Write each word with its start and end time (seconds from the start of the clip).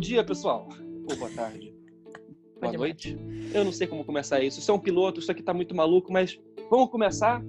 dia, 0.00 0.24
pessoal. 0.24 0.68
Ou 1.08 1.16
boa 1.16 1.30
tarde. 1.30 1.74
Boa 2.60 2.72
noite. 2.72 3.16
Eu 3.54 3.64
não 3.64 3.72
sei 3.72 3.86
como 3.86 4.04
começar 4.04 4.42
isso. 4.42 4.58
Isso 4.58 4.70
é 4.70 4.74
um 4.74 4.78
piloto, 4.78 5.20
isso 5.20 5.30
aqui 5.30 5.42
tá 5.42 5.54
muito 5.54 5.74
maluco, 5.74 6.12
mas 6.12 6.38
vamos 6.70 6.90
começar. 6.90 7.42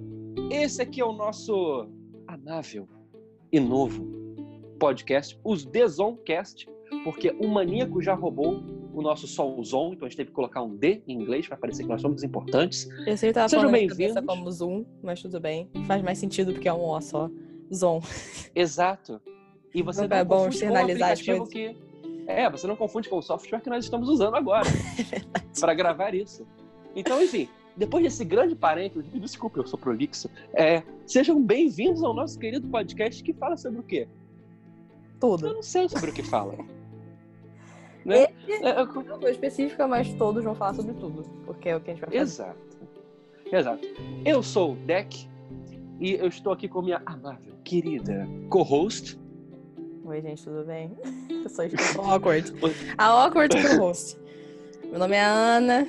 Esse 0.50 0.82
aqui 0.82 1.00
é 1.00 1.04
o 1.04 1.12
nosso 1.12 1.88
amável 2.26 2.88
e 3.50 3.58
novo 3.58 4.06
podcast, 4.78 5.38
os 5.44 5.64
Desoncast, 5.64 6.68
porque 7.04 7.30
o 7.30 7.48
maníaco 7.48 8.00
já 8.02 8.14
roubou 8.14 8.62
o 8.92 9.00
nosso 9.00 9.26
Solzon, 9.26 9.92
então 9.94 10.06
a 10.06 10.08
gente 10.08 10.16
teve 10.16 10.30
que 10.30 10.34
colocar 10.34 10.62
um 10.62 10.76
D 10.76 11.02
em 11.06 11.14
inglês 11.14 11.46
para 11.46 11.56
parecer 11.56 11.84
que 11.84 11.88
nós 11.88 12.00
somos 12.00 12.22
importantes. 12.22 12.88
Eu 13.06 13.16
sei 13.16 13.30
que 13.30 13.34
tava 13.34 13.48
Sejam 13.48 13.70
bem-vindos. 13.70 14.24
como 14.26 14.50
Zoom, 14.50 14.84
mas 15.02 15.22
tudo 15.22 15.40
bem. 15.40 15.70
Faz 15.86 16.02
mais 16.02 16.18
sentido 16.18 16.52
porque 16.52 16.68
é 16.68 16.72
um 16.72 16.84
O 16.84 17.00
só. 17.00 17.30
Zon. 17.72 18.02
Exato. 18.54 19.20
E 19.74 19.82
você 19.82 20.02
Não 20.02 20.08
não, 20.08 20.16
é 20.16 20.24
bom 20.24 20.48
externalizar 20.48 21.12
as 21.12 21.20
aplicativo 21.20 21.48
que 21.48 21.91
é, 22.26 22.48
você 22.48 22.66
não 22.66 22.76
confunde 22.76 23.08
com 23.08 23.18
o 23.18 23.22
software 23.22 23.60
que 23.60 23.70
nós 23.70 23.84
estamos 23.84 24.08
usando 24.08 24.36
agora 24.36 24.68
para 25.58 25.74
gravar 25.74 26.14
isso. 26.14 26.46
Então, 26.94 27.22
enfim, 27.22 27.48
depois 27.76 28.04
desse 28.04 28.24
grande 28.24 28.54
parênteses, 28.54 29.10
me 29.12 29.18
desculpe, 29.18 29.58
eu 29.58 29.66
sou 29.66 29.78
prolixo. 29.78 30.28
É, 30.52 30.82
sejam 31.06 31.42
bem-vindos 31.42 32.02
ao 32.02 32.14
nosso 32.14 32.38
querido 32.38 32.68
podcast 32.68 33.22
que 33.22 33.32
fala 33.32 33.56
sobre 33.56 33.80
o 33.80 33.82
quê? 33.82 34.06
Eu 35.14 35.18
Tudo. 35.20 35.54
não 35.54 35.62
sei 35.62 35.88
sobre 35.88 36.10
o 36.10 36.12
que 36.12 36.22
fala. 36.22 36.56
né? 38.04 38.26
Esse 38.46 38.64
É, 38.64 38.70
é 38.70 38.82
uma 38.82 39.18
coisa 39.18 39.30
específica, 39.30 39.86
mas 39.86 40.12
todos 40.14 40.44
vão 40.44 40.54
falar 40.54 40.74
sobre 40.74 40.94
tudo. 40.94 41.22
Porque 41.46 41.68
é 41.68 41.76
o 41.76 41.80
que 41.80 41.90
a 41.90 41.94
gente 41.94 42.00
vai 42.02 42.10
fazer. 42.10 42.22
Exato. 42.22 42.72
Exato. 43.50 43.86
Eu 44.24 44.42
sou 44.42 44.72
o 44.72 44.76
Deck 44.76 45.28
e 46.00 46.12
eu 46.14 46.26
estou 46.26 46.52
aqui 46.52 46.68
com 46.68 46.82
minha 46.82 47.02
amável, 47.06 47.54
querida 47.64 48.26
co-host. 48.48 49.18
Oi, 50.04 50.20
gente, 50.20 50.42
tudo 50.42 50.64
bem? 50.64 50.96
Eu 51.30 51.48
sou 51.48 51.64
a 51.64 52.14
awkward. 52.14 52.52
A 52.98 53.06
awkward 53.06 53.54
co-host. 53.62 54.18
Meu 54.90 54.98
nome 54.98 55.14
é 55.14 55.22
Ana. 55.22 55.86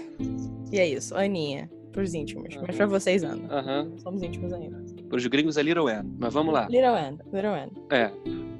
E 0.71 0.79
é 0.79 0.87
isso, 0.87 1.15
Aninha. 1.15 1.69
Pros 1.91 2.13
íntimos. 2.13 2.55
Mas 2.55 2.75
pra 2.75 2.85
vocês, 2.85 3.23
Ana. 3.23 3.41
Aham. 3.51 3.83
Não 3.85 3.99
somos 3.99 4.21
íntimos 4.21 4.53
ainda. 4.53 4.83
Para 5.09 5.17
os 5.17 5.25
gringos 5.25 5.57
é 5.57 5.63
Little 5.63 5.87
Anne. 5.87 6.15
Mas 6.19 6.33
vamos 6.33 6.53
lá. 6.53 6.67
Little 6.67 6.95
Anne. 6.95 7.19
Little 7.31 7.53
Anne. 7.53 7.71
É, 7.89 8.11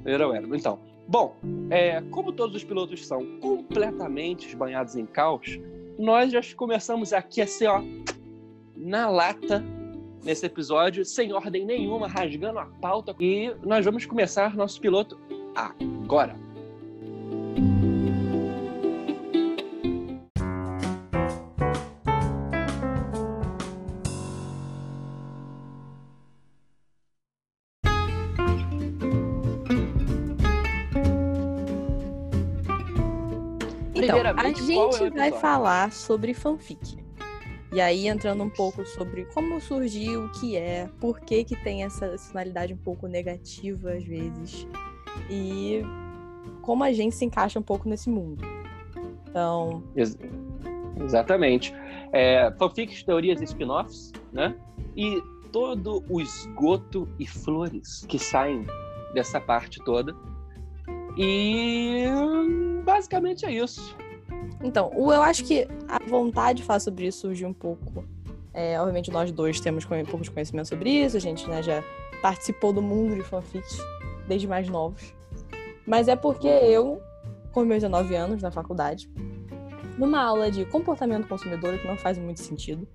Little 0.04 0.32
Anne. 0.32 0.56
Então, 0.56 0.80
bom, 1.06 1.36
é, 1.70 2.00
como 2.10 2.32
todos 2.32 2.56
os 2.56 2.64
pilotos 2.64 3.06
são 3.06 3.38
completamente 3.40 4.54
banhados 4.56 4.96
em 4.96 5.06
caos, 5.06 5.58
nós 5.98 6.32
já 6.32 6.40
começamos 6.56 7.12
aqui 7.12 7.40
assim, 7.40 7.66
ó, 7.66 7.80
na 8.76 9.08
lata, 9.08 9.64
nesse 10.24 10.46
episódio, 10.46 11.04
sem 11.04 11.32
ordem 11.32 11.64
nenhuma, 11.64 12.08
rasgando 12.08 12.58
a 12.58 12.66
pauta. 12.66 13.14
E 13.20 13.54
nós 13.64 13.84
vamos 13.84 14.04
começar 14.04 14.56
nosso 14.56 14.80
piloto 14.80 15.18
agora. 15.54 16.36
Então, 33.94 34.20
a 34.20 34.34
qual 34.34 34.44
é 34.44 34.98
gente 34.98 35.10
vai 35.10 35.32
falar 35.32 35.92
sobre 35.92 36.34
fanfic. 36.34 36.98
E 37.72 37.80
aí, 37.80 38.06
entrando 38.06 38.42
um 38.44 38.50
pouco 38.50 38.86
sobre 38.86 39.24
como 39.26 39.60
surgiu, 39.60 40.26
o 40.26 40.32
que 40.32 40.56
é, 40.56 40.88
por 41.00 41.20
que 41.20 41.42
que 41.42 41.56
tem 41.56 41.82
essa 41.82 42.16
finalidade 42.18 42.72
um 42.72 42.76
pouco 42.76 43.08
negativa 43.08 43.92
às 43.92 44.04
vezes. 44.04 44.66
E 45.30 45.82
como 46.62 46.82
a 46.84 46.92
gente 46.92 47.14
se 47.14 47.24
encaixa 47.24 47.58
um 47.58 47.62
pouco 47.62 47.88
nesse 47.88 48.08
mundo. 48.10 48.44
Então, 49.28 49.82
Ex- 49.96 50.16
exatamente. 51.02 51.74
É, 52.12 52.52
fanfics, 52.58 53.02
teorias 53.02 53.40
e 53.40 53.44
spin-offs, 53.44 54.12
né? 54.32 54.54
E 54.96 55.20
todo 55.50 56.04
o 56.08 56.20
esgoto 56.20 57.08
e 57.18 57.26
flores 57.26 58.04
que 58.08 58.18
saem 58.18 58.64
dessa 59.14 59.40
parte 59.40 59.82
toda. 59.84 60.14
E 61.16 62.04
basicamente 62.84 63.46
é 63.46 63.52
isso. 63.52 63.96
então 64.62 64.90
eu 64.94 65.22
acho 65.22 65.44
que 65.44 65.66
a 65.88 65.98
vontade 66.08 66.58
de 66.58 66.64
falar 66.64 66.80
sobre 66.80 67.06
isso 67.06 67.20
surgiu 67.20 67.48
um 67.48 67.52
pouco. 67.52 68.04
é, 68.52 68.78
obviamente, 68.80 69.10
nós 69.10 69.30
dois 69.32 69.58
temos 69.60 69.84
conhe- 69.84 70.02
um 70.02 70.06
pouco 70.06 70.22
de 70.24 70.30
conhecimento 70.30 70.68
sobre 70.68 70.90
isso, 70.90 71.16
a 71.16 71.20
gente 71.20 71.48
né, 71.48 71.62
já 71.62 71.82
participou 72.22 72.72
do 72.72 72.80
mundo 72.82 73.14
de 73.16 73.22
fanfics 73.22 73.78
desde 74.26 74.46
mais 74.46 74.68
novos. 74.68 75.14
Mas 75.86 76.08
é 76.08 76.16
porque 76.16 76.48
eu, 76.48 77.00
com 77.52 77.64
meus 77.64 77.82
19 77.82 78.14
anos 78.14 78.42
na 78.42 78.50
faculdade, 78.50 79.10
numa 79.98 80.22
aula 80.22 80.50
de 80.50 80.64
comportamento 80.64 81.28
consumidor, 81.28 81.78
que 81.78 81.86
não 81.86 81.96
faz 81.96 82.18
muito 82.18 82.40
sentido, 82.40 82.86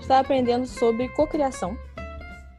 estava 0.00 0.20
aprendendo 0.20 0.66
sobre 0.66 1.08
cocriação. 1.08 1.76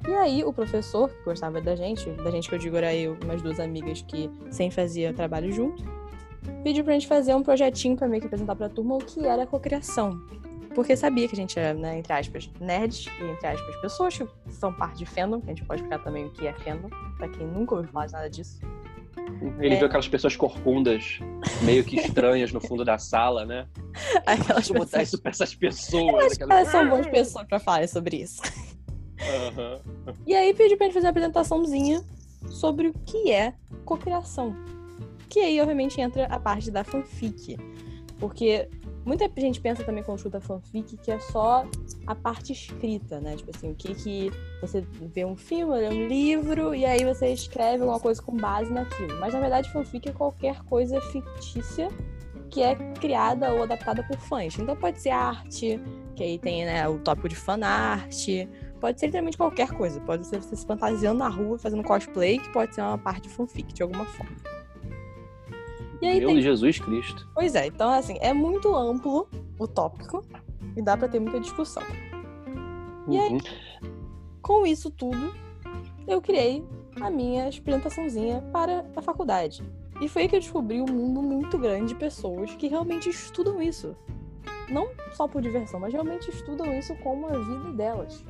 E 0.07 0.13
aí, 0.13 0.43
o 0.43 0.51
professor, 0.51 1.09
que 1.09 1.23
gostava 1.23 1.61
da 1.61 1.75
gente, 1.75 2.09
da 2.09 2.29
gente 2.29 2.49
que 2.49 2.55
eu 2.55 2.59
digo 2.59 2.75
era 2.75 2.93
eu 2.93 3.17
e 3.21 3.23
umas 3.23 3.41
duas 3.41 3.59
amigas 3.59 4.01
que 4.01 4.29
sempre 4.51 4.75
fazia 4.75 5.13
trabalho 5.13 5.51
junto, 5.51 5.83
pediu 6.61 6.83
pra 6.83 6.93
gente 6.93 7.07
fazer 7.07 7.33
um 7.33 7.41
projetinho 7.41 7.95
pra 7.95 8.07
meio 8.07 8.19
que 8.19 8.27
apresentar 8.27 8.55
pra 8.55 8.67
turma 8.67 8.95
o 8.95 8.97
que 8.97 9.25
era 9.25 9.47
cocriação. 9.47 10.19
Porque 10.75 10.95
sabia 10.95 11.27
que 11.27 11.33
a 11.33 11.37
gente 11.37 11.57
era, 11.59 11.73
né, 11.77 11.99
entre 11.99 12.11
aspas, 12.13 12.49
nerds 12.59 13.05
e, 13.19 13.23
entre 13.23 13.47
aspas, 13.47 13.75
pessoas 13.77 14.17
que 14.17 14.27
são 14.49 14.73
parte 14.73 14.97
de 14.97 15.05
fandom, 15.05 15.39
que 15.39 15.47
a 15.51 15.53
gente 15.55 15.65
pode 15.65 15.81
explicar 15.81 16.03
também 16.03 16.25
o 16.25 16.31
que 16.31 16.47
é 16.47 16.53
fandom, 16.53 16.89
pra 17.17 17.27
quem 17.29 17.45
nunca 17.45 17.75
ouviu 17.75 17.91
falar 17.91 18.07
de 18.07 18.13
nada 18.13 18.29
disso. 18.29 18.59
Ele 19.59 19.75
É. 19.75 19.77
viu 19.77 19.87
aquelas 19.87 20.07
pessoas 20.07 20.35
corcundas, 20.35 21.19
meio 21.61 21.83
que 21.83 21.97
estranhas 21.97 22.51
no 22.51 22.59
fundo 22.59 22.83
da 22.83 22.97
sala, 22.97 23.45
né? 23.45 23.67
Aquelas 24.25 24.47
Deixa 24.67 24.73
eu 24.73 24.79
botar 24.79 24.97
pessoas... 24.99 25.07
isso 25.07 25.21
pra 25.21 25.31
essas 25.31 25.55
pessoas. 25.55 26.13
Eu 26.13 26.17
acho 26.19 26.37
que 26.37 26.43
aquelas- 26.43 26.59
elas 26.59 26.67
são 26.71 26.89
boas 26.89 27.07
pessoas 27.07 27.47
pra 27.47 27.59
falar 27.59 27.87
sobre 27.87 28.17
isso. 28.17 28.41
Aham. 29.21 29.79
E 30.25 30.33
aí 30.35 30.53
pedi 30.53 30.75
pra 30.75 30.85
gente 30.87 30.93
fazer 30.95 31.05
uma 31.05 31.11
apresentaçãozinha 31.11 32.03
sobre 32.49 32.87
o 32.87 32.93
que 33.05 33.31
é 33.31 33.53
cocriação. 33.85 34.55
Que 35.29 35.39
aí, 35.39 35.59
obviamente, 35.61 35.99
entra 36.01 36.25
a 36.25 36.39
parte 36.39 36.69
da 36.71 36.83
fanfic. 36.83 37.57
Porque 38.19 38.69
muita 39.05 39.29
gente 39.37 39.59
pensa 39.59 39.83
também 39.83 40.03
quando 40.03 40.17
escuta 40.17 40.39
fanfic 40.39 40.97
que 40.97 41.11
é 41.11 41.19
só 41.19 41.65
a 42.07 42.15
parte 42.15 42.53
escrita, 42.53 43.19
né? 43.19 43.35
Tipo 43.35 43.51
assim, 43.55 43.71
o 43.71 43.75
que 43.75 43.93
que 43.93 44.31
você 44.61 44.81
vê 44.81 45.25
um 45.25 45.35
filme, 45.35 45.75
lê 45.75 45.89
um 45.89 46.07
livro 46.07 46.73
e 46.73 46.85
aí 46.85 47.03
você 47.03 47.29
escreve 47.29 47.81
alguma 47.81 47.99
coisa 47.99 48.21
com 48.21 48.35
base 48.35 48.71
naquilo. 48.71 49.19
Mas 49.19 49.33
na 49.33 49.39
verdade, 49.39 49.71
fanfic 49.71 50.09
é 50.09 50.11
qualquer 50.11 50.63
coisa 50.63 50.99
fictícia 51.01 51.89
que 52.49 52.61
é 52.61 52.75
criada 52.99 53.51
ou 53.51 53.63
adaptada 53.63 54.03
por 54.03 54.17
fãs. 54.17 54.57
Então 54.59 54.75
pode 54.75 55.01
ser 55.01 55.09
arte, 55.09 55.79
que 56.15 56.23
aí 56.23 56.37
tem 56.37 56.65
né, 56.65 56.87
o 56.87 56.99
tópico 56.99 57.27
de 57.27 57.35
fanart, 57.35 58.27
pode 58.79 58.99
ser 58.99 59.07
literalmente 59.07 59.37
qualquer 59.37 59.71
coisa. 59.71 59.99
Pode 60.01 60.27
ser 60.27 60.41
você 60.41 60.55
se 60.55 60.65
fantasiando 60.65 61.19
na 61.19 61.29
rua, 61.29 61.57
fazendo 61.57 61.83
cosplay, 61.83 62.37
que 62.37 62.49
pode 62.53 62.75
ser 62.75 62.81
uma 62.81 62.97
parte 62.97 63.23
de 63.23 63.29
fanfic 63.29 63.73
de 63.73 63.81
alguma 63.81 64.05
forma. 64.05 64.62
E 66.03 66.07
aí 66.07 66.19
Meu 66.19 66.27
tem 66.27 66.41
Jesus 66.41 66.79
Cristo. 66.79 67.25
Pois 67.33 67.55
é, 67.55 67.65
então 67.67 67.89
assim, 67.89 68.17
é 68.19 68.33
muito 68.33 68.75
amplo 68.75 69.29
o 69.57 69.65
tópico 69.65 70.25
e 70.75 70.81
dá 70.81 70.97
pra 70.97 71.07
ter 71.07 71.17
muita 71.17 71.39
discussão. 71.39 71.83
E 73.07 73.17
aí? 73.17 73.31
Uhum. 73.31 73.39
Com 74.41 74.67
isso 74.67 74.91
tudo, 74.91 75.33
eu 76.05 76.21
criei 76.21 76.61
a 76.99 77.09
minha 77.09 77.47
apresentaçãozinha 77.47 78.41
para 78.51 78.85
a 78.97 79.01
faculdade. 79.01 79.63
E 80.01 80.09
foi 80.09 80.23
aí 80.23 80.27
que 80.27 80.35
eu 80.35 80.41
descobri 80.41 80.81
um 80.81 80.91
mundo 80.91 81.21
muito 81.21 81.57
grande 81.57 81.93
de 81.93 81.95
pessoas 81.95 82.53
que 82.53 82.67
realmente 82.67 83.09
estudam 83.09 83.61
isso. 83.61 83.95
Não 84.69 84.89
só 85.13 85.25
por 85.25 85.41
diversão, 85.41 85.79
mas 85.79 85.93
realmente 85.93 86.29
estudam 86.29 86.77
isso 86.77 86.93
como 86.97 87.27
a 87.27 87.37
vida 87.37 87.71
delas. 87.71 88.25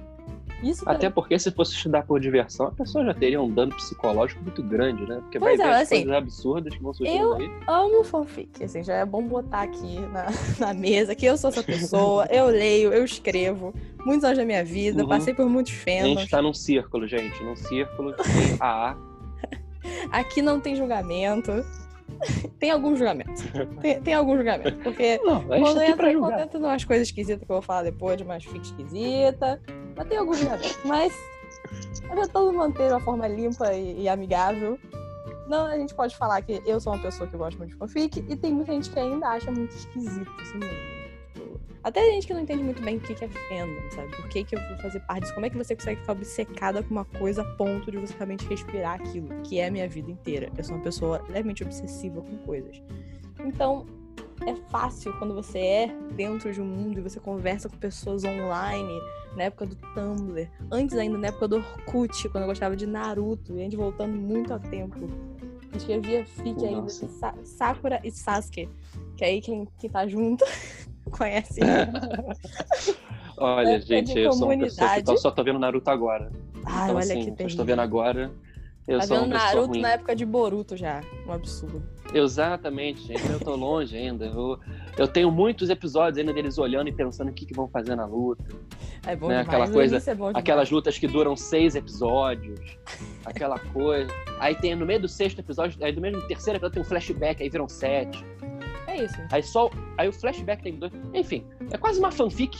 Isso 0.63 0.83
Até 0.87 1.09
porque 1.09 1.37
se 1.37 1.51
fosse 1.51 1.75
estudar 1.75 2.03
por 2.03 2.19
diversão, 2.19 2.67
a 2.67 2.71
pessoa 2.71 3.03
já 3.05 3.13
teria 3.13 3.41
um 3.41 3.49
dano 3.53 3.75
psicológico 3.75 4.41
muito 4.41 4.63
grande, 4.63 5.05
né? 5.05 5.19
Porque 5.21 5.37
vai 5.37 5.49
Pois 5.49 5.59
é, 5.59 5.63
ver 5.63 5.69
as 5.69 5.81
assim, 5.81 5.95
coisas 5.97 6.13
absurdas 6.13 6.75
que 6.75 6.81
vão 6.81 6.93
surgindo 6.93 7.17
eu- 7.19 7.33
aí. 7.35 7.51
amo 7.67 8.03
fanfic, 8.03 8.63
assim, 8.63 8.83
já 8.83 8.95
é 8.95 9.05
bom 9.05 9.21
botar 9.27 9.61
aqui 9.61 9.99
na, 9.99 10.25
na 10.59 10.73
mesa 10.73 11.13
que 11.13 11.25
eu 11.25 11.35
sou 11.37 11.49
essa 11.49 11.61
pessoa, 11.63 12.25
eu 12.29 12.47
leio, 12.47 12.93
eu 12.93 13.03
escrevo, 13.03 13.73
muitos 14.05 14.23
anos 14.23 14.37
da 14.37 14.45
minha 14.45 14.63
vida, 14.63 15.03
Uhum. 15.03 15.09
passei 15.09 15.33
por 15.33 15.47
muitos 15.49 15.73
A 15.87 16.05
gente 16.21 16.29
tá 16.29 16.41
num 16.41 16.53
círculo, 16.53 17.07
gente. 17.07 17.43
Num 17.43 17.55
círculo 17.55 18.15
AA. 18.59 18.95
Aqui 20.11 20.41
não 20.41 20.59
tem 20.59 20.75
julgamento. 20.75 21.51
tem 22.59 22.71
algum 22.71 22.95
julgamento. 22.95 23.43
Tem, 23.81 24.01
tem 24.01 24.13
algum 24.13 24.35
julgamento. 24.35 24.77
Porque 24.83 25.19
Não, 25.25 25.43
quando 25.43 25.81
entra, 25.81 26.11
entra 26.11 26.59
umas 26.59 26.83
coisas 26.83 27.07
esquisitas 27.07 27.45
que 27.45 27.51
eu 27.51 27.55
vou 27.55 27.61
falar 27.61 27.83
depois, 27.83 28.17
de 28.17 28.23
umas 28.23 28.43
fic 28.43 28.61
esquisita, 28.61 29.61
mas 29.95 30.07
tem 30.07 30.17
algum 30.17 30.33
julgamento. 30.33 30.79
Mas 30.85 31.13
eu 32.09 32.15
já 32.15 32.27
tô 32.27 32.51
manter 32.51 32.91
uma 32.91 32.99
forma 32.99 33.27
limpa 33.27 33.73
e, 33.73 34.03
e 34.03 34.09
amigável. 34.09 34.79
Não, 35.47 35.65
a 35.65 35.77
gente 35.77 35.93
pode 35.93 36.15
falar 36.15 36.41
que 36.41 36.61
eu 36.65 36.79
sou 36.79 36.93
uma 36.93 37.01
pessoa 37.01 37.29
que 37.29 37.35
gosta 37.35 37.57
muito 37.57 37.71
de 37.71 37.77
fanfic 37.77 38.25
e 38.29 38.35
tem 38.35 38.53
muita 38.53 38.71
gente 38.71 38.89
que 38.89 38.99
ainda 38.99 39.27
acha 39.27 39.51
muito 39.51 39.75
esquisito 39.75 40.31
esse 40.41 40.53
mundo. 40.53 41.02
Até 41.83 42.01
gente 42.11 42.27
que 42.27 42.33
não 42.33 42.41
entende 42.41 42.63
muito 42.63 42.81
bem 42.81 42.97
o 42.97 42.99
que 43.01 43.13
é 43.13 43.27
fandom, 43.27 43.91
sabe? 43.91 44.15
Por 44.15 44.29
que, 44.29 44.43
que 44.43 44.55
eu 44.55 44.67
vou 44.69 44.77
fazer 44.77 45.01
parte 45.01 45.21
disso? 45.21 45.33
Como 45.33 45.45
é 45.45 45.49
que 45.49 45.57
você 45.57 45.75
consegue 45.75 45.99
ficar 45.99 46.13
obcecada 46.13 46.81
com 46.81 46.91
uma 46.91 47.05
coisa 47.05 47.41
a 47.41 47.45
ponto 47.55 47.91
de 47.91 47.97
você 47.97 48.13
realmente 48.13 48.47
respirar 48.47 49.01
aquilo, 49.01 49.27
que 49.43 49.59
é 49.59 49.67
a 49.67 49.71
minha 49.71 49.87
vida 49.87 50.09
inteira? 50.09 50.49
Eu 50.57 50.63
sou 50.63 50.75
uma 50.75 50.83
pessoa 50.83 51.21
levemente 51.27 51.61
obsessiva 51.61 52.21
com 52.21 52.37
coisas. 52.37 52.81
Então, 53.43 53.85
é 54.45 54.55
fácil 54.69 55.13
quando 55.19 55.33
você 55.33 55.59
é 55.59 55.87
dentro 56.15 56.51
de 56.53 56.61
um 56.61 56.65
mundo 56.65 56.99
e 56.99 57.01
você 57.01 57.19
conversa 57.19 57.67
com 57.67 57.77
pessoas 57.77 58.23
online, 58.23 59.01
na 59.35 59.43
época 59.43 59.65
do 59.65 59.75
Tumblr, 59.75 60.49
antes 60.71 60.97
ainda 60.97 61.17
na 61.17 61.27
época 61.27 61.47
do 61.47 61.55
Orkut, 61.57 62.29
quando 62.29 62.43
eu 62.43 62.47
gostava 62.47 62.75
de 62.75 62.85
Naruto, 62.85 63.53
e 63.55 63.59
a 63.59 63.63
gente 63.63 63.75
voltando 63.75 64.15
muito 64.15 64.53
a 64.53 64.59
tempo. 64.59 65.09
Escrevia 65.75 66.23
fic 66.25 66.63
ainda 66.63 66.83
de 66.83 66.91
Sa 66.91 67.33
Sakura 67.43 67.99
e 68.03 68.11
Sasuke, 68.11 68.69
que 69.17 69.25
aí 69.25 69.41
quem, 69.41 69.67
quem 69.79 69.89
tá 69.89 70.07
junto 70.07 70.45
conhece. 71.17 71.59
Olha, 73.37 73.79
gente, 73.81 74.17
eu 74.17 74.31
sou 74.33 74.47
uma 74.49 74.57
pessoa 74.57 75.01
que 75.01 75.17
só 75.17 75.31
tô 75.31 75.43
vendo 75.43 75.59
Naruto 75.59 75.89
agora. 75.89 76.31
Ai, 76.65 76.83
então, 76.85 76.95
olha 76.95 76.99
assim, 76.99 77.19
que 77.19 77.25
terrível. 77.25 77.47
estou 77.47 77.65
vendo 77.65 77.79
agora. 77.81 78.31
Eu 78.87 78.99
Tá 78.99 79.07
sou 79.07 79.19
vendo 79.21 79.29
Naruto 79.29 79.67
ruim. 79.69 79.81
na 79.81 79.91
época 79.93 80.15
de 80.15 80.25
Boruto 80.25 80.75
já. 80.77 81.01
Um 81.25 81.31
absurdo. 81.31 81.81
Exatamente, 82.13 83.01
gente. 83.07 83.25
Eu 83.31 83.39
tô 83.39 83.55
longe 83.55 83.95
ainda. 83.97 84.25
Eu, 84.25 84.59
eu 84.97 85.07
tenho 85.07 85.31
muitos 85.31 85.69
episódios 85.69 86.17
ainda 86.19 86.33
deles 86.33 86.57
olhando 86.57 86.89
e 86.89 86.91
pensando 86.91 87.29
o 87.29 87.33
que, 87.33 87.45
que 87.45 87.53
vão 87.55 87.67
fazer 87.69 87.95
na 87.95 88.05
luta. 88.05 88.43
É 89.07 89.15
bom 89.15 89.29
Né, 89.29 89.39
demais. 89.41 89.47
aquela 89.47 89.69
coisa- 89.71 90.11
é 90.11 90.15
bom. 90.15 90.31
Aquelas 90.33 90.69
lutas 90.69 90.97
que 90.99 91.07
duram 91.07 91.35
seis 91.35 91.75
episódios. 91.75 92.59
Aquela 93.25 93.57
coisa. 93.57 94.11
Aí 94.39 94.53
tem 94.53 94.75
no 94.75 94.85
meio 94.85 94.99
do 95.01 95.07
sexto 95.07 95.39
episódio, 95.39 95.83
aí 95.83 95.91
do 95.93 96.01
mesmo 96.01 96.21
terceiro 96.27 96.57
episódio 96.57 96.73
tem 96.75 96.81
um 96.83 96.85
flashback, 96.85 97.41
aí 97.41 97.49
viram 97.49 97.67
sete. 97.69 98.23
É 98.93 99.03
isso. 99.03 99.15
Aí 99.31 99.43
só. 99.43 99.69
Aí 99.97 100.07
o 100.07 100.13
flashback 100.13 100.61
tem 100.63 100.75
dois. 100.75 100.91
Enfim, 101.13 101.45
é 101.71 101.77
quase 101.77 101.99
uma 101.99 102.11
fanfic. 102.11 102.57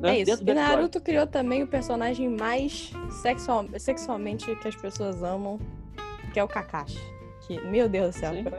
Né, 0.00 0.16
É 0.16 0.18
isso. 0.20 0.44
dentro 0.44 0.52
E. 0.52 0.54
Naruto 0.54 1.00
criou 1.00 1.26
também 1.26 1.62
o 1.62 1.66
personagem 1.66 2.28
mais 2.28 2.92
sexual, 3.22 3.66
sexualmente 3.78 4.54
que 4.56 4.68
as 4.68 4.76
pessoas 4.76 5.22
amam, 5.22 5.58
que 6.32 6.40
é 6.40 6.44
o 6.44 6.48
Kakashi. 6.48 6.98
Que, 7.46 7.60
meu 7.62 7.88
Deus 7.88 8.14
do 8.14 8.18
céu, 8.18 8.30
eu 8.30 8.36
lembro, 8.36 8.56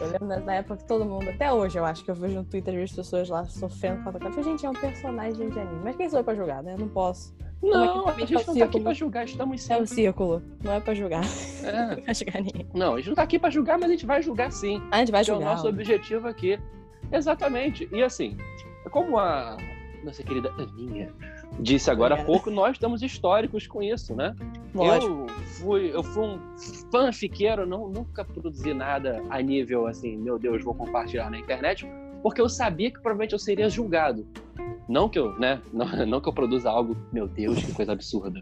eu 0.00 0.06
lembro 0.10 0.44
na 0.44 0.54
época 0.54 0.78
que 0.78 0.84
todo 0.86 1.04
mundo, 1.04 1.28
até 1.28 1.52
hoje 1.52 1.78
eu 1.78 1.84
acho 1.84 2.04
que 2.04 2.10
eu 2.10 2.14
vejo 2.14 2.36
no 2.36 2.44
Twitter 2.44 2.82
as 2.82 2.92
pessoas 2.92 3.28
lá 3.28 3.44
sofrendo 3.44 4.02
com 4.02 4.10
a 4.10 4.12
Kakashi. 4.12 4.42
Gente, 4.42 4.64
é 4.66 4.70
um 4.70 4.74
personagem 4.74 5.48
de 5.48 5.58
anime. 5.60 5.80
Mas 5.84 5.96
quem 5.96 6.08
sou 6.08 6.20
eu 6.20 6.24
pra 6.24 6.34
julgar, 6.34 6.62
né? 6.62 6.74
Eu 6.74 6.78
não 6.78 6.88
posso. 6.88 7.34
Não, 7.62 8.04
Como 8.04 8.08
é 8.10 8.14
a 8.14 8.18
gente 8.26 8.32
tá 8.32 8.44
não 8.46 8.54
o 8.54 8.58
tá 8.58 8.64
aqui 8.64 8.80
pra 8.80 8.92
julgar, 8.94 9.24
estamos 9.26 9.70
É 9.70 9.74
um 9.74 9.76
sempre. 9.76 9.86
círculo, 9.94 10.42
não 10.64 10.72
é 10.72 10.80
pra 10.80 10.94
julgar. 10.94 11.22
É. 11.62 11.96
Não 12.06 12.14
julgar 12.14 12.42
ninguém. 12.42 12.66
Não, 12.74 12.94
a 12.94 12.96
gente 12.98 13.08
não 13.08 13.14
tá 13.14 13.22
aqui 13.22 13.38
pra 13.38 13.50
julgar, 13.50 13.78
mas 13.78 13.88
a 13.90 13.92
gente 13.92 14.06
vai 14.06 14.22
julgar 14.22 14.50
sim. 14.50 14.82
A 14.90 14.98
gente 14.98 15.12
vai 15.12 15.20
Esse 15.20 15.30
é 15.30 15.34
o 15.34 15.36
julgar. 15.36 15.52
nosso 15.54 15.68
objetivo 15.68 16.26
aqui. 16.26 16.58
Exatamente. 17.12 17.88
E 17.92 18.02
assim, 18.02 18.36
como 18.90 19.18
a 19.18 19.56
nossa 20.02 20.22
querida 20.22 20.50
Aninha 20.58 21.12
disse 21.58 21.90
agora 21.90 22.14
há 22.14 22.24
pouco, 22.24 22.50
nós 22.50 22.72
estamos 22.72 23.02
históricos 23.02 23.66
com 23.66 23.82
isso, 23.82 24.14
né? 24.14 24.34
Lógico. 24.74 25.26
Eu 25.28 25.28
fui, 25.46 25.90
eu 25.94 26.02
fui 26.02 26.22
um 26.24 26.38
fanfiqueiro, 26.90 27.66
não, 27.66 27.88
nunca 27.88 28.24
produzi 28.24 28.72
nada 28.72 29.22
a 29.28 29.42
nível 29.42 29.86
assim, 29.86 30.16
meu 30.16 30.38
Deus, 30.38 30.64
vou 30.64 30.74
compartilhar 30.74 31.28
na 31.30 31.38
internet, 31.38 31.86
porque 32.22 32.40
eu 32.40 32.48
sabia 32.48 32.90
que 32.90 33.00
provavelmente 33.00 33.32
eu 33.32 33.38
seria 33.38 33.68
julgado. 33.68 34.26
Não 34.88 35.08
que 35.08 35.18
eu, 35.18 35.38
né? 35.38 35.60
Não, 35.72 35.86
não 36.06 36.20
que 36.20 36.28
eu 36.28 36.32
produza 36.32 36.68
algo, 36.68 36.96
meu 37.12 37.28
Deus, 37.28 37.62
que 37.62 37.72
coisa 37.72 37.92
absurda. 37.92 38.40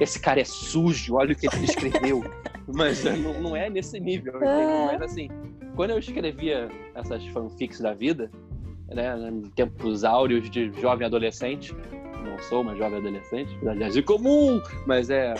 Esse 0.00 0.20
cara 0.20 0.40
é 0.40 0.44
sujo, 0.44 1.14
olha 1.14 1.32
o 1.32 1.36
que 1.36 1.46
ele 1.46 1.64
escreveu. 1.64 2.24
Mas 2.66 3.06
é, 3.06 3.16
não, 3.16 3.40
não 3.40 3.56
é 3.56 3.70
nesse 3.70 3.98
nível, 3.98 4.36
entendeu? 4.36 4.86
Mas 4.92 5.02
assim, 5.02 5.28
quando 5.74 5.90
eu 5.90 5.98
escrevia 5.98 6.68
essas 6.94 7.24
fanfics 7.28 7.80
da 7.80 7.94
vida, 7.94 8.30
né, 8.88 9.16
em 9.30 9.42
tempos 9.50 10.04
áureos 10.04 10.50
de 10.50 10.70
jovem 10.78 11.06
adolescente, 11.06 11.74
não 12.22 12.38
sou 12.40 12.60
uma 12.60 12.74
jovem 12.76 12.98
adolescente, 12.98 13.56
aliás, 13.66 13.94
de 13.94 14.02
comum, 14.02 14.60
mas 14.86 15.08
é. 15.08 15.34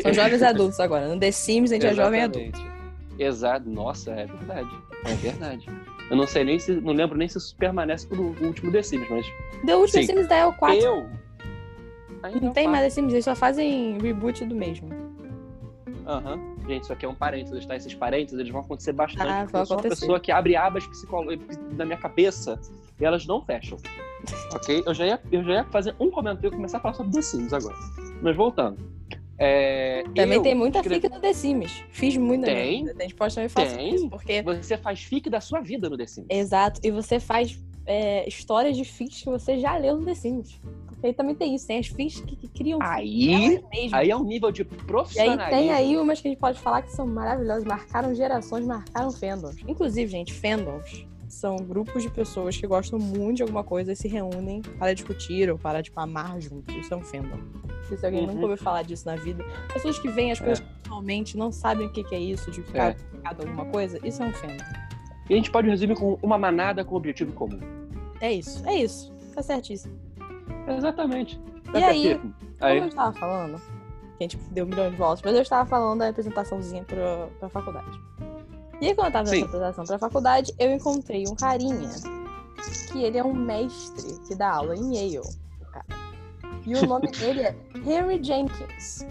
São 0.00 0.14
jovens 0.14 0.42
adultos 0.42 0.80
agora. 0.80 1.08
No 1.08 1.18
The 1.18 1.30
Sims 1.30 1.72
a 1.72 1.74
gente 1.74 1.86
é 1.86 1.94
jovem 1.94 2.22
adulto. 2.22 2.48
Exatamente. 2.48 2.76
Exato, 3.18 3.68
nossa, 3.68 4.10
é 4.12 4.26
verdade. 4.26 4.70
É 5.04 5.14
verdade. 5.14 5.66
Eu 6.10 6.16
não 6.16 6.26
sei 6.26 6.44
nem 6.44 6.58
se. 6.58 6.72
Não 6.72 6.92
lembro 6.92 7.16
nem 7.18 7.28
se 7.28 7.38
isso 7.38 7.54
permanece 7.56 8.06
pro 8.06 8.22
último 8.44 8.70
The 8.70 8.82
Sims, 8.82 9.08
mas. 9.10 9.26
The 9.64 9.76
último 9.76 10.02
Sim. 10.02 10.06
Sims 10.06 10.28
da 10.28 10.36
é 10.36 10.46
o 10.46 10.52
4. 10.52 10.78
Eu. 10.78 11.06
ainda 12.22 12.40
Não 12.40 12.52
tem 12.52 12.64
faço. 12.64 12.70
mais 12.70 12.84
The 12.84 12.90
Sims, 12.90 13.12
eles 13.12 13.24
só 13.24 13.34
fazem 13.34 13.98
reboot 14.00 14.44
do 14.44 14.54
mesmo. 14.54 14.88
Aham. 16.06 16.38
Gente, 16.68 16.84
isso 16.84 16.92
aqui 16.92 17.04
é 17.04 17.08
um 17.08 17.14
parênteses, 17.14 17.66
tá? 17.66 17.74
Esses 17.76 17.94
parênteses, 17.94 18.38
eles 18.38 18.52
vão 18.52 18.60
acontecer 18.60 18.92
bastante. 18.92 19.28
Ah, 19.28 19.46
eu 19.52 19.66
sou 19.66 19.76
uma 19.76 19.82
pessoa 19.82 20.20
que 20.20 20.30
abre 20.30 20.54
abas 20.56 20.86
psicológicas 20.86 21.58
na 21.76 21.84
minha 21.84 21.98
cabeça 21.98 22.60
e 23.00 23.04
elas 23.04 23.26
não 23.26 23.44
fecham. 23.44 23.76
ok? 24.52 24.82
Eu 24.86 24.94
já, 24.94 25.06
ia, 25.06 25.20
eu 25.32 25.42
já 25.42 25.52
ia 25.54 25.64
fazer 25.64 25.94
um 25.98 26.10
comentário 26.10 26.48
e 26.48 26.50
começar 26.52 26.78
a 26.78 26.80
falar 26.80 26.94
sobre 26.94 27.12
The 27.12 27.22
Sims 27.22 27.52
agora. 27.52 27.74
Mas 28.22 28.36
voltando. 28.36 28.78
É, 29.38 30.02
Também 30.14 30.36
eu 30.38 30.42
tem 30.42 30.54
muita 30.54 30.78
escrevi- 30.78 31.02
fic 31.02 31.14
no 31.14 31.20
The 31.20 31.32
Sims. 31.32 31.84
Fiz 31.90 32.16
minha 32.16 32.40
Tem. 32.40 32.84
vida. 32.86 32.94
A 32.98 33.02
gente 33.02 33.14
pode 33.14 33.34
também 33.34 33.48
falar 33.48 33.66
Tem. 33.76 33.94
isso, 33.94 34.08
porque... 34.08 34.42
Você 34.42 34.76
faz 34.78 35.00
fic 35.02 35.28
da 35.28 35.40
sua 35.40 35.60
vida 35.60 35.90
no 35.90 35.96
The 35.96 36.06
Sims. 36.06 36.26
Exato. 36.30 36.80
E 36.82 36.90
você 36.90 37.20
faz 37.20 37.58
é, 37.84 38.26
histórias 38.28 38.76
de 38.76 38.84
fics 38.84 39.22
que 39.22 39.28
você 39.30 39.58
já 39.58 39.76
leu 39.76 39.96
no 39.98 40.04
The 40.06 40.14
Sims. 40.14 40.58
Porque 40.86 41.08
aí 41.08 41.12
também 41.12 41.34
tem 41.34 41.54
isso. 41.54 41.66
Tem 41.66 41.78
as 41.78 41.86
fics 41.86 42.20
que, 42.20 42.34
que 42.34 42.48
criam 42.48 42.78
Aí, 42.82 43.60
aí 43.92 44.10
é 44.10 44.16
um 44.16 44.24
nível 44.24 44.50
de 44.50 44.62
E 44.62 44.64
aí 44.64 44.76
profissionalismo. 44.86 45.50
tem 45.50 45.70
aí 45.70 45.96
umas 45.98 46.20
que 46.20 46.28
a 46.28 46.30
gente 46.30 46.40
pode 46.40 46.58
falar 46.58 46.80
que 46.82 46.90
são 46.92 47.06
maravilhosas, 47.06 47.64
marcaram 47.64 48.14
gerações, 48.14 48.64
marcaram 48.64 49.10
fandoms. 49.12 49.56
Inclusive, 49.68 50.10
gente, 50.10 50.32
fandoms 50.32 51.06
são 51.36 51.56
grupos 51.56 52.02
de 52.02 52.08
pessoas 52.10 52.56
que 52.56 52.66
gostam 52.66 52.98
muito 52.98 53.36
de 53.36 53.42
alguma 53.42 53.62
coisa 53.62 53.92
e 53.92 53.96
se 53.96 54.08
reúnem 54.08 54.62
para 54.78 54.94
discutir 54.94 55.50
ou 55.50 55.58
para, 55.58 55.82
tipo, 55.82 55.98
amar 56.00 56.40
junto. 56.40 56.72
Isso 56.72 56.92
é 56.92 56.96
um 56.96 57.02
fandom. 57.02 57.38
Se 57.88 58.04
alguém 58.04 58.22
Uhum. 58.22 58.26
nunca 58.32 58.40
ouviu 58.42 58.56
falar 58.56 58.82
disso 58.82 59.06
na 59.06 59.16
vida, 59.16 59.44
pessoas 59.72 59.98
que 59.98 60.08
veem 60.08 60.32
as 60.32 60.40
coisas 60.40 60.60
pessoalmente, 60.82 61.36
não 61.36 61.52
sabem 61.52 61.86
o 61.86 61.90
que 61.92 62.02
que 62.02 62.14
é 62.14 62.18
isso, 62.18 62.50
de 62.50 62.62
ficar 62.62 62.88
É. 62.88 62.90
aplicado 62.92 63.42
a 63.42 63.48
alguma 63.48 63.64
coisa, 63.66 64.00
isso 64.06 64.22
é 64.22 64.26
um 64.26 64.32
fandom. 64.32 64.64
E 65.28 65.34
a 65.34 65.36
gente 65.36 65.50
pode 65.50 65.68
resumir 65.68 65.94
com 65.96 66.18
uma 66.22 66.38
manada 66.38 66.84
com 66.84 66.94
objetivo 66.96 67.32
comum. 67.32 67.60
É 68.20 68.32
isso, 68.32 68.66
é 68.66 68.74
isso. 68.76 69.12
Tá 69.34 69.42
certíssimo. 69.42 69.94
Exatamente. 70.66 71.38
Tá 71.70 71.78
E 71.80 71.84
aí, 71.84 72.02
certíssimo. 72.02 72.34
Como 72.58 72.70
Aí, 72.70 72.78
eu 72.78 72.86
estava 72.88 73.12
falando, 73.12 73.58
que 73.60 73.64
a 74.20 74.22
gente 74.24 74.36
deu 74.50 74.64
um 74.64 74.68
milhão 74.68 74.90
de 74.90 74.96
voltas, 74.96 75.20
mas 75.22 75.34
eu 75.34 75.42
estava 75.42 75.68
falando 75.68 75.98
da 75.98 76.08
apresentaçãozinha 76.08 76.82
pra, 76.84 77.28
pra 77.38 77.48
faculdade. 77.50 78.00
E 78.80 78.88
aí, 78.88 78.94
quando 78.94 79.06
eu 79.06 79.12
tava 79.12 79.30
nessa 79.30 79.44
apresentação 79.44 79.84
pra 79.84 79.98
faculdade, 79.98 80.52
eu 80.58 80.70
encontrei 80.70 81.24
um 81.26 81.34
carinha 81.34 81.90
que 82.92 83.02
ele 83.02 83.16
é 83.16 83.24
um 83.24 83.32
mestre 83.32 84.18
que 84.26 84.34
dá 84.34 84.50
aula 84.50 84.76
em 84.76 84.94
Yale. 84.94 85.18
o 85.18 85.66
cara. 85.72 85.86
E 86.66 86.74
o 86.74 86.86
nome 86.86 87.08
dele 87.12 87.42
é 87.42 87.56
Henry 87.86 88.22
Jenkins. 88.22 89.06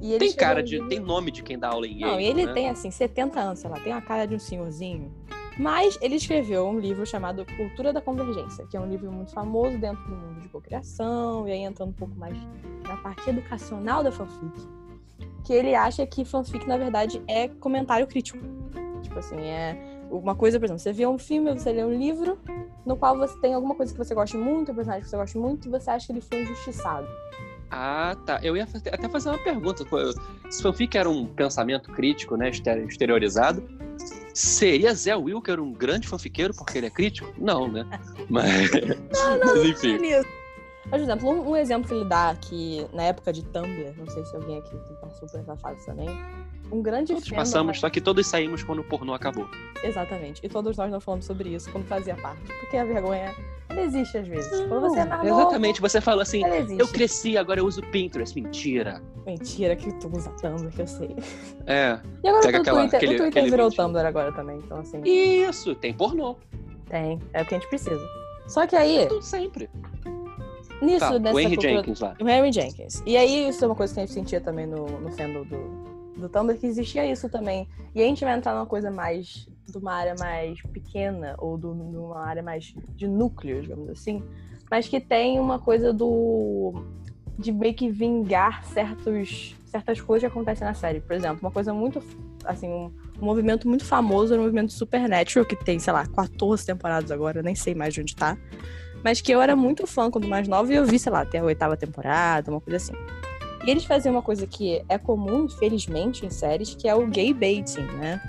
E 0.00 0.12
ele 0.12 0.18
tem 0.26 0.32
cara 0.34 0.62
de. 0.62 0.82
Tem 0.88 0.98
nome 0.98 1.30
de 1.30 1.42
quem 1.42 1.56
dá 1.58 1.68
aula 1.68 1.86
em 1.86 2.00
Não, 2.00 2.18
Yale, 2.20 2.24
ele 2.24 2.46
né? 2.46 2.52
tem 2.52 2.70
assim 2.70 2.90
70 2.90 3.38
anos, 3.38 3.60
sei 3.60 3.70
lá, 3.70 3.78
tem 3.78 3.92
a 3.92 4.00
cara 4.00 4.26
de 4.26 4.34
um 4.34 4.38
senhorzinho. 4.38 5.12
Mas 5.58 5.98
ele 6.00 6.16
escreveu 6.16 6.66
um 6.66 6.78
livro 6.78 7.04
chamado 7.06 7.44
Cultura 7.56 7.92
da 7.92 8.00
Convergência, 8.00 8.66
que 8.66 8.76
é 8.76 8.80
um 8.80 8.88
livro 8.88 9.12
muito 9.12 9.32
famoso 9.32 9.76
dentro 9.78 10.02
do 10.04 10.16
mundo 10.16 10.40
de 10.40 10.48
cocriação, 10.48 11.46
e 11.46 11.52
aí 11.52 11.60
entrando 11.60 11.90
um 11.90 11.92
pouco 11.92 12.14
mais 12.16 12.36
na 12.88 12.96
parte 12.96 13.28
educacional 13.28 14.02
da 14.02 14.10
fanfic. 14.10 14.66
Que 15.44 15.52
ele 15.52 15.74
acha 15.74 16.06
que 16.06 16.24
fanfic, 16.24 16.66
na 16.66 16.76
verdade, 16.76 17.22
é 17.26 17.48
comentário 17.48 18.06
crítico. 18.06 18.38
Tipo 19.02 19.18
assim, 19.18 19.40
é 19.40 19.76
uma 20.10 20.34
coisa, 20.34 20.58
por 20.58 20.66
exemplo, 20.66 20.78
você 20.80 20.92
vê 20.92 21.06
um 21.06 21.18
filme, 21.18 21.50
você 21.52 21.72
lê 21.72 21.84
um 21.84 21.92
livro, 21.92 22.38
no 22.86 22.96
qual 22.96 23.16
você 23.16 23.36
tem 23.40 23.54
alguma 23.54 23.74
coisa 23.74 23.92
que 23.92 23.98
você 23.98 24.14
gosta 24.14 24.38
muito, 24.38 24.70
um 24.70 24.74
personagem 24.74 25.02
que 25.04 25.10
você 25.10 25.16
gosta 25.16 25.38
muito, 25.38 25.66
e 25.68 25.70
você 25.70 25.90
acha 25.90 26.06
que 26.06 26.12
ele 26.12 26.20
foi 26.20 26.42
injustiçado. 26.42 27.06
Ah, 27.70 28.14
tá. 28.26 28.38
Eu 28.42 28.56
ia 28.56 28.64
até 28.92 29.08
fazer 29.08 29.30
uma 29.30 29.38
pergunta. 29.38 29.84
Se 30.50 30.62
fanfic 30.62 30.96
era 30.96 31.08
um 31.08 31.26
pensamento 31.26 31.90
crítico, 31.90 32.36
né? 32.36 32.50
exter- 32.50 32.84
Exteriorizado, 32.86 33.66
seria 34.34 34.94
Zé 34.94 35.16
Wilker 35.16 35.58
um 35.58 35.72
grande 35.72 36.06
fanfiqueiro 36.06 36.52
porque 36.54 36.76
ele 36.78 36.86
é 36.86 36.90
crítico? 36.90 37.32
Não, 37.38 37.68
né? 37.68 37.86
Mas, 38.28 38.70
mas 39.44 39.64
enfim. 39.64 39.98
Nisso. 39.98 40.28
Mas, 40.90 41.00
por 41.00 41.08
exemplo, 41.08 41.30
um, 41.30 41.50
um 41.50 41.56
exemplo 41.56 41.88
que 41.88 41.94
ele 41.94 42.04
dá 42.04 42.34
que 42.40 42.86
na 42.92 43.04
época 43.04 43.32
de 43.32 43.42
Tumblr, 43.44 43.94
não 43.96 44.06
sei 44.08 44.24
se 44.24 44.34
alguém 44.36 44.58
aqui 44.58 44.76
passou 45.00 45.28
por 45.28 45.40
essa 45.40 45.56
fase 45.56 45.86
também, 45.86 46.08
um 46.70 46.82
grande 46.82 47.12
Todos 47.14 47.30
passamos, 47.30 47.78
só 47.80 47.88
que 47.90 48.00
todos 48.00 48.26
saímos 48.26 48.62
quando 48.62 48.80
o 48.80 48.84
pornô 48.84 49.12
acabou. 49.14 49.46
Exatamente. 49.84 50.40
E 50.44 50.48
todos 50.48 50.76
nós 50.76 50.90
não 50.90 51.00
falamos 51.00 51.24
sobre 51.26 51.50
isso 51.50 51.70
quando 51.70 51.84
fazia 51.86 52.16
parte. 52.16 52.42
Porque 52.60 52.76
a 52.76 52.84
vergonha, 52.84 53.34
ela 53.68 53.80
existe 53.82 54.16
às 54.18 54.26
vezes. 54.26 54.60
Quando 54.68 54.80
você 54.88 55.00
é 55.00 55.04
mais 55.04 55.22
novo, 55.28 55.40
Exatamente, 55.42 55.80
você 55.80 56.00
fala 56.00 56.22
assim, 56.22 56.42
eu 56.78 56.88
cresci, 56.88 57.36
agora 57.36 57.60
eu 57.60 57.66
uso 57.66 57.80
Pinterest. 57.82 58.34
Mentira. 58.40 59.02
Mentira 59.26 59.76
que 59.76 59.92
tu 60.00 60.08
usa 60.14 60.30
Tumblr, 60.40 60.70
que 60.70 60.80
eu 60.82 60.86
sei. 60.86 61.14
É. 61.66 62.00
E 62.24 62.28
agora 62.28 62.42
Pega 62.42 62.58
o 62.58 62.60
aquela- 62.62 62.80
Twitter, 62.80 62.96
aquele- 62.98 63.14
o 63.14 63.18
Twitter 63.18 63.44
virou 63.44 63.70
vídeo. 63.70 63.84
Tumblr 63.84 64.06
agora 64.06 64.32
também. 64.32 64.56
Então, 64.58 64.78
assim, 64.78 65.00
Isso, 65.04 65.74
tem 65.74 65.92
pornô. 65.94 66.36
tem. 66.88 67.18
É 67.34 67.42
o 67.42 67.46
que 67.46 67.54
a 67.54 67.58
gente 67.58 67.68
precisa. 67.68 68.00
Só 68.48 68.66
que 68.66 68.74
aí, 68.74 69.06
Tudo 69.08 69.22
sempre. 69.22 69.68
Nisso, 70.82 71.00
Tá, 71.00 71.18
nessa 71.18 71.34
o 71.36 71.40
Henry 71.40 71.56
cultura- 71.56 71.74
Jenkins 71.76 72.00
lá. 72.00 72.16
O 72.20 72.28
Henry 72.28 72.52
Jenkins. 72.52 73.02
E 73.06 73.16
aí, 73.16 73.48
isso 73.48 73.64
é 73.64 73.68
uma 73.68 73.74
coisa 73.76 73.94
que 73.94 74.00
a 74.00 74.04
gente 74.04 74.12
sentia 74.14 74.40
também 74.40 74.66
no, 74.66 74.86
no 75.00 75.10
fandom 75.12 75.44
do, 75.44 76.20
do 76.20 76.28
Tumblr, 76.28 76.58
que 76.58 76.66
existia 76.66 77.10
isso 77.10 77.28
também. 77.28 77.66
E 77.94 78.02
a 78.02 78.04
gente 78.04 78.24
vai 78.24 78.36
entrar 78.36 78.54
numa 78.54 78.66
coisa 78.66 78.90
mais, 78.90 79.46
de 79.68 79.78
uma 79.78 79.92
área 79.94 80.14
mais 80.18 80.60
pequena, 80.72 81.34
ou 81.38 81.56
de 81.56 81.66
uma 81.66 82.20
área 82.24 82.42
mais 82.42 82.74
de 82.96 83.06
núcleo, 83.06 83.62
digamos 83.62 83.88
assim, 83.90 84.22
mas 84.70 84.88
que 84.88 85.00
tem 85.00 85.38
uma 85.38 85.58
coisa 85.58 85.92
do, 85.92 86.82
de 87.38 87.52
meio 87.52 87.74
que 87.74 87.90
vingar 87.90 88.64
certos, 88.64 89.54
certas 89.66 90.00
coisas 90.00 90.22
que 90.26 90.32
acontecem 90.32 90.66
na 90.66 90.74
série. 90.74 91.00
Por 91.00 91.14
exemplo, 91.14 91.38
uma 91.42 91.50
coisa 91.50 91.74
muito, 91.74 92.02
assim, 92.44 92.68
um, 92.68 92.90
um 93.20 93.24
movimento 93.24 93.68
muito 93.68 93.84
famoso 93.84 94.34
é 94.34 94.38
o 94.38 94.40
movimento 94.40 94.72
Supernatural, 94.72 95.44
que 95.44 95.56
tem, 95.56 95.78
sei 95.78 95.92
lá, 95.92 96.06
14 96.06 96.64
temporadas 96.64 97.10
agora, 97.10 97.42
nem 97.42 97.54
sei 97.54 97.74
mais 97.74 97.92
de 97.92 98.00
onde 98.00 98.16
tá. 98.16 98.36
Mas 99.04 99.20
que 99.20 99.32
eu 99.32 99.40
era 99.40 99.56
muito 99.56 99.86
fã 99.86 100.10
quando 100.10 100.28
mais 100.28 100.46
nova 100.46 100.72
e 100.72 100.76
eu 100.76 100.84
vi, 100.84 100.98
sei 100.98 101.12
lá, 101.12 101.22
até 101.22 101.38
a 101.38 101.44
oitava 101.44 101.76
temporada, 101.76 102.50
uma 102.50 102.60
coisa 102.60 102.76
assim. 102.76 102.94
E 103.64 103.70
eles 103.70 103.84
faziam 103.84 104.14
uma 104.14 104.22
coisa 104.22 104.46
que 104.46 104.82
é 104.88 104.98
comum, 104.98 105.44
infelizmente, 105.44 106.26
em 106.26 106.30
séries, 106.30 106.74
que 106.74 106.88
é 106.88 106.94
o 106.94 107.06
gay 107.06 107.32
baiting, 107.32 107.82
né? 107.82 108.20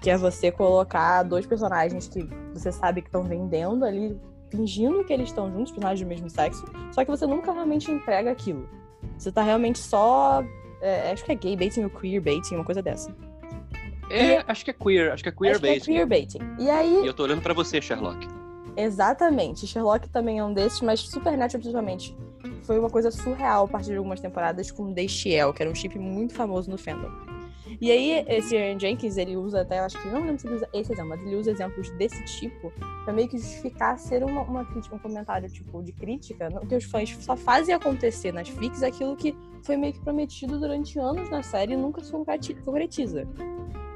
Que 0.00 0.10
é 0.10 0.16
você 0.16 0.52
colocar 0.52 1.24
dois 1.24 1.46
personagens 1.46 2.08
que 2.08 2.28
você 2.54 2.70
sabe 2.70 3.02
que 3.02 3.08
estão 3.08 3.24
vendendo 3.24 3.84
ali, 3.84 4.16
fingindo 4.50 5.04
que 5.04 5.12
eles 5.12 5.28
estão 5.28 5.50
juntos, 5.50 5.72
personagens 5.72 6.00
do 6.00 6.08
mesmo 6.08 6.30
sexo, 6.30 6.64
só 6.92 7.04
que 7.04 7.10
você 7.10 7.26
nunca 7.26 7.52
realmente 7.52 7.90
entrega 7.90 8.30
aquilo. 8.30 8.68
Você 9.16 9.32
tá 9.32 9.42
realmente 9.42 9.78
só. 9.78 10.44
É, 10.80 11.10
acho 11.10 11.24
que 11.24 11.32
é 11.32 11.34
gay 11.34 11.56
baiting 11.56 11.82
ou 11.82 11.90
queer 11.90 12.20
baiting, 12.20 12.54
uma 12.54 12.64
coisa 12.64 12.80
dessa. 12.80 13.14
É, 14.10 14.36
e... 14.36 14.44
acho 14.46 14.64
que 14.64 14.70
é 14.70 14.74
queer, 14.74 15.12
acho 15.12 15.22
que 15.24 15.28
é 15.28 15.32
queer 15.32 15.52
acho 15.52 15.60
baiting. 15.60 15.84
Que 15.84 15.90
é 15.90 15.94
queer 15.94 16.06
baiting. 16.06 16.38
E 16.60 16.70
aí. 16.70 17.02
E 17.02 17.06
eu 17.06 17.14
tô 17.14 17.24
olhando 17.24 17.42
pra 17.42 17.52
você, 17.52 17.80
Sherlock. 17.82 18.28
Exatamente. 18.78 19.66
Sherlock 19.66 20.08
também 20.08 20.38
é 20.38 20.44
um 20.44 20.54
desses, 20.54 20.80
mas 20.80 21.00
Supernatural, 21.00 21.60
principalmente, 21.60 22.16
foi 22.62 22.78
uma 22.78 22.88
coisa 22.88 23.10
surreal 23.10 23.64
a 23.64 23.68
partir 23.68 23.90
de 23.90 23.96
algumas 23.96 24.20
temporadas 24.20 24.70
com 24.70 24.92
Destiel, 24.92 25.52
que 25.52 25.62
era 25.62 25.70
um 25.70 25.74
chip 25.74 25.98
muito 25.98 26.32
famoso 26.32 26.70
no 26.70 26.78
fandom. 26.78 27.10
E 27.80 27.90
aí, 27.90 28.24
esse 28.28 28.56
Aaron 28.56 28.78
Jenkins, 28.78 29.16
ele 29.16 29.36
usa 29.36 29.62
até, 29.62 29.80
eu 29.80 29.84
acho 29.84 30.00
que 30.00 30.08
não 30.08 30.20
lembro 30.20 30.38
se 30.38 30.46
ele 30.46 30.54
usa 30.54 30.68
esse 30.72 30.92
exemplo, 30.92 31.10
mas 31.10 31.20
ele 31.20 31.36
usa 31.36 31.50
exemplos 31.50 31.90
desse 31.90 32.24
tipo 32.24 32.72
pra 33.04 33.12
meio 33.12 33.28
que 33.28 33.36
justificar 33.36 33.98
ser 33.98 34.24
uma, 34.24 34.42
uma 34.42 34.64
crítica, 34.64 34.94
um 34.94 34.98
comentário, 34.98 35.48
tipo, 35.50 35.82
de 35.82 35.92
crítica, 35.92 36.48
que 36.68 36.74
os 36.74 36.84
fãs 36.84 37.10
só 37.20 37.36
fazem 37.36 37.74
acontecer 37.74 38.32
nas 38.32 38.48
fics 38.48 38.82
aquilo 38.82 39.16
que 39.16 39.36
foi 39.62 39.76
meio 39.76 39.92
que 39.92 40.00
prometido 40.00 40.58
durante 40.58 40.98
anos 40.98 41.28
na 41.30 41.42
série 41.42 41.74
e 41.74 41.76
nunca 41.76 42.02
se 42.02 42.12
concretiza. 42.12 43.26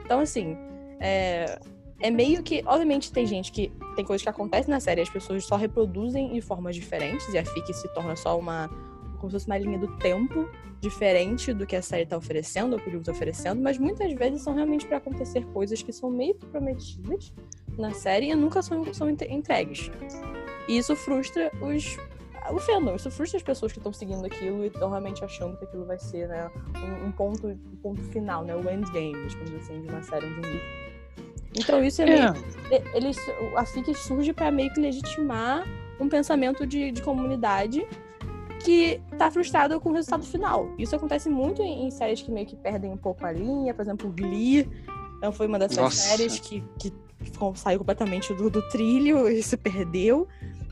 Então, 0.04 0.20
assim, 0.20 0.56
é, 1.00 1.58
é 2.02 2.10
meio 2.10 2.42
que. 2.42 2.62
Obviamente, 2.66 3.12
tem 3.12 3.24
gente 3.24 3.52
que. 3.52 3.72
Tem 3.94 4.04
coisas 4.04 4.22
que 4.22 4.28
acontecem 4.28 4.70
na 4.70 4.80
série, 4.80 5.00
as 5.00 5.08
pessoas 5.08 5.44
só 5.44 5.56
reproduzem 5.56 6.32
de 6.32 6.40
formas 6.40 6.74
diferentes, 6.74 7.26
e 7.32 7.38
a 7.38 7.44
FIC 7.44 7.72
se 7.72 7.88
torna 7.94 8.16
só 8.16 8.38
uma. 8.38 8.68
como 9.18 9.30
se 9.30 9.36
fosse 9.36 9.46
uma 9.46 9.56
linha 9.56 9.78
do 9.78 9.96
tempo 9.98 10.48
diferente 10.80 11.54
do 11.54 11.64
que 11.64 11.76
a 11.76 11.82
série 11.82 12.02
está 12.02 12.16
oferecendo, 12.16 12.72
ou 12.72 12.78
que 12.78 12.86
o 12.86 12.90
livro 12.90 13.02
está 13.02 13.12
oferecendo, 13.12 13.62
mas 13.62 13.78
muitas 13.78 14.12
vezes 14.14 14.42
são 14.42 14.52
realmente 14.52 14.84
para 14.84 14.96
acontecer 14.96 15.46
coisas 15.46 15.80
que 15.80 15.92
são 15.92 16.10
meio 16.10 16.34
prometidas 16.34 17.32
na 17.78 17.92
série 17.92 18.30
e 18.30 18.34
nunca 18.34 18.60
são, 18.60 18.92
são 18.92 19.08
entregues. 19.08 19.90
E 20.68 20.76
isso 20.76 20.94
frustra 20.96 21.52
os. 21.60 21.96
O 22.50 22.58
fandom, 22.58 22.96
isso 22.96 23.08
frustra 23.08 23.36
as 23.36 23.42
pessoas 23.44 23.70
que 23.70 23.78
estão 23.78 23.92
seguindo 23.92 24.26
aquilo 24.26 24.64
e 24.64 24.66
estão 24.66 24.90
realmente 24.90 25.24
achando 25.24 25.56
que 25.56 25.64
aquilo 25.64 25.86
vai 25.86 25.96
ser 25.96 26.26
né, 26.26 26.50
um, 26.76 27.06
um 27.06 27.12
ponto, 27.12 27.46
um 27.46 27.76
ponto 27.80 28.02
final, 28.02 28.44
né, 28.44 28.56
o 28.56 28.68
endgame, 28.68 29.28
digamos 29.28 29.54
assim, 29.54 29.80
de 29.80 29.88
uma 29.88 30.02
série, 30.02 30.26
de 30.26 30.40
um 30.40 30.40
livro. 30.40 30.81
Então 31.54 31.82
isso 31.82 32.02
é, 32.02 32.04
é. 32.04 32.08
Meio, 32.08 32.34
ele, 32.94 33.10
a 33.56 33.64
FIC 33.64 33.94
surge 33.94 34.32
para 34.32 34.50
meio 34.50 34.72
que 34.72 34.80
legitimar 34.80 35.64
um 36.00 36.08
pensamento 36.08 36.66
de, 36.66 36.90
de 36.90 37.02
comunidade 37.02 37.86
que 38.64 39.00
tá 39.18 39.30
frustrado 39.30 39.78
com 39.80 39.90
o 39.90 39.92
resultado 39.92 40.24
final. 40.24 40.72
Isso 40.78 40.94
acontece 40.94 41.28
muito 41.28 41.62
em, 41.62 41.86
em, 41.86 41.90
séries 41.90 42.22
que 42.22 42.30
meio 42.30 42.46
que 42.46 42.56
perdem 42.56 42.90
um 42.90 42.96
pouco 42.96 43.26
a 43.26 43.32
linha, 43.32 43.74
por 43.74 43.82
exemplo, 43.82 44.10
Glee 44.10 44.68
então, 45.22 45.30
foi 45.30 45.46
uma 45.46 45.56
dessas 45.56 45.76
Nossa. 45.76 45.96
séries 45.96 46.40
que, 46.40 46.64
que 46.76 46.92
saiu 47.54 47.78
completamente 47.78 48.34
do, 48.34 48.50
do 48.50 48.60
trilho 48.70 49.28
e 49.30 49.40
se 49.40 49.56
perdeu. 49.56 50.26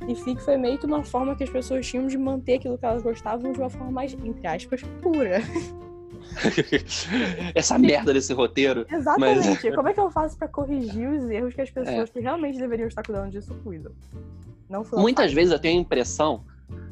E 0.08 0.14
FIC 0.16 0.42
foi 0.42 0.56
meio 0.56 0.76
que 0.76 0.86
uma 0.86 1.04
forma 1.04 1.36
que 1.36 1.44
as 1.44 1.50
pessoas 1.50 1.86
tinham 1.86 2.08
de 2.08 2.18
manter 2.18 2.54
aquilo 2.54 2.76
que 2.76 2.84
elas 2.84 3.00
gostavam 3.00 3.52
de 3.52 3.60
uma 3.60 3.70
forma 3.70 3.92
mais, 3.92 4.12
entre 4.12 4.44
aspas, 4.48 4.82
pura. 5.00 5.40
Essa 7.54 7.78
merda 7.78 8.12
desse 8.12 8.32
roteiro. 8.32 8.86
Exatamente. 8.90 9.48
Mas... 9.48 9.62
Como 9.74 9.88
é 9.88 9.92
que 9.92 10.00
eu 10.00 10.10
faço 10.10 10.36
para 10.36 10.48
corrigir 10.48 11.08
os 11.08 11.28
erros 11.28 11.54
que 11.54 11.60
as 11.60 11.70
pessoas 11.70 12.08
é. 12.08 12.12
que 12.12 12.20
realmente 12.20 12.58
deveriam 12.58 12.88
estar 12.88 13.02
cuidando 13.02 13.30
disso 13.30 13.54
cuidam? 13.62 13.92
Não 14.68 14.84
Muitas 14.92 15.32
vezes 15.32 15.52
eu 15.52 15.58
tenho 15.58 15.78
a 15.78 15.82
impressão, 15.82 16.44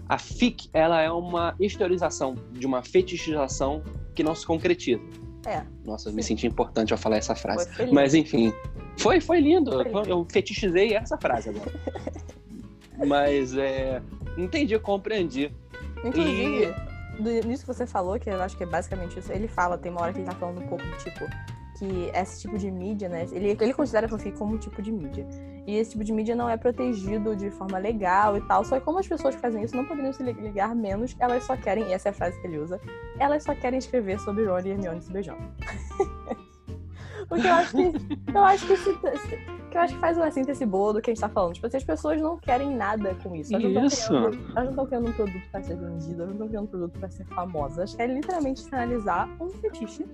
a 0.09 0.18
FIC 0.18 0.68
ela 0.73 1.00
é 1.00 1.11
uma 1.11 1.54
historização 1.61 2.35
de 2.52 2.66
uma 2.66 2.83
fetichização 2.83 3.83
que 4.14 4.23
não 4.23 4.35
se 4.35 4.45
concretiza. 4.45 5.00
É. 5.47 5.62
Nossa, 5.85 6.09
eu 6.09 6.12
me 6.12 6.23
senti 6.23 6.47
importante 6.47 6.92
ao 6.92 6.99
falar 6.99 7.18
essa 7.18 7.35
frase. 7.35 7.68
Mas 7.92 8.14
enfim, 8.14 8.52
foi, 8.97 9.21
foi 9.21 9.40
lindo. 9.40 9.71
Foi 9.71 9.85
lindo. 9.85 10.09
Eu 10.09 10.26
fetichizei 10.28 10.95
essa 10.95 11.16
frase 11.16 11.50
agora. 11.50 11.73
Mas 13.07 13.57
é, 13.57 14.02
entendi, 14.37 14.76
compreendi. 14.78 15.52
Inclusive, 16.04 16.64
e 16.64 16.97
nisso 17.18 17.62
que 17.62 17.72
você 17.72 17.87
falou, 17.87 18.18
que 18.18 18.30
eu 18.30 18.40
acho 18.42 18.56
que 18.56 18.64
é 18.64 18.66
basicamente 18.66 19.18
isso, 19.18 19.32
ele 19.32 19.48
fala, 19.48 19.76
tem 19.78 19.90
uma 19.90 20.02
hora 20.02 20.12
que 20.12 20.18
ele 20.18 20.26
tá 20.26 20.34
falando 20.34 20.60
um 20.60 20.66
pouco 20.68 20.84
tipo, 20.98 21.25
que 21.78 22.10
esse 22.12 22.40
tipo 22.42 22.58
de 22.58 22.70
mídia, 22.70 23.08
né? 23.08 23.26
Ele, 23.30 23.56
ele 23.60 23.72
considera 23.72 24.08
fanfic 24.08 24.37
como 24.37 24.54
um 24.54 24.58
tipo 24.58 24.82
de 24.82 24.90
mídia. 24.90 25.26
E 25.66 25.76
esse 25.76 25.92
tipo 25.92 26.02
de 26.02 26.12
mídia 26.12 26.34
não 26.34 26.48
é 26.48 26.56
protegido 26.56 27.37
de 27.37 27.50
forma 27.50 27.78
legal 27.78 28.37
e 28.37 28.40
tal. 28.42 28.64
Só 28.64 28.78
que 28.78 28.84
como 28.84 28.98
as 28.98 29.06
pessoas 29.06 29.34
que 29.37 29.40
fazem 29.40 29.62
isso 29.62 29.76
não 29.76 29.84
poderiam 29.84 30.12
se 30.12 30.22
ligar 30.22 30.75
menos, 30.75 31.14
elas 31.18 31.44
só 31.44 31.56
querem, 31.56 31.87
e 31.88 31.92
essa 31.92 32.08
é 32.08 32.10
a 32.10 32.14
frase 32.14 32.40
que 32.40 32.46
ele 32.46 32.58
usa, 32.58 32.80
elas 33.18 33.44
só 33.44 33.54
querem 33.54 33.78
escrever 33.78 34.18
sobre 34.20 34.44
Ron 34.44 34.60
e 34.60 34.70
Hermione 34.70 35.00
se 35.00 35.12
beijando. 35.12 35.42
Porque 37.28 37.47
eu 37.47 37.52
acho 37.52 37.76
que, 37.76 37.92
eu 38.35 38.44
acho 38.44 38.66
que, 38.66 38.76
se, 38.76 38.94
que 38.94 39.76
eu 39.76 39.80
acho 39.80 39.94
que 39.94 40.00
faz 40.00 40.16
uma 40.16 40.30
síntese 40.30 40.64
boa 40.64 40.94
do 40.94 41.02
que 41.02 41.11
a 41.11 41.14
gente 41.14 41.20
tá 41.20 41.28
falando. 41.28 41.54
Tipo, 41.54 41.66
assim, 41.66 41.76
as 41.76 41.85
pessoas 41.85 42.20
não 42.20 42.38
querem 42.38 42.75
nada 42.75 43.14
com 43.23 43.37
isso. 43.37 43.54
Elas 43.54 43.92
isso. 43.92 44.12
Não 44.12 44.30
criando, 44.30 44.50
elas 44.50 44.64
não 44.64 44.70
estão 44.70 44.87
criando 44.87 45.08
um 45.08 45.12
produto 45.12 45.42
pra 45.50 45.62
ser 45.62 45.76
vendido, 45.76 46.23
elas 46.23 46.28
não 46.28 46.32
estão 46.32 46.49
criando 46.49 46.64
um 46.64 46.68
produto 46.68 46.99
pra 46.99 47.11
ser 47.11 47.25
famosa. 47.26 47.80
Elas 47.80 47.94
querem 47.94 48.16
literalmente 48.16 48.64
finalizar 48.64 49.28
um 49.40 49.50
fetiche 49.50 50.06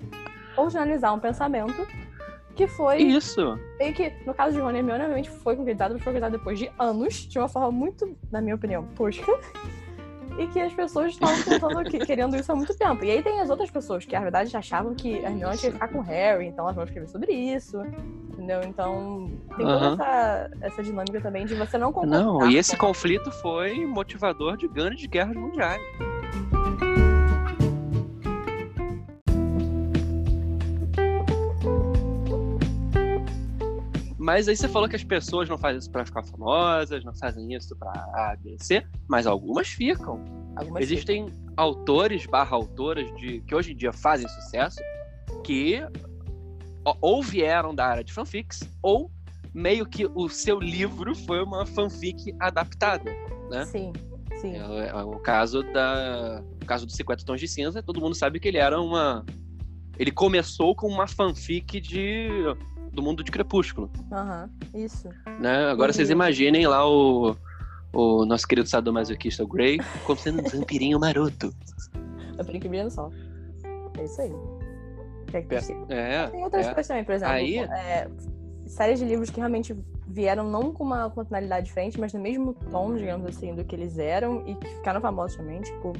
ou 0.56 0.68
finalizar 0.68 1.14
um 1.14 1.20
pensamento 1.20 1.86
que 2.56 2.66
foi. 2.66 2.98
Isso! 2.98 3.58
Meio 3.78 3.94
que, 3.94 4.12
no 4.26 4.34
caso 4.34 4.54
de 4.54 4.60
Rony 4.60 4.78
Hermione, 4.78 5.02
obviamente 5.02 5.30
foi 5.30 5.56
concretizado, 5.56 5.94
mas 5.94 6.02
foi 6.02 6.12
concretizado 6.12 6.38
depois 6.38 6.58
de 6.58 6.70
anos, 6.78 7.14
de 7.14 7.38
uma 7.38 7.48
forma 7.48 7.70
muito, 7.70 8.16
na 8.30 8.40
minha 8.40 8.54
opinião, 8.54 8.86
tosca 8.96 9.38
e 10.38 10.46
que 10.48 10.60
as 10.60 10.72
pessoas 10.72 11.12
estavam 11.12 11.42
tentando, 11.42 11.84
querendo 12.06 12.36
isso 12.36 12.50
há 12.50 12.54
muito 12.54 12.76
tempo. 12.76 13.04
E 13.04 13.10
aí 13.10 13.22
tem 13.22 13.40
as 13.40 13.50
outras 13.50 13.70
pessoas 13.70 14.04
que, 14.04 14.14
na 14.14 14.20
verdade, 14.20 14.56
achavam 14.56 14.94
que 14.94 15.24
a 15.24 15.30
Hermione 15.30 15.58
ia 15.62 15.72
ficar 15.72 15.88
com 15.88 15.98
o 15.98 16.02
Harry, 16.02 16.46
então 16.46 16.64
elas 16.64 16.74
vão 16.74 16.84
escrever 16.84 17.08
sobre 17.08 17.32
isso, 17.32 17.80
entendeu? 18.32 18.60
Então 18.64 19.30
tem 19.56 19.66
toda 19.66 19.92
essa, 19.92 20.50
essa 20.60 20.82
dinâmica 20.82 21.20
também 21.20 21.46
de 21.46 21.54
você 21.54 21.78
não 21.78 21.92
concordar. 21.92 22.20
Não, 22.20 22.50
e 22.50 22.56
esse 22.56 22.76
conflito 22.76 23.30
foi 23.30 23.86
motivador 23.86 24.56
de 24.56 24.66
grandes 24.68 25.06
guerras 25.06 25.36
mundiais. 25.36 25.80
Mas 34.24 34.48
aí 34.48 34.56
você 34.56 34.66
falou 34.66 34.88
que 34.88 34.96
as 34.96 35.04
pessoas 35.04 35.50
não 35.50 35.58
fazem 35.58 35.80
isso 35.80 35.90
para 35.90 36.06
ficar 36.06 36.22
famosas, 36.22 37.04
não 37.04 37.14
fazem 37.14 37.52
isso 37.52 37.76
para 37.76 37.90
A, 37.90 38.34
B, 38.40 38.56
C, 38.58 38.82
mas 39.06 39.26
algumas 39.26 39.68
ficam. 39.68 40.24
Algumas 40.56 40.82
Existem 40.82 41.28
ficam. 41.28 41.52
autores 41.58 42.24
barra 42.24 42.56
autoras 42.56 43.06
de, 43.18 43.42
que 43.42 43.54
hoje 43.54 43.72
em 43.72 43.76
dia 43.76 43.92
fazem 43.92 44.26
sucesso 44.26 44.80
que 45.44 45.78
ou 47.02 47.22
vieram 47.22 47.74
da 47.74 47.86
área 47.86 48.02
de 48.02 48.14
fanfics 48.14 48.60
ou 48.82 49.10
meio 49.52 49.84
que 49.84 50.06
o 50.14 50.26
seu 50.30 50.58
livro 50.58 51.14
foi 51.14 51.42
uma 51.42 51.66
fanfic 51.66 52.34
adaptada, 52.40 53.14
né? 53.50 53.66
Sim, 53.66 53.92
sim. 54.40 54.54
É, 54.54 54.88
é 54.88 55.02
o 55.02 55.18
caso 55.18 55.62
da 55.62 56.42
o 56.62 56.64
caso 56.64 56.86
do 56.86 56.92
50 56.92 57.26
Tons 57.26 57.40
de 57.40 57.46
Cinza, 57.46 57.82
todo 57.82 58.00
mundo 58.00 58.14
sabe 58.14 58.40
que 58.40 58.48
ele 58.48 58.56
era 58.56 58.80
uma 58.80 59.22
ele 59.98 60.10
começou 60.10 60.74
com 60.74 60.88
uma 60.88 61.06
fanfic 61.06 61.78
de 61.78 62.30
do 62.94 63.02
mundo 63.02 63.22
de 63.22 63.30
Crepúsculo. 63.30 63.90
Aham, 64.12 64.50
uhum, 64.72 64.84
isso. 64.84 65.08
Né? 65.40 65.66
Agora 65.70 65.92
vocês 65.92 66.10
imaginem 66.10 66.66
lá 66.66 66.88
o, 66.88 67.36
o 67.92 68.24
nosso 68.24 68.46
querido 68.46 68.68
sadomasoquista 68.68 69.44
o 69.44 69.46
Grey 69.46 69.78
como 70.04 70.18
sendo 70.18 70.40
um 70.40 70.48
vampirinho 70.48 70.98
maroto. 70.98 71.52
Vampirinho 72.36 72.62
que 72.62 72.90
sol. 72.90 73.12
É 73.96 74.04
isso 74.04 74.20
aí. 74.20 74.32
É, 75.88 76.14
é, 76.14 76.26
Tem 76.28 76.42
outras 76.42 76.66
é. 76.66 76.74
coisas 76.74 76.88
também, 76.88 77.04
por 77.04 77.14
exemplo. 77.14 77.34
Aí... 77.34 77.58
É, 77.58 78.08
séries 78.66 78.98
de 78.98 79.04
livros 79.04 79.30
que 79.30 79.38
realmente 79.38 79.76
vieram 80.06 80.48
não 80.48 80.72
com 80.72 80.84
uma, 80.84 81.10
com 81.10 81.20
uma 81.20 81.24
tonalidade 81.24 81.66
diferente, 81.66 81.98
mas 81.98 82.12
no 82.12 82.20
mesmo 82.20 82.54
tom, 82.70 82.94
digamos 82.94 83.26
assim, 83.26 83.54
do 83.54 83.64
que 83.64 83.74
eles 83.74 83.98
eram 83.98 84.46
e 84.46 84.54
que 84.54 84.68
ficaram 84.68 85.00
famosos 85.00 85.36
também, 85.36 85.60
tipo... 85.60 85.92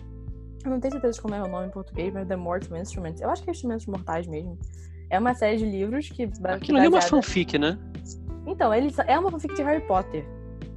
Eu 0.65 0.71
não 0.71 0.81
tenho 0.81 0.93
certeza 0.93 1.13
de 1.13 1.21
como 1.21 1.35
é 1.35 1.43
o 1.43 1.47
nome 1.47 1.67
em 1.67 1.71
português, 1.71 2.13
mas 2.13 2.27
The 2.27 2.37
Mortal 2.37 2.79
Instruments. 2.79 3.21
Eu 3.21 3.29
acho 3.29 3.43
que 3.43 3.51
é 3.51 3.53
Instrumentos 3.53 3.87
Mortais 3.87 4.27
mesmo. 4.27 4.59
É 5.15 5.19
uma 5.19 5.35
série 5.35 5.57
de 5.57 5.65
livros 5.65 6.09
que. 6.09 6.29
Aquilo 6.45 6.79
ali 6.79 6.87
é 6.87 6.91
uma 6.91 7.01
fanfic, 7.01 7.57
né? 7.57 7.79
Então, 8.47 8.75
ele 8.75 8.93
é 9.07 9.19
uma 9.19 9.31
fanfic 9.31 9.55
de 9.55 9.63
Harry 9.63 9.87
Potter, 9.87 10.27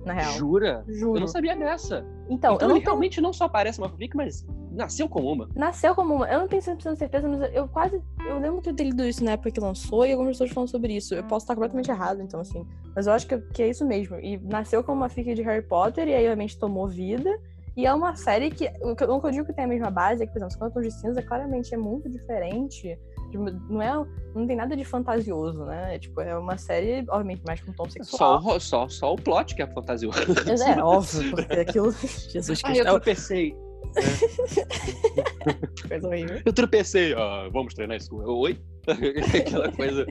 na 0.05 0.13
real. 0.13 0.31
Jura? 0.33 0.83
Juro. 0.87 1.17
Eu 1.17 1.21
não 1.21 1.27
sabia 1.27 1.55
dessa. 1.55 2.05
Então, 2.29 2.55
então 2.55 2.69
eu 2.69 2.75
ele 2.75 2.85
realmente 2.85 3.19
não 3.19 3.33
só 3.33 3.47
parece 3.47 3.79
uma 3.79 3.89
fanfic, 3.89 4.15
mas 4.15 4.45
nasceu 4.71 5.09
como 5.09 5.31
uma. 5.31 5.49
Nasceu 5.55 5.95
como 5.95 6.13
uma. 6.13 6.29
Eu 6.29 6.39
não 6.39 6.47
tenho 6.47 6.61
100% 6.61 6.95
certeza, 6.95 7.27
mas 7.27 7.53
eu 7.53 7.67
quase. 7.67 7.99
Eu 8.27 8.39
lembro 8.39 8.61
que 8.61 8.69
eu 8.69 8.75
tenho 8.75 8.91
lido 8.91 9.03
isso 9.03 9.23
na 9.23 9.31
época 9.31 9.51
que 9.51 9.59
lançou 9.59 10.05
e 10.05 10.11
algumas 10.11 10.33
pessoas 10.33 10.51
falam 10.51 10.67
sobre 10.67 10.95
isso. 10.95 11.15
Eu 11.15 11.23
posso 11.23 11.43
estar 11.43 11.55
completamente 11.55 11.89
errado, 11.89 12.21
então, 12.21 12.39
assim. 12.39 12.65
Mas 12.95 13.07
eu 13.07 13.13
acho 13.13 13.25
que, 13.25 13.37
que 13.37 13.63
é 13.63 13.69
isso 13.69 13.85
mesmo. 13.85 14.17
E 14.19 14.37
nasceu 14.37 14.83
como 14.83 15.01
uma 15.01 15.09
fic 15.09 15.33
de 15.33 15.41
Harry 15.41 15.63
Potter 15.63 16.07
e 16.07 16.13
aí, 16.13 16.25
obviamente, 16.25 16.57
tomou 16.59 16.87
vida. 16.87 17.37
E 17.75 17.85
é 17.85 17.93
uma 17.93 18.15
série 18.15 18.49
que. 18.49 18.71
O 18.81 18.95
que 18.95 19.03
eu 19.03 19.31
digo 19.31 19.45
que 19.45 19.53
tem 19.53 19.65
a 19.65 19.67
mesma 19.67 19.91
base 19.91 20.23
é 20.23 20.25
que, 20.25 20.33
por 20.33 20.41
exemplo, 20.41 20.71
Tons 20.71 20.83
de 20.83 20.91
Cinza 20.91 21.21
claramente 21.21 21.73
é 21.73 21.77
muito 21.77 22.09
diferente. 22.09 22.97
Não, 23.33 23.81
é, 23.81 24.05
não 24.33 24.47
tem 24.47 24.55
nada 24.55 24.75
de 24.75 24.85
fantasioso, 24.85 25.65
né? 25.65 25.95
É, 25.95 25.99
tipo, 25.99 26.21
é 26.21 26.37
uma 26.37 26.57
série, 26.57 27.05
obviamente, 27.09 27.43
mais 27.45 27.61
com 27.61 27.73
tom 27.73 27.89
sexual. 27.89 28.41
Só, 28.41 28.59
só, 28.59 28.89
só 28.89 29.13
o 29.13 29.15
plot 29.15 29.55
que 29.55 29.61
é 29.61 29.67
fantasioso. 29.67 30.19
É, 30.65 30.79
óbvio, 30.83 31.31
porque 31.35 31.59
aquilo. 31.59 31.91
Jesus 31.91 32.61
Cristo. 32.61 32.65
Ah, 32.65 32.77
eu 32.77 32.85
tropecei. 32.85 33.55
Coisa 35.87 36.07
horrível. 36.07 36.41
Eu 36.45 36.53
tropecei, 36.53 37.13
ó, 37.15 37.49
vamos 37.49 37.73
treinar 37.73 37.97
isso. 37.97 38.15
Oi? 38.15 38.59
Aquela 38.87 39.71
coisa. 39.71 40.05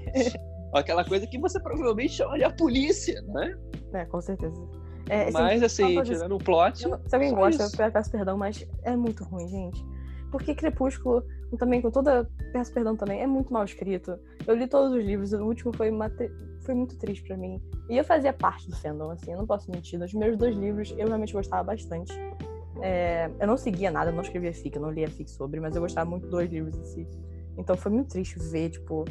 Aquela 0.74 1.04
coisa 1.04 1.26
que 1.26 1.38
você 1.38 1.60
provavelmente 1.60 2.14
chama 2.14 2.36
de 2.36 2.44
a 2.44 2.50
polícia, 2.50 3.22
né? 3.28 3.56
É, 3.94 4.04
com 4.04 4.20
certeza. 4.20 4.54
É, 5.08 5.30
mas, 5.30 5.62
assim, 5.62 6.02
tirando 6.02 6.34
o 6.34 6.38
plot. 6.38 6.78
Se 6.78 7.14
alguém 7.14 7.32
gosta, 7.32 7.62
eu 7.80 7.92
peço 7.92 8.10
perdão, 8.10 8.36
mas 8.36 8.66
é 8.82 8.96
muito 8.96 9.24
ruim, 9.24 9.48
gente. 9.48 9.95
Porque 10.36 10.54
Crepúsculo, 10.54 11.24
também, 11.56 11.80
com 11.80 11.90
toda. 11.90 12.28
Peço 12.52 12.72
perdão 12.72 12.94
também, 12.96 13.20
é 13.20 13.26
muito 13.26 13.52
mal 13.52 13.64
escrito. 13.64 14.18
Eu 14.46 14.54
li 14.54 14.66
todos 14.66 14.92
os 14.92 15.04
livros, 15.04 15.32
o 15.32 15.44
último 15.44 15.74
foi, 15.74 15.90
foi 16.60 16.74
muito 16.74 16.98
triste 16.98 17.26
para 17.26 17.36
mim. 17.36 17.60
E 17.88 17.96
eu 17.96 18.04
fazia 18.04 18.32
parte 18.32 18.68
do 18.68 18.76
fandom, 18.76 19.10
assim, 19.10 19.32
eu 19.32 19.38
não 19.38 19.46
posso 19.46 19.70
mentir. 19.70 19.98
Nos 19.98 20.12
meus 20.12 20.36
dois 20.36 20.54
livros, 20.56 20.94
eu 20.98 21.06
realmente 21.06 21.32
gostava 21.32 21.62
bastante. 21.64 22.12
É, 22.82 23.30
eu 23.40 23.46
não 23.46 23.56
seguia 23.56 23.90
nada, 23.90 24.12
não 24.12 24.20
escrevia 24.20 24.52
fic, 24.52 24.76
eu 24.76 24.82
não 24.82 24.90
lia 24.90 25.08
fic 25.08 25.30
sobre, 25.30 25.58
mas 25.60 25.74
eu 25.74 25.80
gostava 25.80 26.08
muito 26.08 26.28
dos 26.28 26.50
livros 26.50 26.76
em 26.76 26.84
si. 26.84 27.08
Então 27.56 27.74
foi 27.74 27.90
muito 27.90 28.10
triste 28.10 28.38
ver, 28.38 28.68
tipo, 28.70 29.04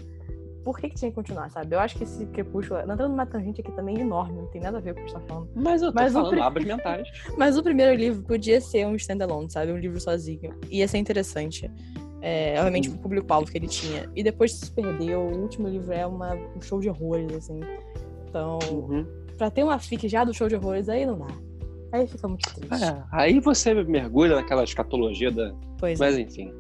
por 0.66 0.80
que, 0.80 0.90
que 0.90 0.96
tinha 0.96 1.12
que 1.12 1.16
continuar, 1.16 1.48
sabe? 1.52 1.76
Eu 1.76 1.80
acho 1.80 1.96
que 1.96 2.04
esse 2.04 2.26
Crepúsculo, 2.26 2.80
entrando 2.80 3.10
numa 3.10 3.26
tangente 3.28 3.62
aqui 3.62 3.72
também 3.74 4.00
enorme, 4.00 4.40
não 4.40 4.48
tem 4.48 4.60
nada 4.60 4.80
a 4.80 4.82
ver 4.82 4.96
com 4.96 5.02
o 5.02 5.06
que 5.06 5.12
você 5.12 5.20
tá 5.20 5.26
falando. 5.28 5.50
Mas 5.54 5.84
eu 5.84 5.94
tô 5.94 6.00
mas 6.02 6.12
falando 6.12 6.42
abas 6.42 6.66
mentais. 6.66 7.08
Mas 7.38 7.56
o 7.56 7.62
primeiro 7.62 7.96
livro 7.96 8.24
podia 8.24 8.60
ser 8.60 8.88
um 8.88 8.96
standalone, 8.96 9.48
sabe? 9.48 9.72
Um 9.72 9.78
livro 9.78 10.02
sozinho. 10.02 10.56
Ia 10.72 10.88
ser 10.88 10.98
interessante. 10.98 11.72
É, 12.20 12.56
obviamente, 12.58 12.90
pro 12.90 12.98
público-alvo 12.98 13.52
que 13.52 13.60
ele 13.60 13.68
tinha. 13.68 14.10
E 14.16 14.24
depois 14.24 14.54
se 14.54 14.72
perdeu. 14.72 15.22
O 15.22 15.42
último 15.44 15.68
livro 15.68 15.94
é 15.94 16.04
uma, 16.04 16.34
um 16.34 16.62
show 16.62 16.80
de 16.80 16.90
horrores, 16.90 17.32
assim. 17.32 17.60
Então, 18.28 18.58
uhum. 18.72 19.06
pra 19.38 19.52
ter 19.52 19.64
uma 19.64 19.78
fic 19.78 20.10
já 20.10 20.24
do 20.24 20.34
show 20.34 20.48
de 20.50 20.56
horrores, 20.56 20.90
aí 20.90 21.06
não 21.06 21.20
dá. 21.20 21.28
Aí 21.92 22.08
fica 22.08 22.28
muito 22.28 22.52
triste. 22.56 22.84
É, 22.84 23.04
aí 23.12 23.40
você 23.40 23.72
mergulha 23.76 24.36
naquela 24.36 24.64
escatologia 24.64 25.30
da. 25.30 25.54
Pois 25.78 26.00
mas 26.00 26.18
é. 26.18 26.22
enfim. 26.22 26.52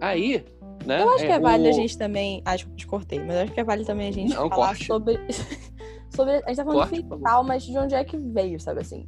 Aí, 0.00 0.44
né? 0.86 1.02
Eu 1.02 1.10
acho 1.10 1.24
é, 1.24 1.26
que 1.26 1.32
é 1.32 1.40
válido 1.40 1.68
o... 1.68 1.72
a 1.72 1.74
gente 1.74 1.98
também. 1.98 2.42
Ah, 2.44 2.56
te 2.56 2.86
cortei, 2.86 3.18
mas 3.20 3.36
eu 3.36 3.42
acho 3.42 3.52
que 3.52 3.60
é 3.60 3.64
válido 3.64 3.86
também 3.86 4.08
a 4.08 4.12
gente 4.12 4.34
Não, 4.34 4.48
falar 4.48 4.68
corte. 4.68 4.86
sobre. 4.86 5.18
sobre. 6.10 6.32
A 6.32 6.48
gente 6.48 6.56
tá 6.56 6.64
falando 6.64 6.88
corte, 6.88 7.02
de 7.02 7.22
tal, 7.22 7.44
mas 7.44 7.62
de 7.62 7.78
onde 7.78 7.94
é 7.94 8.04
que 8.04 8.16
veio, 8.16 8.60
sabe 8.60 8.80
assim? 8.80 9.06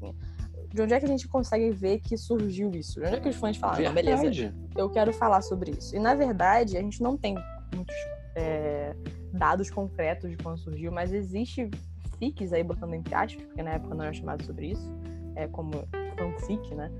De 0.72 0.80
onde 0.80 0.94
é 0.94 0.98
que 0.98 1.04
a 1.04 1.08
gente 1.08 1.28
consegue 1.28 1.70
ver 1.70 2.00
que 2.00 2.16
surgiu 2.16 2.70
isso? 2.72 3.00
De 3.00 3.06
onde 3.06 3.16
é 3.16 3.20
que 3.20 3.28
os 3.28 3.36
fãs 3.36 3.56
falaram, 3.56 3.84
não, 3.84 3.92
beleza, 3.92 4.54
eu 4.76 4.88
quero 4.88 5.12
falar 5.12 5.42
sobre 5.42 5.72
isso. 5.72 5.94
E 5.94 5.98
na 5.98 6.14
verdade, 6.14 6.76
a 6.76 6.80
gente 6.80 7.02
não 7.02 7.16
tem 7.16 7.34
muitos 7.74 7.94
é, 8.34 8.94
dados 9.32 9.70
concretos 9.70 10.30
de 10.30 10.36
quando 10.36 10.58
surgiu, 10.58 10.90
mas 10.90 11.12
existe 11.12 11.70
fics 12.18 12.52
aí 12.52 12.62
botando 12.62 12.94
entre 12.94 13.14
aspas, 13.14 13.44
porque 13.44 13.62
na 13.62 13.72
época 13.72 13.94
não 13.94 14.04
era 14.04 14.12
chamado 14.12 14.44
sobre 14.44 14.68
isso, 14.68 14.90
é 15.34 15.46
como 15.48 15.72
fanfic, 16.18 16.74
né? 16.74 16.90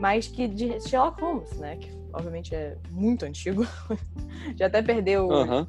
Mas 0.00 0.28
que 0.28 0.46
de 0.46 0.78
Sherlock 0.80 1.20
Holmes, 1.20 1.50
né? 1.58 1.76
Que 1.76 1.97
obviamente 2.12 2.54
é 2.54 2.76
muito 2.90 3.24
antigo. 3.24 3.66
Já 4.56 4.66
até 4.66 4.82
perdeu 4.82 5.28
uhum. 5.28 5.66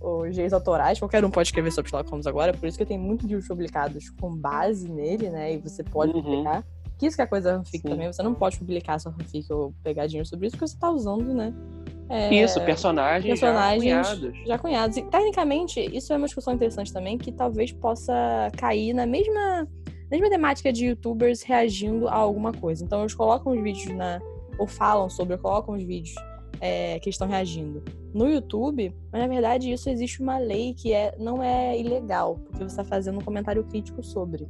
os 0.00 0.30
direitos 0.30 0.52
autorais. 0.52 0.98
Qualquer 0.98 1.24
um 1.24 1.30
pode 1.30 1.48
escrever 1.48 1.72
sobre 1.72 1.90
Sherlock 1.90 2.10
Holmes 2.10 2.26
agora. 2.26 2.52
Por 2.52 2.66
isso 2.66 2.78
que 2.78 2.84
tenho 2.84 3.00
muitos 3.00 3.26
livros 3.26 3.46
publicados 3.46 4.10
com 4.10 4.34
base 4.34 4.88
nele, 4.88 5.30
né? 5.30 5.54
E 5.54 5.58
você 5.58 5.82
pode 5.82 6.12
uhum. 6.12 6.22
publicar. 6.22 6.64
Que 6.98 7.06
isso 7.06 7.16
que 7.16 7.22
é 7.22 7.26
coisa 7.26 7.56
fanfic 7.58 7.82
Sim. 7.82 7.88
também. 7.88 8.06
Você 8.10 8.22
não 8.22 8.34
pode 8.34 8.58
publicar 8.58 8.98
sua 8.98 9.12
fanfic 9.12 9.52
ou 9.52 9.74
pegar 9.82 10.06
dinheiro 10.06 10.26
sobre 10.26 10.46
isso, 10.46 10.56
porque 10.56 10.68
você 10.68 10.78
tá 10.78 10.90
usando, 10.90 11.34
né? 11.34 11.52
É, 12.08 12.32
isso, 12.32 12.60
personagens, 12.60 13.26
personagens 13.26 13.84
já 13.84 14.02
cunhados. 14.02 14.46
Já 14.46 14.58
cunhados. 14.58 14.96
E, 14.96 15.02
tecnicamente, 15.02 15.80
isso 15.80 16.12
é 16.12 16.16
uma 16.16 16.26
discussão 16.26 16.54
interessante 16.54 16.92
também, 16.92 17.18
que 17.18 17.32
talvez 17.32 17.72
possa 17.72 18.14
cair 18.56 18.94
na 18.94 19.04
mesma, 19.04 19.68
mesma 20.10 20.30
temática 20.30 20.72
de 20.72 20.86
youtubers 20.86 21.42
reagindo 21.42 22.08
a 22.08 22.14
alguma 22.14 22.52
coisa. 22.52 22.84
Então, 22.84 23.00
eles 23.00 23.12
colocam 23.12 23.52
os 23.52 23.60
vídeos 23.60 23.92
na, 23.94 24.20
ou 24.58 24.66
falam 24.66 25.08
sobre, 25.08 25.34
ou 25.34 25.40
colocam 25.40 25.74
os 25.74 25.82
vídeos 25.82 26.14
é, 26.60 26.98
que 27.00 27.10
estão 27.10 27.28
reagindo 27.28 27.82
no 28.14 28.28
YouTube, 28.28 28.94
mas 29.12 29.20
na 29.20 29.28
verdade 29.28 29.70
isso 29.70 29.90
existe 29.90 30.22
uma 30.22 30.38
lei 30.38 30.74
que 30.74 30.92
é, 30.92 31.14
não 31.18 31.42
é 31.42 31.78
ilegal, 31.78 32.36
porque 32.36 32.58
você 32.58 32.80
está 32.80 32.84
fazendo 32.84 33.18
um 33.18 33.22
comentário 33.22 33.62
crítico 33.64 34.02
sobre. 34.02 34.48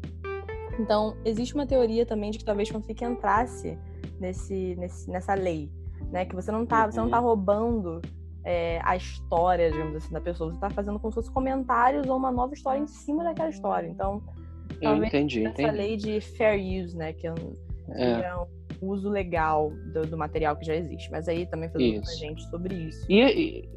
Então, 0.79 1.17
existe 1.25 1.55
uma 1.55 1.67
teoria 1.67 2.05
também 2.05 2.31
de 2.31 2.39
que 2.39 2.45
talvez 2.45 2.69
fanfic 2.69 3.03
entrasse 3.03 3.79
nesse, 4.21 4.77
nesse, 4.77 5.11
nessa 5.11 5.35
lei, 5.35 5.71
né? 6.13 6.25
Que 6.25 6.35
você 6.35 6.53
não 6.53 6.67
tá, 6.67 6.85
uhum. 6.85 6.93
você 6.93 7.01
não 7.01 7.11
tá 7.11 7.19
uhum. 7.19 7.27
roubando 7.27 8.03
é, 8.45 8.79
a 8.85 8.95
história, 8.95 9.71
digamos 9.71 9.97
assim, 9.97 10.13
da 10.13 10.21
pessoa. 10.21 10.53
Você 10.53 10.61
tá 10.61 10.71
fazendo 10.71 10.99
como 11.01 11.11
se 11.11 11.17
fosse 11.17 11.31
comentários 11.31 12.07
ou 12.07 12.17
uma 12.17 12.31
nova 12.31 12.55
história 12.55 12.79
em 12.79 12.87
cima 12.87 13.25
daquela 13.25 13.49
história. 13.49 13.89
Então, 13.89 14.23
talvez 14.81 15.09
entendi, 15.09 15.47
essa 15.47 15.63
entendi. 15.63 15.77
lei 15.77 15.97
de 15.97 16.21
fair 16.21 16.85
use, 16.85 16.97
né? 16.97 17.13
Que 17.13 17.27
é, 17.27 17.35
é. 17.89 18.11
é 18.21 18.37
um 18.37 18.47
uso 18.81 19.09
legal 19.09 19.71
do, 19.93 20.03
do, 20.03 20.17
material 20.17 20.57
que 20.57 20.65
já 20.65 20.75
existe. 20.75 21.11
Mas 21.11 21.29
aí 21.29 21.47
também 21.47 21.71
fazendo 21.71 22.03
com 22.03 22.11
a 22.11 22.15
gente 22.15 22.43
sobre 22.51 22.75
isso. 22.75 23.07
E, 23.09 23.21
e, 23.21 23.61
e 23.61 23.69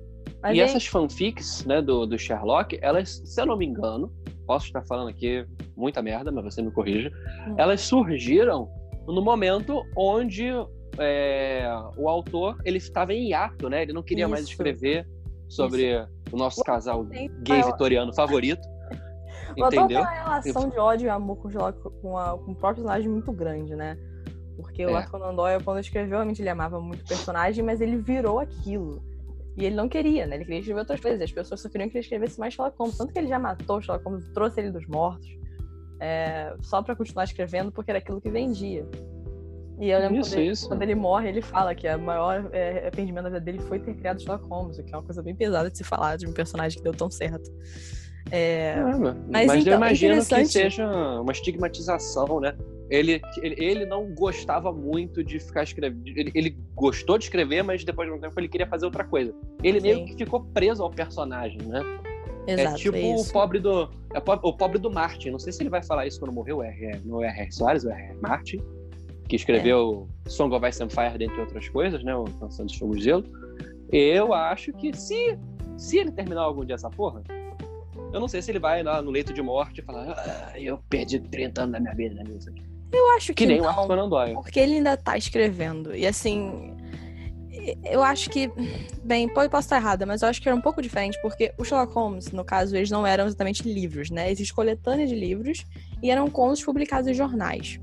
aí... 0.42 0.60
essas 0.60 0.86
fanfics, 0.86 1.66
né, 1.66 1.82
do, 1.82 2.06
do 2.06 2.18
Sherlock, 2.18 2.78
elas, 2.82 3.22
se 3.24 3.42
eu 3.42 3.46
não 3.46 3.58
me 3.58 3.66
engano, 3.66 4.12
posso 4.46 4.68
estar 4.68 4.84
falando 4.86 5.10
aqui 5.10 5.46
muita 5.76 6.02
merda, 6.02 6.32
mas 6.32 6.44
você 6.44 6.62
me 6.62 6.72
corrija, 6.72 7.12
hum. 7.48 7.56
elas 7.58 7.82
surgiram 7.82 8.70
no 9.08 9.22
momento 9.22 9.84
onde 9.96 10.52
é, 10.98 11.68
o 11.98 12.10
autor 12.10 12.58
ele 12.66 12.78
estava 12.78 13.14
em 13.14 13.30
hiato, 13.30 13.70
né? 13.70 13.84
Ele 13.84 13.94
não 13.94 14.04
queria 14.04 14.26
isso. 14.26 14.32
mais 14.32 14.46
escrever 14.46 15.08
sobre 15.48 15.96
isso. 15.96 16.08
o 16.32 16.38
nosso 16.38 16.64
casal 16.64 17.04
gay 17.06 17.62
vitoriano 17.64 18.14
favorito. 18.14 18.62
O 19.58 19.66
entendeu? 19.66 19.88
tem 19.88 19.98
uma 19.98 20.12
relação 20.12 20.70
de 20.70 20.78
ódio 20.78 21.08
e 21.08 21.10
amor 21.10 21.38
com, 21.38 21.50
com, 22.02 22.18
a, 22.18 22.38
com 22.38 22.52
um 22.52 22.54
personagem 22.54 23.10
muito 23.10 23.32
grande, 23.34 23.76
né? 23.76 23.98
Porque 24.62 24.84
é. 24.84 24.88
o 24.88 24.96
Arthur 24.96 25.12
Conan 25.12 25.36
Doyle, 25.36 25.64
quando 25.64 25.80
escreveu, 25.80 26.18
realmente 26.18 26.42
ele 26.42 26.50
amava 26.50 26.80
muito 26.82 27.02
o 27.02 27.08
personagem, 27.08 27.64
mas 27.64 27.80
ele 27.82 27.98
virou 27.98 28.40
aquilo. 28.40 29.02
E 29.58 29.66
ele 29.66 29.76
não 29.76 29.90
queria, 29.90 30.26
né? 30.26 30.36
Ele 30.36 30.46
queria 30.46 30.60
escrever 30.60 30.80
outras 30.80 31.00
coisas. 31.00 31.22
As 31.22 31.32
pessoas 31.32 31.62
só 31.62 31.70
queriam 31.70 31.90
que 31.90 31.98
ele 31.98 32.04
escrevesse 32.04 32.40
mais 32.40 32.54
Sherlock 32.54 32.78
Holmes. 32.78 32.98
Tanto 32.98 33.12
que 33.12 33.20
ele 33.20 33.28
já 33.28 33.40
matou 33.40 33.82
Sherlock 33.82 34.06
Holmes, 34.06 34.30
trouxe 34.34 34.60
ele 34.60 34.72
dos 34.72 34.86
mortos. 34.88 35.28
É, 36.00 36.54
só 36.62 36.82
para 36.82 36.96
continuar 36.96 37.26
escrevendo, 37.26 37.72
porque 37.72 37.92
era 37.92 37.98
aquilo 37.98 38.22
que 38.22 38.30
vendia. 38.30 38.88
E 39.80 39.90
eu 39.90 40.00
lembro 40.00 40.20
isso, 40.20 40.32
quando, 40.32 40.40
ele, 40.40 40.52
isso. 40.52 40.68
quando 40.68 40.82
ele 40.82 40.96
morre, 40.96 41.30
ele 41.30 41.42
fala 41.42 41.74
que 41.74 41.88
o 41.88 42.00
maior 42.00 42.50
é, 42.52 42.80
arrependimento 42.80 43.24
da 43.24 43.30
vida 43.30 43.42
dele 43.42 43.60
foi 43.60 43.80
ter 43.80 43.94
criado 43.96 44.22
Sherlock 44.22 44.46
Holmes, 44.46 44.78
o 44.78 44.84
que 44.84 44.94
é 44.94 44.98
uma 44.98 45.04
coisa 45.04 45.24
bem 45.24 45.36
pesada 45.36 45.72
de 45.72 45.78
se 45.78 45.84
falar 45.84 46.18
de 46.18 46.28
um 46.28 46.34
personagem 46.34 46.78
que 46.78 46.84
deu 46.84 46.94
tão 46.94 47.10
certo. 47.10 47.50
É, 48.32 48.76
mas, 49.30 49.48
mas 49.48 49.62
então, 49.62 49.74
eu 49.74 49.78
imagino 49.78 50.26
que 50.26 50.46
seja 50.46 50.86
uma 51.22 51.32
estigmatização, 51.32 52.40
né? 52.40 52.56
Ele, 52.90 53.22
ele 53.42 53.86
não 53.86 54.14
gostava 54.14 54.72
muito 54.72 55.24
de 55.24 55.40
ficar 55.40 55.64
escrevendo. 55.64 56.08
Ele, 56.08 56.32
ele, 56.34 56.58
gostou 56.74 57.18
de 57.18 57.26
escrever, 57.26 57.64
mas 57.64 57.84
depois 57.84 58.10
de 58.10 58.16
um 58.16 58.20
tempo 58.20 58.40
ele 58.40 58.48
queria 58.48 58.68
fazer 58.68 58.86
outra 58.86 59.04
coisa. 59.04 59.34
Ele 59.64 59.80
Sim. 59.80 59.88
meio 59.88 60.06
que 60.06 60.16
ficou 60.16 60.42
preso 60.46 60.82
ao 60.82 60.90
personagem, 60.90 61.60
né? 61.62 61.82
É 62.48 62.54
Exato, 62.54 62.76
é 62.76 62.78
tipo 62.80 62.98
é 62.98 63.16
o 63.16 63.24
pobre 63.26 63.60
do. 63.60 63.90
É 64.14 64.18
o 64.18 64.54
pobre 64.54 64.80
do 64.80 64.90
Martin. 64.90 65.30
Não 65.30 65.40
sei 65.40 65.54
se 65.54 65.62
ele 65.62 65.70
vai 65.70 65.84
falar 65.84 66.08
isso 66.08 66.20
quando 66.20 66.34
morreu, 66.34 66.64
é, 66.64 67.00
no 67.06 67.22
R.R. 67.22 67.52
Soares, 67.52 67.84
o 67.84 67.90
R.R. 67.90 68.18
Martin, 68.22 68.60
que 69.28 69.36
escreveu 69.36 70.08
é. 70.26 70.30
Song 70.30 70.56
of 70.56 70.68
Ice 70.68 70.82
and 70.82 70.90
Fire, 70.90 71.18
dentre 71.18 71.40
outras 71.40 71.70
coisas, 71.70 72.04
né? 72.04 72.16
O 72.16 72.24
Canção 72.24 72.66
de 72.66 72.78
Fogo 72.80 72.98
e 72.98 73.02
Gelo. 73.02 73.24
Eu 73.92 74.34
acho 74.34 74.74
que 74.74 74.96
se, 74.96 75.38
se 75.78 75.98
ele 76.00 76.12
terminar 76.12 76.42
algum 76.42 76.66
dia 76.66 76.76
essa 76.76 76.90
porra, 76.90 77.24
eu 78.12 78.20
não 78.20 78.28
sei 78.28 78.42
se 78.42 78.52
ele 78.52 78.60
vai 78.60 78.82
lá 78.82 79.02
no 79.02 79.12
leito 79.12 79.32
de 79.32 79.42
morte 79.44 79.82
e 79.82 79.84
falar: 79.84 80.12
ah, 80.18 80.60
eu 80.60 80.80
perdi 80.90 81.20
30 81.20 81.62
anos 81.62 81.74
da 81.74 81.80
minha 81.80 81.94
vida 81.94 82.24
nisso 82.24 82.50
aqui. 82.50 82.64
Eu 82.92 83.12
acho 83.12 83.28
que, 83.28 83.46
que 83.46 83.46
nem 83.46 83.58
não, 83.58 83.66
o 83.66 83.70
Arthur 83.70 83.88
Conan 83.88 84.10
Doyle. 84.10 84.34
Porque 84.34 84.60
ele 84.60 84.76
ainda 84.76 84.98
tá 84.98 85.18
escrevendo. 85.18 85.96
E 85.96 86.08
assim, 86.08 86.76
eu 87.84 88.02
acho 88.02 88.30
que, 88.30 88.52
bem, 89.04 89.28
pode 89.28 89.50
posso 89.50 89.66
estar 89.66 89.78
errada, 89.78 90.06
mas 90.06 90.22
eu 90.22 90.30
acho 90.30 90.42
que 90.42 90.48
era 90.48 90.56
um 90.56 90.62
pouco 90.62 90.82
diferente, 90.82 91.20
porque 91.22 91.54
o 91.58 91.64
Sherlock 91.64 91.94
Holmes, 91.94 92.32
no 92.32 92.44
caso, 92.44 92.76
eles 92.76 92.90
não 92.90 93.06
eram 93.06 93.26
exatamente 93.26 93.64
livros, 93.64 94.10
né? 94.10 94.32
Existe 94.32 94.54
coletânea 94.54 95.06
de 95.06 95.16
livros 95.16 95.66
e 96.02 96.10
eram 96.10 96.30
contos 96.30 96.64
publicados 96.64 97.08
em 97.08 97.14
jornais. 97.14 97.80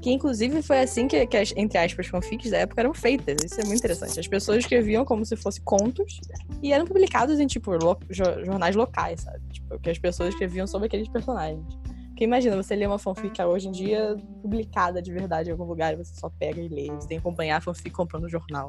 Que 0.00 0.12
inclusive 0.12 0.62
foi 0.62 0.80
assim 0.80 1.08
que, 1.08 1.26
que 1.26 1.36
as, 1.36 1.52
entre 1.56 1.76
aspas, 1.76 2.06
fanfics 2.06 2.52
da 2.52 2.58
época 2.58 2.80
eram 2.80 2.94
feitas. 2.94 3.36
Isso 3.44 3.60
é 3.60 3.64
muito 3.64 3.78
interessante. 3.78 4.20
As 4.20 4.28
pessoas 4.28 4.58
escreviam 4.58 5.04
como 5.04 5.24
se 5.24 5.36
fossem 5.36 5.62
contos 5.64 6.20
e 6.62 6.72
eram 6.72 6.86
publicados 6.86 7.40
em, 7.40 7.46
tipo, 7.46 7.72
lo, 7.72 7.98
jornais 8.08 8.76
locais, 8.76 9.22
sabe? 9.22 9.40
Tipo, 9.50 9.78
que 9.80 9.90
as 9.90 9.98
pessoas 9.98 10.30
escreviam 10.30 10.66
sobre 10.66 10.86
aqueles 10.86 11.08
personagens. 11.08 11.66
Porque 12.18 12.24
imagina, 12.24 12.60
você 12.60 12.74
lê 12.74 12.84
uma 12.84 12.98
fanfic 12.98 13.40
hoje 13.40 13.68
em 13.68 13.70
dia 13.70 14.16
publicada 14.42 15.00
de 15.00 15.12
verdade 15.12 15.50
em 15.50 15.52
algum 15.52 15.62
lugar 15.62 15.92
e 15.92 15.96
você 15.98 16.12
só 16.16 16.28
pega 16.28 16.60
e 16.60 16.66
lê. 16.66 16.86
Você 16.86 17.06
tem 17.06 17.16
que 17.16 17.20
acompanhar 17.20 17.58
a 17.58 17.60
fanfic 17.60 17.92
comprando 17.92 18.28
jornal. 18.28 18.68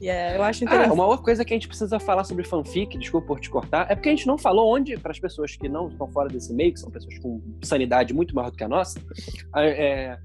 E 0.00 0.08
é, 0.08 0.36
eu 0.36 0.44
acho 0.44 0.62
interessante. 0.62 0.90
Ah, 0.90 0.94
uma 0.94 1.04
outra 1.04 1.24
coisa 1.24 1.44
que 1.44 1.52
a 1.52 1.56
gente 1.56 1.66
precisa 1.66 1.98
falar 1.98 2.22
sobre 2.22 2.44
fanfic, 2.44 2.96
desculpa 2.96 3.26
por 3.26 3.40
te 3.40 3.50
cortar, 3.50 3.90
é 3.90 3.96
porque 3.96 4.10
a 4.10 4.12
gente 4.12 4.28
não 4.28 4.38
falou 4.38 4.72
onde, 4.72 4.96
para 4.96 5.10
as 5.10 5.18
pessoas 5.18 5.56
que 5.56 5.68
não 5.68 5.88
estão 5.88 6.06
fora 6.12 6.28
desse 6.28 6.54
meio, 6.54 6.72
que 6.72 6.78
são 6.78 6.88
pessoas 6.88 7.18
com 7.18 7.42
sanidade 7.64 8.14
muito 8.14 8.32
maior 8.32 8.52
do 8.52 8.56
que 8.56 8.62
a 8.62 8.68
nossa, 8.68 9.00
é, 9.56 10.16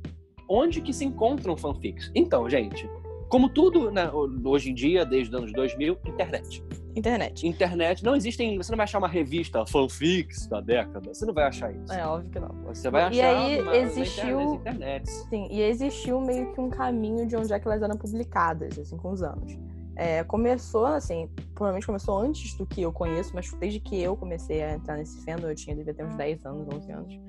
onde 0.47 0.79
que 0.79 0.93
se 0.93 1.05
encontram 1.05 1.57
fanfics? 1.57 2.11
Então, 2.13 2.47
gente, 2.47 2.87
como 3.29 3.49
tudo 3.49 3.89
né, 3.89 4.11
hoje 4.45 4.69
em 4.69 4.75
dia, 4.75 5.03
desde 5.03 5.33
os 5.33 5.41
anos 5.41 5.51
2000, 5.53 5.97
internet. 6.05 6.63
Internet. 6.97 7.47
Internet, 7.47 8.03
não 8.03 8.15
existem. 8.15 8.57
Você 8.57 8.71
não 8.71 8.77
vai 8.77 8.85
achar 8.85 8.97
uma 8.97 9.07
revista 9.07 9.65
fanfics 9.65 10.47
da 10.47 10.59
década. 10.59 11.13
Você 11.13 11.25
não 11.25 11.33
vai 11.33 11.45
achar 11.45 11.71
isso. 11.71 11.93
É 11.93 12.05
óbvio 12.05 12.31
que 12.31 12.39
não. 12.39 12.49
Você 12.65 12.89
vai 12.89 13.03
achar. 13.03 13.13
E 13.13 13.21
aí 13.21 13.61
uma, 13.61 13.77
existiu. 13.77 14.55
internet. 14.55 15.07
Sim, 15.07 15.47
e 15.51 15.61
existiu 15.61 16.19
meio 16.19 16.51
que 16.53 16.59
um 16.59 16.69
caminho 16.69 17.27
de 17.27 17.35
onde 17.35 17.53
é 17.53 17.59
que 17.59 17.67
elas 17.67 17.81
eram 17.81 17.95
publicadas, 17.95 18.79
assim, 18.79 18.97
com 18.97 19.11
os 19.11 19.21
anos. 19.21 19.57
É, 19.95 20.23
começou, 20.23 20.85
assim, 20.85 21.29
provavelmente 21.53 21.85
começou 21.85 22.19
antes 22.19 22.55
do 22.55 22.65
que 22.65 22.81
eu 22.81 22.91
conheço, 22.91 23.31
mas 23.33 23.51
desde 23.53 23.79
que 23.79 23.99
eu 23.99 24.15
comecei 24.15 24.63
a 24.63 24.73
entrar 24.73 24.97
nesse 24.97 25.23
fandom, 25.23 25.47
eu 25.47 25.55
tinha, 25.55 25.75
devia 25.75 25.93
ter 25.93 26.03
uns 26.03 26.15
10 26.15 26.45
anos, 26.45 26.67
11 26.71 26.91
anos. 26.91 27.19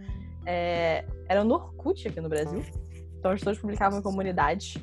É, 0.44 1.04
era 1.28 1.44
no 1.44 1.54
Orkut 1.54 2.08
aqui 2.08 2.20
no 2.20 2.28
Brasil. 2.28 2.62
Então 3.18 3.32
as 3.32 3.40
pessoas 3.40 3.58
publicavam 3.58 3.98
em 3.98 4.02
comunidades 4.02 4.76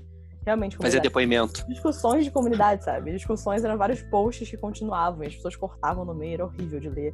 realmente 0.46 0.78
Fazia 0.78 1.02
depoimento. 1.02 1.66
Discussões 1.68 2.24
de 2.24 2.32
comunidade, 2.32 2.84
sabe? 2.84 3.12
Discussões 3.12 3.64
eram 3.64 3.78
vários 3.78 4.02
posts 4.04 4.50
que 4.50 4.56
continuavam, 4.56 5.24
e 5.24 5.28
as 5.28 5.36
pessoas 5.36 5.56
cortavam 5.56 6.06
no 6.06 6.14
meio, 6.14 6.36
era 6.36 6.46
horrível 6.46 6.80
de 6.80 6.90
ler. 6.90 7.14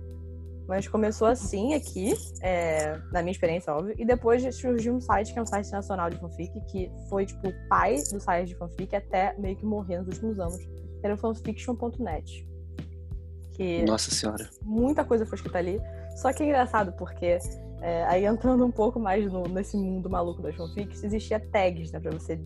Mas 0.67 0.87
começou 0.87 1.27
assim 1.27 1.73
aqui, 1.73 2.13
é, 2.41 2.97
na 3.11 3.21
minha 3.21 3.31
experiência, 3.31 3.73
óbvio, 3.73 3.95
e 3.97 4.05
depois 4.05 4.43
surgiu 4.55 4.93
um 4.93 5.01
site 5.01 5.33
que 5.33 5.39
é 5.39 5.41
um 5.41 5.45
site 5.45 5.71
nacional 5.71 6.09
de 6.09 6.17
fanfic, 6.17 6.51
que 6.67 6.91
foi 7.09 7.25
tipo 7.25 7.47
o 7.47 7.67
pai 7.67 7.95
do 8.11 8.19
site 8.19 8.49
de 8.49 8.55
fanfic 8.55 8.95
até 8.95 9.35
meio 9.37 9.55
que 9.55 9.65
morrer 9.65 9.99
nos 9.99 10.07
últimos 10.07 10.39
anos, 10.39 10.57
que 10.57 11.01
era 11.03 11.15
o 11.15 11.17
fanfiction.net. 11.17 12.47
Que 13.53 13.83
Nossa 13.83 14.11
senhora. 14.11 14.49
Muita 14.61 15.03
coisa 15.03 15.25
foi 15.25 15.35
escrita 15.35 15.57
ali. 15.57 15.81
Só 16.15 16.31
que 16.31 16.43
é 16.43 16.45
engraçado, 16.45 16.93
porque 16.93 17.37
é, 17.81 18.03
aí 18.05 18.25
entrando 18.25 18.65
um 18.65 18.71
pouco 18.71 18.99
mais 18.99 19.29
no, 19.31 19.43
nesse 19.43 19.75
mundo 19.75 20.09
maluco 20.09 20.41
das 20.41 20.55
fanfics, 20.55 21.03
existia 21.03 21.39
tags, 21.39 21.91
né, 21.91 21.99
pra 21.99 22.11
você 22.11 22.39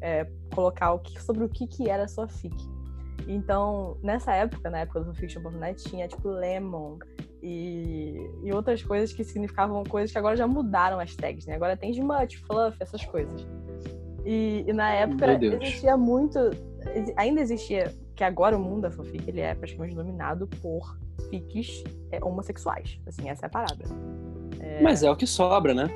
é, 0.00 0.26
colocar 0.54 0.92
o 0.92 0.98
que, 0.98 1.20
sobre 1.22 1.44
o 1.44 1.48
que, 1.48 1.66
que 1.66 1.88
era 1.88 2.04
a 2.04 2.08
sua 2.08 2.28
fic. 2.28 2.54
Então, 3.26 3.98
nessa 4.02 4.34
época, 4.34 4.70
na 4.70 4.80
época 4.80 5.00
do 5.00 5.06
fanfiction.net, 5.06 5.84
tinha 5.84 6.08
tipo 6.08 6.28
Lemon 6.28 6.98
e, 7.42 8.16
e 8.42 8.52
outras 8.52 8.82
coisas 8.82 9.12
que 9.12 9.22
significavam 9.22 9.84
coisas 9.84 10.10
que 10.10 10.18
agora 10.18 10.34
já 10.34 10.46
mudaram 10.46 10.98
as 10.98 11.14
tags, 11.14 11.46
né? 11.46 11.54
Agora 11.54 11.76
tem 11.76 11.90
smut, 11.90 12.38
fluff, 12.38 12.76
essas 12.80 13.04
coisas. 13.04 13.46
E, 14.24 14.64
e 14.66 14.72
na 14.72 14.90
época 14.92 15.38
existia 15.44 15.96
muito. 15.96 16.38
Ainda 17.16 17.40
existia, 17.40 17.94
que 18.16 18.24
agora 18.24 18.56
o 18.56 18.60
mundo 18.60 18.82
da 18.82 18.90
fanfic 18.90 19.28
ele 19.28 19.40
é 19.40 19.54
praticamente 19.54 19.94
dominado 19.94 20.46
por 20.60 20.98
fics 21.30 21.84
é, 22.10 22.22
homossexuais. 22.24 22.98
Assim, 23.06 23.28
essa 23.28 23.44
é 23.44 23.48
a 23.48 23.50
parada. 23.50 23.84
É... 24.58 24.82
Mas 24.82 25.02
é 25.02 25.10
o 25.10 25.16
que 25.16 25.26
sobra, 25.26 25.74
né? 25.74 25.86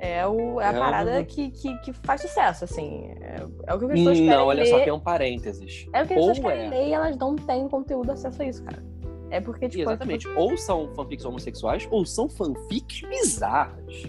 É, 0.00 0.26
o, 0.26 0.58
é 0.58 0.64
a 0.64 0.72
é 0.72 0.78
parada 0.78 1.24
que, 1.24 1.50
que, 1.50 1.76
que, 1.80 1.92
faz 1.92 2.22
sucesso, 2.22 2.64
assim. 2.64 3.10
É, 3.20 3.46
é 3.66 3.74
o 3.74 3.78
que 3.78 3.84
as 3.84 3.90
pessoas 3.90 4.16
querem 4.16 4.30
Não, 4.30 4.46
olha 4.46 4.62
ler. 4.62 4.68
só, 4.70 4.80
tem 4.80 4.92
um 4.92 4.98
parênteses. 4.98 5.86
É 5.92 6.02
o 6.02 6.06
que 6.06 6.14
as 6.14 6.18
pessoas 6.20 6.38
querem 6.38 6.66
é... 6.66 6.70
ler 6.70 6.88
e 6.88 6.92
elas 6.94 7.16
não 7.18 7.36
têm 7.36 7.68
conteúdo 7.68 8.10
acesso 8.10 8.40
a 8.40 8.46
isso, 8.46 8.64
cara. 8.64 8.82
É 9.30 9.40
porque, 9.42 9.68
tipo... 9.68 9.82
Exatamente. 9.82 10.26
Tipo... 10.26 10.40
Ou 10.40 10.56
são 10.56 10.90
fanfics 10.94 11.24
homossexuais, 11.26 11.86
ou 11.90 12.06
são 12.06 12.30
fanfics 12.30 13.02
bizarras. 13.02 14.04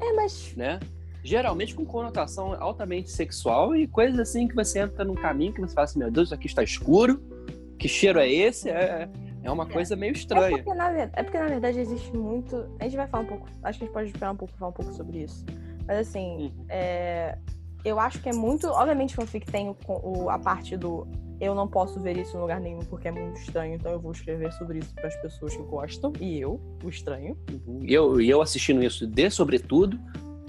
É, 0.00 0.12
mas... 0.14 0.54
Né? 0.56 0.80
Geralmente 1.22 1.74
com 1.74 1.84
conotação 1.84 2.56
altamente 2.58 3.10
sexual 3.10 3.76
e 3.76 3.86
coisas 3.86 4.18
assim 4.18 4.48
que 4.48 4.54
você 4.54 4.80
entra 4.80 5.04
num 5.04 5.14
caminho 5.14 5.52
que 5.52 5.60
você 5.60 5.74
fala 5.74 5.84
assim, 5.84 5.98
meu 5.98 6.10
Deus, 6.10 6.28
isso 6.28 6.34
aqui 6.34 6.46
está 6.46 6.62
escuro. 6.62 7.22
Que 7.78 7.86
cheiro 7.86 8.18
é 8.18 8.30
esse? 8.30 8.70
É, 8.70 9.10
é 9.44 9.50
uma 9.50 9.66
coisa 9.66 9.94
meio 9.94 10.12
estranha. 10.12 10.56
É 10.56 10.62
porque, 10.62 10.74
na, 10.74 10.90
é 10.90 11.22
porque, 11.22 11.38
na 11.38 11.46
verdade, 11.46 11.78
existe 11.78 12.16
muito. 12.16 12.66
A 12.80 12.84
gente 12.84 12.96
vai 12.96 13.06
falar 13.06 13.24
um 13.24 13.26
pouco. 13.26 13.48
Acho 13.62 13.78
que 13.78 13.84
a 13.84 13.86
gente 13.86 13.94
pode 13.94 14.06
esperar 14.08 14.32
um 14.32 14.36
pouco 14.36 14.54
falar 14.54 14.70
um 14.70 14.74
pouco 14.74 14.92
sobre 14.94 15.22
isso. 15.22 15.44
Mas 15.86 16.08
assim, 16.08 16.52
hum. 16.58 16.64
é, 16.68 17.36
eu 17.84 18.00
acho 18.00 18.20
que 18.20 18.28
é 18.28 18.32
muito. 18.32 18.66
Obviamente, 18.68 19.14
fanfic 19.14 19.46
tem 19.46 19.68
o, 19.68 19.76
o, 19.86 20.30
a 20.30 20.38
parte 20.38 20.76
do 20.76 21.06
eu 21.40 21.54
não 21.54 21.68
posso 21.68 22.00
ver 22.00 22.16
isso 22.16 22.36
em 22.36 22.40
lugar 22.40 22.60
nenhum 22.60 22.80
porque 22.80 23.08
é 23.08 23.10
muito 23.10 23.38
estranho, 23.38 23.74
então 23.74 23.92
eu 23.92 24.00
vou 24.00 24.12
escrever 24.12 24.52
sobre 24.52 24.78
isso 24.78 24.94
para 24.94 25.08
as 25.08 25.16
pessoas 25.16 25.54
que 25.54 25.62
gostam, 25.64 26.12
e 26.20 26.40
eu, 26.40 26.60
o 26.82 26.88
estranho. 26.88 27.36
Uhum. 27.50 27.80
E 27.82 27.92
eu, 27.92 28.20
eu 28.20 28.40
assistindo 28.40 28.82
isso 28.82 29.06
de 29.06 29.30
sobretudo, 29.30 29.98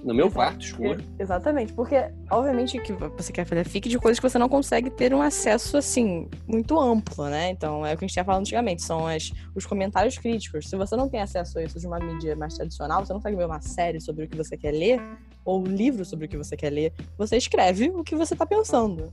no 0.05 0.13
meu 0.13 0.27
Exato. 0.27 0.35
quarto 0.35 0.61
escuro. 0.63 1.03
Exatamente, 1.17 1.73
porque 1.73 1.95
obviamente 2.29 2.79
que 2.79 2.93
você 2.93 3.33
quer 3.33 3.43
fazer 3.43 3.65
fic 3.65 3.89
de 3.89 3.97
coisas 3.97 4.19
que 4.19 4.29
você 4.29 4.37
não 4.37 4.47
consegue 4.47 4.91
ter 4.91 5.13
um 5.15 5.21
acesso 5.21 5.77
assim 5.77 6.29
muito 6.47 6.79
amplo, 6.79 7.25
né? 7.25 7.49
Então 7.49 7.83
é 7.83 7.93
o 7.93 7.97
que 7.97 8.05
a 8.05 8.07
gente 8.07 8.13
tinha 8.13 8.23
falado 8.23 8.41
antigamente, 8.41 8.83
são 8.83 9.07
as, 9.07 9.31
os 9.55 9.65
comentários 9.65 10.15
críticos. 10.19 10.69
Se 10.69 10.77
você 10.77 10.95
não 10.95 11.09
tem 11.09 11.21
acesso 11.21 11.57
a 11.57 11.63
isso 11.63 11.79
de 11.79 11.87
uma 11.87 11.97
mídia 11.97 12.35
mais 12.35 12.53
tradicional, 12.53 13.03
você 13.03 13.13
não 13.13 13.19
consegue 13.19 13.35
ver 13.35 13.47
uma 13.47 13.61
série 13.61 13.99
sobre 13.99 14.25
o 14.25 14.27
que 14.27 14.37
você 14.37 14.55
quer 14.55 14.71
ler 14.71 15.01
ou 15.43 15.59
um 15.59 15.63
livro 15.63 16.05
sobre 16.05 16.27
o 16.27 16.29
que 16.29 16.37
você 16.37 16.55
quer 16.55 16.69
ler, 16.69 16.93
você 17.17 17.37
escreve 17.37 17.89
o 17.89 18.03
que 18.03 18.15
você 18.15 18.35
está 18.35 18.45
pensando. 18.45 19.11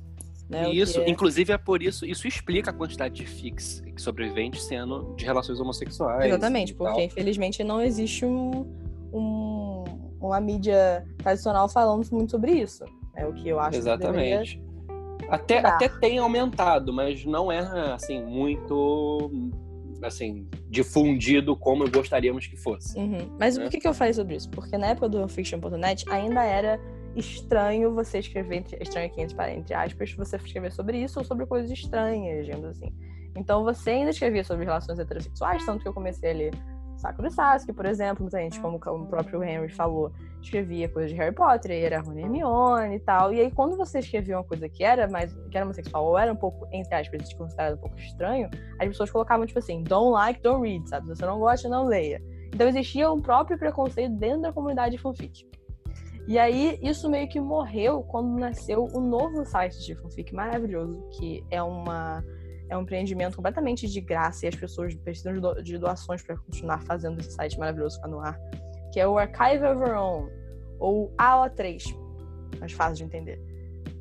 Né? 0.48 0.70
Isso, 0.70 1.00
é... 1.00 1.08
inclusive 1.08 1.54
é 1.54 1.58
por 1.58 1.82
isso, 1.82 2.04
isso 2.04 2.28
explica 2.28 2.70
a 2.70 2.74
quantidade 2.74 3.14
de 3.14 3.26
fics 3.26 3.82
sobreviventes 3.96 4.64
sendo 4.64 5.14
de 5.16 5.24
relações 5.24 5.58
homossexuais. 5.58 6.26
Exatamente, 6.26 6.74
porque 6.74 6.92
tal. 6.92 7.02
infelizmente 7.02 7.64
não 7.64 7.80
existe 7.80 8.26
um, 8.26 8.66
um 9.10 9.81
uma 10.20 10.40
mídia 10.40 11.04
tradicional 11.18 11.68
falando 11.68 12.08
muito 12.10 12.30
sobre 12.30 12.52
isso. 12.52 12.84
É 13.16 13.26
o 13.26 13.32
que 13.32 13.48
eu 13.48 13.58
acho 13.60 13.78
Exatamente. 13.78 14.56
que 14.56 14.72
até, 15.28 15.58
até 15.58 15.88
tem 15.88 16.18
aumentado, 16.18 16.92
mas 16.92 17.24
não 17.24 17.50
é 17.50 17.60
assim 17.92 18.22
muito 18.22 19.30
assim 20.02 20.48
difundido 20.68 21.56
como 21.56 21.88
gostaríamos 21.88 22.46
que 22.46 22.56
fosse. 22.56 22.98
Uhum. 22.98 23.36
Mas 23.38 23.56
né? 23.56 23.64
por 23.64 23.70
que, 23.70 23.78
que 23.78 23.86
eu 23.86 23.94
falei 23.94 24.12
sobre 24.12 24.34
isso? 24.34 24.50
Porque 24.50 24.76
na 24.76 24.88
época 24.88 25.08
do 25.08 25.28
fiction.net 25.28 26.04
ainda 26.10 26.42
era 26.42 26.80
estranho 27.14 27.94
você 27.94 28.18
escrever 28.18 28.64
estranho 28.80 29.06
aqui 29.06 29.20
entre, 29.20 29.52
entre 29.52 29.74
aspas, 29.74 30.12
você 30.14 30.36
escrever 30.36 30.72
sobre 30.72 30.98
isso 30.98 31.18
ou 31.18 31.24
sobre 31.24 31.46
coisas 31.46 31.70
estranhas, 31.70 32.46
digamos 32.46 32.66
assim. 32.66 32.92
Então 33.36 33.64
você 33.64 33.90
ainda 33.90 34.10
escrevia 34.10 34.44
sobre 34.44 34.64
relações 34.64 34.98
heterossexuais, 34.98 35.64
tanto 35.64 35.82
que 35.82 35.88
eu 35.88 35.94
comecei 35.94 36.30
a 36.30 36.34
ler 36.34 36.54
Sakura 37.02 37.30
Sasuke, 37.30 37.72
por 37.72 37.84
exemplo, 37.84 38.22
muita 38.22 38.38
gente, 38.38 38.60
como 38.60 38.76
o 38.76 39.06
próprio 39.06 39.42
Henry 39.42 39.68
falou, 39.68 40.12
escrevia 40.40 40.88
coisas 40.88 41.10
de 41.10 41.16
Harry 41.16 41.34
Potter, 41.34 41.72
e 41.72 41.84
era 41.84 42.00
Rony 42.00 42.22
Hermione 42.22 42.94
e 42.94 43.00
tal. 43.00 43.32
E 43.32 43.40
aí, 43.40 43.50
quando 43.50 43.76
você 43.76 43.98
escrevia 43.98 44.36
uma 44.36 44.44
coisa 44.44 44.68
que 44.68 44.84
era 44.84 45.08
mais 45.08 45.34
que 45.50 45.56
era 45.56 45.66
homossexual, 45.66 46.06
ou 46.06 46.16
era 46.16 46.32
um 46.32 46.36
pouco, 46.36 46.64
entre 46.70 46.94
aspas, 46.94 47.34
considerado 47.34 47.74
um 47.74 47.78
pouco 47.78 47.98
estranho, 47.98 48.48
as 48.78 48.86
pessoas 48.86 49.10
colocavam, 49.10 49.44
tipo 49.44 49.58
assim, 49.58 49.82
don't 49.82 50.12
like, 50.12 50.40
don't 50.42 50.62
read, 50.62 50.88
sabe? 50.88 51.08
Se 51.08 51.16
você 51.16 51.26
não 51.26 51.40
gosta, 51.40 51.68
não 51.68 51.86
leia. 51.86 52.22
Então 52.54 52.68
existia 52.68 53.10
um 53.10 53.20
próprio 53.20 53.58
preconceito 53.58 54.14
dentro 54.14 54.42
da 54.42 54.52
comunidade 54.52 54.94
de 54.94 55.02
fanfic. 55.02 55.44
E 56.28 56.38
aí, 56.38 56.78
isso 56.80 57.10
meio 57.10 57.28
que 57.28 57.40
morreu 57.40 58.04
quando 58.04 58.38
nasceu 58.38 58.86
o 58.92 59.00
um 59.00 59.08
novo 59.08 59.44
site 59.44 59.84
de 59.84 59.96
fanfic 59.96 60.32
maravilhoso, 60.32 61.04
que 61.18 61.44
é 61.50 61.60
uma 61.60 62.22
é 62.72 62.76
um 62.76 62.82
empreendimento 62.82 63.36
completamente 63.36 63.86
de 63.86 64.00
graça 64.00 64.46
e 64.46 64.48
as 64.48 64.54
pessoas 64.54 64.94
precisam 64.94 65.34
de 65.62 65.76
doações 65.76 66.22
para 66.22 66.36
continuar 66.38 66.82
fazendo 66.82 67.20
esse 67.20 67.32
site 67.32 67.58
maravilhoso 67.58 67.96
ficar 67.96 68.08
no 68.08 68.18
ar, 68.18 68.38
que 68.92 68.98
é 68.98 69.06
o 69.06 69.18
Archive 69.18 69.64
of 69.64 69.82
Our 69.82 69.96
Own, 69.98 70.28
ou 70.78 71.14
AO3, 71.18 71.94
mais 72.58 72.72
fácil 72.72 72.96
de 72.96 73.04
entender. 73.04 73.38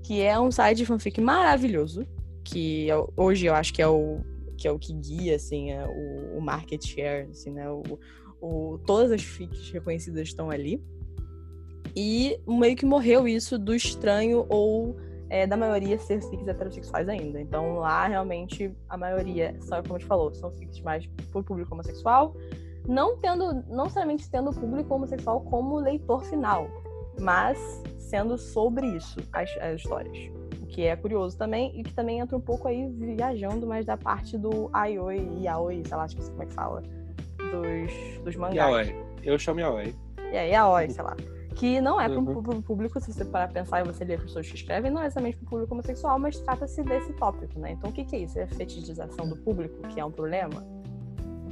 Que 0.04 0.22
é 0.22 0.40
um 0.40 0.50
site 0.50 0.78
de 0.78 0.86
fanfic 0.86 1.20
maravilhoso, 1.20 2.08
que 2.46 2.90
é 2.90 2.96
hoje 3.18 3.46
eu 3.46 3.54
acho 3.54 3.74
que 3.74 3.82
é 3.82 3.88
o 3.88 4.22
que 4.58 4.68
é 4.68 4.72
o 4.72 4.78
que 4.78 4.94
guia 4.94 5.36
assim, 5.36 5.72
é 5.72 5.84
o, 5.86 6.38
o 6.38 6.42
market 6.42 6.86
share, 6.86 7.28
assim, 7.30 7.52
né? 7.52 7.70
O, 7.70 8.00
o, 8.40 8.78
todas 8.86 9.12
as 9.12 9.24
fics 9.24 9.72
reconhecidas 9.72 10.28
estão 10.28 10.50
ali. 10.50 10.82
E 11.96 12.40
meio 12.48 12.76
que 12.76 12.86
morreu 12.86 13.28
isso 13.28 13.58
do 13.58 13.74
estranho 13.74 14.46
ou 14.48 14.96
é, 15.32 15.48
da 15.48 15.56
maioria 15.56 15.98
ser 15.98 16.22
fics 16.22 16.46
heterossexuais 16.46 17.08
ainda. 17.08 17.40
Então 17.40 17.76
lá 17.76 18.06
realmente 18.06 18.76
a 18.90 18.98
maioria, 18.98 19.56
só 19.62 19.82
como 19.82 19.96
a 19.96 19.98
gente 19.98 20.08
falou, 20.08 20.32
são 20.34 20.52
fics 20.52 20.82
mais 20.82 21.08
pro 21.32 21.42
público 21.42 21.74
homossexual, 21.74 22.36
não 22.86 23.18
tendo, 23.18 23.64
não 23.70 23.86
necessariamente 23.86 24.30
tendo 24.30 24.50
o 24.50 24.54
público 24.54 24.94
homossexual 24.94 25.40
como 25.42 25.80
leitor 25.80 26.26
final, 26.26 26.68
mas 27.18 27.58
sendo 27.98 28.38
sobre 28.38 28.86
isso 28.88 29.22
as, 29.32 29.50
as 29.62 29.80
histórias. 29.80 30.18
O 30.62 30.66
que 30.66 30.84
é 30.84 30.98
curioso 30.98 31.38
também 31.38 31.80
e 31.80 31.84
que 31.84 31.94
também 31.94 32.20
entra 32.20 32.36
um 32.36 32.42
pouco 32.42 32.68
aí 32.68 32.90
viajando 32.90 33.66
mais 33.66 33.86
da 33.86 33.96
parte 33.96 34.38
do 34.38 34.70
aioi 34.74 35.30
e 35.38 35.46
yaoi, 35.46 35.82
sei 35.86 35.96
lá, 35.96 36.04
acho 36.04 36.18
que 36.18 36.30
como 36.30 36.44
é 36.44 36.46
que 36.46 36.54
fala, 36.54 36.82
dos, 37.38 38.24
dos 38.26 38.36
mangás. 38.36 38.88
Yaoi. 38.88 39.06
Eu 39.24 39.40
chamo 39.40 39.62
yaoi. 39.62 39.96
E 40.30 40.38
aí, 40.38 40.52
yaoi, 40.52 40.90
sei 40.90 41.04
lá 41.04 41.16
que 41.56 41.82
não 41.82 42.00
é 42.00 42.08
para 42.08 42.20
o 42.20 42.24
uhum. 42.24 42.62
público, 42.62 43.00
se 43.00 43.12
você 43.12 43.26
parar 43.26 43.48
pensar 43.50 43.82
e 43.82 43.84
você 43.84 44.04
ler 44.04 44.22
pessoas 44.22 44.50
que 44.50 44.56
escrevem, 44.56 44.92
não 44.92 45.02
é 45.02 45.08
exatamente 45.08 45.38
para 45.38 45.46
o 45.46 45.50
público 45.50 45.74
homossexual, 45.74 46.18
mas 46.20 46.40
trata-se 46.40 46.84
desse 46.84 47.14
tópico, 47.14 47.60
né? 47.60 47.72
Então, 47.72 47.90
o 47.90 47.94
que, 47.94 48.06
que 48.06 48.16
é 48.16 48.20
isso? 48.20 48.40
É 48.40 48.44
a 48.44 48.48
fetichização 48.48 49.28
do 49.28 49.36
público, 49.38 49.76
que 49.90 50.00
é 50.00 50.06
um 50.06 50.12
problema? 50.12 50.66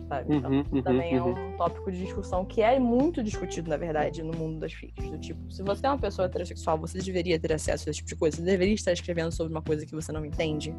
Sabe? 0.08 0.36
Então, 0.36 0.52
uhum, 0.52 0.64
uhum, 0.72 0.82
também 0.82 1.16
é 1.16 1.22
um 1.22 1.56
tópico 1.56 1.92
de 1.92 2.00
discussão 2.00 2.44
que 2.44 2.62
é 2.62 2.80
muito 2.80 3.22
discutido, 3.22 3.70
na 3.70 3.78
verdade, 3.78 4.24
no 4.24 4.36
mundo 4.36 4.60
das 4.60 4.74
fics. 4.74 5.08
Do 5.08 5.20
tipo, 5.20 5.52
se 5.52 5.62
você 5.62 5.86
é 5.86 5.90
uma 5.90 6.00
pessoa 6.00 6.26
heterossexual, 6.26 6.80
você 6.80 6.98
deveria 6.98 7.40
ter 7.40 7.54
acesso 7.54 7.88
a 7.88 7.92
esse 7.92 8.00
tipo 8.00 8.10
de 8.10 8.16
coisa. 8.16 8.38
Você 8.38 8.44
deveria 8.44 8.74
estar 8.74 8.92
escrevendo 8.92 9.32
sobre 9.32 9.54
uma 9.54 9.62
coisa 9.62 9.86
que 9.86 9.94
você 9.94 10.12
não 10.12 10.26
entende. 10.26 10.74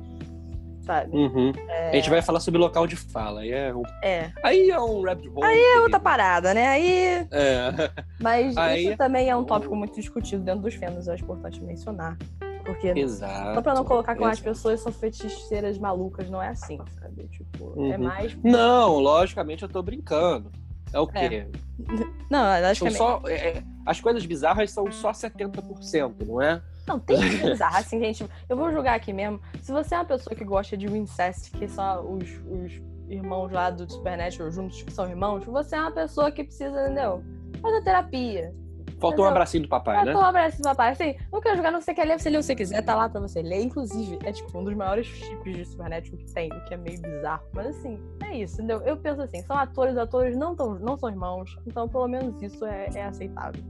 Sabe? 0.83 1.17
Uhum. 1.17 1.53
É... 1.69 1.91
A 1.91 1.95
gente 1.95 2.11
vai 2.11 2.23
falar 2.23 2.41
sobre 2.41 2.61
local 2.61 2.87
de 2.87 2.97
fala. 2.97 3.41
Aí 3.41 3.53
é 3.53 3.75
um, 3.75 3.83
é. 4.03 4.31
Aí 4.43 4.71
é 4.71 4.81
um 4.81 5.03
rabbit 5.03 5.29
hole. 5.29 5.45
Aí 5.45 5.61
é 5.61 5.81
outra 5.81 6.01
parada, 6.01 6.55
né? 6.55 6.69
Aí. 6.69 7.27
É. 7.31 7.91
Mas 8.21 8.57
Aí... 8.57 8.87
isso 8.87 8.97
também 8.97 9.29
é 9.29 9.37
um 9.37 9.45
tópico 9.45 9.75
muito 9.75 9.95
discutido 9.95 10.43
dentro 10.43 10.63
dos 10.63 10.75
fendas, 10.75 11.09
é 11.09 11.15
importante 11.15 11.63
mencionar. 11.63 12.17
Porque 12.65 12.89
Exato. 12.89 13.55
só 13.55 13.63
pra 13.63 13.75
não 13.75 13.85
colocar 13.85 14.15
que 14.15 14.23
as 14.23 14.39
pessoas 14.39 14.81
são 14.81 14.93
feiticeiras 14.93 15.79
malucas, 15.79 16.29
não 16.29 16.43
é 16.43 16.49
assim, 16.49 16.79
sabe? 17.01 17.27
Tipo, 17.29 17.73
é 17.77 17.79
uhum. 17.79 17.93
é 17.93 17.99
mais. 17.99 18.37
Não, 18.43 18.99
logicamente 18.99 19.63
eu 19.63 19.69
tô 19.69 19.83
brincando. 19.83 20.51
É 20.93 20.99
o 20.99 21.07
quê? 21.07 21.19
É. 21.19 21.47
Não, 22.29 22.45
acho 22.45 22.85
que 22.85 22.91
só, 22.91 23.23
é, 23.27 23.63
As 23.87 24.01
coisas 24.01 24.25
bizarras 24.27 24.71
são 24.71 24.91
só 24.91 25.13
70%, 25.13 26.27
não 26.27 26.43
é? 26.43 26.61
Não, 26.91 26.99
tem 26.99 27.21
que 27.21 27.37
bizarro, 27.47 27.77
assim, 27.77 28.01
gente. 28.01 28.29
Eu 28.49 28.57
vou 28.57 28.73
julgar 28.73 28.97
aqui 28.97 29.13
mesmo. 29.13 29.41
Se 29.63 29.71
você 29.71 29.95
é 29.95 29.99
uma 29.99 30.05
pessoa 30.05 30.35
que 30.35 30.45
gosta 30.45 30.77
de 30.77 30.87
incest, 30.87 31.53
que 31.53 31.69
são 31.69 32.17
os, 32.17 32.29
os 32.51 32.83
irmãos 33.09 33.53
lá 33.53 33.71
do 33.71 33.91
Supernatural 33.91 34.51
juntos, 34.51 34.83
que 34.83 34.93
são 34.93 35.09
irmãos, 35.09 35.45
você 35.45 35.77
é 35.77 35.81
uma 35.81 35.93
pessoa 35.93 36.33
que 36.33 36.43
precisa, 36.43 36.87
entendeu? 36.87 37.23
Fazer 37.63 37.83
terapia. 37.83 38.53
Faltou 38.99 39.25
um 39.25 39.29
abracinho 39.29 39.63
do 39.63 39.69
papai, 39.69 39.95
Faltou 39.95 40.07
né? 40.07 40.13
Faltou 40.13 40.27
um 40.27 40.29
abracinho 40.29 40.63
do 40.63 40.69
papai. 40.69 40.93
Assim, 40.93 41.17
não 41.33 41.41
quero 41.41 41.57
jogar, 41.57 41.71
não 41.71 41.81
sei 41.81 41.95
quer 41.95 42.05
ler, 42.05 42.21
você 42.21 42.29
lê 42.29 42.37
o 42.37 42.41
que 42.41 42.47
você 42.47 42.55
quiser, 42.55 42.83
tá 42.83 42.95
lá 42.95 43.09
pra 43.09 43.21
você 43.21 43.41
ler. 43.41 43.63
Inclusive, 43.63 44.19
é 44.25 44.33
tipo 44.33 44.59
um 44.59 44.65
dos 44.65 44.75
maiores 44.75 45.07
chips 45.07 45.57
de 45.57 45.65
Supernatural 45.65 46.19
que 46.19 46.33
tem, 46.35 46.53
o 46.53 46.65
que 46.65 46.75
é 46.75 46.77
meio 46.77 47.01
bizarro. 47.01 47.43
Mas 47.55 47.69
assim, 47.69 47.99
é 48.23 48.37
isso, 48.37 48.57
entendeu? 48.57 48.83
Eu 48.83 48.97
penso 48.99 49.23
assim, 49.23 49.43
são 49.43 49.57
atores, 49.57 49.97
atores 49.97 50.37
não, 50.37 50.55
tão, 50.55 50.75
não 50.75 50.99
são 50.99 51.09
irmãos, 51.09 51.57
então 51.67 51.89
pelo 51.89 52.09
menos 52.09 52.43
isso 52.43 52.67
é, 52.67 52.91
é 52.95 53.05
aceitável. 53.05 53.63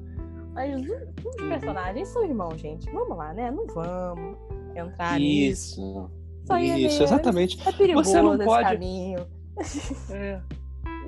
Mas 0.60 1.24
os 1.24 1.48
personagens 1.48 2.08
são 2.08 2.24
irmãos, 2.24 2.60
gente. 2.60 2.90
Vamos 2.90 3.16
lá, 3.16 3.32
né? 3.32 3.50
Não 3.50 3.66
vamos 3.66 4.36
entrar 4.76 5.18
isso. 5.20 5.80
nisso. 5.80 6.10
Isso, 6.58 6.78
isso, 6.78 7.02
exatamente. 7.02 7.68
É 7.68 7.72
perigoso 7.72 8.10
Você 8.10 8.20
não 8.20 8.38
pode... 8.38 8.68
caminho. 8.68 9.26
É. 10.10 10.40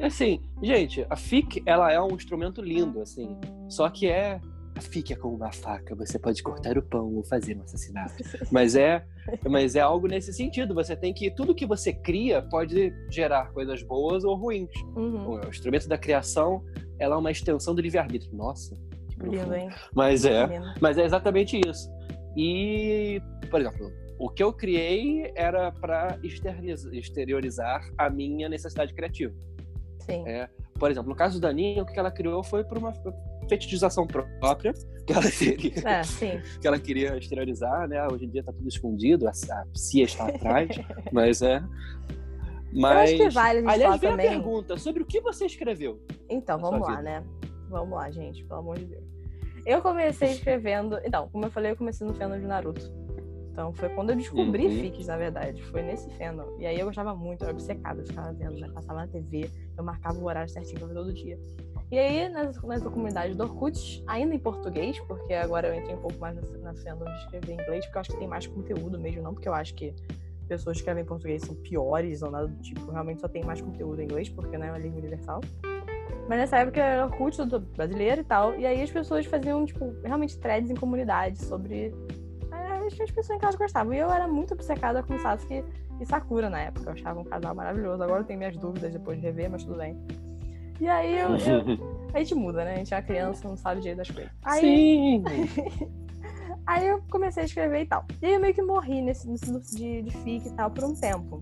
Assim, 0.01 0.41
gente, 0.63 1.07
a 1.09 1.17
FIC, 1.17 1.63
ela 1.67 1.93
é 1.93 2.01
um 2.01 2.15
instrumento 2.15 2.61
lindo, 2.61 3.01
assim. 3.01 3.37
Só 3.69 3.89
que 3.89 4.09
é. 4.09 4.41
A 4.75 4.81
FIC 4.81 5.13
é 5.13 5.17
como 5.17 5.37
uma 5.37 5.53
faca, 5.53 5.95
você 5.95 6.19
pode 6.19 6.43
cortar 6.43 6.79
o 6.79 6.83
pão 6.83 7.15
ou 7.15 7.23
fazer 7.23 7.59
um 7.59 7.63
assassinato. 7.63 8.15
Mas 8.51 8.75
é, 8.75 9.05
mas 9.49 9.77
é 9.77 9.81
algo 9.81 10.07
nesse 10.07 10.33
sentido. 10.33 10.75
Você 10.75 10.97
tem 10.97 11.13
que. 11.13 11.31
Tudo 11.31 11.55
que 11.55 11.67
você 11.67 11.93
cria 11.93 12.41
pode 12.41 12.91
gerar 13.11 13.53
coisas 13.53 13.83
boas 13.83 14.25
ou 14.25 14.35
ruins. 14.35 14.71
Uhum. 14.97 15.35
O 15.35 15.49
instrumento 15.49 15.87
da 15.87 15.99
criação 15.99 16.65
ela 16.99 17.17
é 17.17 17.19
uma 17.19 17.31
extensão 17.31 17.75
do 17.75 17.83
livre-arbítrio. 17.83 18.35
Nossa, 18.35 18.75
que 18.75 18.92
Lindo, 19.31 19.55
hein? 19.55 19.71
Mas 19.95 20.25
é. 20.25 20.47
Mas 20.81 20.99
é 20.99 21.05
exatamente 21.05 21.61
isso. 21.67 21.91
E, 22.37 23.21
por 23.51 23.61
exemplo, 23.61 23.93
o 24.19 24.29
que 24.29 24.43
eu 24.43 24.53
criei 24.53 25.33
era 25.35 25.73
para 25.73 26.19
exteriorizar 26.23 27.83
a 27.99 28.09
minha 28.09 28.49
necessidade 28.49 28.95
criativa. 28.95 29.35
Sim. 30.01 30.27
É, 30.27 30.49
por 30.79 30.91
exemplo, 30.91 31.11
no 31.11 31.17
caso 31.17 31.41
da 31.41 31.49
Aninha, 31.49 31.83
o 31.83 31.87
que 31.87 31.99
ela 31.99 32.11
criou 32.11 32.43
foi 32.43 32.65
por 32.65 32.79
uma 32.79 32.93
fetichização 33.49 34.07
própria 34.07 34.73
que 35.07 35.13
ela 35.13 35.31
queria, 35.31 35.73
é, 35.89 36.43
que 36.61 36.67
ela 36.67 36.79
queria 36.79 37.17
exteriorizar, 37.17 37.89
né? 37.89 38.07
Hoje 38.09 38.25
em 38.25 38.31
dia 38.31 38.43
tá 38.43 38.53
tudo 38.53 38.69
escondido, 38.69 39.27
a, 39.27 39.31
a 39.31 39.65
Cia 39.75 40.05
está 40.05 40.27
atrás, 40.27 40.69
mas 41.13 41.43
é. 41.43 41.63
Mas, 42.73 43.11
Eu 43.11 43.17
acho 43.17 43.29
que 43.29 43.35
vale 43.35 43.59
a 43.59 43.61
gente 43.63 43.71
aliás, 43.71 44.01
vem 44.01 44.11
também... 44.11 44.27
a 44.27 44.31
pergunta 44.31 44.77
sobre 44.79 45.03
o 45.03 45.07
que 45.07 45.21
você 45.21 45.45
escreveu. 45.45 46.01
Então, 46.29 46.59
vamos 46.59 46.81
lá, 46.81 46.97
vida. 46.97 47.03
né? 47.03 47.25
Vamos 47.69 47.95
lá, 47.95 48.11
gente, 48.11 48.45
pelo 48.45 48.61
amor 48.61 48.79
de 48.79 48.87
Deus. 48.87 49.12
Eu 49.65 49.81
comecei 49.81 50.33
escrevendo. 50.33 50.99
Então, 51.05 51.29
como 51.29 51.45
eu 51.45 51.51
falei, 51.51 51.73
eu 51.73 51.77
comecei 51.77 52.07
no 52.07 52.15
fandom 52.15 52.39
de 52.39 52.47
Naruto. 52.47 53.03
Então 53.53 53.71
foi 53.75 53.91
quando 53.91 54.11
eu 54.11 54.17
descobri 54.17 54.67
uhum. 54.67 54.81
fics, 54.81 55.07
na 55.07 55.17
verdade. 55.17 55.63
Foi 55.65 55.83
nesse 55.83 56.09
fandom. 56.17 56.57
E 56.59 56.67
aí 56.67 56.79
eu 56.79 56.87
gostava 56.87 57.15
muito, 57.15 57.43
eu 57.43 57.49
era 57.49 57.55
obcecada, 57.55 58.03
ficava 58.03 58.33
vendo, 58.33 58.59
né? 58.59 58.69
Passava 58.73 59.01
na 59.01 59.07
TV, 59.07 59.51
eu 59.77 59.85
marcava 59.85 60.19
o 60.19 60.25
horário 60.25 60.49
certinho 60.49 60.79
pra 60.79 60.89
ver 60.89 60.95
todo 60.95 61.13
dia. 61.13 61.39
E 61.91 61.99
aí, 61.99 62.29
nas, 62.31 62.61
nas 62.63 62.83
comunidades 62.83 63.37
do 63.37 63.43
Orkut, 63.43 64.03
ainda 64.07 64.35
em 64.35 64.39
português, 64.39 64.99
porque 65.01 65.35
agora 65.35 65.69
eu 65.69 65.75
entrei 65.75 65.95
um 65.95 66.01
pouco 66.01 66.19
mais 66.19 66.35
na, 66.35 66.43
na 66.59 66.75
fandom 66.75 67.05
de 67.05 67.19
escrever 67.19 67.53
em 67.53 67.61
inglês, 67.61 67.85
porque 67.85 67.99
eu 67.99 68.01
acho 68.01 68.11
que 68.13 68.17
tem 68.17 68.29
mais 68.29 68.47
conteúdo 68.47 68.99
mesmo, 68.99 69.23
não 69.23 69.35
porque 69.35 69.49
eu 69.49 69.55
acho 69.55 69.75
que 69.75 69.95
pessoas 70.49 70.77
que 70.77 70.81
escrevem 70.81 71.03
em 71.03 71.07
português 71.07 71.43
são 71.43 71.55
piores 71.55 72.23
ou 72.23 72.31
nada 72.31 72.49
do 72.49 72.63
tipo. 72.63 72.91
Realmente 72.91 73.21
só 73.21 73.29
tem 73.29 73.45
mais 73.45 73.61
conteúdo 73.61 74.01
em 74.01 74.05
inglês, 74.05 74.31
porque 74.31 74.57
né, 74.57 74.69
é 74.69 74.71
uma 74.71 74.79
língua 74.79 74.99
universal. 74.99 75.43
Mas 76.29 76.39
nessa 76.39 76.59
época 76.59 76.81
era 76.81 77.05
Orkut, 77.05 77.37
brasileiro 77.77 78.21
e 78.21 78.25
tal. 78.25 78.55
E 78.59 78.67
aí 78.67 78.83
as 78.83 78.91
pessoas 78.91 79.27
faziam, 79.27 79.65
tipo, 79.65 79.95
realmente 80.05 80.39
threads 80.39 80.71
em 80.71 80.75
comunidade 80.75 81.39
sobre 81.43 81.93
as 83.01 83.11
pessoas 83.11 83.31
em 83.31 83.39
casa 83.39 83.57
gostavam. 83.57 83.95
E 83.95 83.99
eu 83.99 84.11
era 84.11 84.27
muito 84.27 84.55
obcecada 84.55 85.03
com 85.03 85.19
Sasuke 85.19 85.65
e 86.01 86.07
Sakura 86.07 86.51
na 86.51 86.61
época. 86.61 86.91
Eu 86.91 86.93
achava 86.93 87.21
um 87.21 87.25
casal 87.25 87.55
maravilhoso. 87.55 88.03
Agora 88.03 88.21
eu 88.21 88.25
tenho 88.25 88.39
minhas 88.39 88.57
dúvidas 88.57 88.93
depois 88.93 89.19
de 89.19 89.27
rever, 89.27 89.51
mas 89.51 89.65
tudo 89.65 89.79
bem. 89.79 89.97
E 90.81 90.89
aí 90.89 91.19
eu, 91.19 91.37
eu... 91.37 92.09
a 92.13 92.19
gente 92.19 92.35
muda, 92.35 92.65
né? 92.65 92.75
A 92.75 92.77
gente 92.79 92.93
é 92.93 92.97
uma 92.97 93.03
criança, 93.03 93.49
não 93.49 93.57
sabe 93.57 93.81
o 93.81 93.83
jeito 93.83 93.99
das 93.99 94.11
coisas. 94.11 94.33
Aí... 94.45 94.61
Sim! 94.61 95.25
aí 96.67 96.87
eu 96.87 97.03
comecei 97.11 97.43
a 97.43 97.47
escrever 97.47 97.83
e 97.83 97.87
tal. 97.87 98.05
E 98.21 98.27
aí 98.27 98.35
eu 98.35 98.41
meio 98.41 98.55
que 98.55 98.63
morri 98.63 99.01
nesse, 99.01 99.29
nesse 99.29 99.77
de, 99.77 100.03
de 100.03 100.11
fic 100.19 100.47
e 100.47 100.53
tal 100.53 100.71
por 100.71 100.85
um 100.85 100.95
tempo. 100.95 101.41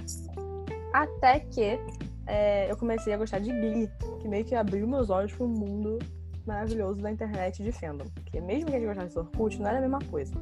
Até 0.93 1.41
que 1.41 1.79
é, 2.27 2.71
eu 2.71 2.77
comecei 2.77 3.13
a 3.13 3.17
gostar 3.17 3.39
de 3.39 3.51
Glee, 3.51 3.89
que 4.21 4.29
meio 4.29 4.45
que 4.45 4.55
abriu 4.55 4.87
meus 4.87 5.11
olhos 5.11 5.33
para 5.33 5.45
um 5.45 5.49
mundo 5.49 5.99
maravilhoso 6.47 7.01
da 7.01 7.11
internet 7.11 7.63
de 7.63 7.73
fandom. 7.73 8.07
Porque 8.15 8.41
mesmo 8.41 8.71
que 8.71 8.77
a 8.77 8.79
gente 8.79 8.89
gostasse 8.89 9.13
de 9.13 9.19
Orkut, 9.19 9.61
não 9.61 9.69
era 9.69 9.79
a 9.79 9.81
mesma 9.81 9.99
coisa. 10.11 10.35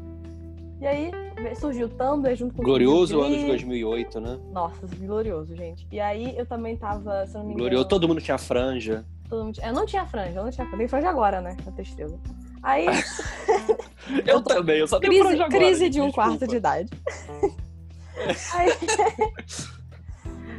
E 0.81 0.87
aí 0.87 1.11
surgiu 1.57 1.87
o 1.87 1.89
Tumblr 1.89 2.37
junto 2.37 2.55
com 2.55 2.63
Glorioso 2.63 3.19
o 3.19 3.23
ano 3.23 3.37
de 3.37 3.47
2008, 3.47 4.21
né? 4.21 4.39
Nossa, 4.53 4.87
glorioso, 5.01 5.57
gente. 5.57 5.87
E 5.91 5.99
aí 5.99 6.37
eu 6.39 6.47
também 6.47 6.77
tava, 6.77 7.27
se 7.27 7.35
não 7.35 7.41
me 7.41 7.47
engano... 7.47 7.59
Glorioso, 7.59 7.89
todo 7.89 8.07
mundo 8.07 8.21
tinha 8.21 8.39
franja. 8.39 9.05
Todo 9.29 9.47
mundo... 9.47 9.59
Eu 9.61 9.73
não 9.73 9.85
tinha 9.85 10.07
franja, 10.07 10.39
eu 10.39 10.45
não 10.45 10.51
tinha 10.51 10.65
franja. 10.65 10.79
Tem 10.79 10.89
franja 10.89 11.09
agora, 11.09 11.41
né? 11.41 11.57
A 11.67 11.71
tristeza. 11.73 12.17
Aí... 12.63 12.87
eu, 12.87 14.23
eu 14.39 14.43
também, 14.43 14.79
eu 14.79 14.87
só 14.87 15.01
tenho 15.01 15.13
crise, 15.13 15.25
franja 15.27 15.45
agora. 15.45 15.59
Crise 15.59 15.91
de 15.91 16.01
um 16.01 16.07
desculpa. 16.07 16.29
quarto 16.29 16.47
de 16.47 16.57
idade. 16.57 16.91
aí... 18.55 18.71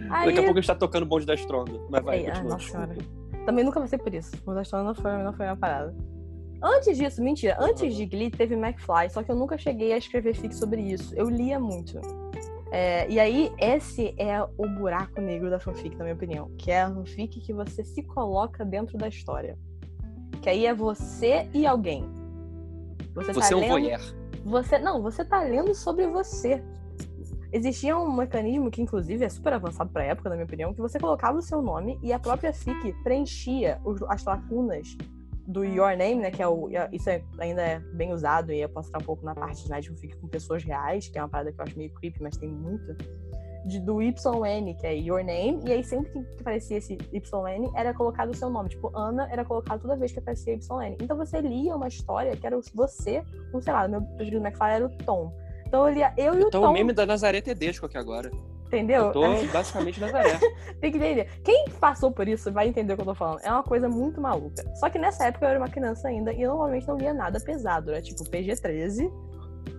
aí... 0.10 0.26
Daqui 0.28 0.40
a 0.40 0.44
pouco 0.44 0.58
a 0.58 0.62
gente 0.62 0.68
tá 0.68 0.76
tocando 0.76 1.04
o 1.04 1.06
bonde 1.06 1.26
da 1.26 1.34
Stronda. 1.36 1.80
Mas 1.90 2.04
vai, 2.04 2.20
Ei, 2.20 2.30
ah, 2.30 2.44
nossa 2.44 2.70
senhora. 2.70 2.96
Também 3.46 3.64
nunca 3.64 3.80
passei 3.80 3.98
por 3.98 4.14
isso. 4.14 4.36
O 4.36 4.46
bonde 4.46 4.56
da 4.56 4.62
Stronda 4.64 4.86
não 4.86 4.96
foi, 4.96 5.24
não 5.24 5.34
foi 5.34 5.46
uma 5.46 5.58
parada. 5.58 5.96
Antes 6.62 6.98
disso, 6.98 7.24
mentira, 7.24 7.58
antes 7.60 7.96
de 7.96 8.06
Glee 8.06 8.30
teve 8.30 8.54
McFly, 8.54 9.10
só 9.10 9.24
que 9.24 9.32
eu 9.32 9.36
nunca 9.36 9.58
cheguei 9.58 9.94
a 9.94 9.98
escrever 9.98 10.36
fic 10.36 10.54
sobre 10.54 10.82
isso. 10.82 11.16
Eu 11.16 11.30
lia 11.30 11.58
muito. 11.58 12.02
É, 12.72 13.10
e 13.10 13.20
aí, 13.20 13.52
esse 13.58 14.14
é 14.18 14.44
o 14.44 14.68
buraco 14.68 15.22
negro 15.22 15.50
da 15.50 15.60
fanfic, 15.60 15.96
na 15.96 16.04
minha 16.04 16.16
opinião. 16.16 16.52
Que 16.58 16.72
é 16.72 16.82
a 16.82 16.94
fanfic 16.94 17.40
que 17.40 17.54
você 17.54 17.84
se 17.84 18.04
coloca 18.04 18.66
dentro 18.66 18.98
da 18.98 19.08
história. 19.08 19.58
Que 20.42 20.50
aí 20.50 20.66
é 20.66 20.74
você 20.74 21.48
e 21.54 21.66
alguém. 21.66 22.06
Você, 23.16 23.34
você 23.34 23.50
tá 23.50 23.54
é 23.54 23.56
um 23.56 23.60
lendo, 23.62 23.70
voyeur. 23.70 24.02
Você, 24.46 24.80
não, 24.80 25.02
você 25.02 25.26
tá 25.26 25.42
lendo 25.42 25.74
sobre 25.74 26.08
você. 26.08 26.64
Existia 27.52 27.98
um 27.98 28.12
mecanismo 28.12 28.70
que, 28.70 28.82
inclusive, 28.82 29.26
é 29.26 29.30
super 29.30 29.54
avançado 29.54 29.90
pra 29.90 30.04
época, 30.04 30.30
na 30.30 30.36
minha 30.36 30.46
opinião, 30.46 30.74
que 30.74 30.80
você 30.80 31.00
colocava 31.00 31.38
o 31.38 31.42
seu 31.42 31.62
nome 31.62 32.00
e 32.04 32.14
a 32.14 32.20
própria 32.20 32.54
fic 32.54 32.94
preenchia 33.04 33.82
os, 33.84 34.02
as 34.04 34.24
lacunas 34.24 34.96
do 35.48 35.64
Your 35.64 35.98
Name, 35.98 36.18
né? 36.22 36.32
Que 36.32 36.44
é 36.44 36.48
o. 36.48 36.70
Isso 36.92 37.10
é, 37.10 37.24
ainda 37.40 37.62
é 37.62 37.80
bem 37.80 38.14
usado 38.14 38.54
e 38.54 38.62
eu 38.62 38.70
posso 38.70 38.90
estar 38.90 39.00
um 39.00 39.04
pouco 39.04 39.26
na 39.26 39.34
parte 39.34 39.68
né, 39.68 39.82
de 39.82 39.90
fique 39.96 40.16
com 40.18 40.28
pessoas 40.28 40.64
reais, 40.64 41.08
que 41.08 41.18
é 41.18 41.22
uma 41.24 41.28
parada 41.28 41.52
que 41.52 41.60
eu 41.60 41.64
acho 41.64 41.78
meio 41.78 41.92
creepy, 41.96 42.22
mas 42.22 42.38
tem 42.38 42.50
muito. 42.50 42.96
De, 43.66 43.78
do 43.78 44.02
YN, 44.02 44.74
que 44.80 44.88
é 44.88 44.96
Your 44.96 45.22
Name, 45.22 45.62
e 45.66 45.74
aí 45.74 45.84
sempre 45.84 46.12
que, 46.12 46.20
aparecia 46.40 46.78
esse 46.78 46.94
YN 46.94 47.70
era 47.76 47.94
colocado 47.94 48.30
o 48.30 48.36
seu 48.36 48.50
nome. 48.50 48.70
Tipo, 48.70 48.96
Ana 48.96 49.28
era 49.30 49.44
colocado 49.44 49.82
toda 49.82 49.98
vez 49.98 50.14
que 50.14 50.20
aparecia 50.20 50.54
YN. 50.54 50.96
Então 51.02 51.18
você 51.18 51.42
lia 51.42 51.76
uma 51.76 51.88
história 51.88 52.38
que 52.38 52.48
era 52.48 52.58
você, 52.74 53.22
não 53.52 53.60
sei 53.60 53.74
lá, 53.74 53.88
meu 53.88 54.02
preferido 54.02 54.38
McFly 54.38 54.72
era 54.72 54.86
o 54.86 54.90
Tom. 54.90 55.34
Então 55.70 55.88
eu 55.88 55.94
lia 55.94 56.12
eu 56.18 56.34
e 56.34 56.44
o 56.44 56.50
Tom. 56.50 56.58
Então 56.58 56.64
o 56.66 56.74
meme 56.74 56.92
da 56.92 57.06
Nazaré 57.06 57.42
Tedesco 57.42 57.86
aqui 57.86 57.98
agora. 57.98 58.32
Entendeu? 58.66 59.06
Eu 59.06 59.12
tô 59.12 59.22
basicamente 59.54 60.02
Nazaré. 60.02 60.40
Tem 60.82 60.92
que 60.92 60.98
entender. 60.98 61.30
Quem 61.44 61.66
passou 61.80 62.12
por 62.12 62.28
isso 62.28 62.52
vai 62.52 62.68
entender 62.68 62.94
o 62.94 62.96
que 62.96 63.02
eu 63.04 63.06
tô 63.06 63.16
falando. 63.16 63.40
É 63.42 63.52
uma 63.52 63.64
coisa 63.64 63.88
muito 63.88 64.20
maluca. 64.20 64.64
Só 64.76 64.90
que 64.90 64.98
nessa 64.98 65.28
época 65.28 65.46
eu 65.46 65.50
era 65.50 65.60
uma 65.60 65.70
criança 65.70 66.08
ainda 66.08 66.34
e 66.34 66.42
eu 66.42 66.50
normalmente 66.50 66.88
não 66.88 66.98
lia 66.98 67.14
nada 67.14 67.40
pesado. 67.40 67.92
Era 67.92 68.02
tipo 68.02 68.24
PG-13. 68.24 69.12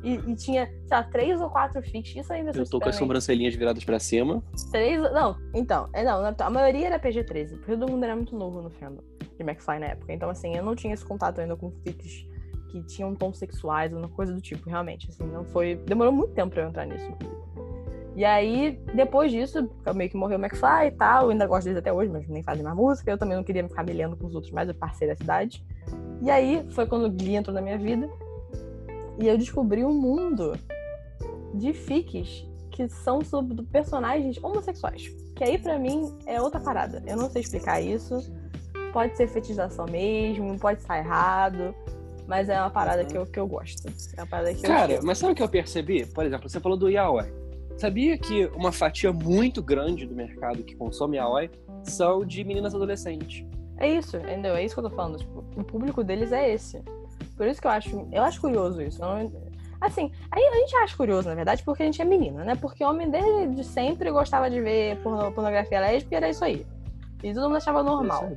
E, 0.05 0.15
e, 0.15 0.37
tinha, 0.37 0.67
sei 0.67 0.89
lá, 0.91 1.03
três 1.03 1.41
ou 1.41 1.51
quatro 1.51 1.83
fics. 1.83 2.15
Isso 2.15 2.33
ainda 2.33 2.53
Eu 2.55 2.69
tô 2.69 2.79
com 2.79 2.89
as 2.89 2.97
sobrancelhinhas 2.97 3.55
viradas 3.55 3.85
pra 3.85 3.99
cima. 3.99 4.43
Três. 4.71 5.01
Não, 5.01 5.37
então. 5.53 5.89
É, 5.93 6.05
não, 6.05 6.25
a 6.39 6.51
maioria 6.51 6.87
era 6.87 7.01
PG-13. 7.01 7.59
Porque 7.59 7.77
todo 7.77 7.91
mundo 7.91 8.05
era 8.05 8.15
muito 8.15 8.37
novo 8.37 8.63
no 8.63 8.71
fandom 8.71 9.03
de 9.37 9.43
McFly 9.43 9.81
na 9.81 9.87
época. 9.87 10.13
Então, 10.13 10.31
assim, 10.31 10.57
eu 10.57 10.63
não 10.63 10.77
tinha 10.77 10.95
esse 10.95 11.05
contato 11.05 11.41
ainda 11.41 11.57
com 11.57 11.73
fics 11.83 12.30
que 12.71 12.83
tinham 12.83 13.15
tons 13.15 13.39
sexuais 13.39 13.93
uma 13.93 14.09
coisa 14.09 14.33
do 14.33 14.41
tipo, 14.41 14.69
realmente. 14.69 15.09
Assim, 15.09 15.25
não 15.25 15.45
foi. 15.45 15.77
Demorou 15.87 16.13
muito 16.13 16.33
tempo 16.33 16.51
pra 16.51 16.63
eu 16.63 16.69
entrar 16.69 16.87
nisso. 16.87 17.11
E 18.17 18.25
aí, 18.25 18.81
depois 18.95 19.31
disso, 19.31 19.71
meio 19.95 20.11
que 20.11 20.17
morreu 20.17 20.39
o 20.39 20.41
McFly 20.41 20.89
e 20.89 20.91
tal. 20.91 21.25
Eu 21.25 21.31
ainda 21.31 21.47
gosto 21.47 21.65
deles 21.65 21.79
até 21.79 21.93
hoje, 21.93 22.11
mas 22.11 22.27
nem 22.29 22.43
fazem 22.43 22.63
mais 22.63 22.77
música. 22.77 23.11
Eu 23.11 23.19
também 23.19 23.37
não 23.37 23.45
queria 23.45 23.67
ficar 23.69 23.85
me 23.85 23.93
lendo 23.93 24.17
com 24.17 24.27
os 24.27 24.35
outros 24.35 24.53
mais, 24.53 24.69
eu 24.69 24.75
parceiro 24.75 25.15
da 25.15 25.19
cidade. 25.19 25.65
E 26.23 26.31
aí 26.31 26.67
foi 26.71 26.87
quando 26.87 27.07
o 27.07 27.11
Glee 27.11 27.37
entrou 27.37 27.55
na 27.55 27.63
minha 27.63 27.79
vida. 27.79 28.09
E 29.19 29.29
eu 29.29 29.37
descobri 29.39 29.85
um 29.85 29.93
mundo 29.93 30.53
de 31.55 31.73
fics 31.73 32.47
que 32.71 32.89
são 32.89 33.23
sobre 33.23 33.63
personagens 33.65 34.43
homossexuais. 34.43 35.09
Que 35.35 35.45
aí, 35.45 35.59
pra 35.59 35.79
mim, 35.79 36.15
é 36.27 36.41
outra 36.41 36.61
parada. 36.61 37.03
Eu 37.07 37.17
não 37.17 37.31
sei 37.31 37.43
explicar 37.43 37.81
isso. 37.81 38.31
Pode 38.93 39.17
ser 39.17 39.29
fetichização 39.29 39.87
mesmo, 39.87 40.59
pode 40.59 40.81
estar 40.81 40.99
errado. 40.99 41.75
Mas 42.31 42.49
é 42.49 42.61
uma 42.61 42.71
parada 42.71 43.05
que 43.05 43.19
eu, 43.19 43.27
que 43.27 43.41
eu 43.41 43.47
gosto. 43.49 43.89
É 44.17 44.21
uma 44.21 44.27
parada 44.29 44.55
que 44.55 44.63
Cara, 44.63 44.93
eu 44.93 45.01
mas 45.03 45.19
sabe 45.19 45.33
o 45.33 45.35
que 45.35 45.43
eu 45.43 45.49
percebi? 45.49 46.07
Por 46.07 46.25
exemplo, 46.25 46.49
você 46.49 46.61
falou 46.61 46.79
do 46.79 46.89
yaoi. 46.89 47.25
Sabia 47.77 48.17
que 48.17 48.47
uma 48.55 48.71
fatia 48.71 49.13
muito 49.13 49.61
grande 49.61 50.07
do 50.07 50.15
mercado 50.15 50.63
que 50.63 50.77
consome 50.77 51.17
yaoi 51.17 51.51
são 51.83 52.25
de 52.25 52.45
meninas 52.45 52.73
adolescentes? 52.73 53.45
É 53.79 53.89
isso, 53.89 54.17
entendeu? 54.17 54.55
É 54.55 54.65
isso 54.65 54.77
que 54.77 54.81
eu 54.81 54.89
tô 54.89 54.95
falando. 54.95 55.19
Tipo, 55.19 55.45
o 55.57 55.65
público 55.65 56.05
deles 56.05 56.31
é 56.31 56.53
esse. 56.55 56.81
Por 57.37 57.49
isso 57.49 57.61
que 57.61 57.67
eu 57.67 57.71
acho, 57.73 58.07
eu 58.13 58.23
acho 58.23 58.41
curioso 58.41 58.81
isso. 58.81 59.01
Não- 59.01 59.33
assim, 59.81 60.13
aí 60.31 60.41
a 60.45 60.55
gente 60.55 60.77
acha 60.77 60.97
curioso, 60.97 61.29
na 61.29 61.35
verdade, 61.35 61.65
porque 61.65 61.83
a 61.83 61.87
gente 61.87 62.01
é 62.01 62.05
menina, 62.05 62.45
né? 62.45 62.55
Porque 62.55 62.85
homem 62.85 63.11
desde 63.11 63.65
sempre 63.65 64.09
gostava 64.13 64.49
de 64.49 64.61
ver 64.61 64.99
porno- 64.99 65.33
pornografia 65.33 65.81
lésbica 65.81 66.15
e 66.15 66.17
era 66.17 66.29
isso 66.31 66.45
aí. 66.45 66.65
E 67.25 67.35
todo 67.35 67.45
mundo 67.47 67.57
achava 67.57 67.83
normal. 67.83 68.31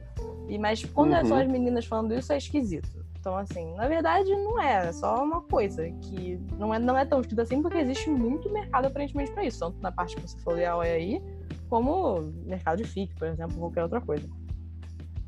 E, 0.50 0.58
mas 0.58 0.84
quando 0.84 1.14
Uhum. 1.14 1.26
são 1.26 1.38
as 1.38 1.48
meninas 1.48 1.86
falando 1.86 2.12
isso, 2.16 2.34
é 2.34 2.38
esquisito. 2.38 3.03
Então, 3.24 3.38
assim, 3.38 3.74
na 3.76 3.88
verdade, 3.88 4.30
não 4.36 4.62
é. 4.62 4.90
É 4.90 4.92
só 4.92 5.24
uma 5.24 5.40
coisa 5.40 5.90
que 6.02 6.38
não 6.60 6.74
é, 6.74 6.78
não 6.78 6.98
é 6.98 7.06
tão 7.06 7.22
escrito 7.22 7.40
assim, 7.40 7.62
porque 7.62 7.78
existe 7.78 8.10
muito 8.10 8.52
mercado 8.52 8.88
aparentemente 8.88 9.32
pra 9.32 9.46
isso. 9.46 9.62
Tanto 9.62 9.82
na 9.82 9.94
parte 9.94 10.18
que 10.18 10.22
você 10.24 10.38
falou 10.40 10.60
de 10.60 10.66
Aoi 10.66 10.90
aí, 10.90 11.24
como 11.70 12.20
mercado 12.46 12.80
de 12.80 12.84
FIC, 12.84 13.16
por 13.16 13.30
exemplo, 13.30 13.58
qualquer 13.58 13.84
outra 13.84 14.02
coisa. 14.02 14.28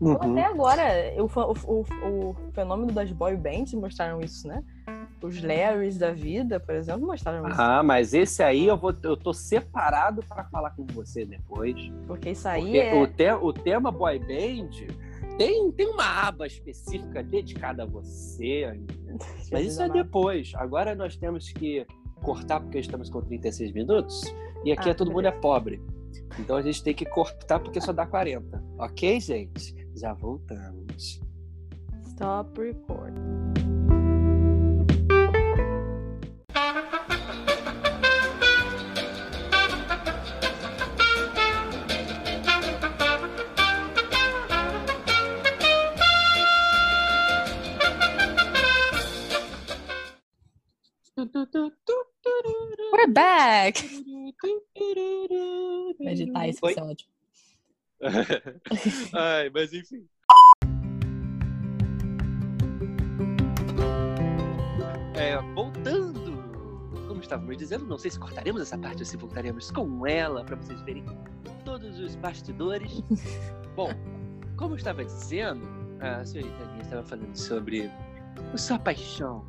Uhum. 0.02 0.12
Até 0.12 0.44
agora, 0.44 0.84
o, 1.18 1.72
o, 1.72 1.80
o, 1.80 2.36
fenômeno 2.52 2.92
das 2.92 3.14
boy 3.14 3.38
bands 3.38 3.74
mostraram 3.74 4.20
isso, 4.20 4.46
né? 4.46 4.62
Os 5.22 5.42
Larrys 5.42 5.98
da 5.98 6.12
vida, 6.12 6.60
por 6.60 6.76
exemplo, 6.76 7.08
mostraram 7.08 7.48
isso. 7.48 7.62
Ah, 7.62 7.82
mas 7.82 8.14
esse 8.14 8.44
aí 8.44 8.68
eu, 8.68 8.76
vou, 8.76 8.94
eu 9.04 9.16
tô 9.16 9.32
separado 9.32 10.22
pra 10.28 10.44
falar 10.44 10.72
com 10.72 10.86
você 10.88 11.26
depois. 11.26 11.76
Porque 12.06 12.32
isso 12.32 12.46
aí 12.46 12.62
Porque 12.62 12.78
é. 12.78 12.94
o, 12.94 13.08
te- 13.08 13.46
o 13.46 13.54
tema 13.54 13.90
boy 13.90 14.20
band 14.20 14.86
tem, 15.38 15.72
tem 15.72 15.88
uma 15.88 16.28
aba 16.28 16.48
específica 16.48 17.24
dedicada 17.24 17.84
a 17.84 17.86
você. 17.86 18.80
Mas 19.52 19.68
isso 19.68 19.82
é 19.82 19.90
depois. 19.90 20.52
Agora 20.56 20.96
nós 20.96 21.16
temos 21.16 21.52
que 21.52 21.86
cortar 22.22 22.60
porque 22.60 22.80
estamos 22.80 23.10
com 23.10 23.22
36 23.22 23.72
minutos 23.72 24.24
e 24.64 24.72
aqui 24.72 24.90
Ah, 24.90 24.92
é 24.92 24.94
todo 24.94 25.12
mundo 25.12 25.28
é 25.28 25.32
pobre. 25.32 25.82
Então 26.40 26.56
a 26.56 26.62
gente 26.62 26.84
tem 26.84 26.94
que 26.94 27.06
cortar 27.06 27.60
porque 27.60 27.80
só 27.80 27.94
dá 27.94 28.06
40. 28.06 28.64
Ok, 28.80 29.20
gente? 29.20 29.76
Já 29.96 30.14
voltamos. 30.14 31.22
Stop 32.04 32.60
record. 32.60 33.55
We're 52.94 53.08
back! 53.12 53.82
Vou 55.98 56.10
editar 56.10 56.54
ser 56.54 56.82
ótimo. 56.82 57.12
Ai, 59.14 59.50
mas 59.50 59.74
enfim. 59.74 60.08
É, 65.16 65.42
voltando, 65.56 66.44
como 67.08 67.22
estávamos 67.22 67.58
dizendo, 67.58 67.86
não 67.86 67.98
sei 67.98 68.12
se 68.12 68.20
cortaremos 68.20 68.62
essa 68.62 68.78
parte 68.78 69.00
ou 69.00 69.06
se 69.06 69.18
voltaremos 69.18 69.72
com 69.72 70.06
ela 70.06 70.44
para 70.44 70.58
vocês 70.58 70.80
verem 70.82 71.06
todos 71.64 71.98
os 72.00 72.16
bastidores. 72.18 73.02
Bom, 73.76 73.90
como 74.58 74.74
eu 74.74 74.78
estava 74.78 75.04
dizendo, 75.04 75.66
a 76.02 76.24
senhorita 76.24 76.64
Aninha 76.66 76.82
estava 76.84 77.04
falando 77.04 77.36
sobre 77.36 77.90
a 78.54 78.58
sua 78.58 78.78
paixão, 78.78 79.44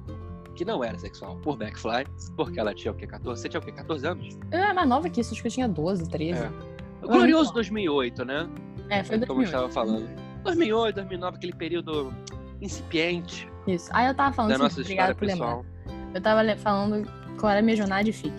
que 0.57 0.64
não 0.64 0.83
era 0.83 0.99
sexual, 0.99 1.37
por 1.37 1.57
Backfly, 1.57 2.07
porque 2.37 2.59
ela 2.59 2.75
tinha 2.75 2.90
o 2.92 2.95
quê? 2.97 3.07
14? 3.07 3.40
Você 3.42 3.49
tinha 3.49 3.61
o 3.61 3.64
quê? 3.64 3.71
14 3.73 4.07
anos? 4.07 4.38
Eu 4.51 4.59
era 4.59 4.75
mais 4.75 4.88
nova 4.88 5.09
que 5.09 5.21
isso, 5.21 5.33
acho 5.33 5.42
que 5.42 5.49
eu 5.49 5.53
tinha 5.53 5.69
12, 5.69 6.09
13. 6.09 6.40
É. 6.40 6.51
Glorioso 7.03 7.53
2008, 7.53 8.25
né? 8.25 8.49
É, 8.88 9.05
foi 9.05 9.19
Como 9.21 9.42
eu 9.42 9.47
2008. 9.47 9.47
estava 9.47 9.69
falando. 9.71 10.09
2008, 10.42 10.95
2009, 10.97 11.37
aquele 11.37 11.53
período 11.53 12.12
incipiente 12.61 13.49
Isso. 13.66 13.90
Aí 13.92 14.07
eu 14.07 14.14
tava 14.14 14.33
falando 14.35 14.51
da 14.59 14.66
assim, 14.66 14.81
nossa 14.81 14.92
história 14.92 15.14
por 15.14 15.27
lembrar. 15.27 15.47
pessoal. 15.47 15.66
Eu 16.14 16.21
tava 16.21 16.57
falando 16.57 17.09
qual 17.38 17.51
era 17.51 17.61
a 17.61 17.62
minha 17.62 17.77
jornada 17.77 18.03
de 18.05 18.12
FIC. 18.12 18.33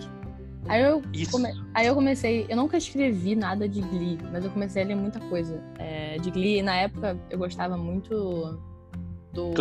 Aí 0.68 0.82
eu, 0.82 1.02
come- 1.30 1.54
aí 1.72 1.86
eu 1.86 1.94
comecei, 1.94 2.44
eu 2.48 2.56
nunca 2.56 2.76
escrevi 2.76 3.34
nada 3.36 3.68
de 3.68 3.80
Glee, 3.80 4.18
mas 4.30 4.44
eu 4.44 4.50
comecei 4.50 4.82
a 4.82 4.86
ler 4.86 4.96
muita 4.96 5.18
coisa 5.20 5.62
é, 5.78 6.18
de 6.18 6.30
Glee. 6.30 6.60
Na 6.62 6.74
época 6.74 7.16
eu 7.30 7.38
gostava 7.38 7.76
muito 7.76 8.58
do. 9.32 9.52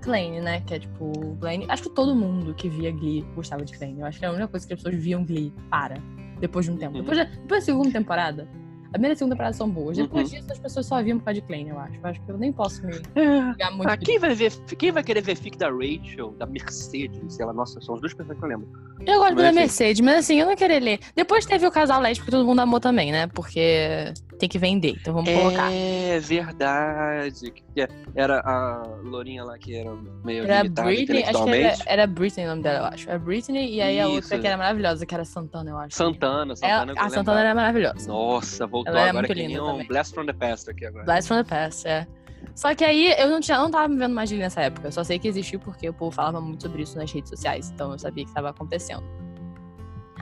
Klein, 0.00 0.40
né? 0.40 0.60
Que 0.66 0.74
é 0.74 0.78
tipo 0.78 1.10
Blaine. 1.38 1.66
Acho 1.68 1.84
que 1.84 1.90
todo 1.90 2.14
mundo 2.14 2.54
que 2.54 2.68
via 2.68 2.90
Glee 2.90 3.22
gostava 3.34 3.64
de 3.64 3.76
Klein. 3.76 3.98
Eu 4.00 4.06
acho 4.06 4.18
que 4.18 4.24
era 4.24 4.32
a 4.32 4.36
única 4.36 4.48
coisa 4.48 4.66
que 4.66 4.72
as 4.74 4.82
pessoas 4.82 5.02
viam 5.02 5.24
Glee 5.24 5.52
para. 5.70 5.96
Depois 6.40 6.64
de 6.66 6.72
um 6.72 6.76
tempo. 6.76 6.96
Uhum. 6.96 7.02
Depois, 7.02 7.18
da, 7.18 7.24
depois 7.24 7.60
da 7.62 7.66
segunda 7.66 7.90
temporada. 7.90 8.48
A 8.88 8.94
primeira 8.94 9.12
e 9.12 9.14
a 9.14 9.16
segunda 9.18 9.34
temporada 9.36 9.54
são 9.56 9.70
boas. 9.70 9.96
Depois 9.96 10.32
Uhum. 10.32 10.38
disso, 10.40 10.50
as 10.52 10.58
pessoas 10.58 10.86
só 10.86 11.00
viam 11.00 11.16
por 11.18 11.26
causa 11.26 11.40
de 11.40 11.46
Klein, 11.46 11.68
eu 11.68 11.78
acho. 11.78 11.94
Eu 11.94 12.06
acho 12.06 12.20
que 12.22 12.32
eu 12.32 12.36
nem 12.38 12.52
posso 12.52 12.84
me 12.84 12.92
ligar 13.52 13.70
muito. 13.70 13.88
Ah, 13.88 13.96
quem 13.96 14.18
vai 14.18 14.34
ver, 14.34 14.50
quem 14.76 14.90
vai 14.90 15.04
querer 15.04 15.20
ver 15.22 15.36
fic 15.36 15.56
da 15.56 15.70
Rachel, 15.70 16.32
da 16.38 16.46
Mercedes, 16.46 17.34
sei 17.34 17.46
lá, 17.46 17.52
nossa, 17.52 17.80
são 17.80 17.94
as 17.94 18.00
duas 18.00 18.12
pessoas 18.14 18.36
que 18.36 18.44
eu 18.44 18.48
lembro. 18.48 18.68
Eu 19.06 19.18
gosto 19.20 19.34
Mas, 19.34 19.42
da 19.44 19.48
enfim. 19.50 19.60
Mercedes, 19.60 20.00
mas 20.00 20.16
assim, 20.16 20.40
eu 20.40 20.46
não 20.46 20.56
queria 20.56 20.80
ler. 20.80 20.98
Depois 21.14 21.46
teve 21.46 21.64
o 21.66 21.70
casal 21.70 22.00
lésbico 22.00 22.24
que 22.26 22.30
todo 22.32 22.44
mundo 22.44 22.58
amou 22.60 22.80
também, 22.80 23.12
né? 23.12 23.28
Porque 23.28 24.12
tem 24.40 24.48
que 24.48 24.58
vender, 24.58 24.96
então 25.00 25.14
vamos 25.14 25.30
colocar. 25.32 25.72
É 25.72 26.18
verdade. 26.20 27.50
que 27.52 27.88
Era 28.14 28.40
a 28.40 28.82
Lourinha 29.02 29.44
lá 29.44 29.56
que 29.58 29.76
era 29.76 29.90
meio 30.24 30.44
Era 30.44 30.68
Britney, 30.68 31.22
acho 31.24 31.44
que 31.44 31.50
era, 31.50 31.76
era 31.86 32.06
Britney 32.06 32.44
o 32.46 32.48
nome 32.48 32.62
dela, 32.62 32.78
eu 32.78 32.84
acho. 32.94 33.08
Era 33.08 33.18
Britney 33.18 33.74
e 33.74 33.80
aí 33.80 34.00
a 34.00 34.06
outra 34.08 34.20
Isso. 34.34 34.40
que 34.40 34.46
era 34.46 34.56
maravilhosa, 34.56 35.06
que 35.06 35.14
era 35.14 35.24
Santana, 35.24 35.70
eu 35.70 35.78
acho. 35.78 35.96
Santana, 35.96 36.56
Santana. 36.56 36.92
Ela- 36.92 37.06
a 37.06 37.10
Santana 37.10 37.40
era 37.40 37.54
maravilhosa. 37.54 38.08
Nossa, 38.08 38.66
voltou 38.66 38.92
Ela 38.92 39.02
agora 39.10 39.12
muito 39.14 39.26
que 39.28 39.34
nem 39.34 39.48
linda 39.48 39.64
um. 39.64 39.86
Blast 39.86 40.14
from 40.14 40.26
the 40.26 40.32
Past 40.32 40.70
aqui 40.70 40.84
agora. 40.86 41.04
Blast 41.04 41.28
from 41.28 41.36
the 41.44 41.44
Past, 41.44 41.86
é. 41.86 42.06
Só 42.54 42.74
que 42.74 42.84
aí 42.84 43.14
eu 43.18 43.28
não, 43.28 43.40
tinha, 43.40 43.58
não 43.58 43.70
tava 43.70 43.86
me 43.88 43.96
vendo 43.96 44.14
mais 44.14 44.30
Glee 44.30 44.40
nessa 44.40 44.62
época. 44.62 44.88
Eu 44.88 44.92
só 44.92 45.04
sei 45.04 45.18
que 45.18 45.28
existiu 45.28 45.60
porque 45.60 45.88
o 45.88 45.92
povo 45.94 46.10
falava 46.10 46.40
muito 46.40 46.62
sobre 46.62 46.82
isso 46.82 46.96
nas 46.98 47.12
redes 47.12 47.28
sociais. 47.30 47.70
Então 47.70 47.92
eu 47.92 47.98
sabia 47.98 48.24
que 48.24 48.30
estava 48.30 48.50
acontecendo. 48.50 49.04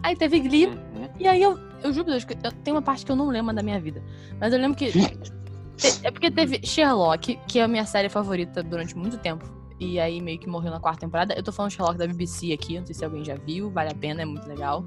Aí 0.02 0.16
teve 0.16 0.40
Glee, 0.40 0.66
Uhum. 0.66 1.08
e 1.18 1.26
aí 1.26 1.42
eu, 1.42 1.58
eu 1.82 1.92
juro 1.92 2.06
Deus, 2.06 2.24
que 2.24 2.34
eu, 2.34 2.52
tem 2.64 2.72
uma 2.72 2.82
parte 2.82 3.04
que 3.04 3.12
eu 3.12 3.16
não 3.16 3.28
lembro 3.28 3.54
da 3.54 3.62
minha 3.62 3.80
vida. 3.80 4.02
Mas 4.40 4.52
eu 4.52 4.58
lembro 4.58 4.76
que. 4.76 4.90
te- 4.92 6.00
é 6.06 6.10
porque 6.10 6.30
teve 6.30 6.60
Sherlock, 6.64 7.38
que 7.46 7.58
é 7.58 7.62
a 7.64 7.68
minha 7.68 7.84
série 7.84 8.08
favorita 8.08 8.62
durante 8.62 8.96
muito 8.96 9.18
tempo. 9.18 9.44
E 9.80 10.00
aí 10.00 10.20
meio 10.20 10.38
que 10.40 10.48
morreu 10.48 10.70
na 10.72 10.80
quarta 10.80 11.00
temporada. 11.00 11.34
Eu 11.34 11.42
tô 11.42 11.52
falando 11.52 11.70
Sherlock 11.70 11.96
da 11.98 12.06
BBC 12.06 12.52
aqui, 12.52 12.78
não 12.78 12.86
sei 12.86 12.94
se 12.94 13.04
alguém 13.04 13.24
já 13.24 13.34
viu, 13.36 13.70
vale 13.70 13.90
a 13.90 13.94
pena, 13.94 14.22
é 14.22 14.24
muito 14.24 14.46
legal. 14.48 14.84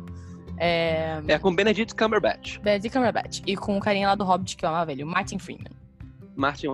É. 0.58 1.22
É 1.28 1.40
com 1.40 1.54
Benedict 1.56 1.96
Cumberbatch. 1.96 2.60
Benedict 2.60 2.94
Cumberbatch. 2.96 3.42
E 3.48 3.56
com 3.56 3.78
o 3.78 3.80
carinha 3.80 4.10
lá 4.10 4.16
do 4.16 4.24
Hobbit, 4.26 4.56
que 4.58 4.66
eu 4.66 4.70
amava 4.70 4.92
ele, 4.92 5.04
o 5.04 5.08
Martin 5.08 5.40
Freeman. 5.40 5.72
Martin. 6.36 6.68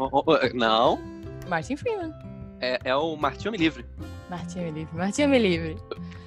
Não, 0.54 1.00
Martin 1.48 1.76
Freeman. 1.78 2.12
é, 2.60 2.80
é 2.84 2.96
o 2.96 3.16
Martinho 3.16 3.54
Livre. 3.56 3.86
Martinho 4.30 4.66
me 4.66 4.72
livre, 4.72 4.98
Martinho 4.98 5.30
me 5.30 5.40
livre. 5.40 5.78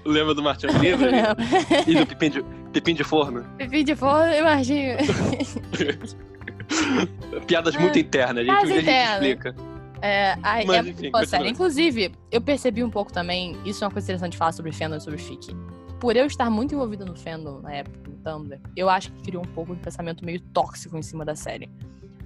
Lembra 0.04 0.34
do 0.34 0.42
Martinho 0.42 0.72
Me 0.72 0.78
Livre? 0.80 1.10
e 1.86 1.94
do 1.94 2.06
Pipim 2.06 2.30
de, 2.30 2.42
Pipim 2.72 2.94
de 2.94 3.04
Forno? 3.04 3.44
Pipi 3.58 3.84
de 3.84 3.94
forno 3.94 4.32
e 4.32 4.42
Martinho. 4.42 4.96
Piadas 7.46 7.76
muito 7.76 7.98
internas, 7.98 8.46
gente. 8.46 8.54
Piadas 8.54 8.70
Um 8.70 8.72
dia 8.72 8.76
a 8.76 8.80
gente 8.80 8.90
internas. 8.90 9.12
explica. 9.12 9.54
É, 10.02 10.38
ai, 10.42 10.64
Mas, 10.64 10.86
é 10.86 10.88
enfim, 10.88 10.94
série. 10.96 11.10
continua. 11.10 11.48
Inclusive, 11.48 12.12
eu 12.32 12.40
percebi 12.40 12.82
um 12.82 12.88
pouco 12.90 13.12
também, 13.12 13.58
isso 13.66 13.84
é 13.84 13.86
uma 13.86 13.92
coisa 13.92 14.06
interessante 14.06 14.32
de 14.32 14.38
falar 14.38 14.52
sobre 14.52 14.72
fandom 14.72 14.96
e 14.96 15.00
sobre 15.00 15.18
fic. 15.18 15.54
Por 15.98 16.16
eu 16.16 16.24
estar 16.24 16.48
muito 16.48 16.74
envolvida 16.74 17.04
no 17.04 17.14
fandom 17.14 17.60
na 17.60 17.74
época, 17.74 18.00
no 18.08 18.16
Tumblr, 18.16 18.58
eu 18.74 18.88
acho 18.88 19.12
que 19.12 19.22
criou 19.24 19.42
um 19.42 19.48
pouco 19.48 19.74
de 19.74 19.80
pensamento 19.82 20.24
meio 20.24 20.40
tóxico 20.40 20.96
em 20.96 21.02
cima 21.02 21.22
da 21.24 21.36
série. 21.36 21.68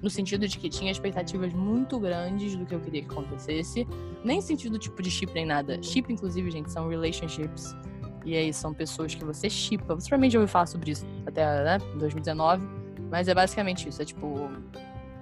No 0.04 0.10
sentido 0.10 0.46
de 0.46 0.58
que 0.58 0.68
tinha 0.68 0.92
expectativas 0.92 1.54
muito 1.54 1.98
grandes 1.98 2.54
do 2.54 2.66
que 2.66 2.74
eu 2.74 2.80
queria 2.80 3.00
que 3.02 3.10
acontecesse. 3.10 3.88
Nem 4.22 4.38
sentido 4.42 4.78
tipo 4.78 5.00
de 5.00 5.10
chip 5.10 5.32
nem 5.32 5.46
nada. 5.46 5.82
Chip, 5.82 6.12
inclusive, 6.12 6.50
gente, 6.50 6.70
são 6.70 6.88
relationships. 6.90 7.74
E 8.22 8.36
aí 8.36 8.52
são 8.52 8.74
pessoas 8.74 9.14
que 9.14 9.24
você 9.24 9.48
chipa. 9.48 9.94
Você 9.94 10.08
provavelmente 10.08 10.32
já 10.32 10.40
ouviu 10.40 10.52
falar 10.52 10.66
sobre 10.66 10.90
isso 10.90 11.06
até, 11.24 11.42
né, 11.64 11.78
2019. 11.98 12.68
Mas 13.10 13.28
é 13.28 13.34
basicamente 13.34 13.88
isso. 13.88 14.02
É 14.02 14.04
tipo. 14.04 14.50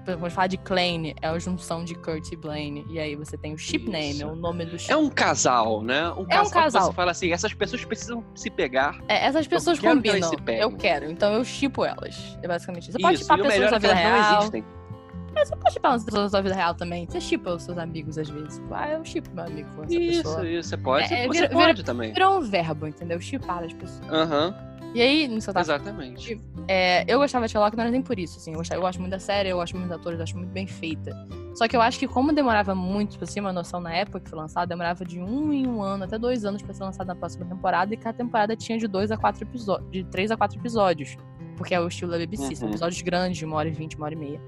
Quando 0.04 0.30
fala 0.30 0.48
de 0.48 0.56
Klein, 0.56 1.14
é 1.22 1.28
a 1.28 1.38
junção 1.38 1.84
de 1.84 1.94
Kurt 1.94 2.32
e 2.32 2.36
Blaine. 2.36 2.84
E 2.90 2.98
aí 2.98 3.14
você 3.14 3.38
tem 3.38 3.54
o 3.54 3.56
ship 3.59 3.88
name, 3.88 4.14
Isso. 4.14 4.24
é 4.24 4.26
o 4.26 4.34
nome 4.34 4.64
do 4.64 4.76
ship. 4.76 4.90
É 4.90 4.96
um 4.96 5.09
casal, 5.09 5.80
né? 5.80 6.11
Um 6.14 6.26
É 6.28 6.40
um 6.40 6.44
que 6.44 6.50
casal. 6.50 6.86
Você 6.86 6.92
fala 6.92 7.12
assim, 7.12 7.30
essas 7.32 7.54
pessoas 7.54 7.84
precisam 7.84 8.24
se 8.34 8.50
pegar. 8.50 8.98
É, 9.06 9.26
essas 9.26 9.46
pessoas 9.46 9.78
que 9.78 9.86
combinam. 9.86 10.28
peguem. 10.44 10.61
Eu 10.61 10.72
quero, 10.72 11.09
então 11.09 11.32
eu 11.34 11.44
chipo 11.44 11.84
elas. 11.84 12.36
É 12.42 12.48
basicamente 12.48 12.88
isso. 12.88 12.92
Você 12.92 12.98
pode 13.00 13.14
Isso, 13.14 13.22
chipar 13.22 13.38
e 13.38 13.42
o 13.42 13.44
pessoas 13.44 13.70
na 13.70 13.76
é 13.76 13.80
que 13.80 13.86
vida 13.86 14.00
elas 14.00 14.20
não 14.20 14.28
real. 14.28 14.38
existem. 14.40 14.64
É, 15.34 15.44
você 15.44 15.56
pode 15.56 15.72
chipar 15.72 15.92
umas 15.92 16.04
pessoas 16.04 16.24
na 16.24 16.28
sua 16.30 16.40
vida 16.42 16.54
real 16.54 16.74
também. 16.74 17.06
Você 17.08 17.20
chipa 17.20 17.50
os 17.50 17.62
seus 17.62 17.78
amigos 17.78 18.18
às 18.18 18.28
vezes. 18.28 18.56
Tipo, 18.56 18.74
ah, 18.74 18.88
eu 18.90 19.04
chipo 19.04 19.30
meu 19.34 19.44
amigo 19.44 19.68
com 19.74 19.84
essa 19.84 19.94
Isso, 19.94 20.22
pessoa. 20.22 20.48
isso, 20.48 20.68
você 20.68 20.76
pode. 20.76 21.14
É, 21.14 21.24
é, 21.24 21.26
você 21.26 21.40
vira- 21.42 21.48
pode 21.50 21.82
também. 21.84 22.12
Virou 22.12 22.38
um 22.38 22.40
verbo, 22.40 22.86
entendeu? 22.86 23.20
Chipar 23.20 23.64
as 23.64 23.72
pessoas. 23.72 24.08
Aham, 24.10 24.54
E 24.94 25.00
aí, 25.00 25.26
no 25.26 25.40
seu 25.40 25.54
exatamente. 25.58 26.38
É, 26.68 27.04
eu 27.10 27.18
gostava 27.18 27.46
de 27.46 27.52
Sherlock, 27.52 27.74
não 27.74 27.82
era 27.82 27.90
nem 27.90 28.02
por 28.02 28.18
isso, 28.18 28.36
assim. 28.38 28.50
Eu, 28.52 28.58
gostava- 28.58 28.78
eu 28.78 28.82
gosto 28.82 28.98
muito 29.00 29.10
da 29.12 29.18
série, 29.18 29.48
eu 29.48 29.56
gosto 29.56 29.74
muito 29.74 29.88
dos 29.88 29.96
atores, 29.98 30.18
eu 30.18 30.22
acho 30.24 30.36
muito 30.36 30.50
bem 30.50 30.66
feita. 30.66 31.16
Só 31.54 31.66
que 31.66 31.74
eu 31.74 31.80
acho 31.80 31.98
que 31.98 32.06
como 32.06 32.30
demorava 32.32 32.74
muito, 32.74 33.18
pra 33.18 33.26
ter 33.26 33.40
uma 33.40 33.52
noção 33.54 33.80
na 33.80 33.92
época 33.92 34.20
que 34.20 34.28
foi 34.28 34.38
lançado, 34.38 34.68
demorava 34.68 35.02
de 35.04 35.18
um 35.18 35.50
em 35.52 35.66
um 35.66 35.82
ano, 35.82 36.04
até 36.04 36.18
dois 36.18 36.44
anos 36.44 36.60
pra 36.62 36.74
ser 36.74 36.82
lançado 36.84 37.06
na 37.06 37.14
próxima 37.14 37.46
temporada, 37.46 37.92
e 37.94 37.96
cada 37.96 38.16
temporada 38.18 38.54
tinha 38.54 38.76
de 38.78 38.86
dois 38.86 39.10
a 39.10 39.16
quatro 39.16 39.42
episódios, 39.44 39.90
de 39.90 40.04
três 40.04 40.30
a 40.30 40.36
quatro 40.36 40.58
episódios. 40.58 41.16
Porque 41.56 41.74
é 41.74 41.80
o 41.80 41.88
estilo 41.88 42.10
da 42.10 42.18
BBC, 42.18 42.54
são 42.56 42.66
Uhum. 42.68 42.72
episódios 42.72 43.00
grandes, 43.02 43.38
de 43.38 43.44
uma 43.46 43.56
hora 43.56 43.68
e 43.68 43.72
vinte, 43.72 43.96
uma 43.96 44.06
hora 44.06 44.14
e 44.14 44.18
meia. 44.18 44.40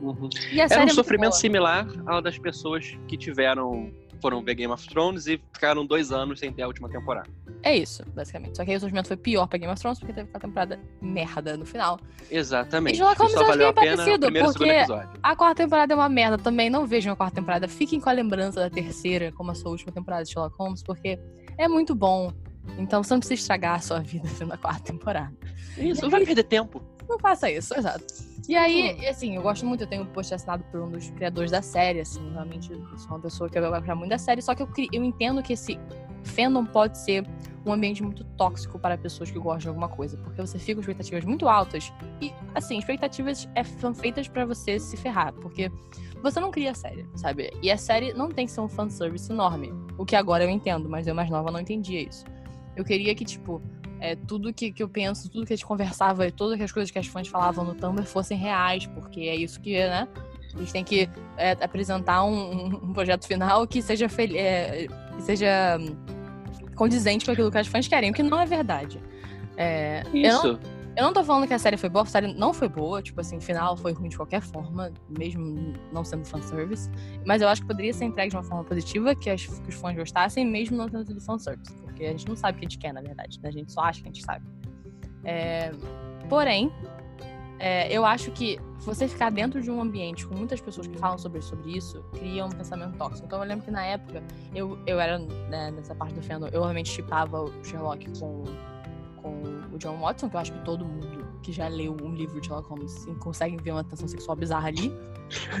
Uhum. 0.00 0.28
E 0.52 0.60
Era 0.60 0.74
é 0.74 0.76
um 0.78 0.80
muito 0.80 0.94
sofrimento 0.94 1.30
boa. 1.30 1.40
similar 1.40 1.86
ao 2.06 2.20
das 2.20 2.38
pessoas 2.38 2.96
que 3.08 3.16
tiveram. 3.16 3.92
foram 4.20 4.42
ver 4.42 4.54
Game 4.54 4.72
of 4.72 4.86
Thrones 4.88 5.26
e 5.26 5.40
ficaram 5.52 5.84
dois 5.84 6.10
anos 6.10 6.40
sem 6.40 6.50
ter 6.50 6.62
a 6.62 6.66
última 6.66 6.88
temporada. 6.88 7.28
É 7.62 7.76
isso, 7.76 8.02
basicamente. 8.14 8.56
Só 8.56 8.64
que 8.64 8.70
aí 8.70 8.76
o 8.76 8.80
sofrimento 8.80 9.08
foi 9.08 9.16
pior 9.16 9.46
pra 9.46 9.58
Game 9.58 9.72
of 9.72 9.80
Thrones, 9.80 9.98
porque 9.98 10.12
teve 10.14 10.28
aquela 10.28 10.40
temporada 10.40 10.80
merda 11.02 11.56
no 11.56 11.66
final. 11.66 11.98
Exatamente. 12.30 12.94
E 12.94 12.96
Sherlock 12.96 13.18
Holmes 13.20 13.34
eu 13.34 13.46
acho 13.46 13.58
bem 13.58 13.74
parecido, 13.74 14.32
porque-. 14.32 14.86
A 15.22 15.36
quarta 15.36 15.62
temporada 15.62 15.92
é 15.92 15.96
uma 15.96 16.08
merda 16.08 16.38
também. 16.38 16.70
Não 16.70 16.86
vejam 16.86 17.12
a 17.12 17.16
quarta 17.16 17.36
temporada. 17.36 17.68
Fiquem 17.68 18.00
com 18.00 18.08
a 18.08 18.12
lembrança 18.12 18.60
da 18.60 18.70
terceira 18.70 19.32
como 19.32 19.50
a 19.50 19.54
sua 19.54 19.70
última 19.70 19.92
temporada 19.92 20.24
de 20.24 20.30
Sherlock 20.30 20.56
Holmes, 20.58 20.82
porque 20.82 21.18
é 21.58 21.68
muito 21.68 21.94
bom. 21.94 22.32
Então 22.78 23.02
você 23.02 23.14
não 23.14 23.20
precisa 23.20 23.40
estragar 23.40 23.76
a 23.76 23.80
sua 23.80 24.00
vida 24.00 24.26
vendo 24.38 24.52
a 24.52 24.56
quarta 24.56 24.92
temporada. 24.92 25.32
Isso, 25.76 26.02
não 26.02 26.10
vai 26.10 26.24
perder 26.24 26.44
tempo. 26.44 26.82
Não 27.08 27.18
faça 27.18 27.50
isso, 27.50 27.74
exato. 27.76 28.04
E 28.48 28.54
aí, 28.54 28.96
e 29.00 29.06
assim, 29.06 29.36
eu 29.36 29.42
gosto 29.42 29.66
muito, 29.66 29.82
eu 29.82 29.86
tenho 29.86 30.02
um 30.02 30.06
post 30.06 30.32
assinado 30.32 30.64
por 30.70 30.80
um 30.80 30.90
dos 30.90 31.10
criadores 31.10 31.50
da 31.50 31.62
série, 31.62 32.00
assim, 32.00 32.30
realmente 32.32 32.72
eu 32.72 32.98
sou 32.98 33.10
uma 33.10 33.20
pessoa 33.20 33.50
que 33.50 33.58
eu 33.58 33.70
gosto 33.70 33.96
muito 33.96 34.10
da 34.10 34.18
série, 34.18 34.40
só 34.40 34.54
que 34.54 34.62
eu, 34.62 34.68
eu 34.92 35.02
entendo 35.02 35.42
que 35.42 35.54
esse 35.54 35.78
fandom 36.22 36.64
pode 36.64 36.98
ser 36.98 37.26
um 37.64 37.72
ambiente 37.72 38.02
muito 38.02 38.22
tóxico 38.22 38.78
para 38.78 38.96
pessoas 38.96 39.30
que 39.30 39.38
gostam 39.38 39.58
de 39.58 39.68
alguma 39.68 39.88
coisa, 39.88 40.16
porque 40.18 40.40
você 40.40 40.58
fica 40.58 40.74
com 40.74 40.80
expectativas 40.80 41.24
muito 41.24 41.48
altas 41.48 41.92
e, 42.20 42.32
assim, 42.54 42.78
expectativas 42.78 43.48
é, 43.56 43.64
são 43.64 43.92
feitas 43.92 44.28
pra 44.28 44.44
você 44.44 44.78
se 44.78 44.96
ferrar, 44.96 45.32
porque 45.32 45.70
você 46.22 46.38
não 46.38 46.52
cria 46.52 46.70
a 46.70 46.74
série, 46.74 47.04
sabe? 47.16 47.50
E 47.60 47.70
a 47.70 47.76
série 47.76 48.12
não 48.12 48.30
tem 48.30 48.46
que 48.46 48.52
ser 48.52 48.60
um 48.60 48.68
fanservice 48.68 49.30
enorme, 49.30 49.72
o 49.98 50.04
que 50.04 50.14
agora 50.14 50.44
eu 50.44 50.50
entendo, 50.50 50.88
mas 50.88 51.08
eu 51.08 51.14
mais 51.14 51.28
nova 51.28 51.50
não 51.50 51.58
entendia 51.58 52.00
isso. 52.00 52.24
Eu 52.76 52.84
queria 52.84 53.14
que, 53.14 53.24
tipo, 53.24 53.60
é, 54.00 54.14
tudo 54.14 54.52
que, 54.52 54.72
que 54.72 54.82
eu 54.82 54.88
penso, 54.88 55.28
tudo 55.30 55.46
que 55.46 55.52
a 55.52 55.56
gente 55.56 55.66
conversava, 55.66 56.26
e 56.26 56.30
todas 56.30 56.60
as 56.60 56.72
coisas 56.72 56.90
que 56.90 56.98
as 56.98 57.06
fãs 57.06 57.28
falavam 57.28 57.64
no 57.64 57.74
Tumblr 57.74 58.06
fossem 58.06 58.36
reais, 58.36 58.86
porque 58.86 59.20
é 59.20 59.34
isso 59.36 59.60
que, 59.60 59.72
né? 59.78 60.06
A 60.54 60.58
gente 60.58 60.72
tem 60.72 60.84
que 60.84 61.08
é, 61.36 61.52
apresentar 61.52 62.24
um, 62.24 62.66
um- 62.66 62.92
projeto 62.92 63.26
final 63.26 63.66
que 63.66 63.82
seja, 63.82 64.06
é, 64.34 64.86
que 65.16 65.22
seja 65.22 65.78
hum, 65.78 65.94
condizente 66.74 67.26
com 67.26 67.32
aquilo 67.32 67.50
que 67.50 67.58
as 67.58 67.66
fãs 67.66 67.86
querem, 67.86 68.10
o 68.10 68.14
que 68.14 68.22
não 68.22 68.40
é 68.40 68.46
verdade. 68.46 69.00
É, 69.56 70.02
eu, 70.14 70.32
não, 70.32 70.40
Isso. 70.40 70.60
Eu 70.96 71.02
não 71.04 71.12
tô 71.12 71.22
falando 71.22 71.46
que 71.46 71.52
a 71.54 71.58
série 71.58 71.76
foi 71.76 71.88
boa, 71.88 72.02
a 72.04 72.06
série 72.06 72.32
não 72.34 72.52
foi 72.54 72.68
boa, 72.68 73.02
tipo 73.02 73.20
assim, 73.20 73.38
final 73.40 73.76
foi 73.76 73.92
ruim 73.92 74.08
de 74.08 74.16
qualquer 74.16 74.40
forma, 74.40 74.90
mesmo 75.08 75.74
não 75.92 76.04
sendo 76.04 76.24
fanservice. 76.24 76.90
Mas 77.24 77.42
eu 77.42 77.48
acho 77.48 77.60
que 77.62 77.66
poderia 77.68 77.92
ser 77.92 78.06
entregue 78.06 78.30
de 78.30 78.36
uma 78.36 78.42
forma 78.42 78.64
positiva, 78.64 79.14
que, 79.14 79.28
as- 79.30 79.46
que 79.46 79.68
os 79.68 79.74
fãs 79.74 79.94
gostassem, 79.96 80.46
mesmo 80.46 80.76
não 80.76 80.88
sido 80.88 81.20
fanservice. 81.20 81.72
Porque 81.82 82.04
a 82.04 82.10
gente 82.10 82.26
não 82.28 82.36
sabe 82.36 82.56
o 82.56 82.60
que 82.60 82.66
a 82.66 82.68
gente 82.68 82.78
quer, 82.78 82.92
na 82.92 83.00
verdade. 83.02 83.38
né? 83.42 83.48
A 83.48 83.52
gente 83.52 83.70
só 83.72 83.82
acha 83.82 84.00
que 84.02 84.08
a 84.08 84.12
gente 84.12 84.24
sabe. 84.24 84.44
É, 85.24 85.72
porém, 86.28 86.72
é, 87.58 87.90
eu 87.92 88.04
acho 88.04 88.30
que 88.32 88.58
você 88.80 89.08
ficar 89.08 89.30
dentro 89.30 89.60
de 89.62 89.70
um 89.70 89.80
ambiente 89.80 90.26
com 90.26 90.34
muitas 90.36 90.60
pessoas 90.60 90.86
que 90.86 90.96
falam 90.98 91.18
sobre, 91.18 91.40
sobre 91.42 91.76
isso 91.76 92.02
cria 92.12 92.44
um 92.44 92.50
pensamento 92.50 92.96
tóxico. 92.96 93.26
Então 93.26 93.42
eu 93.42 93.48
lembro 93.48 93.64
que 93.64 93.70
na 93.70 93.84
época 93.84 94.22
eu, 94.54 94.78
eu 94.86 95.00
era 95.00 95.18
né, 95.18 95.70
nessa 95.70 95.94
parte 95.94 96.14
do 96.14 96.22
fandom, 96.22 96.46
eu 96.48 96.60
realmente 96.60 96.90
chipava 96.90 97.42
o 97.42 97.64
Sherlock 97.64 98.06
com, 98.20 98.44
com 99.16 99.42
o 99.76 99.78
John 99.78 99.98
Watson, 99.98 100.28
que 100.28 100.36
eu 100.36 100.40
acho 100.40 100.52
que 100.52 100.64
todo 100.64 100.84
mundo 100.84 101.24
que 101.42 101.52
já 101.52 101.68
leu 101.68 101.96
um 102.02 102.12
livro 102.14 102.40
de 102.40 102.46
Sherlock 102.48 102.68
Holmes 102.68 103.06
consegue 103.20 103.56
ver 103.62 103.70
uma 103.70 103.84
tensão 103.84 104.08
sexual 104.08 104.36
bizarra 104.36 104.68
ali. 104.68 104.92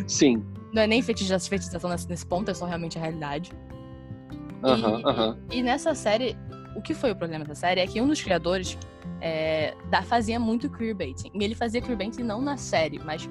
Sim. 0.08 0.44
Não 0.72 0.82
é 0.82 0.86
nem 0.86 1.00
fetichiza- 1.02 1.38
fetichização 1.38 1.90
nesse, 2.08 2.26
ponto, 2.26 2.50
é 2.50 2.54
só 2.54 2.66
realmente 2.66 2.98
a 2.98 3.00
realidade. 3.00 3.52
Aham, 4.64 4.98
E- 5.00 5.02
aham. 5.04 5.38
E 5.52 5.62
nessa 5.62 5.94
série, 5.94 6.36
o 6.74 6.82
que 6.82 6.94
foi 6.94 7.12
o 7.12 7.16
problema 7.16 7.44
dessa 7.44 7.60
série 7.60 7.80
é 7.80 7.86
que 7.86 8.00
um 8.00 8.08
dos 8.08 8.20
criadores 8.20 8.76
é, 9.20 9.74
da- 9.90 10.02
fazia 10.02 10.38
muito 10.40 10.68
queerbaiting. 10.68 11.30
E 11.34 11.44
ele 11.44 11.54
fazia 11.54 11.80
queerbaiting 11.80 12.22
não 12.22 12.40
na 12.42 12.56
série, 12.56 12.98
mas 12.98 13.28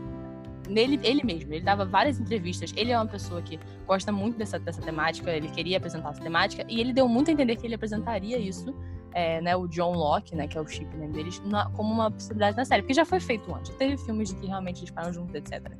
nele 0.69 0.99
ele 1.03 1.23
mesmo. 1.23 1.53
Ele 1.53 1.63
dava 1.63 1.85
várias 1.85 2.19
entrevistas. 2.19 2.73
Ele 2.75 2.91
é 2.91 2.97
uma 2.97 3.05
pessoa 3.05 3.41
que 3.41 3.59
gosta 3.85 4.11
muito 4.11 4.37
dessa, 4.37 4.57
dessa 4.57 4.81
temática, 4.81 5.29
ele 5.31 5.49
queria 5.49 5.77
apresentar 5.77 6.09
essa 6.11 6.21
temática, 6.21 6.65
e 6.69 6.79
ele 6.79 6.91
deu 6.93 7.07
muito 7.07 7.29
a 7.29 7.33
entender 7.33 7.55
que 7.57 7.67
ele 7.67 7.75
apresentaria 7.75 8.37
isso, 8.39 8.73
é, 9.15 9.39
né, 9.39 9.55
o 9.55 9.65
John 9.67 9.93
Locke, 9.93 10.35
né, 10.35 10.45
que 10.45 10.57
é 10.57 10.61
o 10.61 10.67
chip 10.67 10.93
name 10.97 11.13
deles, 11.13 11.41
na- 11.45 11.69
como 11.71 11.91
uma 11.91 12.11
possibilidade 12.11 12.57
na 12.57 12.65
série. 12.65 12.81
Porque 12.81 12.93
já 12.93 13.05
foi 13.05 13.21
feito 13.21 13.51
antes. 13.55 13.73
Teve 13.75 13.97
filmes 13.97 14.29
de 14.29 14.35
que 14.35 14.45
realmente 14.45 14.81
eles 14.81 14.91
param 14.91 15.11
juntos, 15.13 15.33
etc. 15.33 15.71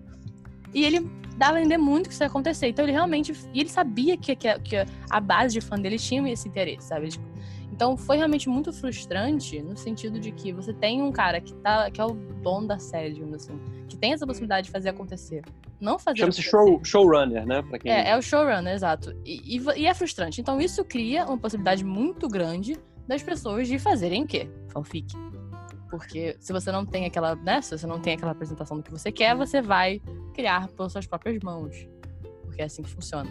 E 0.74 0.84
ele 0.86 1.02
dava 1.38 1.58
a 1.58 1.60
entender 1.60 1.78
muito 1.78 2.08
que 2.08 2.14
isso 2.14 2.24
ia 2.24 2.28
acontecer. 2.28 2.68
Então 2.70 2.84
ele 2.86 2.94
realmente. 2.94 3.34
E 3.54 3.60
ele 3.60 3.70
sabia 3.70 4.18
que, 4.18 4.36
que, 4.36 4.60
que 4.60 4.76
a 5.10 5.20
base 5.20 5.54
de 5.54 5.62
fã 5.62 5.76
dele 5.78 5.98
tinha 6.00 6.28
esse 6.32 6.48
interesse, 6.48 6.88
sabe? 6.88 7.10
Tipo, 7.10 7.26
Então 7.72 7.98
foi 7.98 8.16
realmente 8.18 8.48
muito 8.48 8.72
frustrante 8.72 9.62
no 9.62 9.76
sentido 9.76 10.18
de 10.18 10.32
que 10.32 10.54
você 10.54 10.74
tem 10.74 11.02
um 11.02 11.12
cara 11.12 11.42
que, 11.42 11.54
tá, 11.56 11.92
que 11.92 12.00
é 12.00 12.06
o 12.06 12.14
dono 12.42 12.68
da 12.68 12.80
série, 12.80 13.14
digamos 13.14 13.36
assim, 13.36 13.60
que 13.90 13.98
tem 13.98 14.14
essa 14.14 14.26
possibilidade 14.26 14.68
de 14.68 14.72
fazer 14.72 14.90
acontecer. 14.90 15.42
Não 15.80 16.00
fazer. 16.00 16.20
Chama-se 16.20 16.42
show, 16.42 16.80
showrunner, 16.86 17.46
né? 17.46 17.62
Pra 17.62 17.78
quem... 17.80 17.92
É, 17.92 18.12
é 18.12 18.18
o 18.18 18.22
showrunner, 18.22 18.74
exato. 18.74 19.14
E, 19.26 19.58
e, 19.58 19.62
e 19.82 19.86
é 19.86 19.94
frustrante. 19.94 20.40
Então 20.40 20.62
isso 20.62 20.86
cria 20.86 21.26
uma 21.26 21.38
possibilidade 21.38 21.84
muito 21.84 22.30
grande 22.30 22.78
das 23.08 23.24
pessoas 23.24 23.68
de 23.68 23.78
fazerem 23.80 24.24
o 24.24 24.28
quê? 24.28 24.49
Fanfic. 24.70 25.14
Porque 25.89 26.36
se 26.39 26.51
você 26.51 26.72
não 26.72 26.86
tem 26.86 27.06
aquela, 27.06 27.36
né, 27.36 27.62
se 27.62 27.78
você 27.78 27.88
não 27.88 27.99
tem 27.99 28.16
aquela 28.16 28.32
apresentação 28.32 28.78
do 28.78 28.84
que 28.84 28.91
você 28.91 29.12
quer, 29.12 29.36
você 29.36 29.62
vai 29.62 30.01
criar 30.34 30.68
pelas 30.70 30.91
suas 30.91 31.06
próprias 31.08 31.39
mãos. 31.43 31.88
Porque 32.43 32.62
é 32.62 32.66
assim 32.66 32.82
que 32.82 32.89
funciona. 32.89 33.30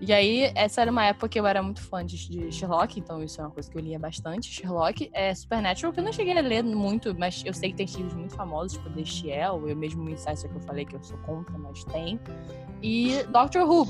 E 0.00 0.12
aí, 0.12 0.52
essa 0.54 0.80
era 0.80 0.92
uma 0.92 1.04
época 1.04 1.28
que 1.28 1.40
eu 1.40 1.46
era 1.46 1.60
muito 1.60 1.82
fã 1.82 2.06
de, 2.06 2.52
Sherlock, 2.52 3.00
então 3.00 3.20
isso 3.22 3.40
é 3.40 3.44
uma 3.44 3.50
coisa 3.50 3.68
que 3.68 3.76
eu 3.76 3.82
lia 3.82 3.98
bastante. 3.98 4.48
Sherlock 4.48 5.10
é 5.12 5.34
Supernatural, 5.34 5.92
que 5.92 5.98
eu 5.98 6.04
não 6.04 6.12
cheguei 6.12 6.38
a 6.38 6.40
ler 6.40 6.62
muito, 6.62 7.18
mas 7.18 7.42
eu 7.44 7.52
sei 7.52 7.70
que 7.72 7.76
tem 7.78 7.86
livros 7.86 8.14
muito 8.14 8.34
famosos, 8.34 8.74
tipo 8.74 8.88
The 8.90 9.04
Shiel, 9.04 9.68
eu 9.68 9.76
mesmo 9.76 10.04
o 10.04 10.08
Insider 10.08 10.48
que 10.48 10.56
eu 10.56 10.60
falei 10.60 10.84
que 10.84 10.94
eu 10.94 11.02
sou 11.02 11.18
contra, 11.18 11.58
mas 11.58 11.82
tem. 11.84 12.20
E 12.80 13.24
Doctor 13.24 13.68
Who, 13.68 13.88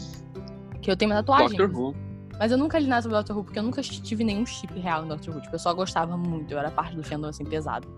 que 0.80 0.90
eu 0.90 0.96
tenho 0.96 1.10
uma 1.10 1.22
tatuagem. 1.22 1.58
Doctor 1.58 1.78
Who. 1.78 2.07
Mas 2.38 2.52
eu 2.52 2.58
nunca 2.58 2.78
li 2.78 2.86
nada 2.86 3.02
sobre 3.02 3.16
Doctor 3.16 3.36
Who, 3.36 3.44
porque 3.44 3.58
eu 3.58 3.62
nunca 3.62 3.82
tive 3.82 4.22
nenhum 4.24 4.46
chip 4.46 4.78
real 4.78 5.04
em 5.04 5.08
Doctor 5.08 5.34
Who. 5.34 5.40
Tipo, 5.42 5.54
eu 5.54 5.58
só 5.58 5.72
gostava 5.74 6.16
muito, 6.16 6.52
eu 6.52 6.58
era 6.58 6.70
parte 6.70 6.94
do 6.94 7.02
fandom, 7.02 7.28
assim, 7.28 7.44
pesado. 7.44 7.88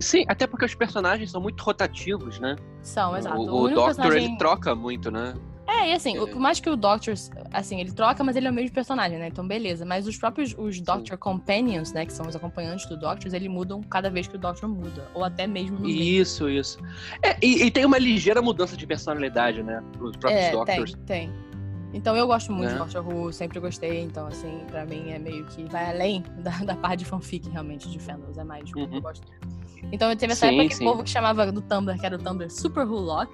Sim, 0.00 0.24
até 0.28 0.46
porque 0.46 0.64
os 0.66 0.74
personagens 0.74 1.30
são 1.30 1.40
muito 1.40 1.62
rotativos, 1.62 2.38
né? 2.38 2.56
São, 2.82 3.16
exato. 3.16 3.36
O, 3.38 3.40
o 3.40 3.60
único 3.62 3.74
Doctor, 3.80 3.94
personagem- 3.96 4.24
ele 4.28 4.36
troca 4.38 4.74
muito, 4.74 5.10
né? 5.10 5.34
É, 5.68 5.90
e 5.90 5.92
assim, 5.94 6.16
É. 6.16 6.20
o- 6.20 6.28
por 6.28 6.38
mais 6.38 6.60
que 6.60 6.68
o 6.70 6.76
Doctor, 6.76 7.14
assim, 7.52 7.80
ele 7.80 7.90
troca, 7.90 8.22
mas 8.22 8.36
ele 8.36 8.46
é 8.46 8.50
o 8.50 8.52
mesmo 8.54 8.72
personagem, 8.72 9.18
né? 9.18 9.26
Então, 9.28 9.46
beleza. 9.48 9.84
Mas 9.84 10.06
os 10.06 10.16
próprios, 10.16 10.54
os 10.56 10.78
Doctor 10.80 11.16
Companions, 11.18 11.92
né, 11.92 12.04
que 12.06 12.12
são 12.12 12.26
os 12.28 12.36
acompanhantes 12.36 12.86
do 12.86 12.96
Doctor, 12.96 13.34
eles 13.34 13.48
mudam 13.48 13.82
cada 13.82 14.08
vez 14.10 14.28
que 14.28 14.36
o 14.36 14.38
Doctor 14.38 14.68
muda. 14.68 15.08
Ou 15.14 15.24
até 15.24 15.46
mesmo 15.46 15.76
no 15.78 15.86
meio. 15.86 16.00
Isso, 16.20 16.48
isso. 16.48 16.78
É, 17.22 17.36
e, 17.42 17.64
e 17.64 17.70
tem 17.70 17.84
uma 17.84 17.98
ligeira 17.98 18.40
mudança 18.42 18.76
de 18.76 18.86
personalidade, 18.86 19.62
né? 19.62 19.82
Os 20.00 20.16
próprios 20.16 20.44
É, 20.44 20.52
Doctors. 20.52 20.92
tem, 21.06 21.28
tem. 21.28 21.32
Então 21.92 22.16
eu 22.16 22.26
gosto 22.26 22.52
muito 22.52 22.68
Né? 22.68 22.72
de 22.74 22.78
Doctor 22.78 23.06
Who, 23.06 23.32
sempre 23.32 23.58
gostei. 23.60 24.00
Então, 24.02 24.26
assim, 24.26 24.60
pra 24.70 24.84
mim 24.84 25.10
é 25.10 25.18
meio 25.18 25.44
que 25.46 25.64
vai 25.64 25.90
além 25.90 26.22
da, 26.42 26.50
da 26.64 26.74
parte 26.76 27.00
de 27.00 27.04
fanfic, 27.06 27.48
realmente, 27.48 27.88
de 27.90 27.98
fandoms. 27.98 28.36
É 28.36 28.44
mais 28.44 28.70
Uhum. 28.74 28.88
eu 28.94 29.00
gosto. 29.00 29.26
Então 29.92 30.10
eu 30.10 30.16
teve 30.16 30.32
essa 30.32 30.48
Sim, 30.48 30.58
época 30.60 30.76
que 30.76 30.82
o 30.84 30.86
povo 30.90 31.04
que 31.04 31.10
chamava 31.10 31.50
do 31.52 31.62
Tumblr, 31.62 31.98
que 31.98 32.04
era 32.06 32.16
o 32.16 32.18
Tumblr 32.18 32.50
Super 32.50 32.84
Who 32.86 32.98
Lock, 32.98 33.32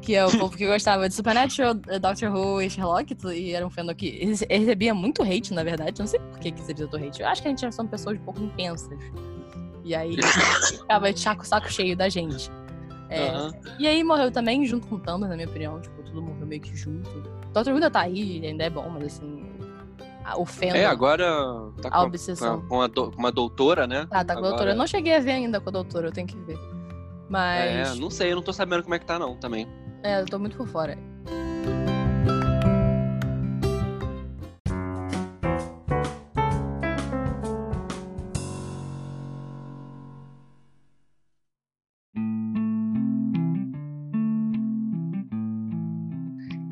que 0.00 0.14
é 0.14 0.24
o 0.24 0.30
povo 0.38 0.56
que 0.56 0.66
gostava 0.66 1.08
de 1.08 1.14
Supernatural, 1.14 1.74
eh, 1.88 1.98
Doctor 1.98 2.32
Who 2.34 2.62
e 2.62 2.70
Sherlock, 2.70 3.14
e 3.34 3.52
era 3.52 3.66
um 3.66 3.70
fandom 3.70 3.94
que 3.94 4.24
recebia 4.48 4.94
muito 4.94 5.22
hate, 5.22 5.52
na 5.52 5.62
verdade. 5.62 5.98
Não 6.00 6.06
sei 6.06 6.18
por 6.20 6.38
que 6.38 6.50
que 6.52 6.60
recebia 6.60 6.86
tanto 6.88 7.04
hate. 7.04 7.20
Eu 7.20 7.28
acho 7.28 7.42
que 7.42 7.48
a 7.48 7.50
gente 7.50 7.74
são 7.74 7.86
pessoas 7.86 8.18
um 8.18 8.24
pouco 8.24 8.40
intensas. 8.42 8.98
E 9.84 9.94
aí 9.94 10.16
ficava 10.80 11.12
de 11.12 11.20
saco, 11.20 11.46
saco 11.46 11.70
cheio 11.70 11.96
da 11.96 12.08
gente. 12.08 12.50
É, 13.08 13.28
Aham. 13.28 13.52
e 13.78 13.86
aí 13.86 14.02
morreu 14.02 14.30
também, 14.32 14.64
junto 14.66 14.86
com 14.88 14.94
o 14.96 14.98
Tumblr, 15.00 15.28
na 15.28 15.36
minha 15.36 15.46
opinião. 15.48 15.80
Tipo, 15.80 16.02
tudo 16.02 16.22
morreu 16.22 16.46
meio 16.46 16.60
que 16.62 16.74
junto. 16.74 17.08
Doctor 17.56 17.72
Who 17.72 17.76
ainda 17.76 17.90
tá 17.90 18.00
aí, 18.00 18.44
ainda 18.46 18.64
é 18.64 18.70
bom, 18.70 18.86
mas 18.90 19.04
assim. 19.16 19.42
a- 20.24 20.36
O 20.38 20.44
fandom. 20.44 20.74
É, 20.76 20.84
agora 20.84 21.24
tá 21.80 21.88
A 21.88 22.00
com, 22.00 22.06
obsessão. 22.06 22.60
com, 22.68 22.82
a, 22.82 22.86
do- 22.86 23.10
com 23.10 23.18
uma 23.18 23.32
doutora, 23.32 23.86
né? 23.86 24.06
Ah, 24.10 24.22
tá 24.24 24.34
com 24.34 24.40
a 24.40 24.42
Agora- 24.42 24.48
doutora. 24.50 24.70
Eu 24.72 24.76
não 24.76 24.86
cheguei 24.86 25.14
a 25.16 25.20
ver 25.20 25.30
ainda 25.32 25.58
com 25.60 25.68
a 25.70 25.72
doutora, 25.72 26.08
eu 26.08 26.12
tenho 26.12 26.26
que 26.26 26.36
ver. 26.36 26.58
Mas. 27.30 27.92
É, 27.96 28.00
não 28.00 28.10
sei, 28.10 28.32
eu 28.32 28.36
não 28.36 28.42
tô 28.42 28.52
sabendo 28.52 28.82
como 28.82 28.94
é 28.94 28.98
que 28.98 29.06
tá, 29.06 29.18
não, 29.18 29.36
também. 29.36 29.66
É, 30.02 30.20
eu 30.20 30.26
tô 30.26 30.38
muito 30.38 30.56
por 30.56 30.66
fora. 30.68 30.98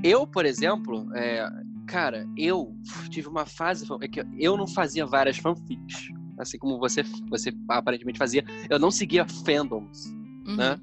Eu, 0.04 0.26
por 0.26 0.44
exemplo, 0.44 1.10
é, 1.16 1.50
cara, 1.86 2.28
eu 2.36 2.76
tive 3.08 3.26
uma 3.26 3.46
fase 3.46 3.86
é 4.02 4.06
que 4.06 4.22
eu 4.38 4.54
não 4.54 4.66
fazia 4.66 5.06
várias 5.06 5.38
fanfics, 5.38 6.08
assim 6.38 6.58
como 6.58 6.78
você, 6.78 7.02
você 7.30 7.50
aparentemente 7.70 8.18
fazia. 8.18 8.44
Eu 8.68 8.78
não 8.78 8.90
seguia 8.90 9.26
fandoms, 9.26 10.04
uhum. 10.46 10.56
né? 10.56 10.78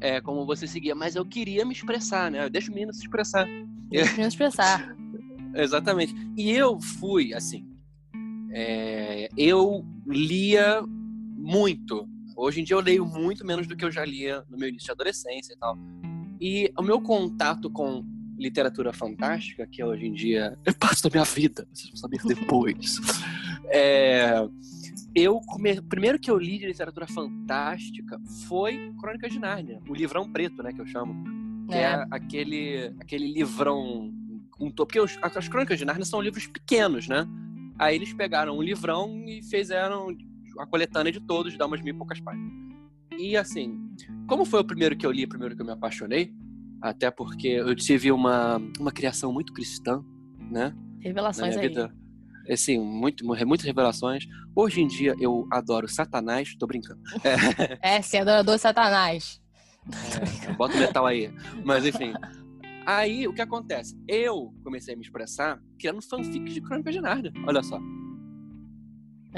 É, 0.00 0.20
como 0.20 0.44
você 0.44 0.66
seguia, 0.66 0.96
mas 0.96 1.14
eu 1.14 1.24
queria 1.24 1.64
me 1.64 1.72
expressar, 1.72 2.28
né? 2.28 2.48
Deixa 2.48 2.68
o 2.68 2.74
menino 2.74 2.92
se 2.92 3.02
expressar. 3.02 3.46
Deixa 3.88 4.10
o 4.10 4.14
menino 4.14 4.30
se 4.32 4.34
expressar. 4.34 4.96
Exatamente. 5.54 6.12
E 6.36 6.50
eu 6.50 6.80
fui, 6.80 7.32
assim, 7.34 7.64
é, 8.50 9.28
eu 9.36 9.86
lia 10.04 10.82
muito. 11.36 12.08
Hoje 12.36 12.60
em 12.60 12.64
dia 12.64 12.74
eu 12.74 12.80
leio 12.80 13.06
muito 13.06 13.46
menos 13.46 13.68
do 13.68 13.76
que 13.76 13.84
eu 13.84 13.92
já 13.92 14.04
lia 14.04 14.44
no 14.50 14.58
meu 14.58 14.68
início 14.68 14.86
de 14.86 14.92
adolescência 14.92 15.52
e 15.52 15.56
tal. 15.56 15.78
E 16.40 16.72
o 16.76 16.82
meu 16.82 17.00
contato 17.00 17.70
com 17.70 18.04
literatura 18.36 18.92
fantástica, 18.92 19.66
que 19.66 19.82
hoje 19.82 20.06
em 20.06 20.12
dia 20.12 20.58
é 20.64 20.72
parte 20.72 21.02
da 21.02 21.10
minha 21.10 21.24
vida, 21.24 21.66
vocês 21.72 21.88
vão 21.90 21.96
saber 21.96 22.20
depois. 22.24 22.96
é, 23.68 24.46
eu 25.14 25.40
come... 25.40 25.80
primeiro 25.80 26.18
que 26.18 26.30
eu 26.30 26.38
li 26.38 26.58
de 26.58 26.66
literatura 26.66 27.06
fantástica 27.06 28.20
foi 28.46 28.92
Crônicas 29.00 29.32
de 29.32 29.38
Nárnia, 29.38 29.80
o 29.88 29.94
livrão 29.94 30.30
preto, 30.30 30.62
né, 30.62 30.72
que 30.72 30.80
eu 30.80 30.86
chamo, 30.86 31.24
que 31.68 31.74
é, 31.74 31.82
é 31.82 32.06
aquele 32.10 32.94
aquele 33.00 33.32
livrão 33.32 34.12
um 34.60 34.70
porque 34.70 35.00
os, 35.00 35.18
as 35.22 35.48
Crônicas 35.48 35.78
de 35.78 35.84
Nárnia 35.84 36.04
são 36.04 36.20
livros 36.20 36.46
pequenos, 36.46 37.08
né? 37.08 37.26
Aí 37.78 37.94
eles 37.94 38.12
pegaram 38.12 38.56
um 38.56 38.62
livrão 38.62 39.22
e 39.26 39.42
fizeram 39.42 40.08
a 40.58 40.66
coletânea 40.66 41.12
de 41.12 41.20
todos, 41.20 41.56
dá 41.56 41.66
umas 41.66 41.82
mil 41.82 41.94
e 41.94 41.96
poucas 41.96 42.18
páginas. 42.20 42.52
E 43.18 43.36
assim, 43.36 43.78
como 44.26 44.44
foi 44.44 44.60
o 44.60 44.64
primeiro 44.64 44.96
que 44.96 45.04
eu 45.04 45.10
li, 45.10 45.24
o 45.24 45.28
primeiro 45.28 45.54
que 45.54 45.60
eu 45.60 45.66
me 45.66 45.72
apaixonei, 45.72 46.32
até 46.80 47.10
porque 47.10 47.48
eu 47.48 47.74
tive 47.74 48.12
uma, 48.12 48.60
uma 48.78 48.92
criação 48.92 49.32
muito 49.32 49.52
cristã, 49.52 50.02
né? 50.50 50.74
Revelações 51.00 51.56
aí. 51.56 51.68
Vida. 51.68 51.92
Assim, 52.48 52.78
muito, 52.78 53.24
muitas 53.24 53.66
revelações. 53.66 54.24
Hoje 54.54 54.80
em 54.80 54.86
dia 54.86 55.14
eu 55.20 55.46
adoro 55.50 55.88
Satanás, 55.88 56.54
tô 56.56 56.66
brincando. 56.66 57.00
É, 57.82 57.96
é 57.96 58.02
você 58.02 58.18
é 58.18 58.20
adorador 58.20 58.58
Satanás. 58.58 59.40
É, 60.48 60.52
bota 60.52 60.76
o 60.76 60.78
metal 60.78 61.06
aí. 61.06 61.32
Mas 61.64 61.84
enfim. 61.84 62.12
Aí 62.86 63.26
o 63.26 63.34
que 63.34 63.42
acontece? 63.42 63.98
Eu 64.06 64.54
comecei 64.62 64.94
a 64.94 64.96
me 64.96 65.02
expressar 65.02 65.60
criando 65.78 66.00
fanfics 66.02 66.54
de 66.54 66.60
Crônica 66.60 66.92
de 66.92 67.00
Nárnia. 67.00 67.32
Olha 67.46 67.62
só. 67.62 67.80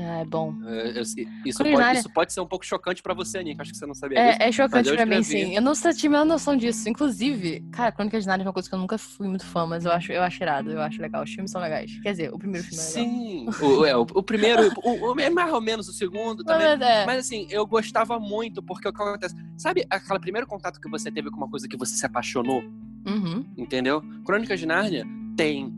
É 0.00 0.24
bom. 0.24 0.54
É, 0.64 1.00
isso, 1.00 1.58
pode, 1.58 1.98
isso 1.98 2.08
pode 2.10 2.32
ser 2.32 2.40
um 2.40 2.46
pouco 2.46 2.64
chocante 2.64 3.02
pra 3.02 3.12
você, 3.12 3.38
Aninha, 3.38 3.56
acho 3.58 3.72
que 3.72 3.76
você 3.76 3.84
não 3.84 3.94
sabia 3.94 4.16
é, 4.16 4.30
disso. 4.30 4.42
É 4.42 4.52
chocante 4.52 4.92
pra 4.92 5.04
mim, 5.04 5.22
sim. 5.24 5.56
Eu 5.56 5.62
não 5.62 5.72
tinha 5.72 6.18
a 6.18 6.24
noção 6.24 6.56
disso. 6.56 6.88
Inclusive, 6.88 7.64
cara, 7.72 7.90
Crônica 7.90 8.20
de 8.20 8.26
Nárnia 8.26 8.44
é 8.44 8.46
uma 8.46 8.52
coisa 8.52 8.68
que 8.68 8.74
eu 8.76 8.78
nunca 8.78 8.96
fui 8.96 9.26
muito 9.26 9.44
fã, 9.44 9.66
mas 9.66 9.84
eu 9.84 9.90
acho, 9.90 10.12
eu 10.12 10.22
acho 10.22 10.40
irado, 10.40 10.70
eu 10.70 10.80
acho 10.80 11.02
legal. 11.02 11.24
Os 11.24 11.30
filmes 11.30 11.50
são 11.50 11.60
legais. 11.60 11.98
Quer 12.00 12.12
dizer, 12.12 12.32
o 12.32 12.38
primeiro 12.38 12.64
filme 12.64 12.80
é 12.80 12.86
legal. 12.86 13.52
Sim, 13.60 13.66
o, 13.66 13.84
é, 13.84 13.96
o, 13.96 14.02
o 14.02 14.22
primeiro, 14.22 14.72
o, 14.84 15.14
o, 15.14 15.20
é 15.20 15.30
mais 15.30 15.52
ou 15.52 15.60
menos 15.60 15.88
o 15.88 15.92
segundo 15.92 16.44
também. 16.44 16.78
Mas, 16.78 16.80
é. 16.80 17.06
mas 17.06 17.18
assim, 17.26 17.48
eu 17.50 17.66
gostava 17.66 18.20
muito, 18.20 18.62
porque 18.62 18.88
o 18.88 18.92
que 18.92 19.02
acontece? 19.02 19.34
Sabe 19.56 19.84
aquele 19.90 20.20
primeiro 20.20 20.46
contato 20.46 20.80
que 20.80 20.88
você 20.88 21.10
teve 21.10 21.28
com 21.28 21.38
uma 21.38 21.50
coisa 21.50 21.66
que 21.66 21.76
você 21.76 21.96
se 21.96 22.06
apaixonou? 22.06 22.62
Uhum. 23.04 23.44
Entendeu? 23.56 24.00
Crônica 24.24 24.56
de 24.56 24.64
Nárnia 24.64 25.04
tem 25.36 25.72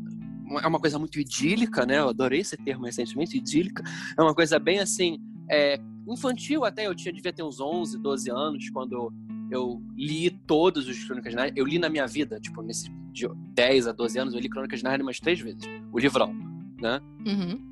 é 0.59 0.67
uma 0.67 0.81
coisa 0.81 0.99
muito 0.99 1.21
idílica, 1.21 1.87
né? 1.87 1.99
Eu 1.99 2.09
adorei 2.09 2.41
esse 2.41 2.57
termo 2.57 2.85
recentemente, 2.85 3.37
idílica. 3.37 3.83
É 4.17 4.23
uma 4.23 4.35
coisa 4.35 4.59
bem 4.59 4.81
assim, 4.81 5.19
é, 5.51 5.79
infantil 6.09 6.65
até. 6.65 6.87
Eu 6.87 6.95
tinha, 6.95 7.13
devia 7.13 7.33
ter 7.33 7.43
uns 7.43 7.61
11, 7.61 7.99
12 7.99 8.31
anos 8.31 8.71
quando 8.71 9.13
eu 9.51 9.83
li 9.97 10.31
todos 10.31 10.89
os 10.89 11.05
Crônicas 11.05 11.31
de 11.31 11.37
Nárnia. 11.37 11.55
Eu 11.57 11.67
li 11.67 11.79
na 11.79 11.89
minha 11.89 12.07
vida, 12.07 12.41
tipo, 12.41 12.63
nesse 12.63 12.91
de 13.13 13.29
10 13.55 13.89
a 13.89 13.93
12 13.93 14.19
anos, 14.19 14.35
eu 14.35 14.41
li 14.41 14.49
Crônicas 14.49 14.79
de 14.79 14.85
Nárnia 14.85 15.05
umas 15.05 15.21
três 15.21 15.41
vezes. 15.41 15.63
O 15.93 15.99
livrão, 15.99 16.33
né? 16.81 17.01
Uhum. 17.27 17.71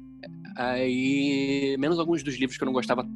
Aí, 0.56 1.76
menos 1.78 1.98
alguns 1.98 2.22
dos 2.22 2.34
livros 2.34 2.58
que 2.58 2.64
eu 2.64 2.66
não 2.66 2.72
gostava 2.72 3.08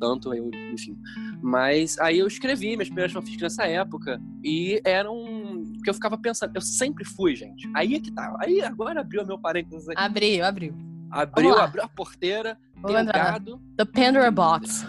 tanto, 0.00 0.34
eu, 0.34 0.50
enfim. 0.72 0.98
Mas 1.42 1.98
aí 1.98 2.18
eu 2.18 2.26
escrevi 2.26 2.68
minhas 2.68 2.88
primeiras 2.88 3.12
fanfics 3.12 3.42
nessa 3.42 3.64
época 3.66 4.20
e 4.42 4.80
eram 4.84 5.39
porque 5.80 5.90
eu 5.90 5.94
ficava 5.94 6.16
pensando, 6.18 6.54
eu 6.54 6.60
sempre 6.60 7.04
fui, 7.04 7.34
gente. 7.34 7.68
Aí 7.74 7.94
é 7.94 8.00
que 8.00 8.12
tá. 8.12 8.36
Aí 8.40 8.62
agora 8.62 9.00
abriu 9.00 9.26
meu 9.26 9.38
parênteses 9.38 9.88
aqui. 9.88 10.00
Abriu, 10.00 10.44
abriu. 10.44 10.74
Abriu, 11.10 11.58
abriu 11.58 11.82
a 11.82 11.88
porteira, 11.88 12.56
Vou 12.76 12.92
tem 12.92 13.02
um 13.02 13.06
gado. 13.06 13.60
The 13.76 13.84
Pandora 13.84 14.30
Box. 14.30 14.86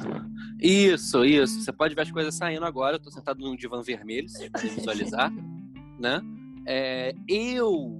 Isso, 0.61 1.25
isso. 1.25 1.61
Você 1.61 1.71
pode 1.71 1.95
ver 1.95 2.01
as 2.01 2.11
coisas 2.11 2.35
saindo 2.35 2.63
agora. 2.63 2.97
Eu 2.97 2.99
tô 2.99 3.09
sentado 3.09 3.39
num 3.39 3.55
divã 3.55 3.81
vermelho, 3.81 4.29
se 4.29 4.49
podem 4.49 4.69
visualizar. 4.69 5.31
né? 5.99 6.21
É, 6.65 7.15
eu. 7.27 7.99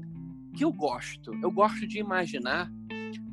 que 0.55 0.63
eu 0.63 0.71
gosto? 0.71 1.33
Eu 1.41 1.51
gosto 1.51 1.87
de 1.87 1.97
imaginar 1.97 2.71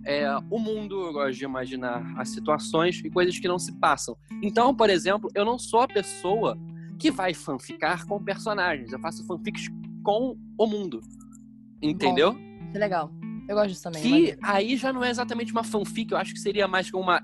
é, 0.05 0.27
o 0.51 0.59
mundo, 0.59 1.07
eu 1.07 1.13
gosto 1.13 1.37
de 1.37 1.45
imaginar 1.45 2.03
as 2.17 2.31
situações 2.31 3.01
e 3.05 3.11
coisas 3.11 3.39
que 3.39 3.47
não 3.47 3.59
se 3.59 3.73
passam. 3.79 4.17
Então, 4.43 4.75
por 4.75 4.89
exemplo, 4.89 5.31
eu 5.35 5.45
não 5.45 5.59
sou 5.59 5.83
a 5.83 5.89
pessoa 5.89 6.57
que 6.99 7.11
vai 7.11 7.33
fanficar 7.33 8.07
com 8.07 8.23
personagens. 8.23 8.93
Eu 8.93 8.99
faço 8.99 9.25
fanfics 9.27 9.69
com 10.03 10.37
o 10.59 10.67
mundo. 10.67 11.01
Entendeu? 11.81 12.33
Bom, 12.33 12.73
que 12.73 12.79
legal. 12.79 13.13
Eu 13.49 13.55
gosto 13.55 13.69
disso 13.69 13.83
também. 13.85 14.03
Que 14.03 14.37
mas... 14.41 14.55
aí 14.55 14.77
já 14.77 14.93
não 14.93 15.03
é 15.05 15.11
exatamente 15.11 15.53
uma 15.53 15.65
fanfic, 15.65 16.13
eu 16.13 16.19
acho 16.19 16.35
que 16.35 16.41
seria 16.41 16.69
mais 16.69 16.91
como 16.91 17.05
uma, 17.05 17.23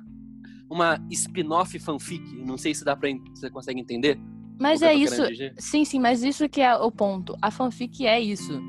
uma 0.70 1.06
spin-off 1.10 1.78
fanfic. 1.78 2.22
Não 2.36 2.56
sei 2.56 2.74
se 2.74 2.84
dá 2.84 2.96
pra. 2.96 3.10
Você 3.34 3.50
consegue 3.50 3.80
entender? 3.80 4.18
Mas 4.58 4.82
é 4.82 4.94
isso. 4.94 5.22
Sim, 5.58 5.84
sim, 5.84 5.98
mas 5.98 6.22
isso 6.22 6.48
que 6.48 6.60
é 6.60 6.74
o 6.76 6.90
ponto. 6.90 7.36
A 7.42 7.50
fanfic 7.50 8.06
é 8.06 8.20
isso. 8.20 8.60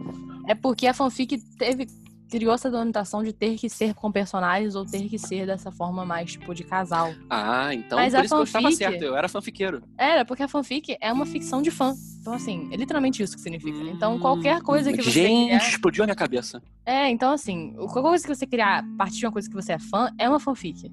É 0.48 0.56
porque 0.56 0.88
a 0.88 0.94
fanfic 0.94 1.38
teve 1.58 1.88
criou 2.30 2.54
essa 2.54 2.70
denominação 2.70 3.24
de 3.24 3.32
ter 3.32 3.56
que 3.56 3.70
ser 3.70 3.94
com 3.94 4.12
personagens 4.12 4.76
ou 4.76 4.86
ter 4.86 5.08
que 5.08 5.18
ser 5.18 5.46
dessa 5.46 5.72
forma 5.72 6.06
mais, 6.06 6.32
tipo, 6.32 6.54
de 6.54 6.64
casal. 6.64 7.14
Ah, 7.30 7.74
então 7.74 7.98
Mas 7.98 8.14
por 8.14 8.26
isso 8.26 8.36
fanfic, 8.36 8.52
que 8.52 8.58
eu 8.58 8.70
estava 8.70 8.72
certo, 8.72 9.04
eu 9.04 9.16
era 9.16 9.30
fanfiqueiro. 9.30 9.84
Era, 9.98 10.26
porque 10.26 10.44
a 10.44 10.48
fanfic 10.48 10.98
é 11.00 11.12
uma 11.12 11.26
ficção 11.26 11.62
de 11.62 11.72
fã. 11.72 11.94
Então, 12.20 12.34
assim, 12.34 12.68
é 12.72 12.76
literalmente 12.76 13.22
isso 13.22 13.36
que 13.36 13.42
significa. 13.42 13.78
Então, 13.78 14.20
qualquer 14.20 14.62
coisa 14.62 14.92
que 14.92 15.02
você 15.02 15.12
Gente, 15.12 15.50
criar... 15.50 15.70
explodiu 15.70 16.04
a 16.04 16.08
minha 16.08 16.16
cabeça. 16.16 16.62
É, 16.86 17.10
então, 17.10 17.32
assim, 17.32 17.74
qualquer 17.74 18.02
coisa 18.02 18.24
que 18.28 18.36
você 18.36 18.48
criar 18.48 18.80
a 18.80 18.98
partir 18.98 19.20
de 19.20 19.26
uma 19.26 19.32
coisa 19.32 19.48
que 19.48 19.56
você 19.56 19.74
é 19.74 19.80
fã, 19.80 20.12
é 20.18 20.28
uma 20.28 20.40
fanfic. 20.40 20.90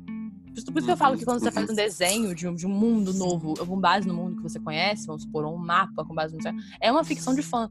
Por 0.53 0.79
isso 0.79 0.87
que 0.87 0.91
eu 0.91 0.97
falo 0.97 1.17
que 1.17 1.25
quando 1.25 1.41
você 1.41 1.51
faz 1.51 1.71
um 1.71 1.75
desenho 1.75 2.35
de 2.35 2.47
um, 2.47 2.55
de 2.55 2.67
um 2.67 2.71
mundo 2.71 3.15
novo, 3.15 3.55
com 3.55 3.81
base 3.81 4.07
no 4.07 4.13
mundo 4.13 4.37
que 4.37 4.43
você 4.43 4.61
conhece, 4.61 5.07
vamos 5.07 5.23
supor, 5.23 5.47
um 5.47 5.57
mapa 5.57 6.05
com 6.05 6.15
base 6.15 6.37
no... 6.37 6.41
É 6.79 6.93
uma 6.93 7.03
ficção 7.03 7.35
de 7.35 7.41
fã. 7.41 7.71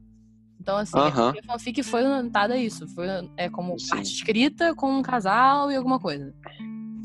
Então, 0.62 0.76
assim, 0.76 0.96
uh 0.96 1.10
-huh. 1.10 1.36
a 1.36 1.42
fanfic 1.42 1.82
foi 1.82 2.04
orientada 2.06 2.54
a 2.54 2.56
isso. 2.56 2.86
Foi 2.86 3.06
é, 3.36 3.50
como 3.50 3.76
Sim. 3.80 3.88
parte 3.88 4.12
escrita 4.12 4.72
com 4.76 4.96
um 4.98 5.02
casal 5.02 5.72
e 5.72 5.74
alguma 5.74 5.98
coisa. 5.98 6.32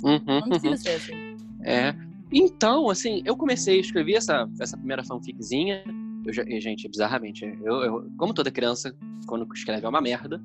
Uhum, 0.03 0.21
não 0.27 0.49
precisa 0.49 0.69
uhum. 0.69 0.77
ser 0.77 0.89
assim. 0.91 1.37
É. 1.63 1.95
Então, 2.31 2.87
assim, 2.87 3.23
eu 3.25 3.35
comecei 3.35 3.77
a 3.77 3.81
escrever 3.81 4.13
essa, 4.13 4.47
essa 4.61 4.77
primeira 4.77 5.03
fanficzinha. 5.03 5.83
Eu 6.23 6.31
já, 6.31 6.43
gente, 6.59 6.87
bizarramente, 6.87 7.45
eu, 7.63 7.75
eu, 7.83 8.11
como 8.15 8.31
toda 8.31 8.51
criança, 8.51 8.95
quando 9.25 9.47
escreve 9.55 9.87
é 9.87 9.89
uma 9.89 10.01
merda, 10.01 10.39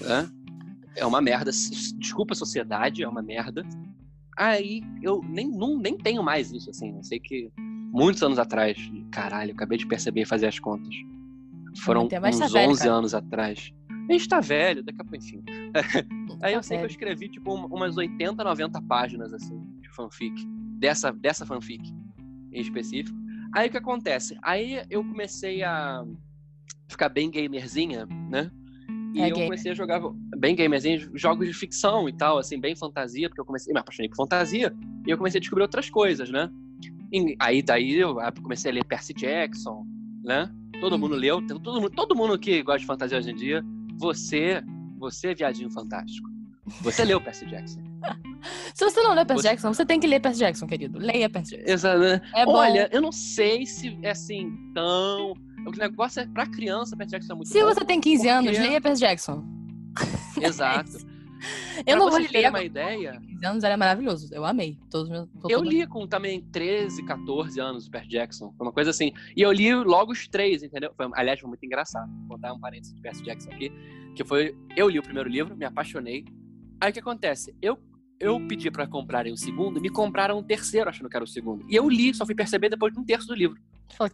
né? 0.00 0.28
É 0.96 1.06
uma 1.06 1.20
merda. 1.20 1.52
Desculpa 1.98 2.32
a 2.32 2.36
sociedade, 2.36 3.04
é 3.04 3.08
uma 3.08 3.22
merda. 3.22 3.64
Aí 4.36 4.82
eu 5.02 5.22
nem, 5.22 5.48
não, 5.48 5.78
nem 5.78 5.96
tenho 5.96 6.22
mais 6.22 6.50
isso, 6.50 6.68
assim. 6.70 6.96
Eu 6.96 7.04
sei 7.04 7.20
que 7.20 7.48
muitos 7.92 8.24
anos 8.24 8.40
atrás, 8.40 8.76
caralho, 9.12 9.50
eu 9.50 9.54
acabei 9.54 9.78
de 9.78 9.86
perceber 9.86 10.22
e 10.22 10.26
fazer 10.26 10.48
as 10.48 10.58
contas. 10.58 10.94
Foram 11.80 12.04
uns 12.04 12.38
tá 12.38 12.48
velho, 12.48 12.70
11 12.70 12.88
anos 12.88 13.14
atrás. 13.14 13.72
A 14.08 14.12
gente 14.12 14.28
tá 14.28 14.40
velho, 14.40 14.82
daqui 14.82 15.00
a 15.00 15.04
pouco, 15.04 15.16
enfim. 15.16 15.42
Aí 16.42 16.54
eu 16.54 16.62
sei 16.62 16.78
que 16.78 16.84
eu 16.84 16.88
escrevi, 16.88 17.28
tipo, 17.28 17.52
umas 17.52 17.96
80, 17.96 18.42
90 18.42 18.82
páginas, 18.82 19.32
assim, 19.32 19.60
de 19.80 19.88
fanfic. 19.90 20.34
Dessa, 20.78 21.10
dessa 21.10 21.46
fanfic 21.46 21.82
em 22.52 22.60
específico. 22.60 23.16
Aí 23.52 23.68
o 23.68 23.70
que 23.70 23.78
acontece? 23.78 24.36
Aí 24.42 24.82
eu 24.90 25.02
comecei 25.02 25.62
a 25.62 26.04
ficar 26.88 27.08
bem 27.08 27.30
gamerzinha, 27.30 28.06
né? 28.30 28.50
E 29.14 29.20
é 29.20 29.30
eu 29.30 29.34
gamer. 29.34 29.44
comecei 29.44 29.72
a 29.72 29.74
jogar 29.74 30.00
bem 30.36 30.54
gamerzinha, 30.54 30.98
jogos 31.14 31.46
de 31.46 31.54
ficção 31.54 32.08
e 32.08 32.12
tal, 32.12 32.38
assim, 32.38 32.60
bem 32.60 32.76
fantasia, 32.76 33.28
porque 33.28 33.40
eu 33.40 33.46
comecei, 33.46 33.72
me 33.72 33.80
apaixonei 33.80 34.08
por 34.08 34.16
fantasia, 34.16 34.74
e 35.06 35.10
eu 35.10 35.16
comecei 35.16 35.38
a 35.38 35.40
descobrir 35.40 35.62
outras 35.62 35.88
coisas, 35.88 36.30
né? 36.30 36.50
E 37.12 37.34
aí 37.40 37.62
daí 37.62 37.94
eu 37.94 38.16
comecei 38.42 38.70
a 38.70 38.74
ler 38.74 38.84
Percy 38.84 39.14
Jackson, 39.14 39.86
né? 40.22 40.50
Todo 40.80 40.98
mundo 40.98 41.14
leu, 41.14 41.44
todo 41.46 41.80
mundo, 41.80 41.90
todo 41.90 42.14
mundo 42.14 42.38
que 42.38 42.62
gosta 42.62 42.80
de 42.80 42.86
fantasia 42.86 43.18
hoje 43.18 43.30
em 43.30 43.34
dia, 43.34 43.64
você, 43.96 44.62
você 44.98 45.28
é 45.28 45.34
viadinho 45.34 45.70
fantástico. 45.70 46.28
Você 46.82 47.04
leu 47.04 47.20
Percy 47.20 47.46
Jackson. 47.46 47.80
Se 48.74 48.84
você 48.84 49.00
não 49.02 49.14
lê 49.14 49.24
Percy 49.24 49.42
você... 49.42 49.48
Jackson, 49.48 49.72
você 49.72 49.86
tem 49.86 50.00
que 50.00 50.06
ler 50.06 50.20
Percy 50.20 50.40
Jackson, 50.40 50.66
querido. 50.66 50.98
Leia 50.98 51.30
Percy 51.30 51.56
Jackson. 51.56 51.72
Exato. 51.72 51.98
Né? 52.00 52.20
É 52.34 52.46
Olha, 52.46 52.88
eu 52.92 53.00
não 53.00 53.12
sei 53.12 53.64
se 53.64 53.98
é 54.02 54.10
assim 54.10 54.52
tão. 54.74 55.32
O 55.66 55.70
negócio 55.70 56.20
é 56.20 56.26
pra 56.26 56.46
criança, 56.46 56.96
Percy 56.96 57.12
Jackson 57.12 57.32
é 57.32 57.36
muito 57.36 57.48
Se 57.48 57.60
bom, 57.60 57.66
você 57.66 57.84
tem 57.84 58.00
15 58.00 58.16
porque... 58.16 58.28
anos, 58.28 58.58
leia 58.58 58.80
Percy 58.80 59.00
Jackson. 59.00 59.44
Exato. 60.40 60.98
Eu 61.86 61.96
não 61.96 62.10
vou 62.10 62.18
ler 62.18 62.28
uma 62.28 62.48
agora. 62.48 62.64
ideia, 62.64 63.20
15 63.20 63.46
anos 63.46 63.64
era 63.64 63.76
maravilhoso. 63.76 64.28
Eu 64.32 64.44
amei. 64.44 64.78
Todos 64.90 65.10
meus, 65.10 65.28
eu 65.48 65.62
li 65.62 65.86
com 65.86 66.06
também 66.06 66.40
13, 66.52 67.04
14 67.04 67.60
anos 67.60 67.86
o 67.86 67.90
Percy 67.90 68.08
Jackson. 68.08 68.54
Foi 68.56 68.66
uma 68.66 68.72
coisa 68.72 68.90
assim. 68.90 69.12
E 69.36 69.42
eu 69.42 69.52
li 69.52 69.74
logo 69.74 70.12
os 70.12 70.26
três, 70.28 70.62
entendeu? 70.62 70.92
Foi, 70.96 71.08
aliás, 71.14 71.40
foi 71.40 71.48
muito 71.48 71.64
engraçado. 71.64 72.10
Vou 72.26 72.36
contar 72.36 72.52
um 72.52 72.60
parênteses 72.60 72.94
do 72.94 73.02
Percy 73.02 73.22
Jackson 73.22 73.50
aqui. 73.50 73.70
Que 74.14 74.24
foi. 74.24 74.56
Eu 74.76 74.88
li 74.88 74.98
o 74.98 75.02
primeiro 75.02 75.28
livro, 75.28 75.56
me 75.56 75.64
apaixonei. 75.64 76.24
Aí 76.80 76.90
o 76.90 76.92
que 76.92 77.00
acontece? 77.00 77.54
Eu, 77.60 77.78
eu 78.18 78.40
pedi 78.46 78.70
pra 78.70 78.86
comprarem 78.86 79.32
o 79.32 79.36
segundo, 79.36 79.80
me 79.80 79.90
compraram 79.90 80.38
o 80.38 80.42
terceiro, 80.42 80.88
achando 80.88 81.08
que 81.08 81.16
era 81.16 81.24
o 81.24 81.28
segundo. 81.28 81.64
E 81.68 81.76
eu 81.76 81.88
li, 81.88 82.14
só 82.14 82.24
fui 82.24 82.34
perceber 82.34 82.68
depois 82.68 82.92
de 82.92 82.98
um 82.98 83.04
terço 83.04 83.26
do 83.26 83.34
livro. 83.34 83.58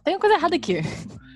Tem 0.03 0.19
coisa 0.19 0.35
errada 0.35 0.55
aqui. 0.55 0.81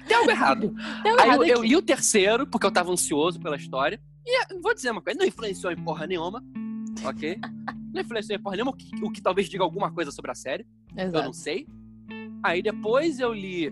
Tem 0.08 0.18
algo 0.18 0.32
errado. 0.32 0.74
Tem 1.04 1.12
algo 1.12 1.22
Aí 1.22 1.28
errado 1.30 1.44
eu, 1.44 1.58
eu 1.58 1.64
li 1.64 1.76
o 1.76 1.82
terceiro, 1.82 2.48
porque 2.48 2.66
eu 2.66 2.72
tava 2.72 2.92
ansioso 2.92 3.40
pela 3.40 3.58
história. 3.58 4.00
E 4.28 4.42
eh, 4.42 4.60
vou 4.62 4.74
dizer 4.76 4.92
uma 4.92 5.02
coisa, 5.02 5.18
não 5.18 5.26
influenciou 5.26 5.72
em 5.72 5.78
porra 5.78 6.06
nenhuma. 6.06 6.44
Ok? 7.06 7.38
Não 7.94 8.02
influenciou 8.02 8.38
em 8.38 8.42
porra 8.42 8.56
nenhuma, 8.58 8.72
o 8.72 8.76
que, 8.76 8.90
o 9.04 9.10
que 9.10 9.22
talvez 9.22 9.48
diga 9.50 9.64
alguma 9.64 9.90
coisa 9.90 10.12
sobre 10.12 10.30
a 10.30 10.36
série. 10.36 10.68
Eu 10.96 11.06
não 11.06 11.20
Exato. 11.22 11.34
sei. 11.34 11.66
Aí 12.44 12.62
depois 12.62 13.20
eu 13.20 13.34
li 13.34 13.72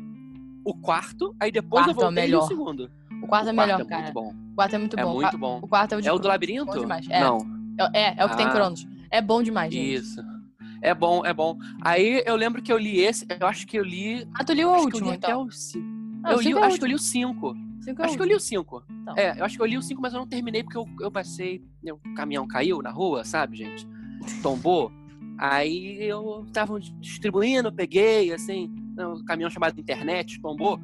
o 0.64 0.74
quarto, 0.74 1.36
aí 1.39 1.51
depois 1.51 1.86
eu 1.86 1.93
Quarto 1.93 2.01
é 2.01 2.08
o 2.08 2.08
voltei 2.08 2.24
e 2.24 2.28
li 2.28 2.34
o 2.34 2.38
melhor. 2.38 2.47
segundo. 2.47 2.91
O 3.22 3.28
quarto 3.28 3.49
é 3.49 3.51
o 3.51 3.56
melhor, 3.56 3.68
quarto 3.78 3.82
é 3.86 3.89
cara. 3.89 4.01
muito 4.03 4.14
bom. 4.14 4.34
O 4.51 4.56
quarto 4.56 4.74
é 4.74 4.78
muito 4.80 4.99
É 4.99 5.03
bom. 5.03 5.14
muito 5.14 5.38
bom. 5.38 5.60
O 5.62 5.68
quarto 5.68 5.91
é 5.93 5.97
o 5.97 6.01
de 6.01 6.08
É 6.08 6.14
o 6.14 6.18
do 6.18 6.28
labirinto? 6.28 6.72
É. 7.12 7.20
Não. 7.20 7.38
É, 7.93 8.16
é 8.22 8.26
o 8.26 8.30
que 8.30 8.38
tem 8.38 8.45
Ah. 8.47 8.51
Cronos. 8.51 8.88
É 9.12 9.22
bom 9.22 9.43
demais, 9.43 9.72
gente. 9.72 9.93
Isso. 9.95 10.22
É 10.82 10.93
bom, 10.95 11.24
é 11.26 11.34
bom. 11.34 11.58
Aí 11.82 12.24
eu 12.26 12.36
lembro 12.36 12.62
que 12.64 12.72
eu 12.72 12.78
li 12.78 12.99
esse, 13.01 13.26
eu 13.39 13.45
acho 13.47 13.68
que 13.68 13.78
eu 13.78 13.84
li. 13.84 14.28
Ah, 14.34 14.43
tu 14.43 14.53
liu 14.53 14.72
o 14.72 14.76
eu 14.76 14.82
último, 14.86 15.10
li 15.10 15.16
até 15.18 15.28
então. 15.28 15.43
o. 15.43 15.49
Ah, 16.24 16.32
eu 16.34 16.41
li, 16.41 16.51
é 16.53 16.64
acho 16.64 16.78
que 16.78 16.84
eu 16.84 16.88
li 16.88 16.95
o 16.95 16.99
5. 16.99 17.53
Cinco 17.86 18.02
é 18.02 18.06
Acho 18.06 18.16
que 18.16 18.22
eu 18.24 18.26
li 18.26 18.36
o 18.36 18.40
5. 18.40 18.84
Então. 18.90 19.16
É, 19.16 19.40
eu 19.40 19.46
acho 19.46 19.56
que 19.56 19.62
eu 19.62 19.66
li 19.68 19.78
o 19.78 19.82
5, 19.82 20.02
mas 20.02 20.14
eu 20.14 20.20
não 20.20 20.28
terminei 20.28 20.64
porque 20.64 20.78
eu, 20.78 20.88
eu 21.00 21.12
passei. 21.12 21.64
O 21.84 22.14
caminhão 22.16 22.48
caiu 22.48 22.82
na 22.82 22.90
rua, 22.90 23.24
sabe, 23.24 23.58
gente? 23.58 23.88
Tombou. 24.42 24.92
Aí 25.38 26.02
eu 26.02 26.46
tava 26.52 26.80
distribuindo, 26.80 27.72
peguei, 27.72 28.34
assim, 28.34 28.74
um 28.98 29.24
caminhão 29.26 29.50
chamado 29.50 29.80
internet, 29.80 30.42
tombou. 30.42 30.80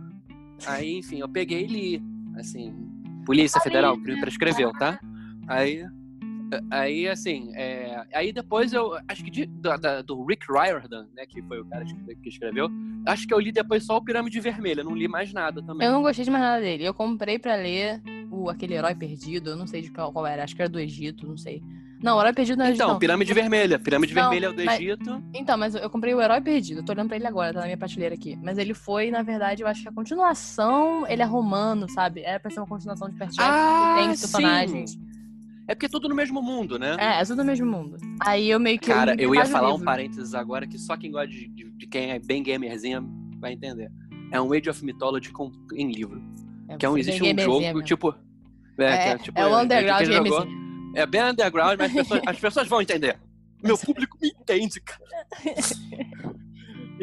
Aí, 0.68 0.99
enfim, 0.99 1.20
eu 1.20 1.30
peguei 1.30 1.64
e 1.64 1.68
li. 1.68 2.04
Assim, 2.36 2.74
Polícia 3.26 3.60
Federal, 3.62 3.97
que 3.97 4.14
me 4.14 4.20
prescreveu, 4.20 4.72
tá? 4.74 4.99
Aí. 5.47 5.84
Aí, 6.70 7.08
assim, 7.08 7.52
é, 7.56 8.04
aí 8.14 8.32
depois 8.34 8.74
eu. 8.74 8.91
Acho 9.08 9.24
que 9.24 9.30
de- 9.32 9.45
da- 9.45 9.78
da- 9.78 10.02
do 10.02 10.26
Rick 10.26 10.45
Riordan, 10.52 11.08
né? 11.16 11.26
Que 11.26 11.41
foi 11.41 11.60
o 11.62 11.66
cara 11.66 11.86
que 11.86 12.16
que 12.16 12.30
escreveu. 12.30 12.70
Acho 13.06 13.28
que 13.28 13.34
eu 13.34 13.39
li 13.39 13.52
depois 13.52 13.86
só 13.86 13.97
o 13.97 14.04
Pirâmide 14.04 14.39
Vermelha, 14.39 14.84
não 14.84 14.93
li 14.95 15.08
mais 15.08 15.32
nada 15.34 15.62
também. 15.64 15.88
Eu 15.88 15.93
não 15.93 16.02
gostei 16.02 16.26
de 16.26 16.32
mais 16.32 16.43
nada 16.43 16.62
dele. 16.62 16.84
Eu 16.84 16.93
comprei 16.93 17.39
pra 17.39 17.56
ler 17.56 18.02
o, 18.30 18.49
aquele 18.49 18.74
Herói 18.76 18.93
Perdido. 18.95 19.52
Eu 19.52 19.56
não 19.58 19.66
sei 19.68 19.82
de 19.82 19.91
qual, 19.91 20.12
qual 20.12 20.26
era. 20.28 20.43
Acho 20.43 20.56
que 20.56 20.62
era 20.62 20.70
do 20.70 20.80
Egito, 20.80 21.26
não 21.28 21.38
sei. 21.38 21.62
Não, 22.04 22.18
o 22.18 22.20
Herói 22.20 22.34
Perdido 22.34 22.58
não 22.58 22.66
do 22.66 22.72
Então, 22.74 22.86
Egito, 22.88 22.93
não. 22.93 22.99
Pirâmide 22.99 23.34
Vermelha. 23.34 23.78
Pirâmide 23.80 24.14
Não, 24.16 24.22
Vermelha 24.24 24.45
é 24.47 24.49
o 24.49 24.54
do 24.54 24.64
mas- 24.66 24.80
Egito. 24.80 25.24
Então, 25.36 25.56
mas 25.58 25.76
eu 25.76 25.89
comprei 25.89 26.14
o 26.16 26.22
Herói 26.22 26.41
Perdido. 26.41 26.80
Eu 26.82 26.84
tô 26.86 26.91
olhando 26.93 27.08
pra 27.08 27.16
ele 27.18 27.28
agora, 27.28 27.54
tá 27.54 27.60
na 27.60 27.66
minha 27.66 27.78
prateleira 27.78 28.16
aqui. 28.16 28.36
Mas 28.41 28.58
ele 28.58 28.74
foi, 28.74 29.12
na 29.12 29.22
verdade, 29.22 29.62
eu 29.62 29.68
acho 29.68 29.84
que 29.84 29.88
a 29.89 29.91
continuação, 29.91 31.06
ele 31.08 31.22
é 31.22 31.26
romano, 31.26 31.88
sabe? 31.89 32.22
Era 32.22 32.39
pra 32.39 32.49
ser 32.49 32.60
uma 32.60 32.68
continuação 32.68 33.08
de 33.10 33.18
Jackson. 33.18 33.41
Ah, 33.41 33.95
tem 33.99 34.10
os 34.10 34.20
personagens. 34.22 34.99
É 35.68 35.76
porque 35.76 35.86
é 35.86 35.89
tudo 35.89 36.09
no 36.09 36.16
mesmo 36.16 36.41
mundo, 36.41 36.78
né? 36.78 36.97
É, 36.99 37.22
é 37.22 37.24
tudo 37.26 37.38
do 37.38 37.45
mesmo 37.45 37.66
mundo. 37.66 37.97
Aí 38.26 38.49
eu 38.49 38.59
meio 38.59 38.78
que. 38.80 38.88
Cara, 38.88 39.14
li 39.14 39.24
eu 39.24 39.34
ia 39.34 39.45
falar 39.45 39.74
um 39.74 39.80
parênteses 39.80 40.34
agora 40.34 40.68
que 40.68 40.78
só 40.78 40.97
quem 40.97 41.12
gosta 41.12 41.28
de, 41.28 41.47
de- 41.47 41.72
de 41.72 41.88
quem 41.88 42.12
é 42.12 42.20
bem 42.20 42.43
gamerzinha 42.43 43.01
vai 43.39 43.53
entender. 43.53 43.89
É 44.32 44.39
um 44.41 44.51
Age 44.53 44.70
of 44.70 44.84
Mythology 44.84 45.32
com, 45.32 45.51
em 45.74 45.91
livro. 45.91 46.22
Que 46.80 46.86
é 46.86 46.89
um, 46.89 46.97
existe 46.97 47.22
um 47.24 47.38
jogo, 47.39 47.59
mesmo. 47.59 47.84
tipo. 47.84 48.14
É, 48.78 48.84
É, 48.86 49.09
é, 49.09 49.18
tipo, 49.18 49.39
é 49.39 49.45
o 49.45 49.59
underground 49.59 49.97
quem 50.03 50.12
jogou- 50.14 50.32
gamerzinho. 50.39 50.62
É 50.95 51.05
bem 51.05 51.22
underground, 51.24 51.78
mas 51.78 51.88
as 51.89 51.93
pessoas, 51.93 52.22
as 52.26 52.39
pessoas 52.39 52.68
vão 52.68 52.82
entender. 52.82 53.18
Meu 53.64 53.78
público 53.80 54.18
me 54.22 54.30
entende, 54.30 54.82
cara. 54.82 55.01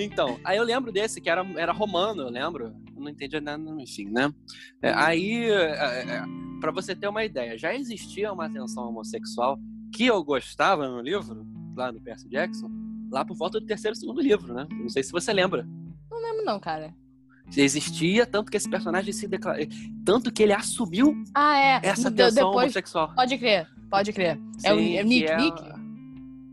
Então, 0.00 0.38
aí 0.44 0.56
eu 0.56 0.62
lembro 0.62 0.92
desse, 0.92 1.20
que 1.20 1.28
era, 1.28 1.44
era 1.56 1.72
romano, 1.72 2.22
eu 2.22 2.28
lembro. 2.30 2.72
Não 2.98 3.08
entendia 3.08 3.40
nada, 3.40 3.62
enfim, 3.80 4.06
né? 4.10 4.32
É, 4.82 4.92
aí, 4.92 5.44
é, 5.50 6.16
é, 6.16 6.22
pra 6.60 6.70
você 6.72 6.94
ter 6.94 7.08
uma 7.08 7.24
ideia, 7.24 7.56
já 7.56 7.74
existia 7.74 8.32
uma 8.32 8.48
tensão 8.50 8.88
homossexual 8.88 9.58
que 9.92 10.06
eu 10.06 10.22
gostava 10.22 10.88
no 10.88 11.00
livro, 11.00 11.46
lá 11.76 11.90
no 11.92 12.00
Percy 12.00 12.28
Jackson, 12.28 12.70
lá 13.10 13.24
por 13.24 13.36
volta 13.36 13.58
do 13.60 13.66
terceiro 13.66 13.96
segundo 13.96 14.20
livro, 14.20 14.52
né? 14.52 14.66
Não 14.70 14.88
sei 14.88 15.02
se 15.02 15.12
você 15.12 15.32
lembra. 15.32 15.66
Não 16.10 16.20
lembro, 16.22 16.44
não, 16.44 16.58
cara. 16.60 16.94
Existia, 17.56 18.26
tanto 18.26 18.50
que 18.50 18.56
esse 18.58 18.68
personagem 18.68 19.12
se 19.12 19.26
declarou. 19.26 19.64
Tanto 20.04 20.30
que 20.30 20.42
ele 20.42 20.52
assumiu 20.52 21.14
Ah, 21.34 21.58
é. 21.58 21.80
essa 21.82 22.10
tensão 22.10 22.34
depois. 22.50 22.64
homossexual. 22.64 23.14
Pode 23.14 23.38
crer, 23.38 23.66
pode 23.90 24.12
crer. 24.12 24.38
é, 24.64 24.72
o, 24.74 24.76
Sim, 24.78 24.96
é 24.96 25.02
o 25.02 25.06
Nick, 25.06 25.26
é- 25.26 25.36
Nick? 25.38 25.77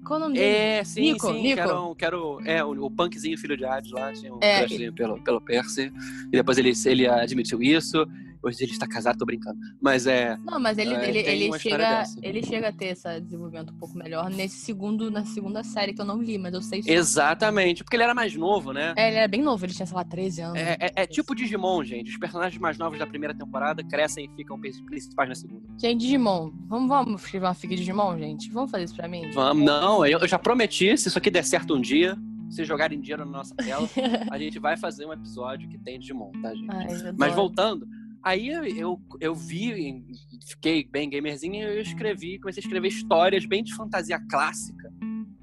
Qual 0.06 0.20
o 0.20 0.24
nome 0.24 0.36
dele? 0.36 0.46
É, 0.46 0.84
sim, 0.84 1.02
Nico, 1.02 1.28
sim. 1.28 1.42
Nico. 1.42 1.56
Que 1.56 1.60
era, 1.62 1.82
um, 1.82 1.96
que 1.96 2.06
era 2.06 2.18
o, 2.18 2.42
é, 2.46 2.64
o, 2.64 2.86
o 2.86 2.92
punkzinho 2.92 3.38
filho 3.38 3.58
de 3.58 3.66
Hades 3.66 3.92
lá, 3.92 4.14
tinha 4.14 4.34
um 4.34 4.38
É, 4.42 4.60
crushzinho 4.60 4.94
pelo, 4.94 5.22
pelo 5.22 5.42
Percy. 5.42 5.92
E 6.28 6.32
depois 6.38 6.58
ele, 6.58 6.72
ele 6.86 7.08
admitiu 7.08 7.62
isso. 7.62 8.06
Hoje 8.46 8.64
ele 8.64 8.72
está 8.72 8.88
casado, 8.88 9.18
tô 9.18 9.26
brincando. 9.26 9.58
Mas 9.82 10.06
é. 10.06 10.38
Não, 10.46 10.60
mas 10.60 10.78
ele, 10.78 10.94
É, 10.94 11.10
ele, 11.10 11.20
ele, 11.20 11.60
chega, 11.60 12.04
ele 12.22 12.44
chega 12.44 12.68
a 12.70 12.72
ter 12.72 12.88
esse 12.88 13.20
desenvolvimento 13.22 13.74
um 13.74 13.78
pouco 13.78 13.98
melhor 13.98 14.30
nesse 14.30 14.58
segundo, 14.58 15.10
na 15.10 15.26
segunda 15.26 15.64
série 15.64 15.94
que 15.94 16.02
eu 16.02 16.06
não 16.06 16.22
li, 16.22 16.38
mas 16.38 16.54
eu 16.54 16.62
sei 16.62 16.82
sobre. 16.84 16.94
Exatamente. 16.94 17.84
Porque 17.84 17.96
ele 17.96 18.04
era 18.04 18.14
mais 18.14 18.36
novo, 18.36 18.72
né? 18.72 18.94
É, 18.96 19.08
ele 19.08 19.18
era 19.18 19.28
bem 19.28 19.42
novo, 19.42 19.66
ele 19.66 19.74
tinha, 19.74 19.86
sei 19.86 19.96
lá, 19.96 20.04
13 20.04 20.42
anos. 20.42 20.58
É, 20.60 20.78
é- 20.80 20.92
é 21.04 21.08
tipo 21.08 21.34
Digimon, 21.34 21.84
gente. 21.84 22.12
Os 22.12 22.18
personagens 22.18 22.60
mais 22.62 22.78
novos 22.78 23.00
da 23.00 23.08
primeira 23.08 23.34
temporada 23.34 23.84
crescem 23.84 24.26
e 24.26 24.36
ficam 24.36 24.60
principais 24.60 25.28
na 25.28 25.36
segunda. 25.36 25.64
Gente, 25.80 26.02
Digimon. 26.02 26.52
Vamos, 26.68 26.88
vamos 26.88 27.22
escrever 27.24 27.48
uma 27.48 27.54
fic 27.54 27.70
de 27.74 27.78
Digimon, 27.78 28.18
gente? 28.18 28.52
Vamos 28.52 28.70
fazer 28.70 28.84
isso 28.84 28.96
pra 28.96 29.08
mim? 29.08 29.32
Vamos, 29.32 29.66
não, 29.66 30.06
eu, 30.06 30.20
eu 30.20 30.28
já 30.28 30.38
prometi, 30.38 30.96
se 30.98 31.08
isso 31.08 31.18
aqui 31.18 31.32
der 31.32 31.44
certo 31.44 31.76
um 31.76 31.82
dia, 31.82 32.16
se 32.50 32.64
jogarem 32.64 33.00
dinheiro 33.02 33.26
na 33.26 33.32
nossa 33.32 33.56
tela, 33.56 33.88
a 34.32 34.38
gente 34.38 34.60
vai 34.60 34.78
fazer 34.78 35.06
um 35.06 35.14
episódio 35.14 35.68
que 35.68 35.78
tem 35.78 36.00
Digimon, 36.00 36.32
tá, 36.42 36.54
gente? 36.54 36.68
Ai, 36.70 36.88
Mas 37.18 37.34
voltando, 37.34 37.88
aí 38.26 38.50
eu, 38.50 39.00
eu, 39.22 39.36
vi, 39.36 40.04
fiquei 40.48 40.84
bem 40.84 41.10
gamerzinho, 41.10 41.56
e 41.56 41.78
eu 41.78 41.82
escrevi, 41.82 42.40
comecei 42.40 42.62
a 42.62 42.66
escrever 42.66 42.88
histórias 42.88 43.46
bem 43.46 43.64
de 43.64 43.74
fantasia 43.76 44.20
clássica, 44.28 44.92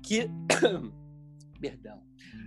que. 0.02 0.28
Perdão. 1.60 2.02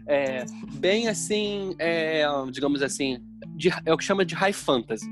É, 0.08 0.46
bem 0.74 1.08
assim, 1.08 1.74
é, 1.80 2.26
digamos 2.52 2.82
assim, 2.82 3.18
de, 3.56 3.70
é 3.86 3.94
o 3.94 3.98
que 3.98 4.04
chama 4.04 4.26
de 4.26 4.36
high 4.36 4.54
fantasy. 4.54 5.10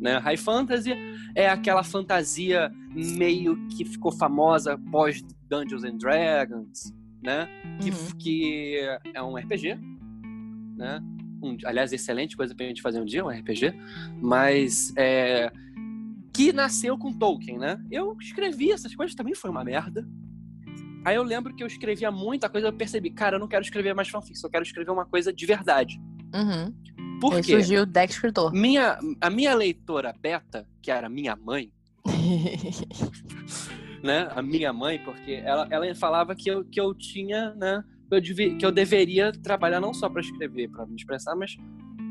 Né? 0.00 0.18
High 0.18 0.36
fantasy 0.36 0.92
é 1.34 1.48
aquela 1.48 1.82
fantasia 1.82 2.70
meio 2.94 3.56
que 3.68 3.84
ficou 3.84 4.12
famosa 4.12 4.78
pós 4.92 5.24
Dungeons 5.48 5.82
and 5.82 5.96
Dragons, 5.96 6.94
né? 7.22 7.48
que, 7.80 7.90
Uhum. 7.90 8.10
que 8.18 8.78
é 9.14 9.22
um 9.22 9.36
RPG, 9.36 9.76
né? 10.76 11.02
Um, 11.42 11.56
aliás, 11.64 11.92
excelente 11.92 12.36
coisa 12.36 12.54
pra 12.54 12.66
gente 12.66 12.82
fazer 12.82 13.00
um 13.00 13.04
dia, 13.04 13.24
um 13.24 13.28
RPG, 13.28 13.72
mas 14.20 14.92
é, 14.96 15.52
que 16.32 16.52
nasceu 16.52 16.96
com 16.96 17.12
Tolkien, 17.12 17.58
né? 17.58 17.80
Eu 17.90 18.16
escrevi 18.20 18.70
essas 18.72 18.94
coisas, 18.94 19.14
também 19.14 19.34
foi 19.34 19.50
uma 19.50 19.64
merda. 19.64 20.06
Aí 21.04 21.16
eu 21.16 21.22
lembro 21.22 21.54
que 21.54 21.62
eu 21.62 21.66
escrevia 21.66 22.10
muita 22.10 22.48
coisa, 22.48 22.68
eu 22.68 22.72
percebi, 22.72 23.10
cara, 23.10 23.36
eu 23.36 23.40
não 23.40 23.48
quero 23.48 23.62
escrever 23.62 23.94
mais 23.94 24.08
fanfiction, 24.08 24.46
eu 24.46 24.50
quero 24.50 24.64
escrever 24.64 24.90
uma 24.90 25.06
coisa 25.06 25.32
de 25.32 25.46
verdade. 25.46 26.00
Uhum. 26.34 27.18
Por 27.20 27.34
Aí 27.34 27.42
quê? 27.42 27.52
surgiu 27.52 27.82
o 27.82 27.86
deck 27.86 28.12
escritor. 28.12 28.52
Minha, 28.52 28.98
a 29.20 29.30
minha 29.30 29.54
leitora 29.54 30.14
beta, 30.20 30.66
que 30.82 30.90
era 30.90 31.08
minha 31.08 31.34
mãe, 31.34 31.72
né? 34.02 34.28
A 34.30 34.42
minha 34.42 34.72
mãe, 34.72 34.98
porque 35.04 35.32
ela, 35.32 35.66
ela 35.70 35.94
falava 35.94 36.34
que 36.34 36.48
eu, 36.48 36.64
que 36.64 36.80
eu 36.80 36.94
tinha, 36.94 37.54
né? 37.54 37.82
Eu 38.10 38.22
que 38.56 38.64
eu 38.64 38.72
deveria 38.72 39.32
trabalhar 39.32 39.80
não 39.80 39.92
só 39.92 40.08
para 40.08 40.22
escrever, 40.22 40.68
para 40.68 40.86
me 40.86 40.96
expressar, 40.96 41.36
mas 41.36 41.56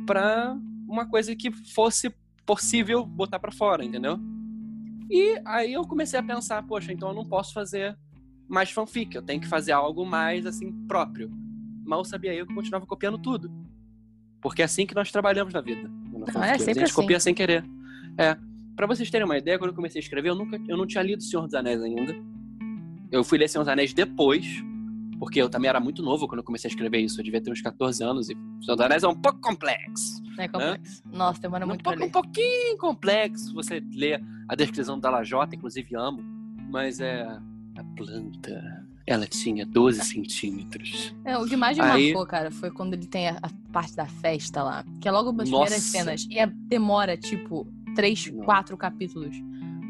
para 0.06 0.56
uma 0.88 1.08
coisa 1.08 1.36
que 1.36 1.52
fosse 1.52 2.14
possível 2.46 3.06
botar 3.06 3.40
para 3.40 3.52
fora, 3.52 3.84
entendeu? 3.84 4.20
E 5.10 5.42
aí 5.46 5.74
eu 5.74 5.84
comecei 5.88 6.20
a 6.20 6.24
pensar, 6.24 6.62
poxa, 6.64 6.94
então 6.94 7.10
eu 7.10 7.16
não 7.16 7.26
posso 7.26 7.54
fazer 7.54 7.98
mais 8.48 8.72
fanfic, 8.72 9.16
eu 9.16 9.22
tenho 9.22 9.42
que 9.42 9.48
fazer 9.48 9.72
algo 9.72 10.06
mais 10.06 10.46
assim 10.46 10.72
próprio. 10.88 11.30
Mal 11.86 12.04
sabia 12.04 12.34
eu 12.34 12.46
que 12.46 12.52
eu 12.52 12.56
continuava 12.56 12.86
copiando 12.86 13.18
tudo. 13.18 13.52
Porque 14.42 14.62
é 14.62 14.66
assim 14.66 14.86
que 14.86 14.96
nós 14.96 15.12
trabalhamos 15.12 15.54
na 15.54 15.62
vida. 15.62 15.90
no 15.90 16.24
é 16.24 16.32
fanfiqueiros. 16.32 16.64
sempre 16.64 16.72
a 16.72 16.74
gente 16.74 16.84
assim. 16.84 16.94
copia 16.94 17.20
sem 17.20 17.34
querer. 17.34 17.66
É. 18.18 18.38
Pra 18.76 18.86
vocês 18.86 19.10
terem 19.10 19.26
uma 19.26 19.38
ideia, 19.38 19.58
quando 19.58 19.72
eu 19.72 19.76
comecei 19.76 20.00
a 20.00 20.04
escrever, 20.04 20.30
eu 20.30 20.36
nunca, 20.36 20.62
eu 20.68 20.78
não 20.78 20.86
tinha 20.86 21.02
lido 21.02 21.24
Senhor 21.24 21.44
dos 21.46 21.54
Anéis 21.54 21.82
ainda. 21.82 22.16
Eu 23.12 23.24
fui 23.24 23.38
ler 23.38 23.48
Senhor 23.48 23.64
dos 23.64 23.72
Anéis 23.72 23.94
depois, 23.94 24.46
porque 25.20 25.42
eu 25.42 25.50
também 25.50 25.70
era 25.70 25.80
muito 25.80 26.02
novo 26.04 26.28
quando 26.28 26.40
eu 26.40 26.44
comecei 26.44 26.70
a 26.70 26.72
escrever 26.72 27.00
isso. 27.00 27.20
Eu 27.20 27.24
devia 27.24 27.42
ter 27.42 27.52
uns 27.52 27.62
14 27.62 28.04
anos 28.04 28.30
e 28.30 28.34
Senhor 28.62 28.76
dos 28.76 28.82
Anéis 28.82 29.04
é 29.04 29.08
um 29.08 29.16
pouco 29.16 29.40
complexo. 29.42 30.22
É 30.38 30.48
complexo. 30.48 31.02
Nossa, 31.12 31.42
demora 31.42 31.66
Um, 31.66 31.70
muito 31.70 31.84
pouco, 31.84 32.04
um 32.04 32.10
pouquinho 32.10 32.78
complexo 32.78 33.54
você 33.54 33.82
lê 33.94 34.22
a 34.48 34.56
descrição 34.56 35.00
da 35.00 35.10
Lajota, 35.10 35.56
inclusive 35.56 35.96
amo, 35.96 36.22
mas 36.70 37.00
é 37.00 37.24
a 37.24 37.84
planta. 37.96 38.86
Ela 39.08 39.26
tinha 39.26 39.66
12 39.66 40.02
centímetros. 40.04 41.16
É, 41.24 41.38
o 41.38 41.46
que 41.46 41.56
mais 41.56 41.78
me 41.78 41.84
Aí- 41.84 42.08
marcou, 42.08 42.26
cara, 42.28 42.52
foi 42.52 42.70
quando 42.72 42.94
ele 42.94 43.06
tem 43.08 43.30
a, 43.30 43.38
a 43.42 43.50
parte 43.72 43.96
da 43.96 44.06
festa 44.06 44.62
lá. 44.62 44.84
Que 45.00 45.08
é 45.08 45.12
logo 45.12 45.30
uma 45.30 45.40
das 45.40 45.50
primeiras 45.50 45.72
Nossa. 45.78 45.90
cenas. 45.90 46.28
E 46.30 46.38
é- 46.38 46.46
demora, 46.46 47.16
tipo, 47.18 47.66
três, 47.96 48.28
Não. 48.30 48.44
quatro 48.44 48.76
capítulos 48.78 49.36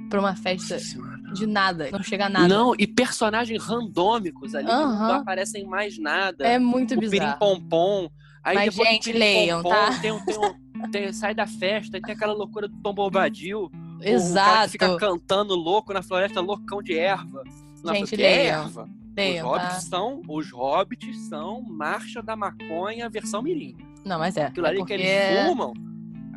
pra 0.10 0.20
uma 0.20 0.36
festa. 0.36 0.76
Nossa. 0.76 1.17
De 1.34 1.46
nada, 1.46 1.90
não 1.92 2.02
chega 2.04 2.26
a 2.28 2.30
nada. 2.30 2.48
Não, 2.48 2.74
e 2.78 2.88
personagens 2.88 3.62
randômicos 3.64 4.56
ali 4.56 4.66
que 4.68 4.72
não 4.74 5.14
aparecem 5.16 5.66
mais 5.66 5.98
nada. 5.98 6.46
É 6.46 6.58
muito 6.58 6.96
o 6.96 7.00
bizarro. 7.00 7.38
Pompom. 7.40 8.10
Aí 8.44 8.56
Mas, 8.56 8.70
depois 8.74 8.90
gente, 8.90 9.12
leiam, 9.12 9.62
tá? 9.62 10.00
Tem, 10.00 10.12
um- 10.12 10.24
tem 10.24 10.38
um- 10.38 10.90
tem- 10.92 11.12
sai 11.12 11.36
da 11.36 11.46
festa, 11.46 11.98
e 11.98 12.02
tem 12.02 12.16
aquela 12.16 12.34
loucura 12.34 12.68
do 12.68 12.76
Tom 12.82 12.94
Bobadil. 12.94 13.64
O 13.66 14.00
que 14.00 14.10
Exato. 14.10 14.70
fica 14.70 14.96
cantando 14.98 15.54
louco 15.56 15.92
na 15.92 16.02
floresta, 16.02 16.40
loucão 16.40 16.82
de 16.82 16.98
erva. 16.98 17.44
Na 17.84 17.94
Gente, 17.94 18.16
que 18.16 18.24
é 18.24 18.38
leiam. 18.38 18.62
erva. 18.64 18.90
Leiam, 19.18 19.48
os, 19.52 19.58
tá? 19.58 19.64
hobbits 19.68 19.84
são, 19.90 20.22
os 20.30 20.52
hobbits 20.52 21.18
são 21.28 21.62
Marcha 21.64 22.22
da 22.22 22.36
Maconha 22.36 23.10
versão 23.10 23.42
mirim. 23.42 23.76
Não, 24.06 24.20
mas 24.20 24.38
é. 24.38 24.46
Aquilo 24.46 24.66
é 24.68 24.70
ali 24.70 24.78
que 24.78 24.82
porque 24.84 24.94
eles 24.94 25.48
fumam. 25.50 25.74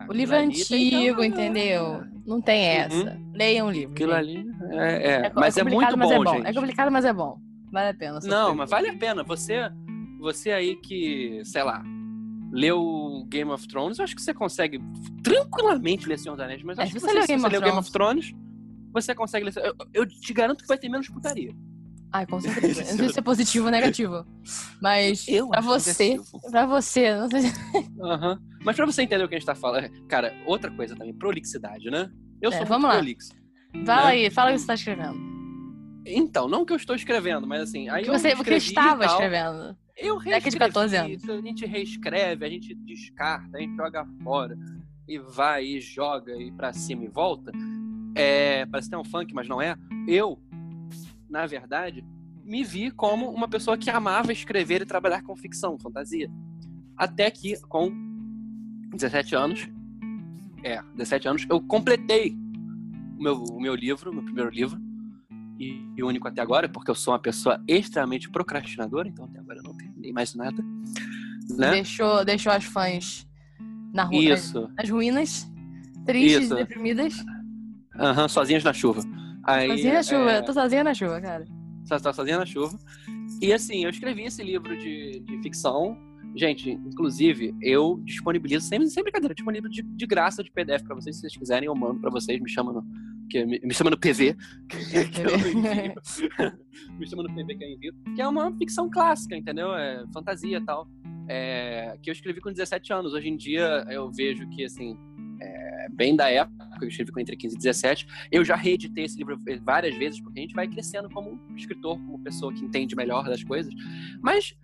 O 0.01 0.13
aquilo 0.13 0.17
livro 0.19 0.35
é 0.37 0.39
antigo, 0.41 1.25
entendeu? 1.25 2.03
Não 2.27 2.41
tem 2.41 2.65
essa. 2.67 3.19
Leiam 3.35 3.69
o 3.69 3.71
livro. 3.71 3.93
Aquilo 3.93 4.13
ali 4.15 4.47
é, 4.73 5.11
é. 5.27 5.31
co- 5.31 5.41
mas 5.41 5.57
é, 5.57 5.65
muito 5.65 5.97
mas 5.97 6.09
bom, 6.09 6.15
é 6.15 6.25
bom. 6.25 6.35
gente. 6.37 6.47
É 6.47 6.53
complicado, 6.53 6.91
mas 6.91 7.05
é 7.05 7.13
bom. 7.13 7.39
Vale 7.73 7.89
a 7.91 7.95
pena. 7.95 8.19
Não, 8.25 8.55
mas 8.55 8.71
vale 8.71 8.89
a 8.89 8.97
pena. 8.97 9.23
Você, 9.25 9.71
você 10.19 10.51
aí 10.53 10.77
que, 10.77 11.41
sei 11.45 11.63
lá, 11.63 11.83
leu 12.53 13.25
Game 13.29 13.51
of 13.51 13.67
Thrones, 13.69 13.99
eu 13.99 14.05
acho 14.05 14.15
que 14.17 14.23
você 14.23 14.35
consegue 14.35 14.81
tranquilamente 15.23 16.09
ler 16.09 16.19
Senhor 16.19 16.35
dos 16.35 16.45
Anéis. 16.45 16.63
Mas 16.63 16.79
É, 16.79 16.83
acho 16.83 16.93
se 16.93 16.95
que 16.99 17.01
você 17.01 17.07
você, 17.09 17.13
leu 17.15 17.23
se 17.23 17.29
Game 17.29 17.41
você 17.41 17.47
of 17.47 17.53
leu 17.57 17.63
Game 17.63 17.79
of 17.79 17.91
Thrones, 17.93 18.33
você 18.93 19.15
consegue 19.15 19.45
ler. 19.47 19.55
Eu, 19.57 19.75
eu 19.95 20.07
te 20.09 20.33
garanto 20.33 20.63
que 20.63 20.69
vai 20.69 20.79
ter 20.79 20.89
menos 20.89 21.09
putaria. 21.09 21.53
Ai, 22.13 22.27
com 22.27 22.41
certeza. 22.41 22.83
Eu 22.83 22.89
não 22.91 22.97
sei 22.99 23.09
se 23.11 23.19
é 23.19 23.23
positivo 23.23 23.67
ou 23.67 23.71
negativo. 23.71 24.27
Mas 24.83 25.27
Eu 25.29 25.49
pra 25.49 25.59
acho 25.61 25.69
você, 25.69 26.09
negativo. 26.11 26.51
pra 26.51 26.67
você, 26.67 27.15
não 27.17 27.29
sei 27.31 27.41
se... 27.43 27.53
Aham. 28.03 28.41
Mas 28.65 28.77
pra 28.77 28.87
você 28.87 29.03
entender 29.03 29.25
o 29.25 29.29
que 29.29 29.35
a 29.37 29.39
gente 29.39 29.47
tá 29.47 29.55
falando, 29.55 29.89
cara, 30.09 30.35
outra 30.47 30.71
coisa 30.71 30.95
também, 30.97 31.15
prolixidade, 31.15 31.91
né? 31.91 32.11
Eu 32.43 32.51
É, 32.53 32.57
sou 32.59 32.67
vamos 32.67 32.89
lá. 32.89 32.97
prolixo. 32.97 33.31
Fala 33.87 34.03
Né? 34.03 34.09
aí, 34.09 34.31
fala 34.31 34.51
o 34.51 34.53
que 34.55 34.59
você 34.59 34.67
tá 34.67 34.75
escrevendo. 34.75 35.31
Então, 36.07 36.49
não 36.49 36.65
que 36.65 36.73
eu 36.73 36.77
estou 36.77 36.97
escrevendo, 36.97 37.47
mas 37.47 37.63
assim, 37.63 37.89
aí 37.89 38.03
Que 38.05 38.11
você, 38.11 38.29
eu 38.29 38.33
escrevi 38.35 38.65
e 38.65 38.69
estava 38.69 39.05
tal. 39.05 39.13
escrevendo. 39.13 39.77
Eu 39.97 40.17
Década 40.19 40.25
de 40.25 40.31
reescrevi, 40.31 40.59
14 40.59 40.97
anos. 40.97 41.29
A 41.29 41.41
gente 41.43 41.67
reescreve, 41.67 42.45
a 42.45 42.49
gente 42.49 42.75
descarta, 42.75 43.59
a 43.59 43.61
gente 43.61 43.77
joga 43.77 44.07
fora 44.25 44.57
e 45.07 45.19
vai 45.19 45.65
e 45.65 45.81
joga 45.81 46.35
e 46.37 46.51
pra 46.53 46.73
cima 46.73 47.05
e 47.05 47.09
volta. 47.09 47.53
É, 48.15 48.65
parece 48.67 48.89
até 48.89 48.97
um 48.99 49.05
funk, 49.05 49.33
mas 49.35 49.47
não 49.47 49.61
é. 49.61 49.77
Eu, 50.09 50.39
na 51.31 51.47
verdade, 51.47 52.05
me 52.45 52.65
vi 52.65 52.91
como 52.91 53.31
uma 53.31 53.49
pessoa 53.49 53.79
que 53.79 53.89
amava 53.89 54.33
escrever 54.33 54.83
e 54.83 54.87
trabalhar 54.87 55.23
com 55.23 55.37
ficção, 55.37 55.79
fantasia. 55.79 56.29
Até 56.97 57.31
que, 57.31 57.59
com 57.63 57.91
17 58.93 59.37
anos, 59.37 59.69
é, 60.65 60.83
17 60.97 61.29
anos, 61.29 61.47
eu 61.49 61.61
completei 61.61 62.37
o 63.17 63.23
meu, 63.23 63.37
o 63.37 63.61
meu 63.61 63.75
livro, 63.75 64.13
meu 64.13 64.25
primeiro 64.25 64.51
livro, 64.51 64.79
e, 65.59 65.87
e 65.97 66.03
único 66.03 66.27
até 66.27 66.41
agora, 66.41 66.69
porque 66.69 66.91
eu 66.91 66.95
sou 66.95 67.13
uma 67.13 67.21
pessoa 67.21 67.63
extremamente 67.69 68.29
procrastinadora, 68.31 69.09
então 69.09 69.27
até 69.27 69.39
agora 69.39 69.59
eu 69.59 69.63
não 69.63 69.77
terminei 69.77 70.13
mais 70.13 70.35
nada. 70.35 70.63
Né? 71.51 71.71
Deixou, 71.73 72.25
deixou 72.25 72.53
as 72.53 72.65
fãs 72.65 73.29
na 73.93 74.05
rua, 74.05 74.23
Isso. 74.23 74.71
nas 74.77 74.89
ruínas, 74.89 75.51
tristes 76.07 76.45
Isso. 76.45 76.55
e 76.55 76.57
deprimidas. 76.57 77.15
Aham, 77.95 78.29
sozinhas 78.29 78.65
na 78.65 78.73
chuva. 78.73 79.03
Aí, 79.45 79.69
Sozinha 79.69 79.95
na 79.95 80.03
chuva, 80.03 80.33
é, 80.33 80.39
eu 80.39 80.45
tô 80.45 80.53
sozinha 80.53 80.85
na 80.85 80.95
chuva, 80.95 81.21
cara. 81.21 81.45
Só 81.85 81.99
tá 81.99 82.13
sozinha 82.13 82.39
na 82.39 82.47
chuva. 82.47 82.79
E 83.41 83.53
assim, 83.53 83.85
eu 83.85 83.91
escrevi 83.91 84.23
esse 84.25 84.43
livro 84.43 84.77
de, 84.77 85.21
de 85.21 85.43
ficção. 85.43 85.97
Gente, 86.37 86.71
inclusive, 86.71 87.55
eu 87.61 88.01
disponibilizo, 88.05 88.67
sem, 88.67 88.87
sem 88.87 89.03
brincadeira, 89.03 89.35
disponibilizo 89.35 89.73
de, 89.73 89.83
de 89.83 90.07
graça 90.07 90.45
de 90.45 90.51
PDF 90.53 90.85
pra 90.85 90.95
vocês, 90.95 91.17
se 91.17 91.23
vocês 91.23 91.37
quiserem, 91.37 91.67
eu 91.67 91.75
mando 91.75 92.01
pra 92.01 92.11
vocês, 92.11 92.41
me 92.41 92.49
chama 92.49 92.73
no, 92.73 92.85
que, 93.29 93.45
me, 93.45 93.61
me 93.65 93.75
chama 93.75 93.91
no 93.91 93.99
PV, 93.99 94.37
que, 94.69 95.09
que 95.09 95.21
eu 95.23 95.35
envio. 95.37 95.95
me 96.99 97.07
chama 97.09 97.23
no 97.25 97.35
PV 97.35 97.55
que 97.57 97.65
eu 97.65 97.69
envio, 97.69 97.95
que 98.15 98.23
é 98.23 98.29
uma 98.29 98.53
ficção 98.57 98.89
clássica, 98.89 99.37
entendeu? 99.37 99.75
É 99.75 100.05
fantasia 100.13 100.59
e 100.59 100.65
tal. 100.65 100.87
É, 101.29 101.97
que 102.03 102.11
eu 102.11 102.13
escrevi 102.13 102.41
com 102.41 102.51
17 102.51 102.93
anos. 102.93 103.13
Hoje 103.13 103.29
em 103.29 103.37
dia 103.37 103.85
eu 103.89 104.11
vejo 104.11 104.49
que, 104.51 104.65
assim, 104.65 104.97
é 105.85 105.89
bem 105.89 106.15
da 106.17 106.29
época, 106.31 106.79
eu 106.83 106.89
escrevi 106.89 107.11
com 107.13 107.21
entre 107.21 107.37
15 107.37 107.55
e 107.55 107.59
17. 107.59 108.07
Eu 108.31 108.45
já 108.45 108.57
reeditei 108.57 109.05
esse 109.05 109.17
livro 109.19 109.37
várias 109.63 109.97
vezes, 109.97 110.21
porque 110.21 110.39
a 110.39 110.43
gente 110.43 110.55
vai 110.55 110.69
crescendo 110.69 111.09
como 111.11 111.41
escritor, 111.57 111.97
como 111.99 112.19
pessoa 112.21 112.53
que 112.53 112.65
entende 112.65 112.95
melhor 112.97 113.25
das 113.25 113.43
coisas. 113.43 113.73
Mas 114.23 114.55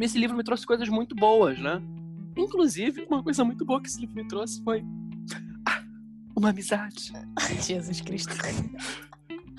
esse 0.00 0.18
livro 0.18 0.36
me 0.36 0.44
trouxe 0.44 0.66
coisas 0.66 0.88
muito 0.88 1.14
boas, 1.14 1.58
né? 1.58 1.80
Inclusive, 2.36 3.06
uma 3.08 3.22
coisa 3.22 3.44
muito 3.44 3.64
boa 3.64 3.80
que 3.80 3.88
esse 3.88 4.00
livro 4.00 4.16
me 4.16 4.26
trouxe 4.26 4.62
foi 4.64 4.82
ah, 5.66 5.82
uma 6.36 6.50
amizade. 6.50 7.12
Jesus 7.66 8.00
Cristo. 8.00 8.34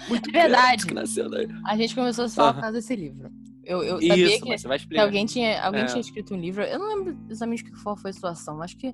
Muito 0.10 0.30
É 0.30 0.34
verdade. 0.34 0.86
que 0.86 0.94
nasceu 0.94 1.30
daí. 1.30 1.48
A 1.66 1.78
gente 1.78 1.96
começou 1.96 2.28
só 2.28 2.44
por 2.48 2.50
Aham. 2.52 2.62
causa 2.62 2.78
desse 2.78 2.96
livro. 2.96 3.32
Eu, 3.64 3.82
eu 3.82 4.00
sabia 4.02 4.28
Isso, 4.28 4.44
que, 4.44 4.50
mas 4.50 4.62
você 4.62 4.68
vai 4.68 4.78
que 4.78 4.84
explicar. 4.84 5.04
alguém, 5.04 5.26
tinha, 5.26 5.60
alguém 5.64 5.82
É. 5.82 5.86
tinha 5.86 6.02
escrito 6.02 6.36
um 6.36 6.38
livro. 6.40 6.62
Eu 6.64 6.78
não 6.78 6.88
lembro 6.96 7.18
exatamente 7.30 7.64
o 7.64 7.66
que 7.66 7.76
foi 7.76 7.96
foi 7.98 8.10
a 8.12 8.14
situação. 8.14 8.62
Acho 8.62 8.78
que 8.78 8.94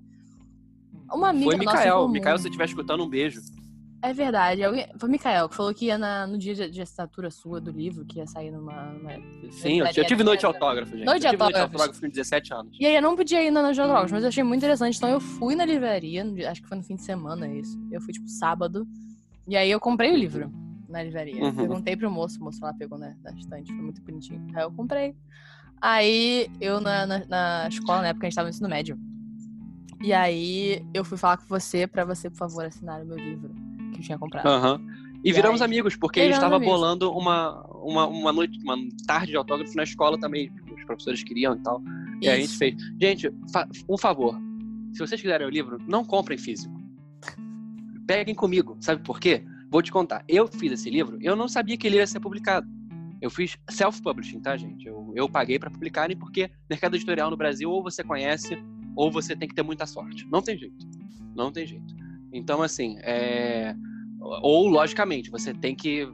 uma 1.14 1.30
amiga 1.30 1.46
Foi 1.46 1.58
Mikael. 1.58 2.08
Mikael, 2.08 2.38
se 2.38 2.44
você 2.44 2.50
estiver 2.50 2.66
escutando, 2.66 3.04
um 3.04 3.10
beijo. 3.10 3.42
É 4.04 4.14
verdade. 4.14 4.64
Alguém... 4.64 4.88
Foi 4.98 5.08
o 5.08 5.12
Mikael 5.12 5.48
que 5.48 5.56
falou 5.56 5.72
que 5.76 5.86
ia 5.86 5.98
na- 5.98 6.26
no 6.26 6.36
dia 6.38 6.56
de, 6.72 6.82
assinatura 6.82 7.30
sua 7.30 7.62
do 7.62 7.70
livro, 7.70 8.04
que 8.04 8.18
ia 8.18 8.26
sair 8.26 8.50
numa. 8.50 8.86
numa- 8.94 9.14
Sim, 9.52 9.80
eu, 9.80 9.86
eu 9.86 10.06
tive 10.06 10.24
noite 10.24 10.40
de 10.40 10.46
autógrafo, 10.48 10.92
gente. 10.98 11.06
Noite 11.06 11.22
de 11.22 11.28
eu 11.28 11.32
tive 11.32 11.44
noite 11.44 11.56
de 11.56 11.62
autógrafo 11.62 12.02
com 12.02 12.10
17 12.10 12.54
anos. 12.54 12.78
E 12.80 12.86
aí 12.88 12.96
eu 12.96 13.02
não 13.02 13.16
podia 13.16 13.44
ir 13.44 13.52
na 13.52 13.62
Noite 13.62 13.76
de 13.76 13.82
Autógrafos, 13.82 14.12
mas 14.12 14.24
eu 14.24 14.30
achei 14.30 14.44
muito 14.44 14.58
interessante. 14.60 14.98
Então 14.98 15.10
eu 15.10 15.20
fui 15.20 15.56
na 15.56 15.66
livraria, 15.66 16.26
acho 16.50 16.62
que 16.64 16.68
foi 16.68 16.78
no 16.78 16.84
fim 16.84 16.96
de 16.96 17.04
semana 17.04 17.48
isso. 17.48 17.80
Eu 17.92 18.02
fui 18.02 18.12
tipo 18.12 18.28
sábado. 18.28 18.88
E 19.48 19.56
aí 19.56 19.70
eu 19.70 19.80
comprei 19.80 20.12
o 20.12 20.18
livro 20.18 20.52
na 20.90 21.04
livraria. 21.04 21.42
Uhum. 21.44 21.54
Perguntei 21.56 21.96
pro 21.96 22.10
moço, 22.10 22.40
o 22.40 22.44
moço 22.44 22.60
lá 22.64 22.74
pegou 22.74 22.98
na, 22.98 23.14
na 23.24 23.32
estante, 23.34 23.72
foi 23.72 23.82
muito 23.84 24.02
bonitinho. 24.02 24.46
Aí 24.56 24.64
eu 24.64 24.72
comprei. 24.72 25.16
Aí 25.80 26.50
eu 26.60 26.80
na, 26.82 27.06
na, 27.06 27.26
na 27.28 27.68
escola, 27.68 28.02
na 28.02 28.08
época 28.10 28.26
a 28.26 28.30
gente 28.30 28.36
tava 28.36 28.48
no 28.48 28.50
ensino 28.50 28.68
médio. 28.70 28.98
E 30.04 30.14
aí 30.14 30.84
eu 30.94 31.04
fui 31.04 31.18
falar 31.18 31.38
com 31.38 31.46
você 31.48 31.86
pra 31.86 32.04
você, 32.04 32.30
por 32.30 32.38
favor, 32.38 32.66
assinar 32.66 33.02
o 33.02 33.06
meu 33.06 33.18
livro 33.18 33.54
que 33.94 34.00
eu 34.00 34.04
tinha 34.04 34.18
comprado. 34.18 34.48
Aham. 34.48 34.82
E 35.24 35.30
E 35.30 35.34
viramos 35.34 35.62
aí? 35.62 35.66
amigos, 35.66 35.96
porque 35.96 36.20
a 36.20 36.24
gente 36.24 36.34
estava 36.34 36.58
bolando 36.58 37.12
uma, 37.12 37.62
uma, 37.84 38.08
uma 38.08 38.34
noite, 38.34 38.60
uma 38.64 38.76
tarde 39.06 39.28
de 39.28 39.38
autógrafo 39.38 39.76
na 39.76 39.84
escola 39.84 40.20
também. 40.20 40.52
Os 40.76 40.84
professores 40.86 41.24
queriam 41.24 41.56
e 41.56 41.60
tal. 41.60 41.82
E 42.20 42.28
aí 42.28 42.40
a 42.40 42.42
gente 42.42 42.58
fez. 42.58 42.76
Gente, 43.00 43.32
um 43.88 43.98
favor. 43.98 44.36
Se 44.94 45.00
vocês 45.00 45.22
quiserem 45.22 45.46
o 45.46 45.50
livro, 45.50 45.78
não 45.88 46.04
comprem 46.04 46.38
físico. 46.38 46.74
Peguem 48.08 48.34
comigo. 48.34 48.76
Sabe 48.80 49.04
por 49.04 49.20
quê? 49.20 49.44
Vou 49.70 49.82
te 49.82 49.92
contar. 49.92 50.24
Eu 50.28 50.48
fiz 50.48 50.72
esse 50.72 50.90
livro, 50.90 51.18
eu 51.22 51.36
não 51.36 51.48
sabia 51.48 51.78
que 51.78 51.88
ele 51.88 51.98
ia 51.98 52.08
ser 52.08 52.20
publicado. 52.20 52.68
Eu 53.22 53.30
fiz 53.30 53.56
self-publishing, 53.70 54.40
tá, 54.42 54.58
gente? 54.58 54.88
Eu, 54.88 55.14
eu 55.16 55.30
paguei 55.30 55.60
para 55.60 55.70
publicarem 55.70 56.18
porque 56.18 56.50
mercado 56.70 56.96
editorial 56.96 57.30
no 57.30 57.38
Brasil 57.38 57.70
ou 57.70 57.84
você 57.84 58.04
conhece 58.04 58.58
ou 58.96 59.12
você 59.12 59.36
tem 59.36 59.48
que 59.48 59.56
ter 59.56 59.64
muita 59.64 59.86
sorte. 59.86 60.28
Não 60.32 60.42
tem 60.42 60.58
jeito. 60.58 60.86
Não 61.36 61.52
tem 61.52 61.66
jeito. 61.66 61.96
Então, 62.34 62.62
assim, 62.62 62.98
é... 63.00 63.76
ou 64.42 64.68
logicamente, 64.68 65.30
você 65.30 65.54
tem 65.54 65.76
que. 65.76 66.08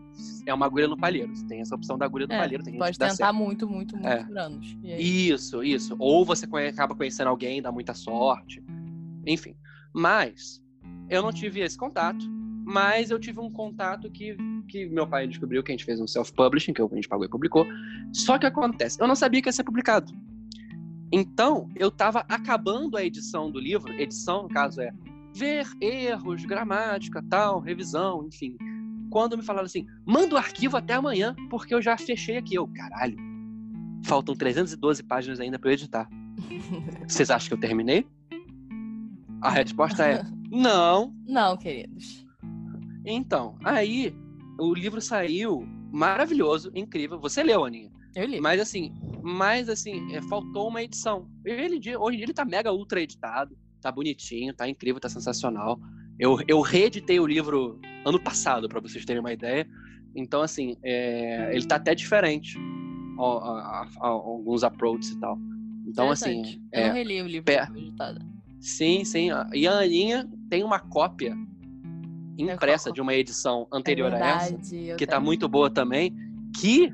É 0.45 0.53
uma 0.53 0.65
agulha 0.65 0.87
no 0.87 0.97
palheiro. 0.97 1.35
Você 1.35 1.45
tem 1.45 1.61
essa 1.61 1.75
opção 1.75 1.97
da 1.97 2.05
agulha 2.05 2.25
no 2.25 2.33
É, 2.33 2.37
palheiro. 2.37 2.63
Tem 2.63 2.77
Pode 2.77 2.97
tentar 2.97 3.33
muito, 3.33 3.67
muito, 3.67 3.95
muito 3.95 4.07
É. 4.07 4.23
por 4.23 4.37
anos. 4.37 4.77
Isso, 4.83 5.63
isso. 5.63 5.95
Ou 5.99 6.23
você 6.23 6.45
acaba 6.67 6.95
conhecendo 6.95 7.27
alguém, 7.27 7.61
dá 7.61 7.71
muita 7.71 7.93
sorte. 7.93 8.63
Enfim. 9.25 9.55
Mas 9.93 10.61
eu 11.09 11.21
não 11.21 11.31
tive 11.31 11.59
esse 11.59 11.77
contato. 11.77 12.25
Mas 12.69 13.11
eu 13.11 13.19
tive 13.19 13.39
um 13.39 13.49
contato 13.49 14.11
que, 14.11 14.35
que 14.67 14.87
meu 14.87 15.07
pai 15.07 15.25
descobriu 15.25 15.63
que 15.63 15.71
a 15.71 15.73
gente 15.73 15.85
fez 15.85 16.01
um 16.01 16.07
self-publishing, 16.07 16.73
que 16.73 16.81
a 16.81 16.87
gente 16.93 17.07
pagou 17.07 17.25
e 17.25 17.29
publicou. 17.29 17.65
Só 18.11 18.37
que 18.37 18.45
acontece, 18.45 19.01
eu 19.01 19.07
não 19.07 19.15
sabia 19.15 19.41
que 19.41 19.47
ia 19.47 19.53
ser 19.53 19.63
publicado. 19.63 20.11
Então, 21.11 21.69
eu 21.75 21.87
estava 21.87 22.25
acabando 22.27 22.97
a 22.97 23.03
edição 23.03 23.49
do 23.49 23.59
livro. 23.59 23.93
Edição, 23.93 24.43
no 24.43 24.49
caso, 24.49 24.81
é 24.81 24.91
ver 25.33 25.65
erros, 25.79 26.43
gramática, 26.43 27.23
tal, 27.29 27.59
revisão, 27.59 28.25
enfim. 28.27 28.57
Quando 29.09 29.37
me 29.37 29.43
falaram 29.43 29.65
assim, 29.65 29.85
manda 30.05 30.35
o 30.35 30.37
arquivo 30.37 30.75
até 30.75 30.95
amanhã, 30.95 31.35
porque 31.49 31.73
eu 31.73 31.81
já 31.81 31.97
fechei 31.97 32.37
aqui. 32.37 32.55
Eu, 32.55 32.67
caralho, 32.67 33.17
faltam 34.03 34.35
312 34.35 35.03
páginas 35.03 35.39
ainda 35.39 35.57
para 35.57 35.69
eu 35.69 35.73
editar. 35.73 36.09
Vocês 37.07 37.29
acham 37.29 37.47
que 37.47 37.53
eu 37.53 37.59
terminei? 37.59 38.05
A 39.41 39.49
resposta 39.49 40.05
é 40.05 40.23
não. 40.51 41.13
Não, 41.25 41.55
queridos. 41.55 42.25
Então, 43.05 43.55
aí 43.63 44.13
o 44.59 44.73
livro 44.73 44.99
saiu 44.99 45.65
maravilhoso, 45.91 46.71
incrível. 46.75 47.19
Você 47.19 47.41
leu, 47.41 47.63
Aninha? 47.63 47.91
Eu 48.17 48.25
li. 48.25 48.41
Mas 48.41 48.59
assim, 48.59 48.91
mas 49.21 49.69
assim, 49.69 50.13
é, 50.15 50.21
faltou 50.23 50.67
uma 50.69 50.81
edição. 50.81 51.27
Ele, 51.45 51.75
hoje 51.97 52.15
em 52.15 52.17
dia 52.17 52.25
ele 52.25 52.33
tá 52.33 52.43
mega 52.45 52.73
ultra 52.73 52.99
editado, 53.01 53.55
tá 53.81 53.91
bonitinho, 53.91 54.53
tá 54.53 54.67
incrível, 54.67 54.99
tá 54.99 55.07
sensacional. 55.09 55.79
Eu, 56.19 56.37
eu 56.47 56.59
reeditei 56.61 57.19
o 57.19 57.27
livro 57.27 57.79
ano 58.05 58.19
passado, 58.19 58.67
para 58.67 58.79
vocês 58.79 59.05
terem 59.05 59.19
uma 59.19 59.31
ideia. 59.31 59.67
Então, 60.15 60.41
assim, 60.41 60.75
é, 60.83 61.51
ele 61.55 61.65
tá 61.67 61.75
até 61.75 61.93
diferente. 61.93 62.57
a- 63.19 63.23
a- 63.23 63.87
a- 64.01 64.07
alguns 64.07 64.63
approaches 64.63 65.09
e 65.11 65.19
tal. 65.19 65.39
Então, 65.87 66.11
assim. 66.11 66.61
Eu 66.71 66.81
é, 66.81 66.91
reli 66.91 67.19
o 67.21 67.25
livro 67.25 67.45
pé- 67.45 67.67
editado. 67.75 68.19
sim, 68.61 69.03
sim. 69.03 69.29
E 69.55 69.67
a 69.67 69.79
Aninha 69.79 70.29
tem 70.49 70.63
uma 70.63 70.79
cópia 70.79 71.35
impressa 72.37 72.91
de 72.91 73.01
uma 73.01 73.15
edição 73.15 73.67
anterior 73.73 74.13
é 74.13 74.21
a 74.21 74.27
essa, 74.35 74.55
que 74.97 75.07
tá 75.07 75.19
muito 75.19 75.47
boa 75.49 75.69
também, 75.69 76.15
que 76.59 76.93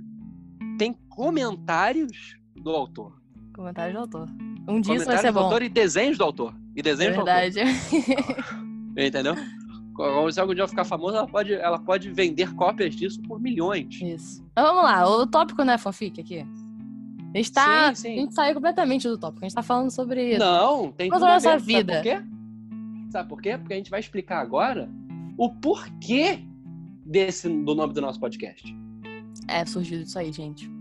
comentários 1.16 2.36
do 2.56 2.72
autor. 2.72 3.22
Comentários 3.54 3.94
do 3.94 4.00
autor. 4.00 4.28
Um 4.68 4.82
disso 4.82 5.06
vai 5.06 5.18
ser 5.20 5.32
bom. 5.32 5.42
do 5.42 5.46
autor 5.46 5.62
e 5.62 5.70
desenhos 5.70 6.18
do 6.18 6.24
autor. 6.24 6.56
E 6.76 6.82
desenhos 6.82 7.14
é 7.14 7.18
verdade. 7.18 7.54
do 7.54 7.60
autor. 7.60 8.74
Entendeu? 8.98 9.36
Se 10.32 10.40
algum 10.40 10.56
dia 10.56 10.68
ficar 10.68 10.84
famoso, 10.84 11.16
ela 11.16 11.28
pode, 11.28 11.54
ela 11.54 11.78
pode 11.78 12.12
vender 12.12 12.52
cópias 12.56 12.96
disso 12.96 13.22
por 13.22 13.40
milhões. 13.40 14.02
Isso. 14.02 14.44
Então, 14.52 14.64
vamos 14.66 14.84
lá, 14.84 15.08
o 15.08 15.28
tópico 15.28 15.64
não 15.64 15.74
é 15.74 15.78
fanfic 15.78 16.20
aqui? 16.20 16.40
A 16.40 17.38
gente, 17.38 17.52
tá, 17.52 17.94
sim, 17.94 18.02
sim. 18.02 18.14
a 18.14 18.22
gente 18.22 18.34
saiu 18.34 18.56
completamente 18.56 19.08
do 19.08 19.18
tópico. 19.18 19.46
A 19.46 19.48
gente 19.48 19.56
tá 19.56 19.64
falando 19.64 19.92
sobre. 19.92 20.38
Não, 20.38 20.92
tem 20.92 21.10
tudo 21.10 21.26
a 21.26 21.34
nossa 21.34 21.58
vida. 21.58 21.94
Sabe 21.94 22.04
por 22.04 22.04
quê? 22.04 22.26
Sabe 23.12 23.30
por 23.30 23.42
quê? 23.42 23.58
Porque 23.58 23.74
a 23.74 23.78
gente 23.78 23.92
vai 23.92 24.00
explicar 24.00 24.40
agora 24.40 24.90
o 25.38 25.50
porquê 25.50 26.44
desse, 27.06 27.48
do 27.50 27.76
nome 27.76 27.94
do 27.94 28.02
nosso 28.02 28.20
podcast. 28.20 28.76
É, 29.48 29.66
surgiu 29.66 30.00
disso 30.00 30.18
aí, 30.18 30.32
gente. 30.32 30.73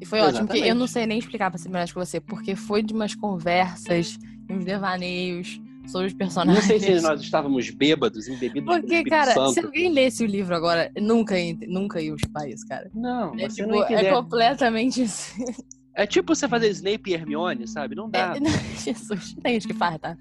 E 0.00 0.06
foi 0.06 0.18
Exatamente. 0.18 0.42
ótimo, 0.42 0.48
porque 0.48 0.70
eu 0.70 0.74
não 0.74 0.86
sei 0.86 1.06
nem 1.06 1.18
explicar 1.18 1.50
pra 1.50 1.58
ser 1.58 1.68
melhor 1.68 1.86
que 1.86 1.94
você, 1.94 2.20
porque 2.20 2.56
foi 2.56 2.82
de 2.82 2.92
umas 2.92 3.14
conversas, 3.14 4.18
uns 4.50 4.64
devaneios 4.64 5.60
sobre 5.86 6.08
os 6.08 6.14
personagens. 6.14 6.68
Não 6.68 6.78
sei 6.78 6.80
se 6.80 7.02
nós 7.02 7.20
estávamos 7.20 7.70
bêbados, 7.70 8.28
embebidos 8.28 8.64
Porque, 8.64 9.04
cara, 9.04 9.32
Santo. 9.32 9.52
se 9.52 9.60
alguém 9.60 9.90
lesse 9.90 10.24
o 10.24 10.26
livro 10.26 10.54
agora, 10.54 10.90
nunca, 10.96 11.34
nunca 11.66 12.00
ia 12.00 12.14
chupar 12.18 12.48
isso, 12.48 12.66
cara. 12.66 12.90
Não, 12.94 13.34
é, 13.38 13.48
tipo, 13.48 13.68
não 13.68 13.84
é 13.84 14.10
completamente 14.10 15.02
assim. 15.02 15.44
É 15.96 16.06
tipo 16.06 16.34
você 16.34 16.48
fazer 16.48 16.68
Snape 16.70 17.10
e 17.10 17.14
Hermione, 17.14 17.68
sabe? 17.68 17.94
Não 17.94 18.10
dá. 18.10 18.34
É, 18.36 18.40
Jesus, 18.82 19.34
tem 19.42 19.54
gente 19.54 19.68
que 19.68 19.74
faz, 19.74 19.98
tá? 20.00 20.16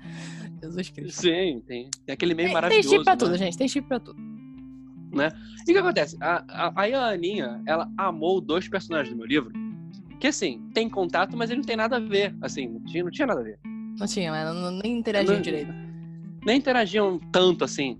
Jesus 0.61 0.89
Cristo. 0.89 1.21
Sim, 1.21 1.61
tem, 1.67 1.89
tem 2.05 2.13
aquele 2.13 2.36
meio 2.36 2.49
tem, 2.49 2.53
maravilhoso. 2.53 2.89
Tem 2.89 2.97
chip 2.97 3.03
pra 3.03 3.13
né? 3.13 3.17
tudo, 3.17 3.38
gente. 3.38 3.57
Tem 3.57 3.67
chip 3.67 3.88
pra 3.88 3.99
tudo. 3.99 4.32
Né? 5.14 5.30
E 5.68 5.72
o 5.72 5.74
que 5.74 5.78
acontece? 5.78 6.18
A, 6.20 6.43
a, 6.49 6.74
a 6.76 7.09
Aninha, 7.11 7.61
ela 7.66 7.89
amou 7.97 8.41
dois 8.41 8.68
personagens 8.68 9.14
do 9.14 9.18
meu 9.18 9.28
livro, 9.28 9.51
que 10.20 10.28
assim, 10.28 10.61
tem 10.74 10.89
contato, 10.89 11.38
mas 11.38 11.49
ele 11.49 11.59
não 11.59 11.66
tem 11.66 11.76
nada 11.76 11.97
a 11.97 11.99
ver. 11.99 12.36
Assim, 12.41 12.68
não 12.68 12.84
tinha, 12.86 13.03
não 13.03 13.11
tinha 13.11 13.28
nada 13.28 13.41
a 13.41 13.43
ver. 13.43 13.59
Não 13.99 14.07
tinha, 14.07 14.32
mas 14.32 14.55
não, 14.55 14.72
nem 14.72 14.97
interagiam 14.97 15.36
não, 15.36 15.41
direito. 15.41 15.74
Nem 16.45 16.57
interagiam 16.57 17.20
tanto 17.32 17.64
assim. 17.64 17.97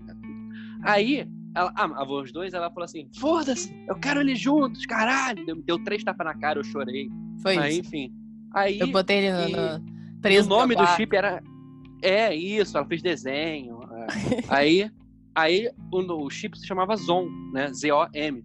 Aí, 0.82 1.28
ela, 1.54 1.72
ah, 1.76 2.04
os 2.04 2.32
dois, 2.32 2.52
ela 2.52 2.70
falou 2.70 2.84
assim: 2.84 3.08
foda-se, 3.18 3.74
eu 3.86 3.94
quero 3.96 4.20
eles 4.20 4.40
juntos, 4.40 4.84
caralho. 4.86 5.44
Deu, 5.46 5.62
deu 5.62 5.84
três 5.84 6.02
tapas 6.02 6.26
na 6.26 6.34
cara, 6.34 6.58
eu 6.58 6.64
chorei. 6.64 7.08
Foi 7.40 7.56
aí, 7.56 7.72
isso. 7.72 7.80
enfim. 7.80 8.12
Aí, 8.52 8.78
eu 8.78 8.88
botei 8.88 9.18
ele 9.18 9.32
no, 9.32 9.78
no 9.78 10.20
preso. 10.20 10.46
O 10.46 10.48
nome 10.48 10.74
do 10.74 10.86
chip 10.88 11.14
era. 11.14 11.42
É, 12.02 12.34
isso, 12.34 12.76
ela 12.76 12.86
fez 12.86 13.00
desenho. 13.00 13.80
É. 13.82 14.06
aí, 14.48 14.90
aí 15.34 15.70
o, 15.92 16.24
o, 16.24 16.30
chip 16.30 16.58
se 16.58 16.66
chamava 16.66 16.96
Zom, 16.96 17.28
né? 17.52 17.72
Z-O-M. 17.72 18.44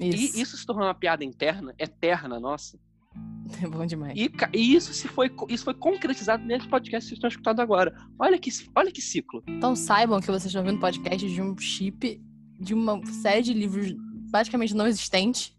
Isso. 0.00 0.38
E 0.38 0.42
isso 0.42 0.56
se 0.56 0.64
tornou 0.64 0.86
uma 0.86 0.94
piada 0.94 1.24
interna, 1.24 1.74
eterna, 1.78 2.38
nossa. 2.38 2.78
É 3.62 3.66
bom 3.66 3.84
demais. 3.86 4.12
E, 4.14 4.30
e, 4.52 4.74
isso, 4.74 4.92
se 4.92 5.08
foi, 5.08 5.30
isso 5.48 5.64
foi 5.64 5.72
concretizado 5.72 6.44
nesse 6.44 6.68
podcast 6.68 7.06
que 7.06 7.08
vocês 7.08 7.16
estão 7.16 7.28
escutando 7.28 7.60
agora. 7.60 7.94
Olha 8.18 8.38
que, 8.38 8.50
olha 8.74 8.92
que 8.92 9.00
ciclo. 9.00 9.42
Então 9.46 9.74
saibam 9.74 10.20
que 10.20 10.26
vocês 10.26 10.46
estão 10.46 10.62
vendo 10.62 10.78
podcast 10.78 11.26
de 11.26 11.40
um 11.40 11.56
chip 11.56 12.20
de 12.60 12.74
uma 12.74 13.04
série 13.06 13.42
de 13.42 13.54
livros 13.54 13.94
basicamente 14.30 14.74
não 14.74 14.86
existente. 14.86 15.56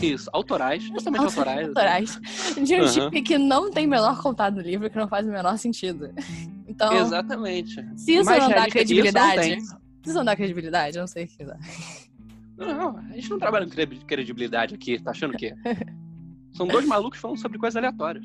Isso, 0.00 0.30
autorais, 0.32 0.82
justamente 0.88 1.24
autorais. 1.24 1.68
autorais. 1.68 2.20
De 2.54 2.74
um 2.74 2.80
uhum. 2.80 2.88
chip 2.88 3.22
que 3.22 3.38
não 3.38 3.70
tem 3.70 3.86
menor 3.86 4.20
contato 4.22 4.54
no 4.54 4.62
livro, 4.62 4.88
que 4.88 4.96
não 4.96 5.08
faz 5.08 5.26
o 5.26 5.30
menor 5.30 5.56
sentido. 5.58 6.10
Então. 6.70 6.92
Exatamente. 6.92 7.74
Se 7.96 8.12
isso 8.12 8.26
Mais 8.26 8.42
não 8.42 8.50
dá 8.50 8.68
credibilidade. 8.68 9.54
Isso 9.56 9.72
não, 9.72 9.80
isso 10.08 10.18
não 10.18 10.24
dá 10.24 10.36
credibilidade, 10.36 10.96
eu 10.96 11.02
não 11.02 11.06
sei 11.06 11.24
o 11.24 11.28
que 11.28 11.44
dá. 11.44 11.58
Não, 12.56 12.74
não, 12.74 12.98
a 12.98 13.12
gente 13.12 13.30
não 13.30 13.38
trabalha 13.38 13.66
com 13.66 14.06
credibilidade 14.06 14.74
aqui, 14.74 15.00
tá 15.00 15.12
achando 15.12 15.34
o 15.34 15.36
quê? 15.36 15.54
São 16.52 16.66
dois 16.66 16.84
malucos 16.86 17.20
falando 17.20 17.38
sobre 17.38 17.58
coisas 17.58 17.76
aleatórias. 17.76 18.24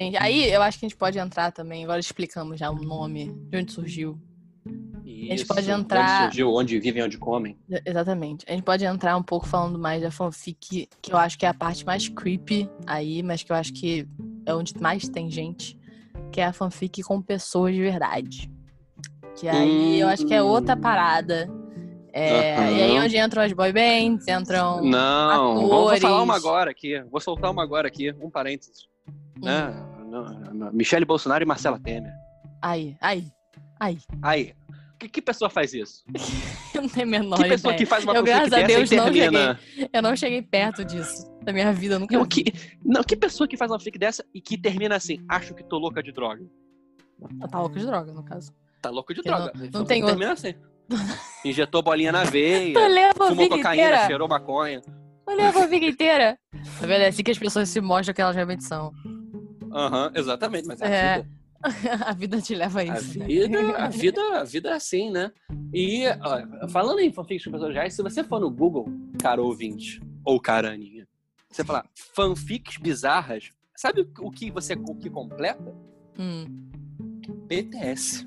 Gente, 0.00 0.16
aí 0.16 0.50
eu 0.50 0.62
acho 0.62 0.78
que 0.78 0.86
a 0.86 0.88
gente 0.88 0.96
pode 0.96 1.18
entrar 1.18 1.52
também. 1.52 1.84
Agora 1.84 2.00
explicamos 2.00 2.58
já 2.58 2.70
o 2.70 2.76
nome, 2.76 3.30
de 3.50 3.58
onde 3.58 3.70
surgiu. 3.70 4.18
Isso, 5.04 5.32
a 5.32 5.36
gente 5.36 5.46
pode 5.46 5.70
entrar. 5.70 6.22
Onde 6.22 6.24
surgiu, 6.24 6.54
onde 6.54 6.80
vivem, 6.80 7.02
onde 7.02 7.18
comem. 7.18 7.58
Exatamente. 7.84 8.46
A 8.48 8.52
gente 8.52 8.62
pode 8.62 8.82
entrar 8.82 9.14
um 9.18 9.22
pouco 9.22 9.46
falando 9.46 9.78
mais 9.78 10.00
da 10.00 10.10
fanfic, 10.10 10.88
que 11.02 11.12
eu 11.12 11.18
acho 11.18 11.38
que 11.38 11.44
é 11.44 11.50
a 11.50 11.54
parte 11.54 11.84
mais 11.84 12.08
creepy 12.08 12.66
aí, 12.86 13.22
mas 13.22 13.42
que 13.42 13.52
eu 13.52 13.56
acho 13.56 13.74
que 13.74 14.08
é 14.46 14.54
onde 14.54 14.72
mais 14.80 15.06
tem 15.06 15.30
gente, 15.30 15.78
que 16.32 16.40
é 16.40 16.46
a 16.46 16.52
fanfic 16.52 17.02
com 17.02 17.20
pessoas 17.20 17.74
de 17.74 17.82
verdade. 17.82 18.50
Que 19.36 19.48
aí 19.48 19.68
hum... 19.68 19.96
eu 19.96 20.08
acho 20.08 20.24
que 20.24 20.32
é 20.32 20.42
outra 20.42 20.76
hum. 20.76 20.80
parada. 20.80 21.46
É, 22.12 22.58
uhum. 22.58 22.76
E 22.76 22.82
aí 22.82 22.98
onde 22.98 23.18
entram 23.18 23.42
as 23.42 23.52
boy 23.52 23.72
bands, 23.72 24.26
entram. 24.26 24.82
Não, 24.82 25.52
atores. 25.52 25.68
vou 25.68 25.96
falar 26.00 26.22
uma 26.22 26.34
agora 26.34 26.70
aqui. 26.70 27.00
Vou 27.10 27.20
soltar 27.20 27.50
uma 27.50 27.62
agora 27.62 27.86
aqui, 27.86 28.12
um 28.20 28.30
parênteses. 28.30 28.89
Hum. 29.42 30.54
Né? 30.54 30.70
Michele 30.72 31.04
Bolsonaro 31.04 31.42
e 31.42 31.46
Marcela 31.46 31.78
Temer. 31.78 32.12
Aí, 32.62 32.96
aí, 33.00 33.24
aí. 33.78 33.98
Aí. 34.22 34.54
Que, 34.98 35.08
que 35.08 35.22
pessoa 35.22 35.48
faz 35.48 35.72
isso? 35.72 36.04
eu 36.74 36.82
não 36.82 36.88
tenho 36.88 37.06
a 37.06 37.10
menor 37.10 37.36
Que 37.38 37.48
pessoa 37.48 37.72
ideia. 37.72 37.78
que 37.78 37.86
faz 37.86 38.04
uma 38.04 38.14
eu, 38.14 38.22
graças 38.22 38.52
a 38.52 38.62
Deus, 38.62 38.90
não 38.90 39.06
cheguei. 39.06 39.88
Eu 39.92 40.02
não 40.02 40.16
cheguei 40.16 40.42
perto 40.42 40.84
disso. 40.84 41.26
Na 41.44 41.54
minha 41.54 41.72
vida, 41.72 41.94
eu 41.94 42.00
nunca 42.00 42.14
não, 42.14 42.26
que, 42.26 42.44
não, 42.84 43.02
que 43.02 43.16
pessoa 43.16 43.48
que 43.48 43.56
faz 43.56 43.70
uma 43.70 43.80
fic 43.80 43.98
dessa 43.98 44.22
e 44.34 44.42
que 44.42 44.58
termina 44.58 44.96
assim, 44.96 45.24
acho 45.26 45.54
que 45.54 45.64
tô 45.64 45.78
louca 45.78 46.02
de 46.02 46.12
droga. 46.12 46.44
Tá 47.50 47.60
louca 47.60 47.80
de 47.80 47.86
droga, 47.86 48.12
no 48.12 48.22
caso. 48.22 48.52
Tá 48.82 48.90
louca 48.90 49.14
de 49.14 49.22
droga. 49.22 49.52
Não, 49.54 49.80
não 49.80 49.84
tem 49.86 50.04
termina 50.04 50.32
assim. 50.32 50.54
Injetou 51.46 51.82
bolinha 51.82 52.12
na 52.12 52.24
veia, 52.24 52.74
fumou 53.16 53.48
cocaína, 53.48 53.82
inteira. 53.82 54.06
cheirou 54.06 54.28
maconha. 54.28 54.82
Olha 55.26 55.48
a 55.48 55.66
vida 55.66 55.86
inteira. 55.86 56.38
Tá 56.52 56.86
vendo? 56.86 57.02
É 57.02 57.06
assim 57.06 57.22
que 57.22 57.30
as 57.30 57.38
pessoas 57.38 57.68
se 57.68 57.80
mostram 57.80 58.14
que 58.14 58.20
elas 58.20 58.34
realmente 58.34 58.64
são. 58.64 58.92
Aham, 59.72 60.06
uhum, 60.06 60.12
exatamente, 60.14 60.66
mas 60.66 60.80
é, 60.80 61.14
a 61.14 61.18
vida. 61.18 61.30
a 62.06 62.12
vida 62.12 62.40
te 62.40 62.54
leva 62.54 62.80
a 62.80 62.84
isso. 62.84 63.22
A 63.22 63.26
vida, 63.26 63.62
né? 63.62 63.74
a 63.76 63.88
vida, 63.88 64.20
a 64.40 64.44
vida 64.44 64.70
é 64.70 64.72
assim, 64.72 65.10
né? 65.10 65.30
E 65.72 66.04
ó, 66.08 66.68
falando 66.68 67.00
em 67.00 67.12
fanfics 67.12 67.44
reais, 67.72 67.94
se 67.94 68.02
você 68.02 68.24
for 68.24 68.40
no 68.40 68.50
Google, 68.50 68.86
cara 69.20 69.42
ouvinte, 69.42 70.00
ou 70.24 70.40
cara 70.40 70.72
Aninha, 70.72 71.06
você 71.50 71.64
falar 71.64 71.84
fanfics 72.14 72.78
bizarras, 72.78 73.50
sabe 73.76 74.06
o 74.20 74.30
que 74.30 74.50
você 74.50 74.74
o 74.74 74.94
que 74.94 75.10
completa? 75.10 75.74
Hum. 76.18 76.70
BTS. 77.46 78.26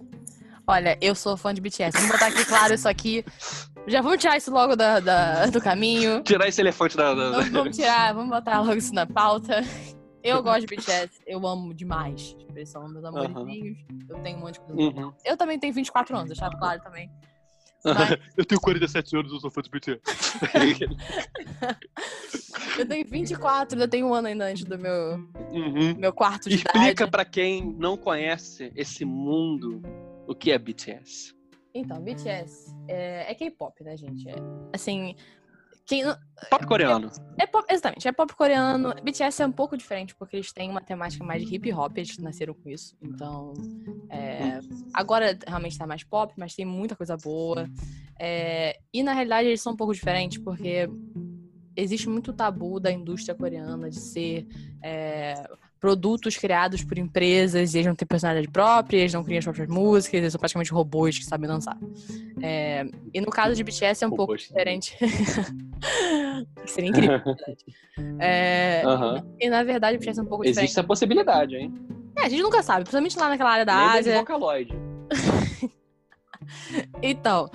Olha, 0.65 0.97
eu 1.01 1.13
sou 1.13 1.35
fã 1.35 1.53
de 1.53 1.59
BTS. 1.59 1.91
Vamos 1.97 2.11
botar 2.11 2.27
aqui 2.27 2.45
claro 2.45 2.73
isso 2.73 2.87
aqui. 2.87 3.25
Já 3.85 4.01
vamos 4.01 4.19
tirar 4.19 4.37
isso 4.37 4.49
logo 4.49 4.75
da, 4.75 4.99
da 4.99 5.45
do 5.47 5.59
caminho. 5.59 6.21
Tirar 6.23 6.47
esse 6.47 6.61
elefante 6.61 6.95
da. 6.95 7.13
da... 7.13 7.31
Vamos, 7.31 7.49
vamos 7.49 7.75
tirar, 7.75 8.13
vamos 8.13 8.29
botar 8.29 8.61
logo 8.61 8.75
isso 8.75 8.93
na 8.93 9.05
pauta. 9.05 9.61
Eu 10.23 10.41
gosto 10.41 10.61
de 10.61 10.75
BTS, 10.75 11.21
eu 11.27 11.45
amo 11.45 11.73
demais. 11.73 12.33
Tipo, 12.33 12.57
eles 12.57 12.69
são 12.69 12.87
meus 12.87 13.03
amorzinhos. 13.03 13.77
Uhum. 13.89 13.99
Eu 14.09 14.19
tenho 14.19 14.37
um 14.37 14.39
monte 14.39 14.53
de 14.53 14.61
coisa. 14.61 14.81
Uhum. 14.81 15.13
Eu 15.25 15.35
também 15.35 15.59
tenho 15.59 15.73
24 15.73 16.15
anos, 16.15 16.29
deixar 16.29 16.49
claro 16.57 16.81
também. 16.81 17.11
Mas... 17.83 17.83
eu 18.37 18.45
tenho 18.45 18.61
47 18.61 19.17
anos, 19.17 19.33
eu 19.33 19.39
sou 19.39 19.51
fã 19.51 19.61
de 19.61 19.69
BTS. 19.69 19.99
eu 22.79 22.87
tenho 22.87 23.05
24, 23.05 23.75
ainda 23.75 23.87
tenho 23.87 24.07
um 24.07 24.13
ano 24.13 24.29
ainda 24.29 24.45
antes 24.45 24.63
do 24.63 24.79
meu, 24.79 25.17
uhum. 25.51 25.95
meu 25.97 26.13
quarto 26.13 26.47
de 26.47 26.55
Explica 26.55 26.91
idade. 26.91 27.11
pra 27.11 27.25
quem 27.25 27.75
não 27.77 27.97
conhece 27.97 28.71
esse 28.75 29.03
mundo 29.03 29.81
o 30.25 30.33
que 30.33 30.51
é 30.51 30.57
BTS. 30.57 31.35
Então, 31.75 32.01
BTS 32.01 32.73
é, 32.87 33.31
é 33.31 33.35
K-pop, 33.35 33.83
né, 33.83 33.97
gente? 33.97 34.29
É, 34.29 34.35
assim, 34.71 35.15
quem... 35.85 36.03
Pop 36.49 36.65
coreano. 36.65 37.09
É, 37.37 37.43
é, 37.43 37.47
pop, 37.47 37.65
exatamente, 37.69 38.07
é 38.07 38.11
pop 38.11 38.33
coreano. 38.35 38.93
BTS 39.03 39.41
é 39.41 39.47
um 39.47 39.51
pouco 39.51 39.77
diferente, 39.77 40.15
porque 40.15 40.37
eles 40.37 40.51
têm 40.51 40.69
uma 40.69 40.81
temática 40.81 41.23
mais 41.23 41.45
de 41.45 41.55
hip 41.55 41.71
hop, 41.73 41.97
eles 41.97 42.17
nasceram 42.17 42.53
com 42.53 42.69
isso. 42.69 42.95
Então, 43.01 43.53
é, 44.09 44.59
agora 44.93 45.37
realmente 45.47 45.77
tá 45.77 45.87
mais 45.87 46.03
pop, 46.03 46.33
mas 46.37 46.55
tem 46.55 46.65
muita 46.65 46.95
coisa 46.95 47.15
boa. 47.17 47.69
É, 48.19 48.79
e 48.93 49.03
na 49.03 49.13
realidade 49.13 49.47
eles 49.47 49.61
são 49.61 49.73
um 49.73 49.77
pouco 49.77 49.93
diferentes, 49.93 50.37
porque 50.37 50.89
existe 51.75 52.07
muito 52.09 52.33
tabu 52.33 52.79
da 52.79 52.91
indústria 52.91 53.35
coreana 53.35 53.89
de 53.89 53.99
ser 53.99 54.47
é, 54.81 55.33
produtos 55.83 56.37
criados 56.37 56.81
por 56.81 56.97
empresas 56.97 57.73
e 57.73 57.79
eles 57.79 57.87
não 57.87 57.93
têm 57.93 58.07
personalidade 58.07 58.49
própria, 58.49 58.99
eles 58.99 59.11
não 59.11 59.21
criam 59.21 59.39
as 59.39 59.43
próprias 59.43 59.67
músicas, 59.67 60.13
eles 60.21 60.31
são 60.31 60.39
praticamente 60.39 60.71
robôs 60.71 61.19
que 61.19 61.25
sabem 61.25 61.45
dançar. 61.45 61.77
É, 62.41 62.85
e 63.13 63.19
no 63.19 63.27
caso 63.27 63.53
de 63.53 63.65
BTS 63.65 64.01
é 64.01 64.07
um 64.07 64.11
robôs. 64.11 64.47
pouco 64.47 64.47
diferente. 64.47 64.97
Seria 66.65 66.89
incrível, 66.89 67.17
na 67.17 67.17
verdade. 67.17 67.65
É, 68.17 68.81
uhum. 68.85 69.35
E 69.37 69.49
na 69.49 69.61
verdade 69.61 69.97
o 69.97 69.99
BTS 69.99 70.21
é 70.21 70.23
um 70.23 70.25
pouco 70.25 70.45
Existe 70.45 70.53
diferente. 70.53 70.69
Existe 70.69 70.79
essa 70.79 70.87
possibilidade, 70.87 71.57
hein? 71.57 71.73
É, 72.17 72.27
a 72.27 72.29
gente 72.29 72.41
nunca 72.41 72.63
sabe, 72.63 72.85
principalmente 72.85 73.19
lá 73.19 73.27
naquela 73.27 73.51
área 73.51 73.65
da 73.65 73.75
Lembra 73.75 73.99
Ásia. 73.99 74.13
De 74.13 74.19
Vocaloid. 74.19 74.73
então, 77.01 77.49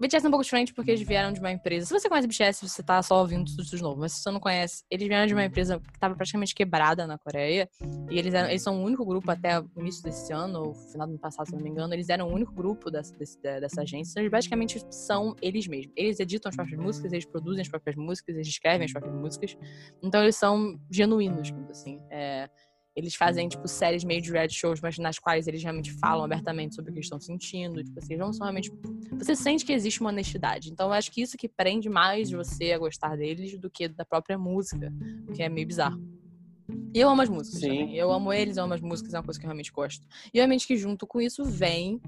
BTS 0.00 0.24
é 0.24 0.28
um 0.28 0.30
pouco 0.30 0.44
diferente 0.44 0.72
porque 0.72 0.90
eles 0.90 1.06
vieram 1.06 1.32
de 1.32 1.40
uma 1.40 1.50
empresa. 1.50 1.86
Se 1.86 1.92
você 1.92 2.08
conhece 2.08 2.28
BTS, 2.28 2.68
você 2.68 2.82
tá 2.82 3.02
só 3.02 3.20
ouvindo 3.20 3.44
tudo 3.44 3.64
de 3.64 3.82
novo. 3.82 4.00
Mas 4.00 4.12
se 4.12 4.22
você 4.22 4.30
não 4.30 4.40
conhece, 4.40 4.84
eles 4.90 5.06
vieram 5.06 5.26
de 5.26 5.34
uma 5.34 5.44
empresa 5.44 5.80
que 5.80 5.98
tava 5.98 6.14
praticamente 6.14 6.54
quebrada 6.54 7.06
na 7.06 7.18
Coreia. 7.18 7.68
E 8.10 8.18
eles, 8.18 8.34
eram, 8.34 8.48
eles 8.48 8.62
são 8.62 8.80
o 8.80 8.84
único 8.84 9.04
grupo 9.04 9.30
até 9.30 9.60
o 9.60 9.68
início 9.76 10.02
desse 10.02 10.32
ano, 10.32 10.60
ou 10.60 10.74
final 10.74 11.06
do 11.06 11.12
ano 11.12 11.18
passado, 11.18 11.46
se 11.46 11.54
não 11.54 11.62
me 11.62 11.70
engano. 11.70 11.94
Eles 11.94 12.08
eram 12.08 12.28
o 12.28 12.32
único 12.32 12.52
grupo 12.52 12.90
dessa, 12.90 13.16
desse, 13.16 13.40
dessa 13.40 13.82
agência. 13.82 14.20
Eles 14.20 14.30
basicamente 14.30 14.80
são 14.90 15.34
eles 15.40 15.66
mesmos. 15.66 15.92
Eles 15.96 16.20
editam 16.20 16.48
as 16.48 16.56
próprias 16.56 16.80
músicas, 16.80 17.12
eles 17.12 17.24
produzem 17.24 17.62
as 17.62 17.68
próprias 17.68 17.96
músicas, 17.96 18.34
eles 18.34 18.48
escrevem 18.48 18.84
as 18.84 18.92
próprias 18.92 19.14
músicas. 19.14 19.56
Então 20.02 20.22
eles 20.22 20.36
são 20.36 20.78
genuínos, 20.90 21.52
assim. 21.70 22.00
É, 22.10 22.48
eles 22.94 23.14
fazem, 23.14 23.48
tipo, 23.48 23.66
séries 23.66 24.04
meio 24.04 24.20
de 24.20 24.30
red 24.30 24.50
shows, 24.50 24.80
mas 24.80 24.98
nas 24.98 25.18
quais 25.18 25.46
eles 25.46 25.62
realmente 25.62 25.92
falam 25.92 26.24
abertamente 26.24 26.74
sobre 26.74 26.90
o 26.90 26.94
que 26.94 27.00
estão 27.00 27.18
sentindo. 27.18 27.82
Tipo 27.82 27.98
assim, 27.98 28.14
eles 28.14 28.24
não 28.24 28.32
são 28.32 28.44
realmente. 28.44 28.70
Você 29.12 29.34
sente 29.34 29.64
que 29.64 29.72
existe 29.72 30.00
uma 30.00 30.10
honestidade. 30.10 30.70
Então, 30.70 30.88
eu 30.88 30.92
acho 30.92 31.10
que 31.10 31.22
isso 31.22 31.36
que 31.36 31.48
prende 31.48 31.88
mais 31.88 32.30
você 32.30 32.72
a 32.72 32.78
gostar 32.78 33.16
deles 33.16 33.58
do 33.58 33.70
que 33.70 33.88
da 33.88 34.04
própria 34.04 34.38
música, 34.38 34.92
o 35.28 35.32
que 35.32 35.42
é 35.42 35.48
meio 35.48 35.66
bizarro. 35.66 36.00
E 36.94 37.00
eu 37.00 37.08
amo 37.08 37.22
as 37.22 37.28
músicas 37.28 37.60
Sim. 37.60 37.68
também. 37.68 37.96
Eu 37.96 38.12
amo 38.12 38.32
eles, 38.32 38.56
eu 38.56 38.64
amo 38.64 38.74
as 38.74 38.80
músicas, 38.80 39.14
é 39.14 39.18
uma 39.18 39.24
coisa 39.24 39.40
que 39.40 39.46
eu 39.46 39.48
realmente 39.48 39.72
gosto. 39.72 40.06
E, 40.32 40.38
obviamente, 40.38 40.66
que 40.66 40.76
junto 40.76 41.06
com 41.06 41.20
isso 41.20 41.44
vem 41.44 42.00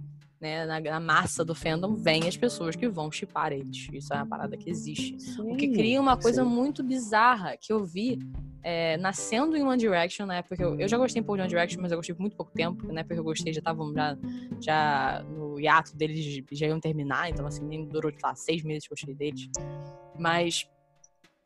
né, 0.45 0.67
na, 0.67 0.79
na, 0.79 1.01
massa 1.01 1.43
do 1.43 1.55
fandom, 1.55 1.95
vem 1.95 2.29
as 2.29 2.37
pessoas 2.37 2.77
que 2.77 2.87
vão 2.87 3.11
chipar 3.11 3.51
eles. 3.51 3.89
Isso 3.91 4.13
é 4.13 4.17
uma 4.17 4.27
parada 4.27 4.59
que 4.59 4.69
existe. 4.69 5.19
Sim, 5.19 5.55
o 5.55 5.57
que 5.57 5.69
cria 5.69 5.99
uma 5.99 6.19
coisa 6.19 6.45
sim. 6.45 6.51
muito 6.51 6.83
bizarra 6.83 7.57
que 7.57 7.73
eu 7.73 7.83
vi 7.83 8.19
é, 8.63 8.99
nascendo 8.99 9.57
em 9.57 9.63
One 9.63 9.79
Direction, 9.79 10.27
na 10.27 10.37
época 10.37 10.63
eu, 10.63 10.79
eu 10.79 10.87
já 10.87 10.99
gostei 10.99 11.23
um 11.23 11.25
pouco 11.25 11.39
de 11.39 11.43
One 11.45 11.49
Direction, 11.49 11.81
mas 11.81 11.93
eu 11.93 11.97
gostei 11.97 12.15
por 12.15 12.21
muito 12.21 12.37
pouco 12.37 12.53
tempo. 12.53 12.93
Na 12.93 13.01
época 13.01 13.15
eu 13.15 13.25
gostei, 13.25 13.55
já 13.55 13.61
estavam 13.61 13.95
já, 13.95 14.19
já 14.61 15.25
no 15.31 15.59
hiato 15.59 15.97
deles, 15.97 16.45
já 16.53 16.67
iam 16.67 16.79
terminar, 16.79 17.31
então 17.31 17.47
assim, 17.47 17.65
nem 17.65 17.87
durou, 17.87 18.13
sei 18.13 18.21
lá, 18.23 18.35
seis 18.35 18.63
meses 18.63 18.87
que 18.87 18.93
eu 18.93 18.97
gostei 18.97 19.15
deles. 19.15 19.49
Mas 20.19 20.69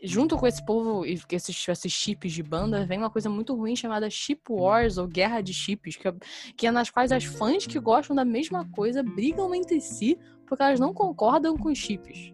junto 0.02 0.36
com 0.36 0.46
esse 0.46 0.64
povo 0.64 1.04
e 1.04 1.18
esses, 1.30 1.68
esses 1.68 1.92
chips 1.92 2.32
de 2.32 2.42
banda, 2.42 2.86
vem 2.86 2.98
uma 2.98 3.10
coisa 3.10 3.28
muito 3.28 3.54
ruim 3.54 3.74
chamada 3.74 4.08
Chip 4.08 4.42
Wars, 4.50 4.98
ou 4.98 5.06
Guerra 5.06 5.40
de 5.40 5.52
Chips, 5.52 5.96
que 5.96 6.08
é, 6.08 6.14
que 6.56 6.66
é 6.66 6.70
nas 6.70 6.90
quais 6.90 7.12
as 7.12 7.24
fãs 7.24 7.66
que 7.66 7.78
gostam 7.78 8.14
da 8.14 8.24
mesma 8.24 8.68
coisa 8.70 9.02
brigam 9.02 9.54
entre 9.54 9.80
si 9.80 10.18
porque 10.48 10.62
elas 10.62 10.80
não 10.80 10.94
concordam 10.94 11.56
com 11.56 11.68
os 11.68 11.78
chips. 11.78 12.32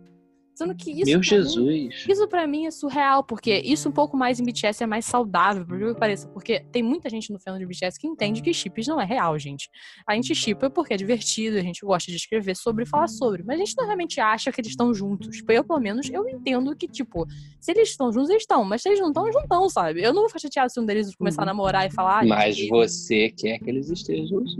Sendo 0.54 0.74
que 0.74 0.92
isso. 0.92 1.10
Meu 1.10 1.22
Jesus! 1.22 1.56
Mim, 1.56 1.88
isso 2.08 2.28
pra 2.28 2.46
mim 2.46 2.66
é 2.66 2.70
surreal, 2.70 3.24
porque 3.24 3.60
isso 3.64 3.88
um 3.88 3.92
pouco 3.92 4.16
mais 4.16 4.38
em 4.38 4.44
BTS 4.44 4.84
é 4.84 4.86
mais 4.86 5.04
saudável, 5.04 5.66
por 5.66 5.78
que 5.78 5.94
pareça. 5.98 6.28
Porque 6.28 6.60
tem 6.70 6.82
muita 6.82 7.10
gente 7.10 7.32
no 7.32 7.40
fandom 7.40 7.58
de 7.58 7.66
BTS 7.66 7.98
que 7.98 8.06
entende 8.06 8.40
que 8.40 8.54
chips 8.54 8.86
não 8.86 9.00
é 9.00 9.04
real, 9.04 9.36
gente. 9.36 9.68
A 10.06 10.14
gente 10.14 10.32
chipa 10.34 10.70
porque 10.70 10.94
é 10.94 10.96
divertido, 10.96 11.56
a 11.56 11.62
gente 11.62 11.84
gosta 11.84 12.10
de 12.10 12.16
escrever 12.16 12.54
sobre 12.56 12.84
e 12.84 12.86
falar 12.86 13.08
sobre. 13.08 13.42
Mas 13.42 13.56
a 13.56 13.64
gente 13.64 13.74
não 13.76 13.84
realmente 13.84 14.20
acha 14.20 14.52
que 14.52 14.60
eles 14.60 14.70
estão 14.70 14.94
juntos. 14.94 15.36
Tipo, 15.36 15.50
eu, 15.50 15.64
pelo 15.64 15.80
menos, 15.80 16.08
eu 16.08 16.28
entendo 16.28 16.74
que, 16.76 16.86
tipo, 16.86 17.26
se 17.58 17.72
eles 17.72 17.90
estão 17.90 18.12
juntos, 18.12 18.30
eles 18.30 18.42
estão. 18.42 18.64
Mas 18.64 18.82
se 18.82 18.88
eles 18.88 19.00
não 19.00 19.08
estão, 19.08 19.24
eles 19.24 19.34
não 19.34 19.42
estão, 19.42 19.68
sabe? 19.68 20.02
Eu 20.02 20.12
não 20.12 20.22
vou 20.22 20.28
ficar 20.28 20.38
chateado 20.38 20.72
se 20.72 20.78
um 20.78 20.86
deles 20.86 21.14
começar 21.16 21.42
a 21.42 21.44
uhum. 21.44 21.46
namorar 21.46 21.86
e 21.86 21.90
falar. 21.90 22.24
Mas 22.24 22.56
você 22.68 23.30
quer 23.30 23.58
que 23.58 23.68
eles 23.68 23.90
estejam 23.90 24.26
juntos. 24.28 24.56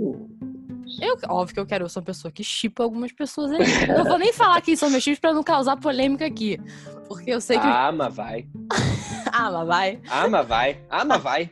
Eu, 1.00 1.16
óbvio 1.28 1.54
que 1.54 1.60
eu 1.60 1.66
quero, 1.66 1.84
eu 1.84 1.88
sou 1.88 2.00
uma 2.00 2.06
pessoa 2.06 2.30
que 2.30 2.44
chipa 2.44 2.82
algumas 2.82 3.12
pessoas 3.12 3.52
ali. 3.52 3.64
Eu 3.88 3.98
não 3.98 4.04
vou 4.04 4.18
nem 4.18 4.32
falar 4.32 4.60
quem 4.60 4.76
são 4.76 4.90
meus 4.90 5.02
chips 5.02 5.18
pra 5.18 5.32
não 5.32 5.42
causar 5.42 5.76
polêmica 5.76 6.26
aqui. 6.26 6.60
Porque 7.08 7.30
eu 7.30 7.40
sei 7.40 7.58
que. 7.58 7.66
Ah, 7.66 7.92
mas 7.92 8.14
vai. 8.14 8.46
ah, 9.32 9.50
mas 9.50 9.66
vai. 9.66 10.00
Ah, 10.08 10.28
mas 10.28 10.46
vai. 10.46 10.80
Ah, 10.88 11.04
mas 11.04 11.22
vai. 11.22 11.50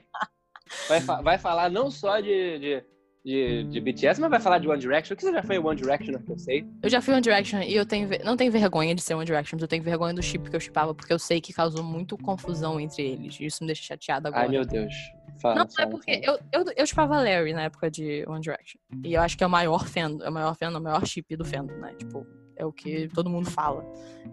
Vai, 0.89 1.01
vai 1.23 1.39
falar 1.39 1.71
não 1.71 1.91
só 1.91 2.19
de, 2.21 2.59
de, 2.59 2.85
de, 3.25 3.65
de, 3.65 3.81
BTS, 3.81 4.21
mas 4.21 4.31
vai 4.31 4.41
falar 4.41 4.59
de 4.59 4.69
One 4.69 4.81
Direction. 4.81 5.17
Que 5.17 5.23
você 5.23 5.33
já 5.33 5.43
foi 5.43 5.59
One 5.59 5.77
Direction, 5.77 6.19
que 6.19 6.33
eu 6.33 6.39
sei? 6.39 6.67
Eu 6.83 6.89
já 6.89 7.01
fui 7.01 7.13
One 7.13 7.23
Direction 7.23 7.61
e 7.61 7.75
eu 7.75 7.85
tenho, 7.85 8.09
não 8.25 8.37
tenho 8.37 8.51
vergonha 8.51 8.95
de 8.95 9.03
ser 9.03 9.15
One 9.15 9.27
Direction, 9.27 9.57
mas 9.57 9.63
eu 9.63 9.69
tenho 9.69 9.83
vergonha 9.83 10.15
do 10.15 10.23
chip 10.23 10.49
que 10.49 10.57
eu 10.57 10.61
chipava, 10.61 10.95
porque 10.95 11.13
eu 11.13 11.19
sei 11.19 11.41
que 11.41 11.53
causou 11.53 11.85
muito 11.85 12.17
confusão 12.17 12.81
entre 12.81 13.03
eles. 13.03 13.39
E 13.39 13.47
isso 13.47 13.63
me 13.63 13.67
deixa 13.67 13.83
chateada 13.83 14.29
agora. 14.29 14.45
Ai, 14.45 14.49
meu 14.49 14.65
Deus. 14.65 14.95
Fala, 15.43 15.57
não, 15.57 15.69
fala, 15.69 15.89
é 15.89 15.91
porque 15.91 16.21
eu, 16.23 16.39
eu, 16.53 16.65
eu 16.77 16.87
chipava 16.87 17.17
Larry 17.17 17.53
na 17.53 17.65
época 17.65 17.91
de 17.91 18.25
One 18.29 18.41
Direction. 18.41 18.81
E 19.05 19.15
eu 19.15 19.21
acho 19.21 19.37
que 19.37 19.43
é 19.43 19.47
o 19.47 19.51
maior 19.51 19.87
fandom, 19.89 20.25
é 20.25 20.31
o 20.31 20.33
maior 20.33 20.57
fandom, 20.57 20.79
o 20.79 20.83
maior 20.83 21.05
chip 21.05 21.37
do 21.37 21.45
fandom, 21.45 21.75
né? 21.79 21.93
Tipo, 21.95 22.25
é 22.57 22.65
o 22.65 22.73
que 22.73 23.09
todo 23.09 23.29
mundo 23.29 23.51
fala. 23.51 23.85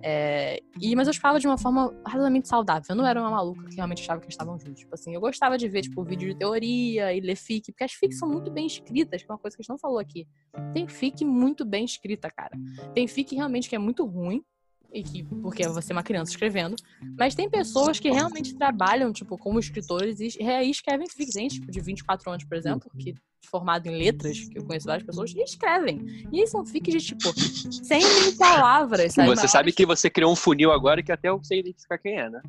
É, 0.03 0.61
e, 0.79 0.95
mas 0.95 1.07
eu 1.07 1.13
chipava 1.13 1.39
de 1.39 1.47
uma 1.47 1.57
forma 1.57 1.91
relativamente 2.05 2.47
saudável. 2.47 2.85
Eu 2.89 2.95
não 2.95 3.07
era 3.07 3.19
uma 3.19 3.31
maluca 3.31 3.67
que 3.67 3.75
realmente 3.75 4.03
achava 4.03 4.19
que 4.19 4.25
eles 4.25 4.35
estavam 4.35 4.59
juntos. 4.59 4.81
Tipo 4.81 4.93
assim, 4.93 5.13
eu 5.13 5.19
gostava 5.19 5.57
de 5.57 5.67
ver, 5.67 5.81
tipo, 5.81 6.03
vídeo 6.03 6.29
de 6.29 6.37
teoria 6.37 7.11
e 7.11 7.19
ler 7.19 7.35
fic, 7.35 7.71
porque 7.71 7.83
as 7.83 7.93
fics 7.93 8.19
são 8.19 8.29
muito 8.29 8.51
bem 8.51 8.67
escritas, 8.67 9.23
que 9.23 9.31
é 9.31 9.33
uma 9.33 9.39
coisa 9.39 9.57
que 9.57 9.61
a 9.61 9.63
gente 9.63 9.69
não 9.69 9.79
falou 9.79 9.97
aqui. 9.97 10.27
Tem 10.73 10.87
fic 10.87 11.25
muito 11.25 11.65
bem 11.65 11.83
escrita, 11.83 12.29
cara. 12.29 12.55
Tem 12.93 13.07
fic 13.07 13.35
realmente 13.35 13.67
que 13.67 13.75
é 13.75 13.79
muito 13.79 14.05
ruim, 14.05 14.43
e 14.91 15.03
que, 15.03 15.23
porque 15.23 15.67
você 15.67 15.91
é 15.91 15.95
uma 15.95 16.03
criança 16.03 16.31
escrevendo, 16.31 16.75
mas 17.17 17.35
tem 17.35 17.49
pessoas 17.49 17.99
que 17.99 18.09
realmente 18.09 18.55
trabalham, 18.55 19.13
tipo, 19.13 19.37
como 19.37 19.59
escritores 19.59 20.19
e, 20.19 20.37
escrevem 20.69 21.07
ficções, 21.07 21.53
tipo, 21.53 21.71
de 21.71 21.79
24 21.79 22.31
anos, 22.31 22.43
por 22.43 22.57
exemplo, 22.57 22.89
que 22.97 23.13
formado 23.49 23.87
em 23.87 23.97
letras, 23.97 24.47
que 24.47 24.57
eu 24.57 24.65
conheço 24.65 24.85
várias 24.85 25.05
pessoas, 25.05 25.33
e 25.33 25.41
escrevem. 25.41 26.27
E 26.31 26.41
aí 26.41 26.47
são 26.47 26.65
fics 26.65 26.93
de, 26.93 26.99
tipo, 26.99 27.33
100 27.33 27.99
mil 27.99 28.37
palavras, 28.37 29.13
sabe? 29.13 29.29
Você 29.29 29.47
sabe 29.47 29.71
que 29.71 29.85
você 29.85 30.09
criou 30.09 30.31
um 30.31 30.35
funil 30.35 30.71
agora 30.71 31.01
que 31.01 31.11
até 31.11 31.29
eu 31.29 31.41
sei 31.43 31.59
identificar 31.59 31.97
quem 31.97 32.19
é, 32.19 32.29
né? 32.29 32.41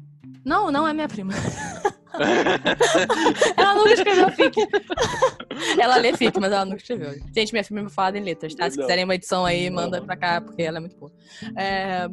Não, 0.45 0.71
não 0.71 0.87
é 0.87 0.93
minha 0.93 1.09
prima. 1.09 1.33
ela 3.57 3.75
nunca 3.77 3.95
escreveu 3.95 4.31
fic. 4.31 4.55
ela 5.81 5.97
lê 5.97 6.17
fic, 6.17 6.39
mas 6.41 6.53
ela 6.53 6.65
nunca 6.65 6.79
escreveu. 6.79 7.13
Gente, 7.35 7.53
minha 7.53 7.65
filha 7.65 7.83
me 7.83 7.91
fala 7.91 8.19
em 8.19 8.23
letras, 8.23 8.55
tá? 8.55 8.71
Se 8.71 8.77
não. 8.77 8.85
quiserem 8.85 9.05
uma 9.05 9.15
edição 9.15 9.45
aí, 9.45 9.69
manda 9.71 10.03
pra 10.03 10.17
cá, 10.17 10.41
porque 10.41 10.63
ela 10.63 10.79
é 10.79 10.81
muito 10.81 10.97
boa. 10.97 11.13
É... 11.57 12.09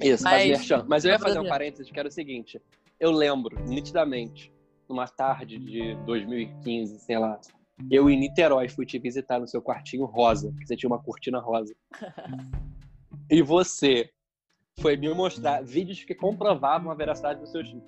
Isso, 0.00 0.24
mas... 0.24 0.66
faz 0.66 0.84
Mas 0.86 1.04
eu 1.04 1.12
ia 1.12 1.18
fazer 1.18 1.38
um 1.38 1.48
parênteses 1.48 1.90
que 1.90 1.98
era 1.98 2.08
o 2.08 2.12
seguinte. 2.12 2.60
Eu 2.98 3.10
lembro, 3.10 3.58
nitidamente, 3.64 4.52
numa 4.88 5.06
tarde 5.06 5.58
de 5.58 5.94
2015, 6.04 6.98
sei 7.00 7.18
lá, 7.18 7.38
eu 7.90 8.10
em 8.10 8.18
Niterói 8.18 8.68
fui 8.68 8.84
te 8.84 8.98
visitar 8.98 9.38
no 9.38 9.46
seu 9.46 9.62
quartinho 9.62 10.04
rosa, 10.04 10.52
que 10.58 10.66
você 10.66 10.76
tinha 10.76 10.88
uma 10.88 11.00
cortina 11.00 11.38
rosa. 11.38 11.74
e 13.30 13.40
você 13.40 14.10
foi 14.80 14.96
me 14.96 15.12
mostrar 15.14 15.62
vídeos 15.62 16.02
que 16.02 16.14
comprovavam 16.14 16.90
a 16.90 16.94
veracidade 16.94 17.40
do 17.40 17.46
seu 17.46 17.64
chip. 17.64 17.82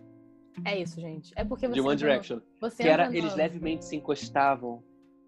É 0.64 0.78
isso, 0.78 1.00
gente. 1.00 1.32
É 1.36 1.44
porque 1.44 1.66
você. 1.66 1.74
De 1.74 1.80
One 1.80 1.96
Direction. 1.96 2.40
Você 2.60 2.82
que 2.82 2.88
era, 2.88 3.06
eles 3.16 3.34
levemente 3.34 3.84
se 3.84 3.96
encostavam 3.96 4.82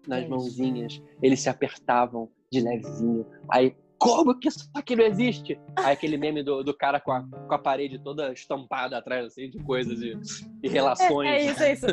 nas 0.07 0.21
gente. 0.21 0.29
mãozinhas, 0.29 1.01
eles 1.21 1.39
se 1.39 1.49
apertavam 1.49 2.29
de 2.51 2.61
levezinho. 2.61 3.25
Aí, 3.49 3.75
como 3.97 4.37
que 4.37 4.49
isso 4.49 4.69
aqui 4.73 4.95
não 4.95 5.05
existe? 5.05 5.57
Aí 5.77 5.93
aquele 5.93 6.17
meme 6.17 6.43
do, 6.43 6.61
do 6.63 6.73
cara 6.73 6.99
com 6.99 7.11
a, 7.11 7.23
com 7.23 7.53
a 7.53 7.57
parede 7.57 7.97
toda 7.99 8.33
estampada 8.33 8.97
atrás, 8.97 9.27
assim, 9.27 9.49
de 9.49 9.59
coisas 9.59 10.01
e, 10.01 10.13
e 10.61 10.67
relações. 10.67 11.29
É, 11.29 11.37
é, 11.37 11.51
isso, 11.51 11.63
é 11.63 11.73
isso. 11.73 11.85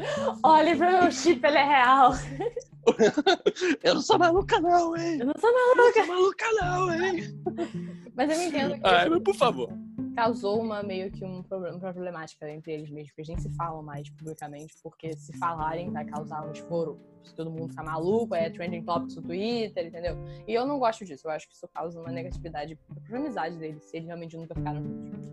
Olha, 0.43 0.75
meu 0.75 1.11
chip, 1.11 1.47
ele 1.47 1.59
é 1.59 1.65
real. 1.65 2.13
eu 3.85 3.95
não 3.95 4.03
sou 4.03 4.19
maluca, 4.19 4.61
não, 4.61 4.97
hein? 4.97 5.19
Eu 5.21 5.27
não 5.27 5.35
sou 5.39 5.53
maluca. 5.53 5.99
Eu 6.01 6.07
não 6.07 6.07
sou 6.07 6.17
maluca, 6.17 6.47
não, 6.61 6.95
hein? 6.95 7.43
Mas 8.17 8.31
eu 8.31 8.49
entendo 8.49 8.75
que. 8.75 8.89
Ai, 8.89 9.09
mas 9.09 9.23
por 9.23 9.35
favor 9.35 9.73
causou 10.21 10.61
uma 10.61 10.83
meio 10.83 11.11
que 11.11 11.25
um 11.25 11.43
problema, 11.43 11.79
uma 11.79 11.93
problemática 11.93 12.49
entre 12.51 12.73
eles 12.73 12.91
mesmos, 12.91 13.09
porque 13.11 13.23
a 13.23 13.25
gente 13.25 13.41
se 13.41 13.51
falam 13.57 13.83
mais 13.83 14.11
publicamente, 14.11 14.75
porque 14.83 15.15
se 15.15 15.33
falarem 15.39 15.91
vai 15.91 16.05
causar 16.05 16.47
um 16.47 16.53
esforo, 16.53 17.01
se 17.25 17.35
todo 17.35 17.51
mundo 17.51 17.71
ficar 17.71 17.85
maluco, 17.85 18.35
é 18.35 18.51
trending 18.51 18.83
topics 18.83 19.17
no 19.17 19.23
Twitter, 19.23 19.87
entendeu? 19.87 20.19
E 20.47 20.53
eu 20.53 20.67
não 20.67 20.79
gosto 20.79 21.07
disso, 21.07 21.27
eu 21.27 21.31
acho 21.31 21.49
que 21.49 21.55
isso 21.55 21.67
causa 21.69 21.99
uma 21.99 22.11
negatividade 22.11 22.79
pra 23.09 23.19
amizade 23.19 23.57
deles, 23.57 23.83
se 23.85 23.97
eles 23.97 24.07
realmente 24.07 24.37
nunca 24.37 24.55
ficaram 24.55 24.83
juntos. 24.83 25.33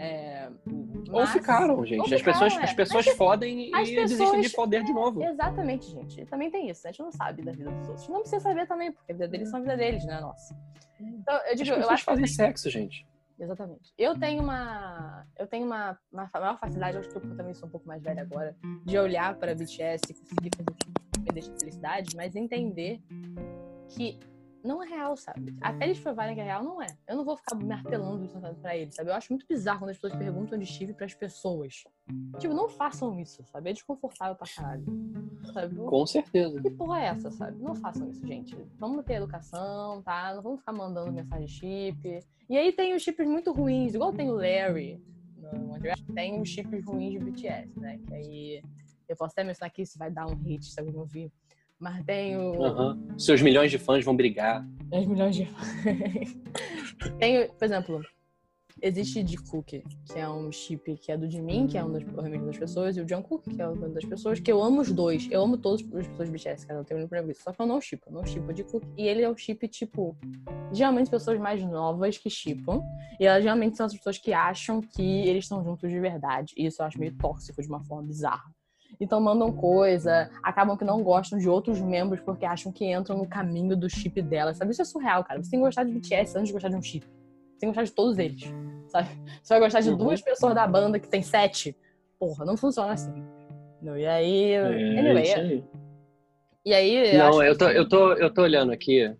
É, 0.00 0.50
mas... 0.66 1.08
Ou 1.10 1.26
ficaram, 1.28 1.86
gente. 1.86 2.00
Ou 2.00 2.04
ficaram, 2.04 2.16
as 2.16 2.22
pessoas, 2.22 2.54
é. 2.56 2.64
as 2.64 2.72
pessoas 2.72 3.06
fodem 3.16 3.68
e 3.68 3.70
pessoas... 3.70 4.10
desistem 4.10 4.40
de 4.40 4.48
foder 4.48 4.82
de 4.82 4.92
novo. 4.92 5.22
Exatamente, 5.22 5.86
gente. 5.92 6.20
E 6.20 6.26
também 6.26 6.50
tem 6.50 6.68
isso. 6.68 6.84
A 6.88 6.90
gente 6.90 7.00
não 7.00 7.12
sabe 7.12 7.40
da 7.42 7.52
vida 7.52 7.70
dos 7.70 7.88
outros. 7.88 8.08
Não 8.08 8.18
precisa 8.18 8.40
saber 8.40 8.66
também, 8.66 8.90
porque 8.90 9.12
a 9.12 9.14
vida 9.14 9.28
deles 9.28 9.48
são 9.48 9.60
a 9.60 9.62
vida 9.62 9.76
deles, 9.76 10.04
não 10.04 10.14
é 10.14 10.20
nossa. 10.20 10.56
Então, 11.00 11.36
eu 11.46 11.54
digo, 11.54 11.62
as 11.62 11.68
pessoas 11.68 11.84
eu 11.84 11.90
acho 11.90 12.04
fazem 12.04 12.24
que... 12.24 12.30
sexo, 12.30 12.68
gente. 12.68 13.06
Exatamente. 13.38 13.92
Eu 13.98 14.18
tenho 14.18 14.42
uma. 14.42 15.26
Eu 15.36 15.46
tenho 15.46 15.66
uma, 15.66 15.98
uma 16.12 16.30
maior 16.32 16.58
facilidade, 16.58 16.98
acho 16.98 17.08
que 17.08 17.16
eu 17.16 17.36
também 17.36 17.54
sou 17.54 17.68
um 17.68 17.70
pouco 17.70 17.86
mais 17.86 18.02
velha 18.02 18.22
agora, 18.22 18.56
de 18.84 18.98
olhar 18.98 19.34
para 19.36 19.54
BTS 19.54 20.02
e 20.10 20.14
conseguir 20.14 20.50
fazer 20.56 20.94
me 21.24 21.32
deixa 21.32 21.52
felicidade, 21.58 22.14
mas 22.14 22.36
entender 22.36 23.00
que 23.88 24.18
não 24.64 24.82
é 24.82 24.86
real, 24.86 25.16
sabe? 25.16 25.54
Até 25.60 25.84
eles 25.84 26.00
provarem 26.00 26.34
que 26.34 26.40
é 26.40 26.44
real, 26.44 26.64
não 26.64 26.82
é. 26.82 26.86
Eu 27.06 27.16
não 27.16 27.24
vou 27.24 27.36
ficar 27.36 27.54
martelando 27.54 28.24
isso 28.24 28.40
pra 28.60 28.76
eles, 28.76 28.94
sabe? 28.94 29.10
Eu 29.10 29.14
acho 29.14 29.32
muito 29.32 29.46
bizarro 29.46 29.80
quando 29.80 29.90
as 29.90 29.98
pessoas 29.98 30.18
perguntam 30.18 30.58
de 30.58 30.66
Steve 30.66 30.94
pras 30.94 31.14
pessoas. 31.14 31.84
Tipo, 32.38 32.54
não 32.54 32.68
façam 32.68 33.18
isso, 33.20 33.44
sabe? 33.44 33.70
É 33.70 33.72
desconfortável 33.72 34.34
pra 34.34 34.46
caralho. 34.46 34.84
Sabe? 35.52 35.76
Com 35.76 36.06
certeza. 36.06 36.60
Que 36.60 36.70
porra 36.70 37.00
é 37.00 37.04
essa, 37.06 37.30
sabe? 37.30 37.62
Não 37.62 37.74
façam 37.74 38.08
isso, 38.08 38.26
gente. 38.26 38.56
Vamos 38.78 39.04
ter 39.04 39.14
educação, 39.14 40.02
tá? 40.02 40.34
Não 40.34 40.42
vamos 40.42 40.60
ficar 40.60 40.72
mandando 40.72 41.12
mensagem 41.12 41.46
chip. 41.46 42.24
E 42.48 42.56
aí 42.56 42.72
tem 42.72 42.94
os 42.94 43.02
chips 43.02 43.26
muito 43.26 43.52
ruins, 43.52 43.94
igual 43.94 44.12
tem 44.12 44.30
o 44.30 44.34
Larry 44.34 45.02
no 45.52 46.14
Tem 46.14 46.40
os 46.40 46.48
chips 46.48 46.84
ruins 46.84 47.12
de 47.12 47.18
BTS, 47.18 47.78
né? 47.78 47.98
Que 47.98 48.14
aí 48.14 48.62
eu 49.08 49.16
posso 49.16 49.32
até 49.32 49.44
mencionar 49.44 49.70
aqui 49.70 49.84
se 49.84 49.98
vai 49.98 50.10
dar 50.10 50.26
um 50.26 50.34
hit 50.34 50.64
se 50.64 50.78
alguém 50.80 50.96
ouvir. 50.96 51.32
Mas 51.78 52.04
tem 52.04 52.36
o. 52.36 52.52
Uhum. 52.52 53.18
Seus 53.18 53.42
milhões 53.42 53.70
de 53.70 53.78
fãs 53.78 54.04
vão 54.04 54.16
brigar. 54.16 54.66
10 54.84 55.06
milhões 55.06 55.36
de 55.36 55.46
fãs. 55.46 56.36
tem, 57.18 57.48
por 57.48 57.64
exemplo, 57.64 58.02
existe 58.80 59.22
de 59.22 59.36
Cook, 59.36 59.68
que 59.68 60.18
é 60.18 60.28
um 60.28 60.52
chip 60.52 60.96
que 60.98 61.10
é 61.10 61.16
do 61.16 61.28
Jimin, 61.28 61.66
que 61.66 61.78
é 61.78 61.84
um 61.84 61.90
dos 61.90 62.02
amigos 62.18 62.46
das 62.46 62.58
pessoas, 62.58 62.96
e 62.96 63.00
o 63.00 63.08
Jungkook, 63.08 63.50
que 63.50 63.60
é 63.60 63.66
uma 63.66 63.88
das 63.88 64.04
pessoas, 64.04 64.40
que 64.40 64.50
eu 64.50 64.62
amo 64.62 64.80
os 64.80 64.92
dois. 64.92 65.28
Eu 65.30 65.42
amo 65.42 65.56
todas 65.56 65.80
as 65.80 66.06
pessoas 66.06 66.28
do 66.28 66.32
BTS, 66.32 66.66
cara, 66.66 66.78
não 66.78 66.84
tenho 66.84 66.98
nenhum 66.98 67.08
problema 67.08 67.26
com 67.26 67.32
isso. 67.32 67.42
Só 67.42 67.52
que 67.52 67.62
eu 67.62 67.66
não 67.66 67.80
chipo, 67.80 68.08
eu 68.08 68.12
não 68.12 68.26
chipo 68.26 68.52
de 68.52 68.64
Cook. 68.64 68.84
E 68.96 69.06
ele 69.06 69.22
é 69.22 69.28
o 69.28 69.36
chip, 69.36 69.66
tipo, 69.68 70.16
geralmente 70.72 71.10
pessoas 71.10 71.38
mais 71.38 71.62
novas 71.62 72.18
que 72.18 72.28
chipam. 72.28 72.82
E 73.18 73.26
elas 73.26 73.42
geralmente 73.42 73.76
são 73.76 73.86
as 73.86 73.94
pessoas 73.94 74.18
que 74.18 74.32
acham 74.32 74.80
que 74.80 75.02
eles 75.02 75.44
estão 75.44 75.62
juntos 75.64 75.90
de 75.90 75.98
verdade. 75.98 76.52
E 76.56 76.66
isso 76.66 76.82
eu 76.82 76.86
acho 76.86 76.98
meio 76.98 77.16
tóxico 77.16 77.62
de 77.62 77.68
uma 77.68 77.82
forma 77.84 78.02
bizarra. 78.02 78.52
Então 79.00 79.20
mandam 79.20 79.50
coisa, 79.52 80.30
acabam 80.42 80.76
que 80.76 80.84
não 80.84 81.02
gostam 81.02 81.38
de 81.38 81.48
outros 81.48 81.80
membros 81.80 82.20
porque 82.20 82.44
acham 82.44 82.70
que 82.72 82.84
entram 82.92 83.18
no 83.18 83.26
caminho 83.26 83.76
do 83.76 83.88
chip 83.90 84.20
dela, 84.22 84.54
sabe? 84.54 84.70
Isso 84.70 84.82
é 84.82 84.84
surreal, 84.84 85.24
cara. 85.24 85.42
Você 85.42 85.50
tem 85.50 85.58
que 85.60 85.66
gostar 85.66 85.84
de 85.84 85.92
BTS 85.92 86.36
antes 86.38 86.48
de 86.48 86.52
gostar 86.52 86.68
de 86.68 86.76
um 86.76 86.82
chip. 86.82 87.04
Você 87.04 87.10
tem 87.60 87.60
que 87.60 87.66
gostar 87.66 87.82
de 87.84 87.92
todos 87.92 88.18
eles, 88.18 88.42
sabe? 88.88 89.08
Você 89.42 89.54
vai 89.54 89.60
gostar 89.60 89.80
de 89.80 89.90
Uhum. 89.90 89.96
duas 89.96 90.20
pessoas 90.22 90.54
da 90.54 90.66
banda 90.66 90.98
que 91.00 91.08
tem 91.08 91.22
sete. 91.22 91.76
Porra, 92.18 92.44
não 92.44 92.56
funciona 92.56 92.92
assim. 92.92 93.12
Não, 93.82 93.98
e 93.98 94.06
aí. 94.06 94.52
É, 94.52 94.98
anyway, 94.98 95.32
aí. 95.34 95.64
e 96.64 96.72
aí. 96.74 97.18
Não, 97.18 97.42
eu 97.42 97.52
que- 97.52 97.58
tô, 97.58 97.68
eu, 97.70 97.88
tô, 97.88 98.12
eu 98.14 98.32
tô 98.32 98.42
olhando 98.42 98.72
aqui. 98.72 99.14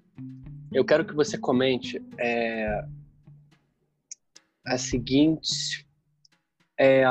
Eu 0.72 0.84
quero 0.84 1.04
que 1.04 1.14
você 1.14 1.36
comente 1.36 2.00
é, 2.18 2.84
a 4.66 4.78
seguinte. 4.78 5.86
É, 6.78 7.04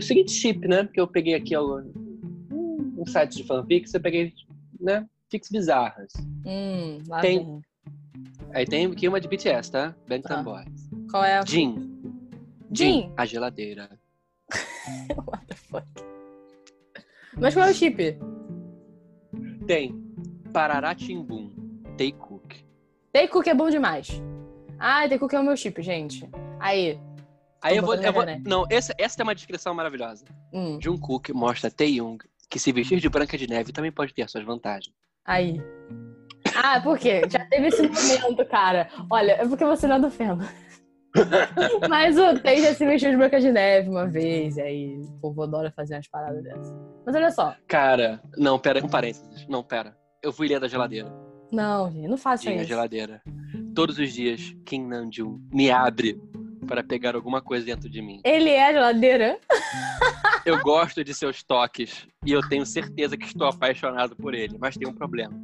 o 0.00 0.06
seguinte 0.06 0.32
chip, 0.32 0.66
né? 0.66 0.84
Porque 0.84 1.00
eu 1.00 1.06
peguei 1.08 1.34
aqui 1.34 1.56
ó, 1.56 1.80
um, 2.52 3.04
site 3.06 3.36
de 3.36 3.44
fanfics, 3.44 3.94
eu 3.94 4.00
peguei, 4.00 4.32
né? 4.80 5.06
Fics 5.30 5.48
bizarras. 5.50 6.12
Hum, 6.44 6.98
Tem- 7.20 7.38
vem. 7.38 7.60
Aí 8.52 8.66
tem 8.66 8.86
aqui 8.86 9.06
uma 9.08 9.20
de 9.20 9.28
BTS, 9.28 9.70
tá? 9.70 9.94
Bangtan 10.08 10.36
Tá. 10.36 10.42
Boys. 10.42 10.90
Qual 11.10 11.24
é 11.24 11.38
a. 11.38 11.44
Jin. 11.46 12.00
Jin. 12.72 13.12
A 13.16 13.24
geladeira. 13.24 13.88
What 15.26 15.46
the 15.46 15.54
fuck? 15.54 15.86
Mas 17.38 17.54
qual 17.54 17.66
é 17.68 17.70
o 17.70 17.74
chip? 17.74 18.18
Tem 19.66 19.94
Pararatimbum. 20.52 21.50
Taekook. 21.96 22.64
Taekook 23.12 23.48
é 23.48 23.54
bom 23.54 23.70
demais. 23.70 24.20
Ah, 24.78 25.08
Taekook 25.08 25.34
é 25.34 25.38
o 25.40 25.44
meu 25.44 25.56
chip, 25.56 25.80
gente. 25.82 26.28
Aí. 26.58 26.98
Aí 27.62 27.76
eu 27.76 27.82
vou. 27.82 27.94
Eu 27.94 28.12
vou 28.12 28.24
não, 28.46 28.64
essa, 28.70 28.94
essa 28.98 29.16
tem 29.16 29.24
uma 29.24 29.34
descrição 29.34 29.74
maravilhosa. 29.74 30.24
Hum, 30.52 30.78
Jungkook 30.82 31.32
mostra 31.32 31.70
Taeyong 31.70 32.18
que 32.48 32.58
se 32.58 32.72
vestir 32.72 33.00
de 33.00 33.08
Branca 33.08 33.38
de 33.38 33.46
Neve 33.48 33.72
também 33.72 33.92
pode 33.92 34.12
ter 34.12 34.28
suas 34.28 34.44
vantagens. 34.44 34.94
aí. 35.24 35.60
Ah, 36.62 36.80
por 36.80 36.98
quê? 36.98 37.22
Já 37.28 37.44
teve 37.46 37.68
esse 37.68 37.82
momento, 37.82 38.44
cara. 38.46 38.88
Olha, 39.10 39.32
é 39.32 39.46
porque 39.46 39.64
você 39.64 39.86
não 39.86 39.96
é 39.96 40.00
do 40.00 40.10
Fendo. 40.10 40.44
Mas 41.88 42.18
o 42.18 42.38
Tay 42.40 42.60
já 42.60 42.74
se 42.74 42.84
vestiu 42.84 43.10
de 43.10 43.16
Branca 43.16 43.40
de 43.40 43.50
Neve 43.50 43.88
uma 43.88 44.06
vez, 44.06 44.56
e 44.56 44.60
aí 44.60 44.96
o 45.00 45.18
povo 45.20 45.42
adora 45.42 45.72
fazer 45.74 45.94
umas 45.94 46.08
paradas 46.08 46.42
dessas. 46.42 46.74
Mas 47.06 47.14
olha 47.14 47.30
só. 47.30 47.54
Cara, 47.66 48.20
não, 48.36 48.58
pera, 48.58 48.84
um 48.84 48.88
parênteses. 48.88 49.46
Não, 49.48 49.62
pera. 49.62 49.96
Eu 50.22 50.32
fui 50.32 50.48
ler 50.48 50.60
da 50.60 50.68
geladeira. 50.68 51.10
Não, 51.50 51.90
gente, 51.90 52.06
não 52.08 52.16
Tinha 52.16 52.54
a 52.54 52.56
isso. 52.58 52.66
geladeira. 52.66 53.22
Todos 53.74 53.98
os 53.98 54.12
dias, 54.12 54.54
Kim 54.64 54.86
Namjoon 54.86 55.40
me 55.52 55.70
abre 55.70 56.20
para 56.66 56.82
pegar 56.82 57.14
alguma 57.14 57.40
coisa 57.40 57.64
dentro 57.66 57.88
de 57.88 58.00
mim. 58.02 58.20
Ele 58.24 58.50
é 58.50 58.66
a 58.68 58.72
geladeira? 58.72 59.38
Eu 60.44 60.60
gosto 60.62 61.02
de 61.04 61.12
seus 61.14 61.42
toques 61.42 62.06
e 62.24 62.32
eu 62.32 62.40
tenho 62.48 62.64
certeza 62.64 63.16
que 63.16 63.26
estou 63.26 63.46
apaixonado 63.46 64.16
por 64.16 64.34
ele, 64.34 64.56
mas 64.58 64.76
tem 64.76 64.88
um 64.88 64.92
problema. 64.94 65.34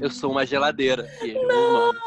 Eu 0.00 0.10
sou 0.10 0.30
uma 0.32 0.44
geladeira 0.44 1.08
e 1.22 1.28
ele 1.30 1.38
é 1.38 1.46
um 1.46 1.68
humano. 1.70 1.98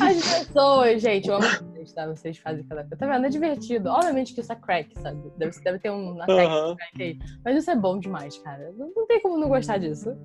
As 0.00 0.46
pessoas, 0.46 1.00
gente, 1.02 1.28
eu 1.28 1.36
amo 1.36 1.46
vocês, 1.48 1.92
tá? 1.92 2.06
Vocês 2.06 2.38
fazem 2.38 2.64
cada 2.64 2.82
coisa. 2.82 2.96
Tá 2.96 3.06
vendo? 3.06 3.26
É 3.26 3.28
divertido. 3.28 3.88
Obviamente 3.88 4.34
que 4.34 4.40
isso 4.40 4.52
é 4.52 4.56
crack, 4.56 4.92
sabe? 5.00 5.30
Deve, 5.36 5.60
deve 5.62 5.78
ter 5.78 5.90
um 5.90 6.20
ataque 6.20 6.40
Aham. 6.40 6.76
crack 6.76 7.02
aí. 7.02 7.18
Mas 7.44 7.56
isso 7.58 7.70
é 7.70 7.76
bom 7.76 7.98
demais, 7.98 8.38
cara. 8.38 8.72
Não, 8.76 8.92
não 8.94 9.06
tem 9.06 9.20
como 9.20 9.38
não 9.38 9.48
gostar 9.48 9.78
disso. 9.78 10.16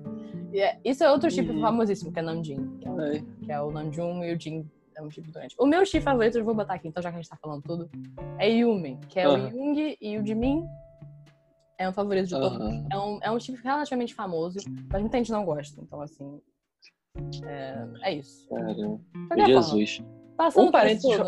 E 0.52 0.60
é- 0.60 0.78
isso 0.84 1.02
é 1.04 1.10
outro 1.10 1.30
chip 1.30 1.50
Uhum. 1.50 1.60
famosíssimo, 1.60 2.12
que 2.12 2.18
é 2.18 2.22
Namjoon. 2.22 2.78
Que 2.78 2.88
é 2.88 2.90
o, 2.90 3.00
Ai. 3.00 3.24
que 3.44 3.52
é 3.52 3.60
o 3.60 3.70
Namjoon 3.70 4.24
e 4.24 4.34
o 4.34 4.40
Jin. 4.40 4.68
É 4.96 5.02
um 5.02 5.10
chip 5.10 5.30
doente. 5.30 5.54
O 5.58 5.66
meu 5.66 5.84
chip 5.84 6.02
favorito, 6.04 6.38
eu 6.38 6.44
vou 6.44 6.54
botar 6.54 6.74
aqui, 6.74 6.88
então 6.88 7.02
já 7.02 7.10
que 7.10 7.16
a 7.16 7.20
gente 7.20 7.28
tá 7.28 7.36
falando 7.36 7.62
tudo, 7.62 7.90
é 8.38 8.48
Yumin, 8.48 8.98
que 9.08 9.18
é 9.18 9.28
o 9.28 9.50
Jung 9.50 9.96
e 10.00 10.18
o 10.18 10.26
Jimin. 10.26 10.64
É 11.78 11.88
um 11.88 11.92
favorito 11.92 12.26
de 12.26 12.30
todos. 12.30 12.60
É 12.90 12.96
um, 12.96 13.18
é 13.22 13.30
um 13.30 13.40
chip 13.40 13.60
relativamente 13.62 14.14
famoso, 14.14 14.58
mas 14.90 15.00
muita 15.00 15.18
gente 15.18 15.32
não 15.32 15.44
gosta. 15.44 15.80
Então, 15.80 16.00
assim. 16.00 16.40
É, 17.44 17.86
é 18.02 18.14
isso. 18.14 18.48
Forma, 18.48 18.74
Jesus. 19.46 20.02
Passando 20.36 20.68
Um 20.68 20.70
parênteses. 20.70 21.18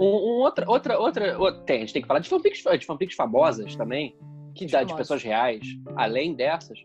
Um, 0.00 0.04
um 0.04 0.40
outra, 0.40 0.70
outra, 0.70 0.98
outra, 0.98 1.38
outra- 1.38 1.62
Tem, 1.64 1.76
a 1.76 1.80
gente 1.80 1.92
tem 1.92 2.02
que 2.02 2.08
falar 2.08 2.20
de 2.20 2.28
fanfics, 2.28 2.62
de 2.78 2.86
fanfics 2.86 3.14
famosas 3.16 3.76
também, 3.76 4.16
que 4.54 4.66
dá 4.66 4.82
de 4.84 4.94
pessoas 4.94 5.22
reais. 5.22 5.66
Além 5.96 6.34
dessas, 6.34 6.78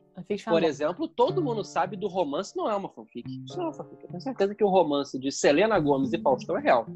por 0.46 0.64
exemplo, 0.64 1.08
todo 1.08 1.42
mundo 1.42 1.64
sabe 1.64 1.96
do 1.96 2.08
romance, 2.08 2.56
não 2.58 2.70
é 2.70 2.76
uma 2.76 2.90
fanfic. 2.90 3.28
Isso 3.46 3.56
não 3.58 3.66
é 3.66 3.68
uma 3.68 3.74
fanfic. 3.74 4.04
Eu 4.04 4.10
tenho 4.10 4.22
certeza 4.22 4.56
que 4.56 4.64
o 4.64 4.68
romance 4.70 5.18
de 5.20 5.32
Selena 5.32 5.80
Gomes 5.80 6.12
e 6.14 6.18
Faustão 6.20 6.58
é 6.58 6.62
real. 6.62 6.88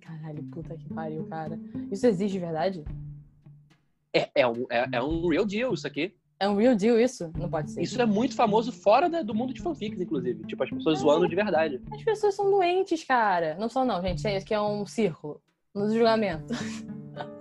Caralho, 0.00 0.42
puta 0.44 0.76
que 0.76 0.88
pariu, 0.92 1.24
cara. 1.26 1.58
Isso 1.90 2.06
existe 2.06 2.32
de 2.32 2.38
verdade? 2.40 2.84
É, 4.12 4.28
é, 4.34 4.46
um, 4.46 4.66
é, 4.70 4.88
é 4.92 5.02
um 5.02 5.28
real 5.28 5.44
deal 5.46 5.72
isso 5.74 5.86
aqui. 5.86 6.14
É 6.38 6.48
um 6.48 6.56
real 6.56 6.74
deal 6.74 6.98
isso? 6.98 7.30
Não 7.38 7.48
pode 7.48 7.70
ser. 7.70 7.80
Isso 7.82 8.00
é 8.02 8.04
muito 8.04 8.34
famoso 8.34 8.72
fora 8.72 9.08
da- 9.08 9.22
do 9.22 9.32
mundo 9.34 9.54
de 9.54 9.60
fanfics, 9.62 10.00
inclusive. 10.00 10.44
Tipo, 10.44 10.64
as 10.64 10.70
pessoas 10.70 10.98
zoando 10.98 11.28
de 11.28 11.36
verdade. 11.36 11.80
As 11.92 12.02
pessoas 12.02 12.34
são 12.34 12.50
doentes, 12.50 13.04
cara. 13.04 13.54
Não 13.60 13.68
são, 13.68 13.84
não, 13.84 14.02
gente. 14.02 14.18
Isso 14.18 14.26
aqui 14.44 14.52
é 14.52 14.60
um 14.60 14.84
círculo. 14.84 15.40
No 15.74 15.88
julgamento. 15.88 16.52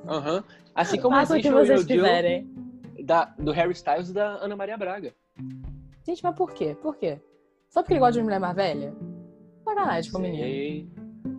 Aham. 0.07 0.43
Assim 0.73 1.01
como 1.01 1.15
Façam 1.15 1.37
o 1.37 1.41
que 1.41 1.47
existe 1.47 1.53
o 1.61 1.63
real 1.65 1.65
vocês 1.77 1.85
deal 1.87 2.05
quiserem. 2.05 2.49
Da, 3.11 3.25
do 3.37 3.51
Harry 3.51 3.73
Styles 3.73 4.09
e 4.09 4.13
da 4.13 4.35
Ana 4.37 4.55
Maria 4.55 4.77
Braga. 4.77 5.13
Gente, 6.07 6.23
mas 6.23 6.33
por 6.33 6.53
quê? 6.53 6.77
Por 6.81 6.95
quê? 6.95 7.19
Só 7.69 7.81
porque 7.81 7.93
ele 7.93 7.99
gosta 7.99 8.13
de 8.13 8.23
mulher 8.23 8.39
mais 8.39 8.55
velha? 8.55 8.93
Sacanagem 9.65 10.11
com 10.13 10.17
o 10.17 10.21
menino. 10.21 10.89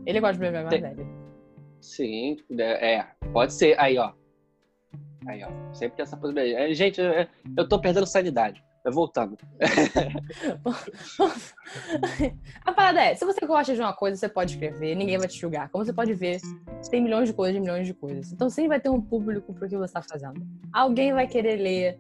Ele 0.05 0.21
gosta 0.21 0.35
de 0.35 0.39
mulher 0.39 0.53
mais 0.53 0.69
Tem- 0.69 0.83
velha. 0.83 1.07
Sim, 1.81 2.37
é, 2.59 2.97
é, 2.97 3.07
pode 3.33 3.55
ser. 3.55 3.79
Aí, 3.81 3.97
ó. 3.99 4.13
Aí, 5.27 5.43
ó. 5.43 5.49
Sempre 5.73 5.97
tem 5.97 6.03
essa 6.03 6.17
possibilidade. 6.17 6.71
É, 6.71 6.75
Gente, 6.75 7.01
eu, 7.01 7.27
eu 7.57 7.67
tô 7.69 7.81
perdendo 7.81 8.07
sanidade. 8.07 8.63
Mas 8.85 8.95
Voltando. 8.95 9.37
A 12.65 12.73
parada 12.73 13.01
é, 13.03 13.15
se 13.15 13.25
você 13.25 13.47
gosta 13.47 13.75
de 13.75 13.81
uma 13.81 13.93
coisa, 13.93 14.17
você 14.17 14.29
pode 14.29 14.55
escrever, 14.55 14.97
ninguém 14.97 15.19
vai 15.19 15.29
te 15.29 15.39
julgar. 15.39 15.69
Como 15.69 15.85
você 15.85 15.93
pode 15.93 16.15
ver, 16.15 16.41
tem 16.91 17.01
milhões 17.01 17.29
de 17.29 17.35
coisas, 17.35 17.61
milhões 17.61 17.87
de 17.87 17.95
coisas. 17.95 18.33
Então 18.33 18.51
sempre 18.51 18.71
vai 18.71 18.81
ter 18.81 18.89
um 18.89 19.01
público 19.01 19.55
pro 19.55 19.69
que 19.69 19.77
você 19.77 19.93
tá 19.93 20.03
fazendo. 20.03 20.45
Alguém 20.73 21.13
vai 21.13 21.27
querer 21.29 21.57
ler 21.57 21.99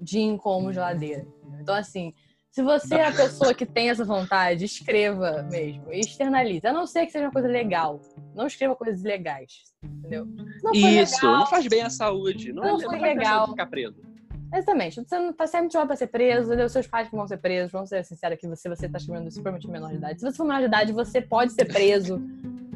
Jim 0.00 0.36
como 0.36 0.72
geladeira. 0.72 1.26
Então, 1.60 1.74
assim, 1.74 2.12
se 2.50 2.62
você 2.62 2.96
é 2.96 3.06
a 3.06 3.12
pessoa 3.12 3.54
que 3.54 3.66
tem 3.66 3.90
essa 3.90 4.04
vontade, 4.04 4.64
escreva 4.64 5.42
mesmo. 5.50 5.92
E 5.92 6.00
externalize. 6.00 6.66
A 6.66 6.72
não 6.72 6.86
ser 6.86 7.06
que 7.06 7.12
seja 7.12 7.26
uma 7.26 7.32
coisa 7.32 7.48
legal. 7.48 8.00
Não 8.34 8.46
escreva 8.46 8.74
coisas 8.74 9.02
ilegais. 9.02 9.62
Entendeu? 9.82 10.26
Não 10.62 10.74
foi 10.74 10.90
Isso, 10.90 11.14
legal. 11.16 11.38
não 11.40 11.46
faz 11.46 11.66
bem 11.66 11.82
à 11.82 11.90
saúde. 11.90 12.52
Não, 12.52 12.62
Não 12.62 12.76
é, 12.76 12.80
foi 12.80 12.88
faz 12.98 13.02
bem 13.02 13.12
à 13.12 13.14
legal. 13.14 13.34
saúde 13.36 13.50
ficar 13.52 13.66
preso. 13.66 14.05
Exatamente. 14.52 15.02
Você 15.02 15.18
não 15.18 15.32
tá 15.32 15.46
sempre 15.46 15.72
jovem 15.72 15.86
pra 15.88 15.96
ser 15.96 16.06
preso, 16.06 16.48
entendeu? 16.48 16.68
Seus 16.68 16.86
pais 16.86 17.08
que 17.08 17.16
vão 17.16 17.26
ser 17.26 17.36
presos. 17.38 17.72
Vamos 17.72 17.88
ser 17.88 18.04
sinceros 18.04 18.34
aqui, 18.38 18.56
se 18.56 18.68
você 18.68 18.88
tá 18.88 18.98
escrevendo 18.98 19.28
isso 19.28 19.42
provavelmente 19.42 19.70
menor 19.70 19.90
de 19.90 19.96
idade. 19.96 20.20
Se 20.20 20.26
você 20.30 20.36
for 20.36 20.44
menor 20.44 20.60
de 20.60 20.66
idade, 20.66 20.92
você 20.92 21.20
pode 21.20 21.52
ser 21.52 21.64
preso. 21.66 22.22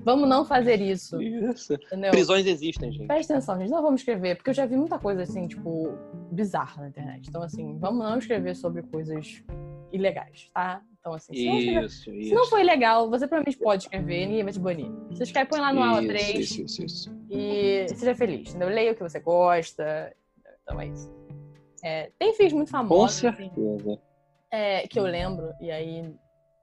Vamos 0.03 0.27
não 0.27 0.47
fazer 0.47 0.81
isso, 0.81 1.21
Isso. 1.21 1.75
entendeu? 1.75 2.11
Prisões 2.11 2.47
existem, 2.47 2.91
gente. 2.91 3.07
Presta 3.07 3.35
atenção, 3.35 3.59
gente. 3.59 3.71
Não 3.71 3.83
vamos 3.83 4.01
escrever, 4.01 4.35
porque 4.37 4.49
eu 4.49 4.55
já 4.55 4.65
vi 4.65 4.75
muita 4.75 4.99
coisa 4.99 5.23
assim, 5.23 5.47
tipo, 5.47 5.93
bizarra 6.33 6.83
na 6.83 6.89
internet. 6.89 7.29
Então, 7.29 7.43
assim, 7.43 7.77
vamos 7.79 8.03
não 8.03 8.17
escrever 8.17 8.57
sobre 8.57 8.83
coisas 8.83 9.43
ilegais, 9.93 10.49
tá? 10.55 10.81
Então, 10.99 11.13
assim, 11.13 11.35
se 11.35 11.45
não, 11.47 11.59
escrever- 11.59 11.85
Isso, 11.85 12.03
se 12.05 12.19
isso. 12.19 12.35
não 12.35 12.47
for 12.47 12.61
ilegal, 12.61 13.11
você 13.11 13.27
provavelmente 13.27 13.59
pode 13.59 13.83
escrever, 13.83 14.27
ninguém 14.27 14.43
vai 14.45 14.53
te 14.55 14.59
banir. 14.59 14.91
Você 15.11 15.25
escreve, 15.25 15.51
põe 15.51 15.61
lá 15.61 15.71
no 15.71 15.83
aula 15.83 16.03
3 16.07 16.39
Isso, 16.39 16.63
isso, 16.63 16.83
isso. 16.85 17.17
e 17.29 17.87
seja 17.95 18.15
feliz, 18.15 18.49
entendeu? 18.51 18.69
Leia 18.71 18.93
o 18.93 18.95
que 18.95 19.03
você 19.03 19.21
gosta. 19.21 20.15
Então 20.63 20.81
é 20.81 20.87
isso. 20.87 21.13
É, 21.83 22.11
tem 22.19 22.35
filmes 22.35 22.53
muito 22.53 22.71
Com 22.71 22.79
famosos, 22.79 23.25
assim, 23.25 23.51
certeza. 23.51 23.99
é, 24.51 24.87
que 24.89 24.99
eu 24.99 25.05
lembro, 25.05 25.53
e 25.61 25.71
aí. 25.71 26.15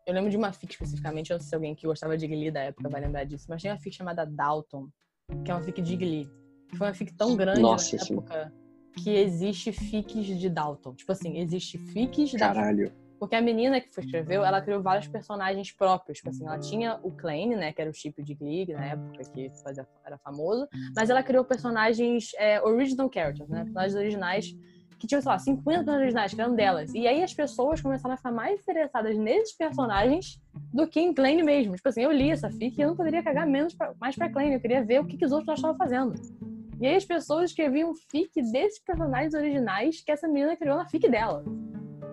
Eu 0.05 0.13
lembro 0.13 0.29
de 0.31 0.37
uma 0.37 0.53
fic 0.53 0.71
especificamente, 0.71 1.31
eu 1.31 1.35
não 1.35 1.41
sei 1.41 1.49
se 1.49 1.55
alguém 1.55 1.75
que 1.75 1.85
gostava 1.85 2.17
de 2.17 2.25
Glee 2.27 2.49
da 2.49 2.61
época 2.61 2.87
vai 2.87 3.01
lembrar 3.01 3.25
disso, 3.25 3.45
mas 3.49 3.61
tem 3.61 3.69
uma 3.69 3.77
fic 3.77 3.93
chamada 3.93 4.25
Dalton, 4.25 4.87
que 5.43 5.51
é 5.51 5.53
uma 5.53 5.61
fic 5.61 5.81
de 5.81 5.97
Glee. 5.97 6.29
Que 6.69 6.77
foi 6.77 6.87
uma 6.87 6.93
fic 6.93 7.13
tão 7.13 7.35
grande 7.35 7.59
Nossa, 7.61 7.97
na 7.97 8.03
sim. 8.03 8.13
época 8.13 8.53
que 9.03 9.09
existe 9.09 9.73
fics 9.73 10.25
de 10.25 10.49
Dalton. 10.49 10.93
Tipo 10.95 11.11
assim, 11.11 11.37
existe 11.39 11.77
fics 11.77 12.31
da 12.33 12.53
Caralho. 12.53 12.93
porque 13.19 13.35
a 13.35 13.41
menina 13.41 13.81
que 13.81 13.93
foi 13.93 14.03
escreveu, 14.05 14.45
ela 14.45 14.61
criou 14.61 14.81
vários 14.81 15.07
personagens 15.09 15.71
próprios. 15.73 16.19
Tipo 16.19 16.29
assim, 16.29 16.45
ela 16.47 16.57
tinha 16.57 16.99
o 17.03 17.11
Klein, 17.11 17.55
né? 17.57 17.73
Que 17.73 17.81
era 17.81 17.89
o 17.91 17.93
chip 17.93 18.23
de 18.23 18.33
Glee, 18.33 18.65
na 18.67 18.85
época 18.85 19.23
que 19.33 19.49
fazia, 19.61 19.85
era 20.05 20.17
famoso. 20.17 20.67
Mas 20.95 21.09
ela 21.09 21.21
criou 21.21 21.43
personagens 21.43 22.31
é, 22.37 22.61
original 22.61 23.09
characters, 23.13 23.49
né? 23.49 23.63
Personagens 23.63 23.95
originais 23.95 24.55
que 24.99 25.07
tinha, 25.07 25.21
sei 25.21 25.31
lá, 25.31 25.37
50 25.37 25.63
personagens 25.63 26.01
originais, 26.01 26.33
que 26.33 26.41
eram 26.41 26.55
delas. 26.55 26.93
E 26.93 27.07
aí 27.07 27.23
as 27.23 27.33
pessoas 27.33 27.81
começaram 27.81 28.13
a 28.13 28.17
ficar 28.17 28.31
mais 28.31 28.59
interessadas 28.59 29.17
nesses 29.17 29.55
personagens 29.55 30.41
do 30.73 30.87
que 30.87 30.99
em 30.99 31.13
Klein 31.13 31.43
mesmo. 31.43 31.75
Tipo 31.75 31.89
assim, 31.89 32.01
eu 32.01 32.11
li 32.11 32.31
essa 32.31 32.49
fic 32.49 32.77
e 32.77 32.81
eu 32.81 32.89
não 32.89 32.95
poderia 32.95 33.23
cagar 33.23 33.47
menos 33.47 33.73
pra, 33.73 33.93
mais 33.99 34.15
pra 34.15 34.29
Klein. 34.29 34.53
Eu 34.53 34.59
queria 34.59 34.83
ver 34.83 35.01
o 35.01 35.05
que, 35.05 35.17
que 35.17 35.25
os 35.25 35.31
outros 35.31 35.55
estavam 35.55 35.77
fazendo. 35.77 36.13
E 36.79 36.85
aí 36.85 36.95
as 36.95 37.05
pessoas 37.05 37.51
escreviam 37.51 37.93
fic 38.09 38.41
desses 38.51 38.79
personagens 38.79 39.33
originais 39.33 40.01
que 40.01 40.11
essa 40.11 40.27
menina 40.27 40.55
criou 40.55 40.77
na 40.77 40.87
fic 40.87 41.09
dela. 41.09 41.43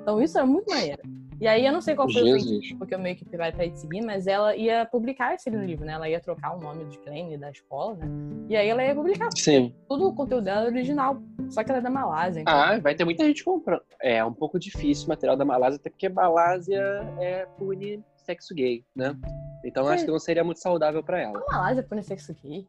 Então 0.02 0.22
isso 0.22 0.38
é 0.38 0.44
muito 0.44 0.70
maneiro. 0.70 1.02
E 1.40 1.48
aí 1.48 1.66
eu 1.66 1.72
não 1.72 1.80
sei 1.80 1.94
qual 1.94 2.10
foi 2.10 2.22
Jesus. 2.22 2.42
o 2.42 2.48
feitiço, 2.48 2.78
porque 2.78 2.94
eu 2.94 2.98
meio 2.98 3.16
que 3.16 3.24
vai 3.36 3.52
de 3.52 3.78
seguir, 3.78 4.02
mas 4.02 4.26
ela 4.26 4.54
ia 4.56 4.86
publicar 4.86 5.34
esse 5.34 5.50
livro, 5.50 5.84
né? 5.84 5.92
Ela 5.92 6.08
ia 6.08 6.20
trocar 6.20 6.56
o 6.56 6.60
nome 6.60 6.84
de 6.86 6.98
Klein 6.98 7.36
da 7.38 7.50
escola, 7.50 7.96
né? 7.96 8.06
E 8.48 8.56
aí 8.56 8.68
ela 8.68 8.84
ia 8.84 8.94
publicar. 8.94 9.28
Sim. 9.36 9.74
Tudo 9.88 10.08
o 10.08 10.14
conteúdo 10.14 10.44
dela 10.44 10.64
é 10.64 10.66
original, 10.66 11.20
só 11.48 11.64
que 11.64 11.70
ela 11.70 11.78
é 11.78 11.82
da 11.82 11.90
Malásia. 11.90 12.40
Então... 12.40 12.54
Ah, 12.54 12.78
vai 12.78 12.94
ter 12.94 13.04
muita 13.04 13.24
gente 13.24 13.44
comprando. 13.44 13.82
É 14.00 14.24
um 14.24 14.32
pouco 14.32 14.58
difícil 14.58 15.06
o 15.06 15.08
material 15.08 15.36
da 15.36 15.44
Malásia, 15.44 15.76
até 15.76 15.90
porque 15.90 16.08
Malásia 16.08 16.80
é 17.20 17.46
pune 17.58 18.02
sexo 18.16 18.54
gay, 18.54 18.84
né? 18.94 19.16
Então 19.64 19.86
acho 19.88 20.04
que 20.04 20.10
não 20.10 20.18
seria 20.18 20.44
muito 20.44 20.60
saudável 20.60 21.02
para 21.02 21.20
ela. 21.20 21.42
A 21.48 21.52
Malásia 21.52 21.82
pune 21.82 22.02
sexo 22.02 22.34
gay? 22.42 22.66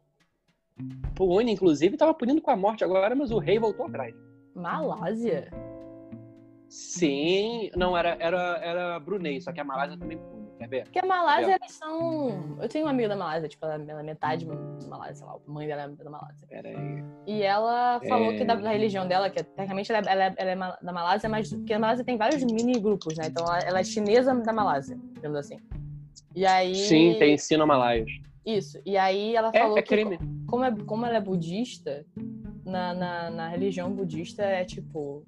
Pune, 1.14 1.52
inclusive, 1.52 1.96
tava 1.96 2.12
punindo 2.12 2.42
com 2.42 2.50
a 2.50 2.56
morte 2.56 2.84
agora, 2.84 3.14
mas 3.14 3.30
o 3.30 3.38
rei 3.38 3.58
voltou 3.58 3.86
atrás. 3.86 4.14
Malásia? 4.54 5.50
Sim, 6.68 7.70
não, 7.76 7.96
era, 7.96 8.16
era, 8.18 8.58
era 8.62 9.00
Brunei, 9.00 9.40
só 9.40 9.52
que 9.52 9.60
a 9.60 9.64
Malásia 9.64 9.96
também 9.96 10.18
pune, 10.18 10.48
quer 10.58 10.68
ver? 10.68 10.84
Porque 10.84 10.98
a 10.98 11.06
Malásia, 11.06 11.56
eles 11.60 11.72
são. 11.72 12.56
Eu 12.60 12.68
tenho 12.68 12.84
uma 12.84 12.90
amiga 12.90 13.08
da 13.10 13.16
Malásia, 13.16 13.48
tipo, 13.48 13.64
ela 13.64 13.74
é 13.74 14.02
metade 14.02 14.46
da 14.46 14.88
Malásia, 14.88 15.14
sei 15.14 15.26
lá, 15.26 15.34
a 15.34 15.50
mãe 15.50 15.66
dela 15.66 15.82
é 15.82 15.88
da 15.88 16.10
Malásia. 16.10 16.46
Peraí. 16.48 17.04
E 17.26 17.42
ela 17.42 18.00
falou 18.08 18.32
é... 18.32 18.38
que 18.38 18.44
da, 18.44 18.56
da, 18.56 18.70
religião 18.70 19.06
dela, 19.06 19.30
que 19.30 19.42
tecnicamente 19.42 19.92
ela, 19.92 20.06
é, 20.06 20.12
ela, 20.12 20.24
é, 20.24 20.34
ela, 20.36 20.78
é 20.80 20.84
da 20.84 20.92
Malásia, 20.92 21.28
mas 21.28 21.52
que 21.66 21.72
a 21.72 21.78
Malásia 21.78 22.04
tem 22.04 22.16
vários 22.16 22.42
mini 22.42 22.80
grupos, 22.80 23.16
né? 23.16 23.26
Então 23.28 23.44
ela, 23.46 23.58
ela 23.60 23.80
é 23.80 23.84
chinesa 23.84 24.34
da 24.34 24.52
Malásia, 24.52 24.98
digamos 25.14 25.38
assim. 25.38 25.58
E 26.34 26.44
aí. 26.44 26.74
Sim, 26.74 27.14
tem 27.18 27.34
ensino 27.34 27.66
malaios. 27.66 28.10
Isso. 28.44 28.80
E 28.84 28.96
aí 28.96 29.34
ela 29.34 29.50
é, 29.52 29.58
falou 29.58 29.78
é, 29.78 29.82
que 29.82 30.18
como, 30.46 30.64
é, 30.64 30.74
como 30.84 31.06
ela 31.06 31.16
é 31.16 31.20
budista, 31.20 32.04
na, 32.64 32.92
na, 32.92 33.30
na 33.30 33.48
religião 33.48 33.90
budista 33.92 34.42
é 34.42 34.64
tipo 34.64 35.24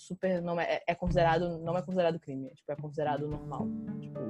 super 0.00 0.40
não 0.42 0.60
é, 0.60 0.82
é 0.86 0.94
considerado 0.94 1.58
não 1.58 1.76
é 1.76 1.82
considerado 1.82 2.18
crime, 2.18 2.48
é, 2.48 2.54
tipo, 2.54 2.72
é 2.72 2.76
considerado 2.76 3.28
normal. 3.28 3.68
Tipo, 4.00 4.20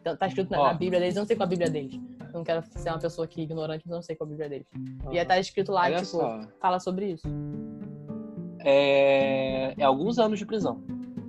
então, 0.00 0.16
tá 0.16 0.26
escrito 0.28 0.50
na, 0.50 0.58
na, 0.58 0.74
Bíblia 0.74 1.00
deles, 1.00 1.16
eu 1.16 1.20
não 1.20 1.26
sei 1.26 1.36
qual 1.36 1.46
a 1.46 1.50
Bíblia 1.50 1.68
deles. 1.68 2.00
Eu 2.20 2.32
não 2.32 2.44
quero 2.44 2.62
ser 2.64 2.90
uma 2.90 2.98
pessoa 2.98 3.24
aqui 3.24 3.42
ignorante, 3.42 3.82
mas 3.84 3.90
eu 3.90 3.96
não 3.96 4.02
sei 4.02 4.14
qual 4.14 4.26
a 4.26 4.30
Bíblia 4.30 4.48
deles. 4.48 4.66
Uhum. 4.74 5.12
E 5.12 5.18
aí 5.18 5.24
tá 5.24 5.38
escrito 5.38 5.72
lá, 5.72 5.82
Olha 5.82 5.96
tipo, 5.96 6.06
só. 6.06 6.40
fala 6.60 6.78
sobre 6.78 7.12
isso. 7.12 7.26
É... 8.60 9.74
é 9.76 9.84
alguns 9.84 10.18
anos 10.18 10.38
de 10.38 10.46
prisão. 10.46 10.80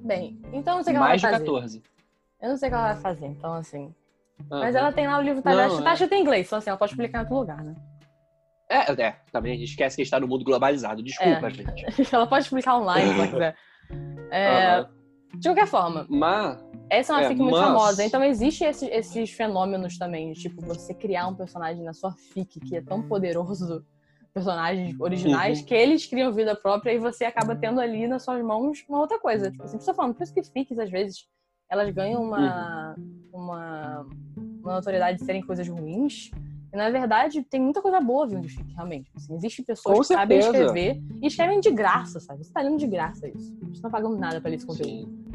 Bem, 0.04 0.40
então 0.54 0.78
não 0.78 0.84
sei 0.84 0.94
o 0.94 0.96
que 0.96 0.98
ela 0.98 1.08
vai 1.08 1.20
fazer. 1.20 1.32
Mais 1.32 1.44
de 1.44 1.46
14. 1.46 1.84
Eu 2.40 2.50
não 2.50 2.58
sei 2.58 2.68
o 2.68 2.72
que 2.72 2.76
ela 2.76 2.94
vai 2.94 3.02
fazer, 3.02 3.26
então 3.26 3.54
assim. 3.54 3.94
Uhum. 4.40 4.60
Mas 4.60 4.76
ela 4.76 4.92
tem 4.92 5.08
lá 5.08 5.18
o 5.18 5.22
livro, 5.22 5.42
tá, 5.42 5.56
não, 5.56 5.84
tá 5.84 5.90
é... 5.90 5.94
escrito 5.94 6.14
em 6.14 6.22
inglês, 6.22 6.46
então 6.46 6.60
assim, 6.60 6.70
ela 6.70 6.78
pode 6.78 6.92
explicar 6.92 7.18
em 7.18 7.22
outro 7.22 7.36
lugar, 7.36 7.64
né? 7.64 7.76
É, 8.70 8.92
é, 9.02 9.16
também 9.32 9.54
a 9.54 9.56
gente 9.56 9.70
esquece 9.70 9.96
que 9.96 10.02
a 10.02 10.06
gente 10.06 10.12
tá 10.12 10.20
no 10.20 10.28
mundo 10.28 10.44
globalizado. 10.44 11.02
Desculpa, 11.02 11.48
é. 11.48 11.50
gente. 11.52 11.86
ela 12.14 12.28
pode 12.28 12.44
explicar 12.44 12.78
online 12.78 13.10
se 13.10 13.20
ela 13.20 13.28
quiser. 13.28 13.56
É, 14.30 14.80
uhum. 14.80 15.40
De 15.40 15.48
qualquer 15.48 15.68
forma. 15.68 16.06
Mas. 16.10 16.66
Essa 16.90 17.14
é 17.14 17.16
uma 17.16 17.24
é, 17.24 17.28
fic 17.28 17.40
muito 17.40 17.58
mas... 17.58 17.66
famosa. 17.66 18.04
Então 18.04 18.24
existe 18.24 18.64
esse, 18.64 18.86
esses 18.88 19.32
fenômenos 19.32 19.98
também, 19.98 20.34
tipo, 20.34 20.62
você 20.66 20.94
criar 20.94 21.28
um 21.28 21.36
personagem 21.36 21.84
na 21.84 21.94
sua 21.94 22.12
fic 22.12 22.60
que 22.60 22.78
é 22.78 22.82
tão 22.82 23.02
poderoso, 23.02 23.86
personagens 24.34 25.00
originais, 25.00 25.60
uhum. 25.60 25.66
que 25.66 25.74
eles 25.74 26.06
criam 26.06 26.32
vida 26.32 26.56
própria 26.56 26.94
e 26.94 27.00
você 27.00 27.26
acaba 27.26 27.56
tendo 27.56 27.82
ali 27.82 28.08
nas 28.08 28.24
suas 28.24 28.42
mãos 28.44 28.86
uma 28.88 29.00
outra 29.00 29.20
coisa. 29.20 29.50
Tipo 29.52 29.64
assim, 29.64 29.80
você 29.80 29.94
falando, 29.94 30.14
por 30.14 30.24
isso 30.24 30.34
que 30.34 30.44
fics, 30.44 30.78
às 30.80 30.90
vezes, 30.90 31.28
elas 31.70 31.90
ganham 31.90 32.22
uma, 32.22 32.96
uhum. 32.98 33.30
uma, 33.34 34.08
uma 34.64 34.76
notoriedade 34.76 35.18
de 35.18 35.26
serem 35.26 35.42
coisas 35.42 35.68
ruins, 35.68 36.32
e, 36.72 36.76
na 36.78 36.90
verdade, 36.90 37.44
tem 37.44 37.62
muita 37.62 37.82
coisa 37.82 38.00
boa 38.02 38.28
vindo 38.28 38.42
de 38.42 38.50
fic, 38.50 38.74
realmente. 38.74 39.10
Assim, 39.16 39.36
Existem 39.36 39.64
pessoas 39.64 39.96
Com 39.96 40.02
que 40.02 40.08
certeza. 40.08 40.52
sabem 40.52 40.62
escrever 40.62 41.02
e 41.22 41.28
escrevem 41.28 41.60
de 41.60 41.72
graça, 41.72 42.20
sabe? 42.20 42.44
Você 42.44 42.52
tá 42.52 42.62
lendo 42.62 42.78
de 42.78 42.88
graça 42.88 43.28
isso. 43.28 43.56
Você 43.62 43.76
não 43.76 43.82
tá 43.82 43.90
pagando 43.90 44.18
nada 44.18 44.42
pra 44.42 44.50
ler 44.50 44.58
esse 44.58 44.66
conteúdo. 44.66 45.08
Sim. 45.08 45.28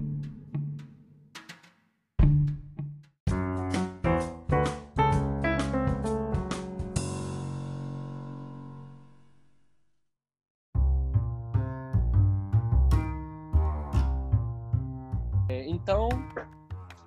É, 15.49 15.67
então, 15.69 16.09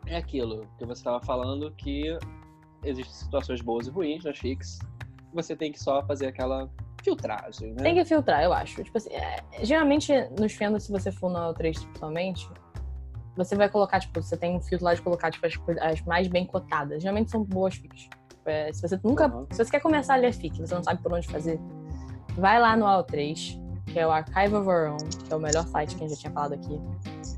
é 0.06 0.18
aquilo 0.18 0.68
que 0.78 0.86
você 0.86 1.00
estava 1.00 1.20
falando 1.24 1.72
que 1.76 2.18
existem 2.86 3.14
situações 3.14 3.62
boas 3.62 3.88
e 3.88 3.90
ruins 3.90 4.24
nas 4.24 4.38
fics. 4.38 4.80
Você 5.34 5.56
tem 5.56 5.72
que 5.72 5.80
só 5.80 6.06
fazer 6.06 6.28
aquela 6.28 6.70
filtragem, 7.04 7.74
né? 7.74 7.84
Tem 7.84 7.96
que 7.96 8.06
filtrar, 8.06 8.44
eu 8.44 8.54
acho. 8.54 8.84
Tipo 8.84 8.98
assim, 8.98 9.14
é, 9.14 9.44
geralmente 9.64 10.12
nos 10.40 10.54
fandoms, 10.54 10.84
se 10.84 10.92
você 10.92 11.12
for 11.12 11.30
no 11.30 11.54
3 11.54 11.78
principalmente, 11.78 12.50
você 13.36 13.56
vai 13.56 13.70
colocar, 13.70 14.00
tipo, 14.00 14.22
você 14.22 14.38
tem 14.38 14.56
um 14.56 14.62
filtro 14.62 14.86
lá 14.86 14.94
de 14.94 15.02
colocar, 15.02 15.30
tipo, 15.30 15.46
as, 15.46 15.54
as 15.82 16.02
mais 16.02 16.28
bem 16.28 16.46
cotadas. 16.46 17.02
Geralmente 17.02 17.32
são 17.32 17.44
boas 17.44 17.76
fics. 17.76 18.10
É, 18.46 18.72
se 18.72 18.82
você 18.82 19.00
nunca. 19.04 19.28
Uhum. 19.28 19.48
Se 19.52 19.64
você 19.64 19.72
quer 19.72 19.82
começar 19.82 20.14
a 20.14 20.18
ler 20.18 20.34
fic, 20.34 20.58
você 20.58 20.74
não 20.74 20.84
sabe 20.84 21.02
por 21.02 21.12
onde 21.12 21.28
fazer, 21.28 21.60
vai 22.38 22.60
lá 22.60 22.78
no 22.78 22.86
AO3, 22.86 23.60
que 23.88 24.00
é 24.00 24.08
o 24.08 24.12
Archive 24.12 24.56
of 24.56 24.68
Our 24.68 24.92
Own, 24.92 24.98
que 25.28 25.34
é 25.34 25.36
o 25.36 25.40
melhor 25.40 25.66
site 25.68 25.96
que 25.96 26.04
a 26.04 26.08
gente 26.08 26.16
já 26.16 26.22
tinha 26.22 26.34
falado 26.34 26.54
aqui. 26.54 26.80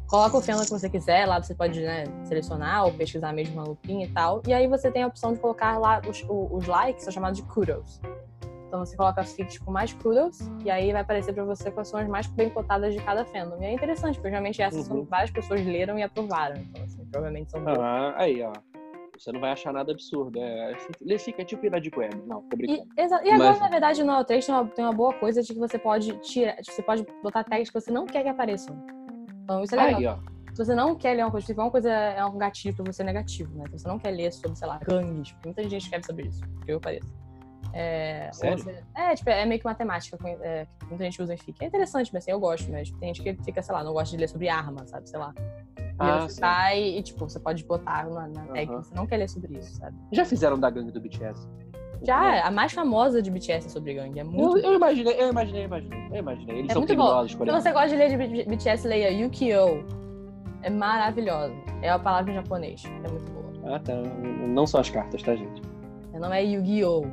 Coloca 0.07 0.38
o 0.38 0.41
fandom 0.41 0.63
que 0.63 0.69
você 0.69 0.89
quiser, 0.89 1.25
lá 1.25 1.41
você 1.41 1.53
pode 1.53 1.81
né, 1.81 2.05
selecionar 2.23 2.85
ou 2.85 2.93
pesquisar 2.93 3.34
mesmo 3.34 3.55
uma 3.55 3.65
lupinha 3.65 4.05
e 4.05 4.09
tal. 4.09 4.41
E 4.47 4.53
aí 4.53 4.65
você 4.65 4.89
tem 4.89 5.03
a 5.03 5.07
opção 5.07 5.34
de 5.34 5.39
colocar 5.39 5.77
lá 5.77 6.01
os, 6.07 6.25
os 6.29 6.65
likes, 6.65 7.03
são 7.03 7.11
chamados 7.11 7.38
de 7.38 7.43
kudos. 7.45 7.99
Então 8.67 8.85
você 8.85 8.95
coloca 8.95 9.21
as 9.21 9.34
fics 9.34 9.57
com 9.57 9.71
mais 9.71 9.93
kudos, 9.93 10.39
e 10.63 10.69
aí 10.69 10.91
vai 10.91 11.01
aparecer 11.01 11.34
para 11.34 11.43
você 11.43 11.71
quais 11.71 11.88
são 11.89 11.99
as 11.99 12.07
mais 12.07 12.27
bem 12.27 12.49
cotadas 12.49 12.93
de 12.93 13.01
cada 13.01 13.25
fandom. 13.25 13.61
E 13.61 13.65
é 13.65 13.73
interessante, 13.73 14.15
porque 14.15 14.29
geralmente 14.29 14.61
essas 14.61 14.89
uhum. 14.89 15.03
várias 15.05 15.31
pessoas 15.31 15.65
leram 15.65 15.97
e 15.99 16.03
aprovaram. 16.03 16.57
Então, 16.57 16.84
assim, 16.84 17.05
provavelmente 17.05 17.51
são. 17.51 17.63
Ah, 17.67 18.13
aí, 18.17 18.41
ó. 18.43 18.53
Você 19.17 19.31
não 19.31 19.39
vai 19.39 19.51
achar 19.51 19.73
nada 19.73 19.91
absurdo. 19.91 20.39
É, 20.39 20.77
ele 21.01 21.17
fica 21.17 21.43
tipo 21.43 21.65
ir 21.65 21.81
de 21.81 21.91
web. 21.97 22.15
Não, 22.27 22.43
tô 22.43 22.55
brincando. 22.55 22.88
E, 22.95 23.01
e 23.01 23.31
agora, 23.31 23.49
Mas... 23.49 23.59
na 23.59 23.69
verdade, 23.69 24.03
no 24.03 24.13
O3 24.13 24.45
tem 24.45 24.55
uma, 24.55 24.65
tem 24.67 24.85
uma 24.85 24.93
boa 24.93 25.13
coisa 25.13 25.41
de 25.41 25.53
que 25.53 25.59
você 25.59 25.79
pode 25.79 26.15
tirar. 26.19 26.55
Você 26.63 26.84
pode 26.84 27.03
botar 27.23 27.43
tags 27.43 27.69
que 27.69 27.79
você 27.79 27.89
não 27.89 28.05
quer 28.05 28.21
que 28.21 28.29
apareçam. 28.29 28.77
Então, 29.48 29.64
isso 29.64 29.74
é 29.76 29.86
legal. 29.86 29.99
Aí, 29.99 30.06
ó. 30.06 30.18
Se 30.53 30.65
você 30.65 30.76
não 30.76 30.95
quer 30.95 31.14
ler 31.14 31.24
uma 31.24 31.32
coisa, 31.32 31.48
tipo, 31.48 31.61
uma 31.61 31.72
coisa 31.72 31.90
é 31.90 32.26
um 32.26 32.38
gatilho 32.38 32.76
pra 32.76 32.84
você 32.84 33.02
negativo, 33.02 33.56
né? 33.57 33.64
Se 33.68 33.80
você 33.80 33.88
não 33.88 33.98
quer 33.98 34.11
ler 34.11 34.34
sobre, 34.34 34.57
sei 34.57 34.68
lá, 34.68 34.78
gangues, 34.80 35.34
muita 35.45 35.64
gente 35.64 35.78
escreve 35.78 36.06
sobre 36.06 36.28
isso, 36.28 36.41
porque 36.56 36.74
eu 36.74 36.82
pareço. 36.82 37.07
É? 37.74 38.30
Você, 38.34 38.84
é, 38.95 39.15
tipo, 39.15 39.30
é 39.30 39.45
meio 39.45 39.60
que 39.60 39.65
matemática 39.65 40.18
é, 40.41 40.65
que 40.80 40.86
muita 40.88 41.03
gente 41.03 41.22
usa 41.22 41.34
em 41.34 41.38
FIC. 41.38 41.64
É 41.64 41.68
interessante, 41.68 42.11
mas 42.11 42.24
assim, 42.24 42.32
eu 42.32 42.40
gosto, 42.40 42.69
mas 42.72 42.90
tem 42.91 43.14
gente 43.14 43.22
que 43.22 43.44
fica, 43.44 43.61
sei 43.61 43.74
lá, 43.74 43.84
não 43.84 43.94
gosta 43.94 44.15
de 44.15 44.19
ler 44.19 44.28
sobre 44.28 44.49
arma, 44.49 44.86
sabe? 44.88 45.07
Sei 45.07 45.19
lá. 45.19 45.34
E 45.38 45.84
ah, 45.99 46.22
você 46.22 46.36
sai 46.36 46.82
e, 46.82 47.03
tipo, 47.03 47.30
você 47.30 47.40
pode 47.40 47.64
botar 47.64 48.10
na, 48.10 48.28
na 48.28 48.45
tag 48.48 48.72
uhum. 48.72 48.82
que 48.82 48.88
você 48.88 48.95
não 48.95 49.07
quer 49.07 49.18
ler 49.18 49.30
sobre 49.30 49.57
isso, 49.57 49.76
sabe? 49.76 49.95
Já 50.11 50.26
fizeram 50.26 50.60
da 50.60 50.69
gangue 50.69 50.91
do 50.91 50.99
BTS? 50.99 51.48
Já, 52.03 52.45
a 52.45 52.52
mais 52.52 52.72
famosa 52.74 53.22
de 53.22 53.32
BTS 53.32 53.68
é 53.68 53.69
sobre 53.69 53.94
gangue. 53.94 54.19
É 54.19 54.24
muito. 54.24 54.57
Eu, 54.57 54.72
eu 54.72 54.74
imaginei, 54.76 55.14
eu 55.19 55.30
imaginei, 55.30 55.61
eu 55.61 55.65
imaginei. 55.65 56.07
Eu 56.11 56.18
imaginei. 56.18 56.60
Eles 56.60 56.69
é 56.69 56.74
são 56.74 56.86
perigosos, 56.86 57.32
exemplo. 57.32 57.56
Se 57.56 57.61
você 57.61 57.72
gosta 57.72 57.90
de 57.90 57.95
ler 57.95 58.10
de 58.10 58.44
BTS, 58.49 58.88
leia 58.88 59.10
Yukio. 59.10 59.86
É 60.64 60.69
maravilhosa. 60.69 61.56
É 61.82 61.90
a 61.90 61.99
palavra 61.99 62.32
em 62.32 62.36
japonês. 62.36 62.84
É 62.86 63.10
muito 63.10 63.32
boa. 63.32 63.76
Ah, 63.76 63.80
tá. 63.80 63.94
Não 63.95 64.65
são 64.65 64.80
as 64.80 64.90
cartas, 64.90 65.22
tá, 65.22 65.36
gente? 65.36 65.61
Não 66.19 66.34
é 66.34 66.44
Yu-Gi-Oh! 66.44 67.06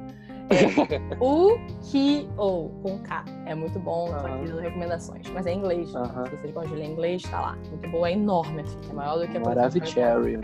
É 0.51 1.16
U-Ki-Oh! 1.20 2.69
Com 2.82 2.98
K. 3.01 3.24
É 3.47 3.55
muito 3.55 3.78
bom, 3.78 4.06
tô 4.06 4.27
aqui 4.27 4.47
dando 4.47 4.61
recomendações. 4.61 5.28
Mas 5.31 5.47
é 5.47 5.52
em 5.52 5.59
inglês. 5.59 5.94
Uh 5.94 5.98
-huh. 5.98 6.31
Se 6.31 6.36
você 6.36 6.48
gosta 6.48 6.69
de 6.70 6.77
ler 6.77 6.86
inglês, 6.86 7.23
tá 7.23 7.40
lá. 7.40 7.59
Muito 7.70 7.89
boa, 7.90 8.09
é 8.09 8.12
enorme, 8.12 8.62
assim. 8.62 8.78
É 8.90 8.93
maior 8.93 9.19
do 9.19 9.28
que 9.28 9.36
a 9.36 9.40
Maravicherry. 9.40 10.40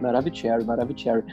Maravicherry, 0.00 0.64
Maravicherry. 0.64 1.24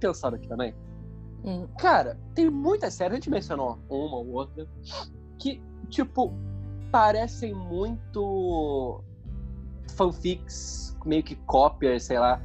Pensando 0.00 0.34
aqui 0.34 0.48
também. 0.48 0.74
Hum. 1.44 1.66
Cara, 1.78 2.18
tem 2.34 2.50
muitas 2.50 2.94
séries, 2.94 3.12
a 3.12 3.16
gente 3.16 3.30
mencionou 3.30 3.78
uma 3.88 4.16
ou 4.16 4.32
outra, 4.32 4.66
que, 5.38 5.62
tipo, 5.88 6.34
parecem 6.90 7.54
muito 7.54 9.02
fanfics, 9.96 10.96
meio 11.04 11.22
que 11.22 11.36
cópias, 11.36 12.04
sei 12.04 12.18
lá, 12.18 12.42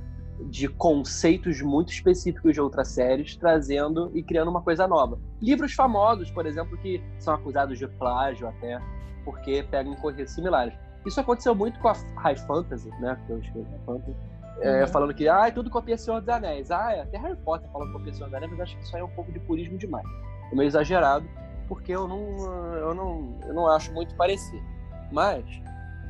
de 0.49 0.67
conceitos 0.67 1.61
muito 1.61 1.91
específicos 1.91 2.53
de 2.53 2.61
outras 2.61 2.89
séries, 2.89 3.35
trazendo 3.37 4.11
e 4.13 4.21
criando 4.21 4.49
uma 4.49 4.61
coisa 4.61 4.87
nova. 4.87 5.17
Livros 5.41 5.73
famosos, 5.73 6.29
por 6.31 6.45
exemplo, 6.45 6.77
que 6.77 7.01
são 7.19 7.33
acusados 7.33 7.79
de 7.79 7.87
plágio 7.87 8.47
até. 8.47 8.79
porque 9.23 9.63
pegam 9.63 9.95
coisas 9.95 10.29
similares. 10.29 10.73
Isso 11.05 11.19
aconteceu 11.19 11.55
muito 11.55 11.79
com 11.79 11.87
a 11.87 11.93
High 12.17 12.37
Fantasy, 12.37 12.89
né? 12.99 13.19
Que 13.25 13.33
eu 13.33 13.39
escrevi 13.39 13.69
High 13.69 13.79
Fantasy. 13.85 14.15
É, 14.61 14.81
uhum. 14.81 14.87
falando 14.87 15.13
que 15.13 15.27
ah, 15.27 15.51
tudo 15.51 15.69
copia 15.69 15.97
Senhor 15.97 16.21
dos 16.21 16.29
Anéis. 16.29 16.71
Ah, 16.71 16.93
é, 16.93 17.01
até 17.01 17.17
Harry 17.17 17.35
Potter 17.35 17.69
falando 17.69 17.87
que 17.87 17.93
copia 17.97 18.13
Senhor 18.13 18.27
dos 18.27 18.35
Anéis, 18.35 18.51
mas 18.51 18.61
acho 18.61 18.77
que 18.77 18.83
isso 18.83 18.95
aí 18.95 19.01
é 19.01 19.05
um 19.05 19.09
pouco 19.09 19.31
de 19.31 19.39
purismo 19.39 19.77
demais. 19.77 20.05
É 20.51 20.55
meio 20.55 20.67
exagerado, 20.67 21.27
porque 21.67 21.91
eu 21.91 22.07
não, 22.07 22.75
eu 22.75 22.93
não, 22.93 23.37
eu 23.45 23.53
não 23.53 23.67
acho 23.67 23.91
muito 23.93 24.15
parecido. 24.15 24.63
Mas, 25.11 25.43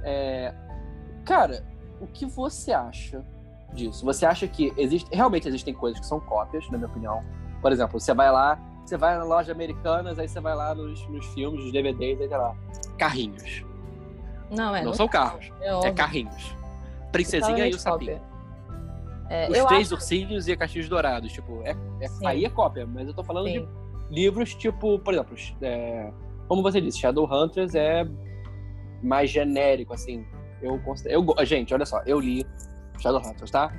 é, 0.04 0.54
cara, 1.24 1.64
o 2.00 2.08
que 2.08 2.26
você 2.26 2.72
acha 2.72 3.24
disso? 3.74 4.06
Você 4.06 4.26
acha 4.26 4.48
que 4.48 4.74
existe, 4.78 5.10
realmente 5.14 5.48
existem 5.48 5.74
coisas 5.74 6.00
que 6.00 6.06
são 6.06 6.20
cópias, 6.20 6.70
na 6.70 6.78
minha 6.78 6.90
opinião? 6.90 7.24
Por 7.62 7.72
exemplo, 7.72 8.00
você 8.00 8.14
vai 8.14 8.32
lá, 8.32 8.60
você 8.86 8.98
vai 8.98 9.18
na 9.18 9.24
loja 9.24 9.52
americanas, 9.52 10.20
aí 10.20 10.28
você 10.28 10.40
vai 10.40 10.56
lá 10.56 10.76
nos, 10.76 11.08
nos 11.08 11.26
filmes, 11.34 11.64
nos 11.64 11.72
DVDs, 11.72 12.22
aí 12.22 12.30
tá 12.30 12.38
lá, 12.38 12.56
carrinhos. 12.98 13.66
Não, 14.52 14.76
é. 14.76 14.84
Não, 14.84 14.94
são 14.94 15.08
carros, 15.08 15.52
é, 15.60 15.88
é 15.88 15.92
carrinhos. 15.92 16.56
Princesinha 17.12 17.68
e 17.68 17.74
o 17.74 17.80
sapinho. 17.80 18.22
É, 19.30 19.50
Os 19.50 19.66
três 19.66 19.88
acho... 19.88 19.96
ursinhos 19.96 20.48
e 20.48 20.56
cachinhos 20.56 20.88
dourados, 20.88 21.32
tipo, 21.34 21.62
é, 21.64 21.72
é 22.02 22.28
aí 22.28 22.46
é 22.46 22.50
cópia, 22.50 22.86
mas 22.86 23.08
eu 23.08 23.14
tô 23.14 23.24
falando 23.24 23.48
Sim. 23.48 23.68
de 24.10 24.16
livros 24.16 24.54
tipo, 24.54 25.00
por 25.00 25.14
exemplo, 25.14 25.36
é, 25.62 26.12
como 26.48 26.62
você 26.62 26.80
disse, 26.80 27.00
Shadowhunters 27.00 27.74
é 27.76 28.06
mais 29.02 29.30
genérico, 29.30 29.94
assim. 29.94 30.26
Eu, 30.62 30.80
eu 31.06 31.46
gente, 31.46 31.74
olha 31.74 31.86
só, 31.86 32.02
eu 32.06 32.20
li 32.20 32.46
Shadowhunters, 33.00 33.52
tá? 33.52 33.72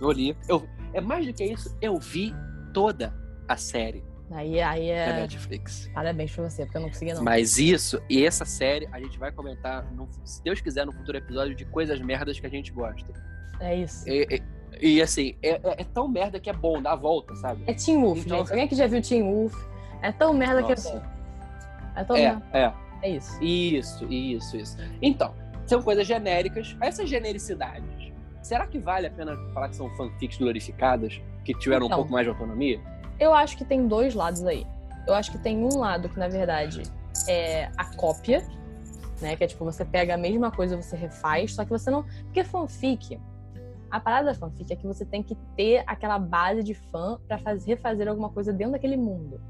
Eu 0.00 0.10
li. 0.10 0.36
Eu, 0.48 0.66
é 0.92 1.00
mais 1.00 1.26
do 1.26 1.32
que 1.32 1.44
isso, 1.44 1.76
eu 1.80 1.98
vi 1.98 2.34
toda 2.72 3.14
a 3.48 3.56
série. 3.56 4.04
Aí, 4.30 4.60
aí 4.60 4.88
é. 4.88 5.06
Da 5.06 5.20
Netflix. 5.20 5.90
Parabéns 5.94 6.34
pra 6.34 6.48
você, 6.48 6.64
porque 6.64 6.78
eu 6.78 6.82
não 6.82 6.88
consegui, 6.88 7.12
não. 7.12 7.22
Mas 7.22 7.58
isso, 7.58 8.02
e 8.08 8.24
essa 8.24 8.44
série, 8.44 8.88
a 8.90 8.98
gente 8.98 9.18
vai 9.18 9.30
comentar, 9.30 9.84
no, 9.92 10.08
se 10.24 10.42
Deus 10.42 10.60
quiser, 10.60 10.86
no 10.86 10.92
futuro 10.92 11.18
episódio, 11.18 11.54
de 11.54 11.64
coisas 11.66 12.00
merdas 12.00 12.40
que 12.40 12.46
a 12.46 12.50
gente 12.50 12.72
gosta. 12.72 13.12
É 13.60 13.76
isso. 13.76 14.08
E, 14.08 14.26
e, 14.30 14.42
e 14.84 15.00
assim, 15.00 15.34
é, 15.42 15.52
é, 15.52 15.60
é, 15.78 15.84
tão 15.84 16.06
merda 16.06 16.38
que 16.38 16.50
é 16.50 16.52
bom, 16.52 16.82
dá 16.82 16.92
a 16.92 16.96
volta, 16.96 17.34
sabe? 17.36 17.64
É 17.66 17.72
Team 17.72 18.02
Wolf, 18.02 18.18
então, 18.18 18.38
gente. 18.40 18.50
Alguém 18.50 18.68
que 18.68 18.74
já 18.74 18.86
viu 18.86 19.00
Team 19.00 19.32
Wolf? 19.32 19.54
É 20.02 20.12
tão 20.12 20.34
merda 20.34 20.60
Nossa. 20.60 20.74
que 20.74 20.80
é 20.80 20.92
bom. 20.92 21.02
É 21.96 22.04
tão 22.04 22.16
é, 22.16 22.20
merda. 22.20 22.46
É. 22.52 22.72
É 23.02 23.08
isso. 23.08 23.42
Isso, 23.42 24.04
isso, 24.12 24.56
isso. 24.58 24.76
Então, 25.00 25.34
são 25.66 25.82
coisas 25.82 26.06
genéricas. 26.06 26.76
Essas 26.82 27.08
genericidades, 27.08 28.12
será 28.42 28.66
que 28.66 28.78
vale 28.78 29.06
a 29.06 29.10
pena 29.10 29.34
falar 29.54 29.70
que 29.70 29.76
são 29.76 29.88
fanfics 29.96 30.36
glorificadas, 30.36 31.18
que 31.46 31.54
tiveram 31.54 31.86
então, 31.86 31.96
um 31.96 32.00
pouco 32.00 32.12
mais 32.12 32.26
de 32.26 32.30
autonomia? 32.30 32.78
Eu 33.18 33.32
acho 33.32 33.56
que 33.56 33.64
tem 33.64 33.88
dois 33.88 34.14
lados 34.14 34.44
aí. 34.44 34.66
Eu 35.06 35.14
acho 35.14 35.32
que 35.32 35.38
tem 35.38 35.64
um 35.64 35.78
lado 35.78 36.10
que, 36.10 36.18
na 36.18 36.28
verdade, 36.28 36.82
é 37.26 37.70
a 37.78 37.86
cópia, 37.96 38.46
né? 39.22 39.34
Que 39.34 39.44
é 39.44 39.46
tipo, 39.46 39.64
você 39.64 39.82
pega 39.82 40.12
a 40.12 40.18
mesma 40.18 40.50
coisa, 40.50 40.76
você 40.76 40.94
refaz, 40.94 41.54
só 41.54 41.64
que 41.64 41.70
você 41.70 41.90
não. 41.90 42.02
Porque 42.24 42.44
fanfic, 42.44 43.18
a 43.94 44.00
parada 44.00 44.32
da 44.32 44.34
fanfic 44.34 44.72
é 44.72 44.74
que 44.74 44.88
você 44.88 45.04
tem 45.04 45.22
que 45.22 45.36
ter 45.56 45.84
aquela 45.86 46.18
base 46.18 46.64
de 46.64 46.74
fã 46.74 47.16
para 47.28 47.38
refazer 47.64 48.08
alguma 48.08 48.28
coisa 48.28 48.52
dentro 48.52 48.72
daquele 48.72 48.96
mundo. 48.96 49.40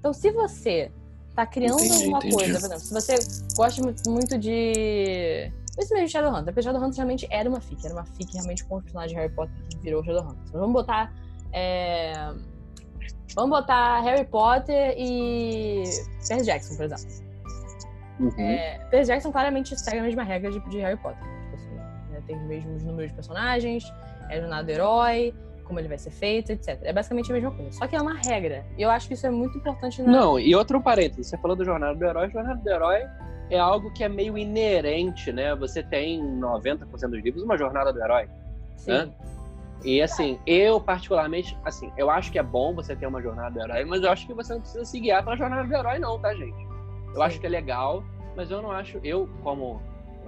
Então, 0.00 0.12
se 0.12 0.32
você 0.32 0.90
tá 1.36 1.46
criando 1.46 1.78
entendi, 1.78 1.94
alguma 1.94 2.18
entendi. 2.18 2.34
coisa, 2.34 2.58
por 2.58 2.66
exemplo, 2.66 2.80
se 2.80 2.92
você 2.92 3.54
gosta 3.56 4.10
muito 4.10 4.36
de. 4.38 5.52
Esse 5.78 5.94
mesmo 5.94 6.08
Shadowhunter, 6.08 6.46
porque 6.46 6.62
Shadowhunter 6.62 6.96
realmente 6.96 7.28
era 7.30 7.48
uma 7.48 7.60
fic, 7.60 7.84
era 7.84 7.94
uma 7.94 8.04
fic 8.04 8.32
realmente 8.32 8.64
com 8.64 8.78
o 8.78 8.82
personagem 8.82 9.14
de 9.14 9.22
Harry 9.22 9.32
Potter 9.32 9.54
que 9.68 9.78
virou 9.78 10.02
Shadowhunter. 10.02 10.42
Então, 10.48 10.60
vamos 10.60 10.74
botar. 10.74 11.14
É... 11.52 12.34
Vamos 13.36 13.50
botar 13.50 14.00
Harry 14.00 14.24
Potter 14.24 14.96
e 14.98 15.84
Percy 16.26 16.44
Jackson, 16.44 16.74
por 16.74 16.86
exemplo. 16.86 17.06
Uhum. 18.18 18.40
É, 18.40 18.78
Percy 18.90 19.12
Jackson 19.12 19.30
claramente 19.30 19.78
segue 19.78 19.98
a 19.98 20.02
mesma 20.02 20.24
regra 20.24 20.50
de, 20.50 20.58
de 20.70 20.78
Harry 20.80 20.96
Potter. 20.96 21.35
Tem 22.26 22.36
os 22.36 22.42
mesmos 22.42 22.82
números 22.82 23.10
de 23.10 23.14
personagens, 23.14 23.84
é 24.28 24.40
jornada 24.40 24.64
do 24.64 24.70
herói, 24.70 25.34
como 25.64 25.78
ele 25.78 25.88
vai 25.88 25.98
ser 25.98 26.10
feito, 26.10 26.52
etc. 26.52 26.78
É 26.82 26.92
basicamente 26.92 27.30
a 27.30 27.34
mesma 27.34 27.50
coisa. 27.50 27.72
Só 27.72 27.86
que 27.86 27.96
é 27.96 28.00
uma 28.00 28.14
regra. 28.14 28.64
E 28.78 28.82
eu 28.82 28.90
acho 28.90 29.08
que 29.08 29.14
isso 29.14 29.26
é 29.26 29.30
muito 29.30 29.58
importante. 29.58 30.02
Na... 30.02 30.10
Não, 30.10 30.38
e 30.38 30.54
outro 30.54 30.80
parênteses. 30.80 31.28
Você 31.28 31.36
falou 31.38 31.56
do 31.56 31.64
Jornada 31.64 31.94
do 31.94 32.04
Herói. 32.04 32.30
Jornada 32.30 32.60
do 32.60 32.70
Herói 32.70 33.02
é 33.50 33.58
algo 33.58 33.92
que 33.92 34.04
é 34.04 34.08
meio 34.08 34.36
inerente, 34.38 35.32
né? 35.32 35.54
Você 35.56 35.82
tem 35.82 36.20
90% 36.22 36.86
dos 36.86 37.22
livros 37.22 37.42
uma 37.42 37.56
Jornada 37.56 37.92
do 37.92 38.02
Herói. 38.02 38.28
Sim. 38.76 38.92
Né? 38.92 39.10
E 39.84 40.02
assim, 40.02 40.38
eu 40.46 40.80
particularmente, 40.80 41.56
assim, 41.64 41.92
eu 41.96 42.10
acho 42.10 42.32
que 42.32 42.38
é 42.38 42.42
bom 42.42 42.74
você 42.74 42.96
ter 42.96 43.06
uma 43.06 43.22
jornada 43.22 43.50
do 43.50 43.60
herói, 43.60 43.84
mas 43.84 44.02
eu 44.02 44.10
acho 44.10 44.26
que 44.26 44.34
você 44.34 44.54
não 44.54 44.60
precisa 44.60 44.84
se 44.84 44.98
guiar 44.98 45.22
pela 45.22 45.36
jornada 45.36 45.68
do 45.68 45.74
herói, 45.74 45.98
não, 45.98 46.18
tá, 46.18 46.34
gente? 46.34 46.60
Eu 47.08 47.14
Sim. 47.14 47.22
acho 47.22 47.40
que 47.40 47.46
é 47.46 47.48
legal, 47.48 48.02
mas 48.34 48.50
eu 48.50 48.62
não 48.62 48.72
acho, 48.72 48.98
eu 49.04 49.28
como 49.42 49.80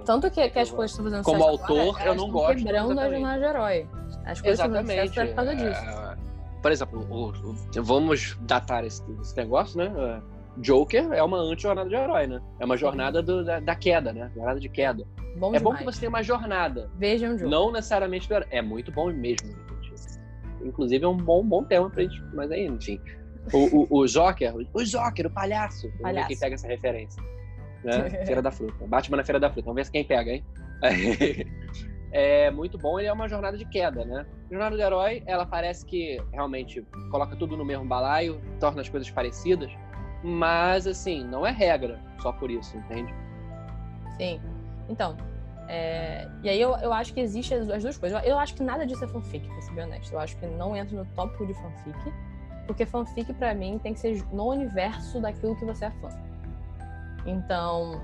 tanto 0.09 0.31
que, 0.31 0.49
que 0.49 0.57
as 0.57 0.71
coisas 0.71 0.89
estão 0.89 1.05
fazendo 1.05 1.23
Como 1.23 1.43
autor, 1.43 1.91
agora, 1.91 2.05
eu 2.05 2.15
não 2.15 2.31
gosto. 2.31 2.57
quebrando 2.57 2.99
a 2.99 3.09
jornada 3.09 3.37
de 3.37 3.45
herói. 3.45 3.87
As 4.25 4.41
coisas 4.41 4.59
exatamente. 4.59 5.05
estão 5.05 5.27
por 5.27 5.35
causa 5.35 5.55
disso. 5.55 5.81
É, 5.81 6.17
por 6.63 6.71
exemplo, 6.71 7.07
o, 7.11 7.29
o, 7.29 7.83
vamos 7.83 8.35
datar 8.41 8.83
esse, 8.83 9.03
esse, 9.21 9.37
negócio, 9.37 9.77
né? 9.77 9.93
É, 9.95 10.21
Joker 10.61 11.11
é 11.11 11.21
uma 11.21 11.37
anti-jornada 11.37 11.87
de 11.87 11.95
herói, 11.95 12.25
né? 12.25 12.41
É 12.59 12.65
uma 12.65 12.75
jornada 12.75 13.21
do, 13.21 13.45
da, 13.45 13.59
da, 13.59 13.75
queda, 13.75 14.11
né? 14.11 14.31
Jornada 14.33 14.59
de 14.59 14.67
queda. 14.67 15.05
Bom 15.37 15.53
é 15.53 15.59
demais. 15.59 15.61
bom 15.61 15.75
que 15.75 15.83
você 15.83 15.99
tenha 15.99 16.09
uma 16.09 16.23
jornada. 16.23 16.89
Vejam 16.97 17.33
Joker. 17.33 17.47
Não 17.47 17.71
necessariamente 17.71 18.27
do 18.27 18.33
herói. 18.33 18.47
É 18.49 18.63
muito 18.63 18.91
bom 18.91 19.13
mesmo. 19.13 19.55
Inclusive 20.65 21.05
é 21.05 21.07
um 21.07 21.17
bom, 21.17 21.45
bom 21.45 21.63
tema 21.63 21.87
pra 21.87 22.01
gente. 22.01 22.19
Mas 22.33 22.49
aí, 22.49 22.65
enfim. 22.65 22.99
O, 23.53 23.97
o, 23.97 24.01
o 24.01 24.07
Joker, 24.07 24.55
o 24.55 24.83
Joker, 24.83 25.27
o 25.27 25.29
palhaço. 25.29 25.87
Vamos 25.87 26.01
palhaço. 26.01 26.27
quem 26.29 26.39
pega 26.39 26.55
essa 26.55 26.67
referência 26.67 27.21
né? 27.83 28.09
Feira 28.25 28.41
da 28.41 28.51
Fruta. 28.51 28.85
Batman 28.87 29.17
na 29.17 29.23
Feira 29.23 29.39
da 29.39 29.49
Fruta. 29.49 29.65
Vamos 29.65 29.83
ver 29.83 29.91
quem 29.91 30.03
pega, 30.03 30.31
hein? 30.31 30.45
é 32.11 32.49
muito 32.51 32.77
bom, 32.77 32.99
ele 32.99 33.07
é 33.07 33.13
uma 33.13 33.27
jornada 33.27 33.57
de 33.57 33.65
queda, 33.65 34.05
né? 34.05 34.25
A 34.49 34.53
jornada 34.53 34.75
do 34.75 34.81
herói, 34.81 35.23
ela 35.25 35.45
parece 35.45 35.85
que 35.85 36.21
realmente 36.31 36.85
coloca 37.11 37.35
tudo 37.35 37.55
no 37.55 37.65
mesmo 37.65 37.85
balaio, 37.85 38.41
torna 38.59 38.81
as 38.81 38.89
coisas 38.89 39.09
parecidas, 39.09 39.71
mas 40.23 40.87
assim, 40.87 41.23
não 41.23 41.45
é 41.45 41.51
regra 41.51 41.99
só 42.21 42.31
por 42.31 42.49
isso, 42.49 42.77
entende? 42.77 43.13
Sim. 44.17 44.41
Então, 44.87 45.15
é... 45.67 46.27
e 46.43 46.49
aí 46.49 46.59
eu, 46.59 46.75
eu 46.77 46.91
acho 46.91 47.13
que 47.13 47.19
existe 47.19 47.53
as, 47.53 47.69
as 47.69 47.83
duas 47.83 47.97
coisas. 47.97 48.21
Eu, 48.23 48.31
eu, 48.31 48.39
acho 48.39 48.55
que 48.55 48.63
nada 48.63 48.85
disso 48.85 49.03
é 49.03 49.07
fanfic, 49.07 49.47
pra 49.47 49.61
ser 49.61 49.73
bem 49.73 49.85
honesto. 49.85 50.11
Eu 50.11 50.19
acho 50.19 50.37
que 50.37 50.45
não 50.45 50.75
entra 50.75 50.97
no 50.97 51.05
tópico 51.13 51.45
de 51.45 51.53
fanfic, 51.53 52.13
porque 52.65 52.85
fanfic 52.85 53.33
para 53.33 53.53
mim 53.53 53.79
tem 53.81 53.93
que 53.93 53.99
ser 53.99 54.23
no 54.33 54.49
universo 54.49 55.21
daquilo 55.21 55.55
que 55.55 55.65
você 55.65 55.85
é 55.85 55.91
fã. 55.91 56.09
Então, 57.25 58.01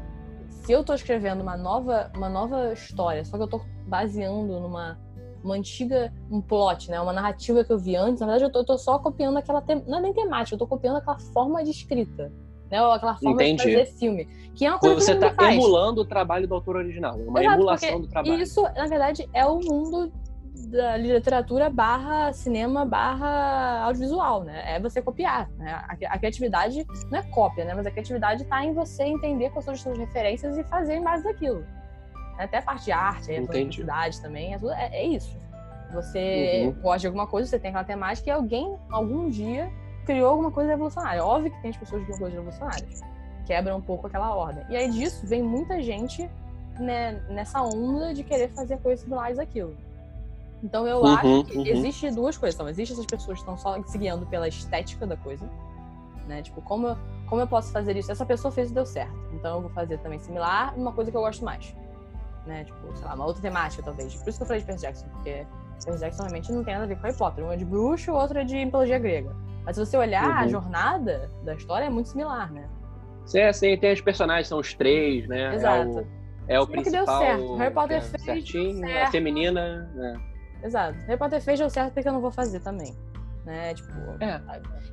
se 0.50 0.72
eu 0.72 0.84
tô 0.84 0.94
escrevendo 0.94 1.42
uma 1.42 1.56
nova, 1.56 2.12
uma 2.16 2.30
nova 2.30 2.74
história, 2.74 3.24
só 3.24 3.38
que 3.38 3.44
eu 3.44 3.48
tô 3.48 3.62
baseando 3.88 4.60
numa 4.60 4.98
uma 5.44 5.56
antiga, 5.56 6.12
um 6.32 6.42
plot, 6.42 6.90
né? 6.90 7.00
Uma 7.00 7.14
narrativa 7.14 7.64
que 7.64 7.72
eu 7.72 7.78
vi 7.78 7.96
antes, 7.96 8.20
na 8.20 8.26
verdade 8.26 8.52
eu 8.52 8.66
tô 8.66 8.78
só 8.80 8.98
copiando 8.98 9.38
aquela, 9.38 9.62
te... 9.62 9.76
não 9.88 10.00
é 10.00 10.02
nem 10.02 10.14
temática, 10.14 10.56
eu 10.56 10.60
tô 10.60 10.66
copiando 10.66 10.98
aquela 10.98 11.20
forma 11.20 11.64
de 11.64 11.70
escrita, 11.70 12.34
né? 12.72 12.82
Ou 12.82 12.92
aquela 12.92 13.16
forma 13.16 13.44
Entendi. 13.44 13.64
de 13.64 13.78
fazer 13.78 13.86
filme. 13.98 14.26
Que 14.56 14.66
é 14.66 14.72
uma 14.72 14.80
coisa 14.80 15.00
Você 15.00 15.16
que 15.16 15.30
tá 15.30 15.54
emulando 15.54 16.02
o 16.02 16.06
trabalho 16.06 16.48
do 16.48 16.56
autor 16.56 16.78
original, 16.78 17.16
uma 17.18 17.40
Exato, 17.40 17.60
emulação 17.60 18.02
do 18.02 18.08
trabalho. 18.08 18.42
Isso, 18.42 18.64
na 18.64 18.88
verdade, 18.88 19.30
é 19.34 19.46
o 19.46 19.60
mundo 19.60 20.12
da 20.68 20.98
literatura 20.98 21.69
barra 21.69 22.32
cinema 22.34 22.86
barra 22.86 23.84
audiovisual, 23.84 24.44
né? 24.44 24.76
É 24.76 24.80
você 24.80 25.02
copiar, 25.02 25.49
né? 25.57 25.84
A, 26.10 26.18
criatividade 26.18 26.86
não 27.11 27.19
é 27.19 27.23
cópia, 27.23 27.65
né? 27.65 27.73
Mas 27.73 27.86
a 27.86 27.91
criatividade 27.91 28.44
está 28.44 28.64
em 28.64 28.73
você 28.73 29.03
entender 29.03 29.49
quais 29.52 29.65
são 29.65 29.73
as 29.73 29.82
suas 29.82 29.98
referências 29.98 30.57
e 30.57 30.64
fazer 30.64 30.95
em 30.95 31.03
base 31.03 31.23
daquilo. 31.23 31.65
Até 32.38 32.57
a 32.57 32.61
parte 32.61 32.86
de 32.86 32.91
arte, 32.91 33.36
a 33.36 33.41
publicidade 33.41 34.22
também, 34.22 34.53
é, 34.53 34.57
tudo, 34.57 34.72
é, 34.72 34.90
é, 34.91 35.06
isso. 35.06 35.38
Você 35.94 36.65
uhum. 36.65 36.82
gosta 36.82 36.99
de 36.99 37.07
alguma 37.07 37.27
coisa, 37.27 37.49
você 37.49 37.60
tem 37.60 37.69
aquela 37.69 37.86
temática 37.86 38.30
e 38.30 38.32
alguém, 38.32 38.76
algum 38.90 39.30
dia, 39.30 39.72
criou 40.06 40.30
alguma 40.30 40.52
coisa 40.52 40.72
revolucionária. 40.72 41.23
Óbvio 41.23 41.52
que 41.52 41.61
tem 41.61 41.72
as 41.72 41.77
pessoas 41.77 42.02
que 42.02 42.06
criam 42.07 42.19
coisas 42.19 42.38
revolucionárias. 42.38 43.02
Quebra 43.45 43.76
um 43.76 43.82
pouco 43.82 44.07
aquela 44.07 44.36
ordem. 44.36 44.65
E 44.69 44.76
aí 44.76 44.90
disso 44.90 45.26
vem 45.26 45.41
muita 45.41 45.82
gente 45.82 46.30
né, 46.80 47.23
nessa 47.30 47.61
onda 47.61 48.14
de 48.14 48.23
querer 48.23 48.49
fazer 48.49 48.77
coisas 48.80 49.02
similares 49.02 49.40
àquilo. 49.40 49.76
Então 50.66 50.88
eu 50.88 50.98
uhum, 50.98 51.06
acho 51.06 51.44
que 51.44 51.58
uhum. 51.60 51.66
existe 51.68 52.10
duas 52.10 52.36
coisas. 52.36 52.56
Então, 52.56 52.68
existem 52.68 52.96
essas 52.96 53.06
pessoas 53.06 53.38
que 53.38 53.42
estão 53.42 53.56
só 53.56 53.80
se 53.84 53.98
guiando 54.00 54.26
pela 54.26 54.48
estética 54.48 55.06
da 55.06 55.16
coisa. 55.16 55.48
Né? 56.28 56.42
Tipo, 56.42 56.60
como 56.64 56.88
eu, 56.88 56.98
como 57.28 57.40
eu 57.40 57.48
posso 57.48 57.72
fazer 57.72 57.96
isso? 57.96 58.12
Essa 58.12 58.26
pessoa 58.26 58.52
fez 58.52 58.72
e 58.72 58.74
deu 58.74 58.86
certo. 58.86 59.16
Então 59.32 59.58
eu 59.58 59.62
vou 59.62 59.70
fazer 59.70 60.00
também 60.00 60.18
similar 60.18 60.76
numa 60.76 60.92
coisa 60.92 61.12
que 61.12 61.18
eu 61.18 61.22
gosto 61.22 61.46
mais. 61.46 61.76
Né? 62.48 62.64
Tipo, 62.64 62.96
sei 62.96 63.06
lá, 63.06 63.14
uma 63.14 63.26
outra 63.26 63.44
temática, 63.44 63.84
talvez. 63.84 64.16
Por 64.16 64.30
isso 64.30 64.40
que 64.40 64.44
eu 64.44 64.48
falei 64.48 64.62
de 64.62 64.66
Percy 64.66 64.82
Jackson, 64.82 65.08
porque 65.10 65.46
Percy 65.86 66.00
Jackson 66.00 66.24
realmente 66.24 66.52
não 66.52 66.64
tem 66.64 66.74
nada 66.74 66.86
a 66.86 66.88
ver 66.88 66.96
com 66.96 67.04
Harry 67.04 67.18
Potter. 67.18 67.46
Um 67.46 67.52
é 67.52 67.58
de 67.58 67.66
bruxo, 67.66 68.12
o 68.12 68.16
outro 68.16 68.40
é 68.40 68.44
de 68.44 68.66
mitologia 68.66 68.98
grega. 68.98 69.36
Mas 69.64 69.76
se 69.76 69.86
você 69.86 69.98
olhar, 69.98 70.28
uhum. 70.28 70.34
a 70.34 70.48
jornada 70.48 71.30
da 71.44 71.54
história 71.54 71.86
é 71.86 71.90
muito 71.92 72.10
similar, 72.10 72.52
né? 72.52 72.68
Sim, 73.26 73.54
sim, 73.54 73.78
tem 73.78 73.94
os 73.94 74.02
personagens, 74.02 74.48
são 74.48 74.60
os 74.60 74.74
três, 74.74 75.28
né? 75.28 75.54
Exato. 75.54 76.08
É 76.48 76.58
o, 76.58 76.58
é 76.58 76.60
o 76.60 76.68
principal. 76.68 77.04
Que 77.04 77.06
deu 77.06 77.28
certo. 77.28 77.56
Harry 77.56 77.74
Potter 77.74 78.02
fez. 78.02 78.24
Certinho, 78.24 78.80
certo. 78.80 79.08
a 79.08 79.12
feminina, 79.12 79.92
né? 79.94 80.35
Exato. 80.64 80.98
Harry 80.99 81.18
Potter 81.18 81.41
fez 81.41 81.60
deu 81.60 81.69
certo 81.69 81.94
porque 81.94 82.07
eu 82.07 82.14
não 82.14 82.22
vou 82.22 82.32
fazer 82.32 82.60
também. 82.60 82.95
Né? 83.45 83.73
Tipo. 83.73 83.91
É. 84.22 84.41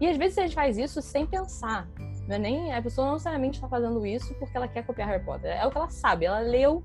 E 0.00 0.08
às 0.08 0.16
vezes 0.16 0.38
a 0.38 0.42
gente 0.42 0.54
faz 0.54 0.76
isso 0.76 1.00
sem 1.00 1.26
pensar. 1.26 1.88
Não 2.28 2.36
é 2.36 2.38
nem, 2.38 2.74
a 2.74 2.82
pessoa 2.82 3.06
não 3.06 3.14
necessariamente 3.14 3.56
está 3.56 3.68
fazendo 3.68 4.04
isso 4.06 4.34
porque 4.34 4.56
ela 4.56 4.68
quer 4.68 4.84
copiar 4.84 5.08
Harry 5.08 5.24
Potter. 5.24 5.50
É 5.50 5.66
o 5.66 5.70
que 5.70 5.78
ela 5.78 5.88
sabe. 5.88 6.26
Ela 6.26 6.40
leu, 6.40 6.82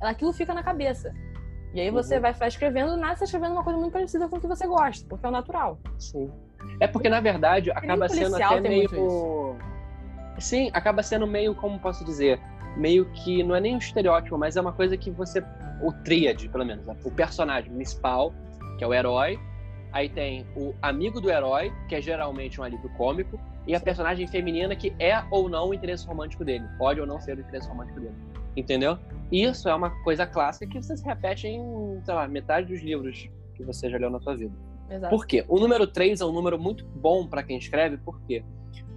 ela, 0.00 0.10
aquilo 0.10 0.32
fica 0.32 0.52
na 0.52 0.62
cabeça. 0.62 1.12
E 1.74 1.80
aí 1.80 1.90
você 1.90 2.16
uhum. 2.16 2.22
vai 2.22 2.32
ficar 2.32 2.48
escrevendo, 2.48 2.96
nada, 2.96 3.16
você 3.16 3.24
está 3.24 3.24
escrevendo 3.24 3.52
uma 3.52 3.64
coisa 3.64 3.78
muito 3.78 3.92
parecida 3.92 4.28
com 4.28 4.36
o 4.36 4.40
que 4.40 4.46
você 4.46 4.66
gosta, 4.66 5.06
porque 5.08 5.26
é 5.26 5.28
o 5.28 5.32
natural. 5.32 5.78
Sim. 5.98 6.32
É 6.80 6.86
porque, 6.86 7.08
na 7.08 7.20
verdade, 7.20 7.70
acaba 7.70 8.08
sendo 8.08 8.36
até 8.36 8.60
meio. 8.60 9.56
Sim, 10.38 10.70
acaba 10.72 11.02
sendo 11.02 11.26
meio, 11.26 11.54
como 11.54 11.78
posso 11.78 12.04
dizer, 12.04 12.40
meio 12.76 13.06
que 13.06 13.42
não 13.42 13.54
é 13.54 13.60
nem 13.60 13.74
um 13.74 13.78
estereótipo, 13.78 14.36
mas 14.36 14.56
é 14.56 14.60
uma 14.60 14.72
coisa 14.72 14.96
que 14.96 15.10
você. 15.10 15.42
O 15.82 15.92
tríade, 15.92 16.48
pelo 16.48 16.64
menos. 16.64 16.86
Né? 16.86 16.96
O 17.04 17.10
personagem 17.10 17.72
principal, 17.72 18.32
que 18.78 18.84
é 18.84 18.86
o 18.86 18.94
herói. 18.94 19.38
Aí 19.92 20.08
tem 20.08 20.46
o 20.56 20.74
amigo 20.82 21.20
do 21.20 21.30
herói, 21.30 21.72
que 21.88 21.94
é 21.94 22.00
geralmente 22.00 22.60
um 22.60 22.64
alívio 22.64 22.90
cômico. 22.96 23.38
E 23.66 23.74
a 23.74 23.80
personagem 23.80 24.26
feminina, 24.26 24.76
que 24.76 24.94
é 24.98 25.22
ou 25.30 25.48
não 25.48 25.70
o 25.70 25.74
interesse 25.74 26.06
romântico 26.06 26.44
dele. 26.44 26.64
Pode 26.78 27.00
ou 27.00 27.06
não 27.06 27.20
ser 27.20 27.36
o 27.36 27.40
interesse 27.40 27.68
romântico 27.68 28.00
dele. 28.00 28.14
Entendeu? 28.56 28.98
Isso 29.30 29.68
é 29.68 29.74
uma 29.74 29.90
coisa 30.02 30.26
clássica 30.26 30.70
que 30.70 30.82
você 30.82 30.96
se 30.96 31.04
repete 31.04 31.46
em, 31.46 32.00
sei 32.04 32.14
lá, 32.14 32.28
metade 32.28 32.68
dos 32.68 32.80
livros 32.80 33.28
que 33.54 33.62
você 33.64 33.90
já 33.90 33.98
leu 33.98 34.10
na 34.10 34.20
sua 34.20 34.36
vida. 34.36 34.54
Exato. 34.88 35.14
Por 35.14 35.26
quê? 35.26 35.44
O 35.48 35.58
número 35.58 35.86
3 35.86 36.20
é 36.20 36.24
um 36.24 36.32
número 36.32 36.58
muito 36.58 36.84
bom 36.86 37.26
para 37.26 37.42
quem 37.42 37.58
escreve, 37.58 37.96
porque 37.98 38.44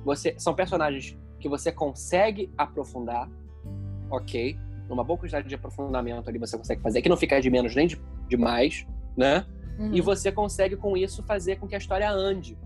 você 0.03 0.35
são 0.37 0.53
personagens 0.53 1.17
que 1.39 1.49
você 1.49 1.71
consegue 1.71 2.51
aprofundar, 2.57 3.29
ok? 4.09 4.57
Numa 4.87 5.03
boa 5.03 5.17
quantidade 5.19 5.47
de 5.47 5.55
aprofundamento 5.55 6.27
ali 6.29 6.39
você 6.39 6.57
consegue 6.57 6.81
fazer, 6.81 7.01
que 7.01 7.09
não 7.09 7.17
fica 7.17 7.39
de 7.39 7.49
menos 7.49 7.75
nem 7.75 7.87
de, 7.87 8.01
de 8.27 8.37
mais, 8.37 8.85
né? 9.15 9.45
Uhum. 9.77 9.93
E 9.93 10.01
você 10.01 10.31
consegue 10.31 10.75
com 10.75 10.97
isso 10.97 11.23
fazer 11.23 11.57
com 11.57 11.67
que 11.67 11.75
a 11.75 11.77
história 11.77 12.09
ande, 12.11 12.57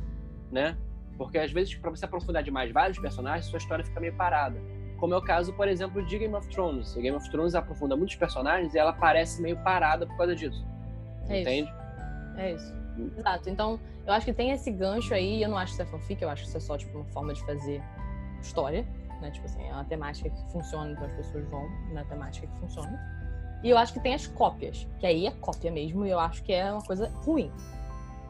né? 0.51 0.77
Porque 1.17 1.37
às 1.37 1.51
vezes, 1.51 1.75
para 1.75 1.91
você 1.91 2.05
aprofundar 2.05 2.41
demais 2.41 2.71
vários 2.71 2.97
personagens, 2.97 3.45
sua 3.45 3.57
história 3.57 3.85
fica 3.85 3.99
meio 3.99 4.15
parada. 4.15 4.59
Como 4.97 5.13
é 5.13 5.17
o 5.17 5.21
caso, 5.21 5.53
por 5.53 5.67
exemplo, 5.67 6.03
de 6.05 6.17
Game 6.17 6.33
of 6.33 6.47
Thrones. 6.47 6.95
Game 6.95 7.15
of 7.15 7.29
Thrones 7.29 7.55
aprofunda 7.55 7.95
muitos 7.95 8.15
personagens 8.15 8.73
e 8.73 8.79
ela 8.79 8.93
parece 8.93 9.41
meio 9.41 9.57
parada 9.57 10.07
por 10.07 10.15
causa 10.17 10.35
disso. 10.35 10.65
É 11.29 11.41
entende? 11.41 11.69
Isso. 11.69 12.39
É 12.39 12.53
isso. 12.53 12.83
Exato. 13.17 13.49
Então, 13.49 13.79
eu 14.05 14.13
acho 14.13 14.25
que 14.25 14.33
tem 14.33 14.51
esse 14.51 14.71
gancho 14.71 15.13
aí, 15.13 15.41
eu 15.41 15.49
não 15.49 15.57
acho 15.57 15.75
que 15.75 15.81
isso 15.81 15.89
é 15.89 15.91
fanfic, 15.91 16.21
eu 16.21 16.29
acho 16.29 16.43
que 16.43 16.47
isso 16.47 16.57
é 16.57 16.59
só, 16.59 16.77
tipo, 16.77 16.97
uma 16.97 17.05
forma 17.05 17.33
de 17.33 17.43
fazer 17.45 17.81
história, 18.41 18.87
né? 19.23 19.31
Tipo 19.31 19.45
assim, 19.45 19.63
é 19.67 19.73
uma 19.73 19.85
temática 19.85 20.29
que 20.29 20.51
funciona, 20.51 20.91
então 20.91 21.05
as 21.05 21.13
pessoas 21.13 21.47
vão 21.49 21.67
na 21.93 22.03
temática 22.03 22.45
que 22.45 22.59
funciona. 22.59 22.99
E 23.63 23.69
eu 23.69 23.77
acho 23.77 23.93
que 23.93 23.99
tem 24.01 24.13
as 24.13 24.27
cópias, 24.27 24.87
que 24.99 25.05
aí 25.05 25.25
é 25.25 25.31
cópia 25.31 25.71
mesmo, 25.71 26.05
e 26.05 26.09
eu 26.09 26.19
acho 26.19 26.43
que 26.43 26.51
é 26.51 26.71
uma 26.71 26.83
coisa 26.83 27.07
ruim. 27.25 27.51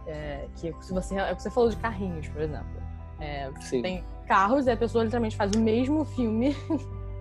É, 0.05 0.47
que 0.55 0.71
se 0.81 0.93
você, 0.93 1.15
é 1.15 1.31
o 1.31 1.35
que 1.35 1.41
você 1.41 1.49
falou 1.49 1.69
de 1.69 1.77
carrinhos, 1.77 2.27
por 2.29 2.41
exemplo. 2.41 2.83
É, 3.19 3.49
tem 3.69 4.03
carros 4.27 4.67
e 4.67 4.71
a 4.71 4.77
pessoa 4.77 5.03
literalmente 5.03 5.35
faz 5.35 5.51
o 5.53 5.59
mesmo 5.59 6.05
filme, 6.05 6.55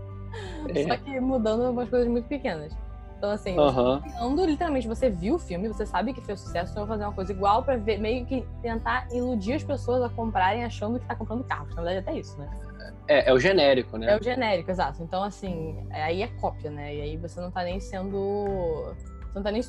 é. 0.75 0.87
só 0.87 0.97
que 0.97 1.21
mudando 1.21 1.65
algumas 1.65 1.89
coisas 1.89 2.09
muito 2.09 2.27
pequenas. 2.27 2.77
Então, 3.23 3.31
assim, 3.31 3.57
uhum. 3.57 4.45
literalmente, 4.45 4.89
você 4.89 5.09
viu 5.09 5.37
o 5.37 5.39
filme, 5.39 5.69
você 5.69 5.87
sabe 5.87 6.13
que 6.13 6.21
fez 6.21 6.41
sucesso, 6.41 6.73
então 6.73 6.83
eu 6.83 6.87
vou 6.89 6.97
fazer 6.97 7.05
uma 7.05 7.15
coisa 7.15 7.31
igual 7.31 7.63
pra 7.63 7.77
ver, 7.77 8.01
meio 8.01 8.27
que 8.27 8.45
tentar 8.61 9.07
iludir 9.13 9.53
as 9.53 9.63
pessoas 9.63 10.03
a 10.03 10.09
comprarem 10.09 10.65
achando 10.65 10.99
que 10.99 11.07
tá 11.07 11.15
comprando 11.15 11.45
carro. 11.45 11.69
Na 11.69 11.77
verdade, 11.77 11.97
é 11.99 12.01
até 12.01 12.19
isso, 12.19 12.37
né? 12.37 12.51
É, 13.07 13.31
é 13.31 13.33
o 13.33 13.39
genérico, 13.39 13.97
né? 13.97 14.11
É 14.11 14.19
o 14.19 14.21
genérico, 14.21 14.73
exato. 14.73 15.05
Então, 15.05 15.23
assim, 15.23 15.87
é, 15.91 16.03
aí 16.03 16.21
é 16.21 16.27
cópia, 16.41 16.69
né? 16.69 16.97
E 16.97 17.01
aí 17.01 17.17
você 17.17 17.41
não 17.41 17.53
tá 17.53 17.63
nem 17.63 17.79
sendo. 17.79 18.93
Você 18.97 19.37
não 19.37 19.43
tá 19.45 19.53
nem 19.53 19.63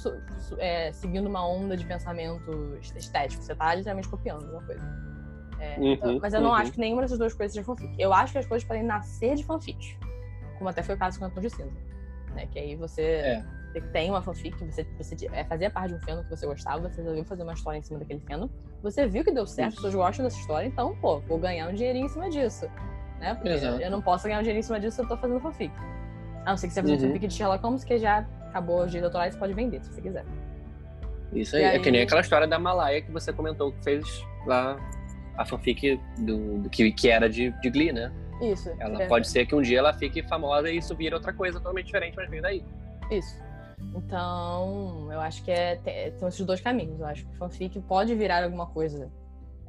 é, 0.57 0.91
seguindo 0.91 1.27
uma 1.27 1.47
onda 1.47 1.77
de 1.77 1.85
pensamento 1.85 2.79
estético. 2.95 3.43
Você 3.43 3.53
tá 3.53 3.75
literalmente 3.75 4.09
copiando 4.09 4.49
uma 4.49 4.63
coisa. 4.63 4.81
É, 5.59 5.77
uhum, 5.77 6.17
mas 6.19 6.33
eu 6.33 6.41
não 6.41 6.49
uhum. 6.49 6.55
acho 6.55 6.71
que 6.71 6.79
nenhuma 6.79 7.03
dessas 7.03 7.19
duas 7.19 7.35
coisas 7.35 7.53
seja 7.53 7.63
fanfic. 7.63 7.93
Eu 7.99 8.11
acho 8.11 8.33
que 8.33 8.39
as 8.39 8.47
coisas 8.47 8.67
podem 8.67 8.81
nascer 8.81 9.35
de 9.35 9.43
fanfic. 9.43 9.95
Como 10.57 10.67
até 10.67 10.81
foi 10.81 10.95
o 10.95 10.97
caso 10.97 11.19
com 11.19 11.25
o 11.25 11.27
Antônio 11.27 11.51
de 11.51 11.55
Cinza 11.55 11.92
né? 12.33 12.47
Que 12.47 12.59
aí 12.59 12.75
você 12.75 13.01
é. 13.01 13.43
tem 13.91 14.09
uma 14.09 14.21
fanfic, 14.21 14.57
você, 14.63 14.85
você 14.97 15.15
é, 15.31 15.43
fazia 15.43 15.69
parte 15.69 15.89
de 15.89 15.95
um 15.95 15.99
fandom 16.01 16.23
que 16.23 16.29
você 16.29 16.45
gostava, 16.45 16.89
você 16.89 17.01
resolveu 17.01 17.25
fazer 17.25 17.43
uma 17.43 17.53
história 17.53 17.79
em 17.79 17.81
cima 17.81 17.99
daquele 17.99 18.21
fandom. 18.21 18.49
Você 18.81 19.07
viu 19.07 19.23
que 19.23 19.31
deu 19.31 19.45
certo, 19.45 19.69
as 19.69 19.75
pessoas 19.75 19.95
gostam 19.95 20.25
dessa 20.25 20.39
história, 20.39 20.67
então, 20.67 20.95
pô, 20.97 21.19
vou 21.21 21.37
ganhar 21.37 21.69
um 21.69 21.73
dinheirinho 21.73 22.05
em 22.05 22.09
cima 22.09 22.29
disso. 22.29 22.67
Né? 23.19 23.33
Porque 23.35 23.49
Exato. 23.49 23.81
eu 23.81 23.89
não 23.91 24.01
posso 24.01 24.25
ganhar 24.25 24.39
um 24.39 24.41
dinheirinho 24.41 24.59
em 24.59 24.67
cima 24.67 24.79
disso 24.79 24.97
se 24.97 25.01
eu 25.01 25.07
tô 25.07 25.17
fazendo 25.17 25.39
fanfic. 25.39 25.73
A 26.45 26.49
não 26.49 26.57
ser 26.57 26.67
que 26.67 26.73
você 26.73 26.81
faça 26.81 26.93
uhum. 26.93 26.99
fanfic 26.99 27.27
de 27.27 27.33
Sherlock 27.33 27.63
Holmes, 27.63 27.83
que 27.83 27.97
já 27.97 28.27
acabou 28.49 28.83
os 28.83 28.91
direitos 28.91 29.07
autorais, 29.07 29.33
você 29.33 29.39
pode 29.39 29.53
vender, 29.53 29.83
se 29.83 29.93
você 29.93 30.01
quiser. 30.01 30.25
Isso 31.31 31.55
aí, 31.55 31.63
aí, 31.63 31.75
é 31.77 31.79
que 31.79 31.89
nem 31.89 32.01
aquela 32.01 32.21
história 32.21 32.47
da 32.47 32.59
Malaya 32.59 33.01
que 33.01 33.11
você 33.11 33.33
comentou 33.33 33.71
que 33.71 33.83
fez 33.83 34.05
lá 34.45 34.77
a 35.37 35.45
fanfic 35.45 35.99
do, 36.19 36.59
do 36.59 36.69
que, 36.69 36.91
que 36.91 37.09
era 37.09 37.29
de, 37.29 37.51
de 37.61 37.69
Glee, 37.69 37.91
né? 37.91 38.11
Isso. 38.41 38.69
Ela 38.79 39.03
é. 39.03 39.07
pode 39.07 39.27
ser 39.27 39.45
que 39.45 39.55
um 39.55 39.61
dia 39.61 39.79
ela 39.79 39.93
fique 39.93 40.23
famosa 40.23 40.69
e 40.69 40.77
isso 40.77 40.95
vira 40.95 41.15
outra 41.15 41.33
coisa 41.33 41.59
totalmente 41.59 41.85
diferente, 41.85 42.15
mas 42.15 42.29
vem 42.29 42.41
daí. 42.41 42.63
Isso. 43.09 43.41
Então, 43.95 45.07
eu 45.11 45.19
acho 45.19 45.43
que 45.43 45.51
é, 45.51 45.75
tem 45.75 46.27
esses 46.27 46.45
dois 46.45 46.61
caminhos. 46.61 46.99
Eu 46.99 47.05
acho 47.05 47.25
que 47.25 47.35
fanfic 47.37 47.79
pode 47.81 48.15
virar 48.15 48.43
alguma 48.43 48.65
coisa 48.67 49.11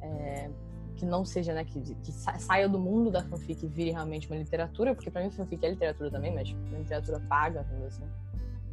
é, 0.01 0.49
que 0.95 1.05
não 1.05 1.25
seja, 1.25 1.53
né, 1.53 1.63
que, 1.63 1.79
que, 1.81 2.11
saia 2.11 2.67
do 2.67 2.79
mundo 2.79 3.11
da 3.11 3.23
fanfic 3.23 3.65
e 3.65 3.67
vire 3.67 3.91
realmente 3.91 4.27
uma 4.29 4.37
literatura, 4.37 4.95
porque 4.95 5.11
para 5.11 5.21
mim 5.21 5.29
fanfic 5.29 5.65
é 5.65 5.69
literatura 5.69 6.09
também, 6.09 6.33
mas 6.33 6.49
uma 6.51 6.79
literatura 6.79 7.19
paga, 7.27 7.65
assim. 7.85 8.03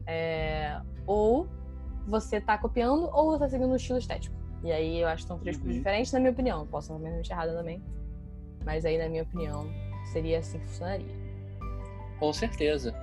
É, 0.06 0.80
ou 1.06 1.48
você 2.06 2.40
tá 2.40 2.58
copiando 2.58 3.08
ou 3.12 3.32
você 3.32 3.38
tá 3.40 3.48
seguindo 3.48 3.70
um 3.70 3.76
estilo 3.76 3.98
estético. 3.98 4.34
E 4.64 4.70
aí 4.70 5.00
eu 5.00 5.08
acho 5.08 5.22
que 5.22 5.28
são 5.28 5.38
três 5.38 5.56
uhum. 5.56 5.62
coisas 5.62 5.78
diferentes, 5.78 6.12
na 6.12 6.20
minha 6.20 6.32
opinião. 6.32 6.66
Posso 6.66 6.96
estar 7.20 7.34
errada 7.34 7.56
também. 7.56 7.82
Mas 8.64 8.84
aí, 8.84 8.98
na 8.98 9.08
minha 9.08 9.22
opinião, 9.22 9.68
seria 10.12 10.38
assim 10.38 10.58
que 10.58 10.66
funcionaria. 10.66 11.06
Com 12.18 12.32
certeza. 12.32 12.94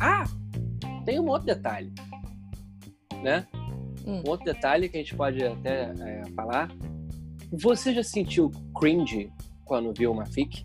Ah, 0.00 0.24
tem 1.04 1.20
um 1.20 1.28
outro 1.28 1.46
detalhe, 1.46 1.92
né? 3.22 3.46
Hum. 4.06 4.22
Um 4.24 4.30
outro 4.30 4.46
detalhe 4.46 4.88
que 4.88 4.96
a 4.96 5.00
gente 5.00 5.14
pode 5.14 5.44
até 5.44 5.92
é, 6.00 6.22
falar. 6.34 6.70
Você 7.52 7.92
já 7.92 8.02
sentiu 8.02 8.50
cringe 8.78 9.32
quando 9.64 9.92
viu 9.92 10.12
uma 10.12 10.26
fic? 10.26 10.64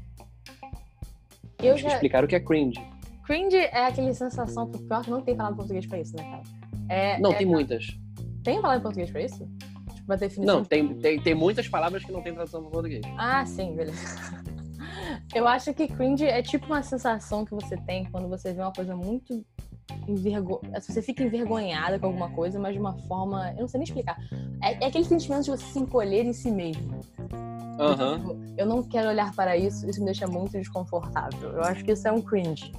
Eu 1.62 1.78
já... 1.78 1.90
explicar 1.90 2.24
o 2.24 2.28
que 2.28 2.36
é 2.36 2.40
cringe. 2.40 2.80
Cringe 3.26 3.58
é 3.58 3.88
aquela 3.88 4.14
sensação, 4.14 4.72
eu 4.72 4.96
acho 4.96 5.06
que 5.06 5.12
não 5.12 5.22
tem 5.22 5.36
palavra 5.36 5.58
português 5.58 5.86
pra 5.88 6.00
isso, 6.00 6.16
né, 6.16 6.24
cara? 6.24 6.44
É, 6.90 7.20
não, 7.20 7.32
é... 7.32 7.36
tem 7.36 7.48
muitas. 7.48 7.98
Tem 8.44 8.62
palavra 8.62 8.84
português 8.84 9.10
pra 9.10 9.22
isso? 9.22 9.48
Tipo, 9.96 10.04
uma 10.08 10.18
definição? 10.18 10.58
Não, 10.58 10.64
tem, 10.64 10.96
tem, 11.00 11.20
tem 11.20 11.34
muitas 11.34 11.68
palavras 11.68 12.04
que 12.06 12.12
não 12.12 12.22
tem 12.22 12.34
tradução 12.34 12.62
para 12.62 12.70
português. 12.70 13.02
Ah, 13.18 13.44
sim, 13.46 13.76
beleza. 13.76 14.46
Eu 15.34 15.48
acho 15.48 15.74
que 15.74 15.88
cringe 15.88 16.26
é 16.26 16.42
tipo 16.42 16.68
uma 16.68 16.84
sensação 16.84 17.44
que 17.44 17.52
você 17.52 17.76
tem 17.78 18.06
quando 18.06 18.30
você 18.30 18.54
vê 18.54 18.62
uma 18.62 18.72
coisa 18.72 18.96
muito 18.96 19.44
envergo... 20.08 20.62
você 20.74 21.02
fica 21.02 21.24
envergonhada 21.24 22.00
com 22.00 22.08
alguma 22.08 22.30
coisa, 22.30 22.60
mas 22.60 22.74
de 22.74 22.80
uma 22.80 22.94
forma. 23.04 23.52
Eu 23.52 23.62
não 23.62 23.68
sei 23.68 23.80
nem 23.80 23.86
explicar. 23.86 24.18
É, 24.62 24.84
é 24.84 24.88
aquele 24.88 25.06
sentimento 25.06 25.44
de 25.44 25.52
você 25.52 25.66
se 25.66 25.80
encolher 25.80 26.26
em 26.26 26.34
si 26.34 26.52
mesmo. 26.52 27.00
Uhum. 27.78 28.56
eu 28.58 28.66
não 28.66 28.82
quero 28.82 29.10
olhar 29.10 29.36
para 29.36 29.58
isso, 29.58 29.86
isso 29.90 30.00
me 30.00 30.06
deixa 30.06 30.26
muito 30.26 30.54
desconfortável. 30.54 31.52
Eu 31.52 31.62
acho 31.62 31.84
que 31.84 31.92
isso 31.92 32.08
é 32.08 32.12
um 32.12 32.22
cringe. 32.22 32.72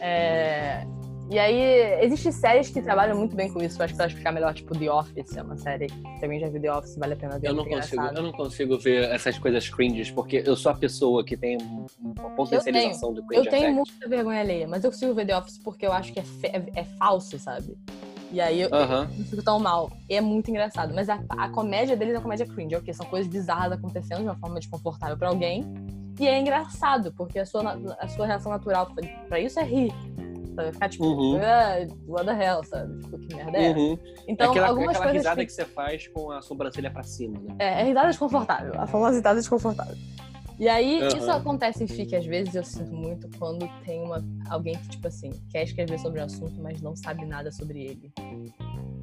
É... 0.00 0.86
E 1.32 1.38
aí, 1.38 2.04
existem 2.04 2.30
séries 2.30 2.68
que 2.68 2.82
trabalham 2.82 3.16
muito 3.16 3.34
bem 3.34 3.50
com 3.50 3.62
isso. 3.62 3.82
acho 3.82 3.94
que 3.94 3.96
pra 3.96 4.06
explicar 4.06 4.32
melhor, 4.32 4.52
tipo, 4.52 4.78
The 4.78 4.92
Office 4.92 5.34
é 5.34 5.42
uma 5.42 5.56
série. 5.56 5.86
Também 6.20 6.38
já 6.38 6.46
vi 6.50 6.60
The 6.60 6.70
Office, 6.70 6.94
vale 6.96 7.14
a 7.14 7.16
pena 7.16 7.38
ver. 7.38 7.48
Eu 7.48 7.54
não, 7.54 7.64
consigo, 7.64 8.02
eu 8.02 8.22
não 8.22 8.32
consigo 8.32 8.78
ver 8.78 9.04
essas 9.10 9.38
coisas 9.38 9.66
cringes, 9.66 10.10
porque 10.10 10.42
eu 10.44 10.54
sou 10.54 10.70
a 10.70 10.74
pessoa 10.74 11.24
que 11.24 11.34
tem 11.34 11.56
uma 11.98 12.28
potencialização 12.36 13.14
do 13.14 13.24
cringe. 13.24 13.46
Eu 13.46 13.50
tenho 13.50 13.62
effect. 13.62 13.92
muita 13.92 14.08
vergonha 14.10 14.40
alheia, 14.40 14.68
mas 14.68 14.84
eu 14.84 14.90
consigo 14.90 15.14
ver 15.14 15.24
The 15.24 15.38
Office 15.38 15.56
porque 15.56 15.86
eu 15.86 15.92
acho 15.94 16.12
que 16.12 16.20
é, 16.20 16.24
é, 16.42 16.80
é 16.80 16.84
falso, 16.98 17.38
sabe? 17.38 17.78
E 18.30 18.38
aí 18.38 18.60
eu, 18.60 18.68
uhum. 18.68 19.08
não 19.16 19.24
fico 19.24 19.42
tão 19.42 19.58
mal. 19.58 19.90
E 20.10 20.14
é 20.14 20.20
muito 20.20 20.50
engraçado. 20.50 20.92
Mas 20.94 21.08
a, 21.08 21.18
a 21.30 21.48
comédia 21.48 21.96
deles 21.96 22.12
é 22.12 22.18
uma 22.18 22.22
comédia 22.22 22.44
cringe, 22.44 22.76
ok? 22.76 22.92
São 22.92 23.06
coisas 23.06 23.32
bizarras 23.32 23.72
acontecendo 23.72 24.18
de 24.18 24.24
uma 24.24 24.36
forma 24.36 24.60
desconfortável 24.60 25.16
pra 25.16 25.28
alguém. 25.28 25.64
E 26.20 26.28
é 26.28 26.38
engraçado, 26.38 27.12
porque 27.16 27.38
a 27.38 27.46
sua, 27.46 27.78
a 27.98 28.08
sua 28.08 28.26
reação 28.26 28.52
natural 28.52 28.92
pra 29.28 29.40
isso 29.40 29.58
é 29.58 29.64
rir. 29.64 29.92
Sabe? 30.54 30.72
Ficar 30.72 30.88
tipo, 30.88 31.04
uhum. 31.04 31.40
ah, 31.42 31.86
what 32.06 32.26
the 32.26 32.44
hell, 32.44 32.62
sabe? 32.64 32.98
Tipo, 33.00 33.18
que 33.18 33.34
merda 33.34 33.58
é 33.58 33.70
uhum. 33.70 33.98
Então, 34.28 34.46
é 34.46 34.50
aquela, 34.50 34.68
algumas 34.68 34.96
aquela 34.96 35.12
risada 35.12 35.40
que... 35.40 35.46
que... 35.46 35.52
você 35.52 35.64
faz 35.64 36.08
com 36.08 36.30
a 36.30 36.42
sobrancelha 36.42 36.90
pra 36.90 37.02
cima, 37.02 37.38
né? 37.40 37.56
É, 37.58 37.80
é 37.80 37.84
risada 37.84 38.08
desconfortável. 38.08 38.72
A 38.80 38.86
famosa 38.86 39.16
risada 39.16 39.36
desconfortável. 39.36 39.96
E 40.58 40.68
aí, 40.68 41.00
uhum. 41.00 41.08
isso 41.08 41.30
acontece 41.30 41.82
em 41.82 41.88
FIC, 41.88 42.14
às 42.14 42.26
vezes 42.26 42.54
eu 42.54 42.62
sinto 42.62 42.92
muito 42.92 43.28
quando 43.38 43.68
tem 43.84 44.02
uma, 44.02 44.22
alguém 44.48 44.76
que, 44.76 44.90
tipo 44.90 45.08
assim, 45.08 45.30
quer 45.50 45.64
escrever 45.64 45.98
sobre 45.98 46.20
o 46.20 46.24
assunto, 46.24 46.60
mas 46.62 46.80
não 46.80 46.94
sabe 46.94 47.24
nada 47.24 47.50
sobre 47.50 47.82
ele. 47.82 48.12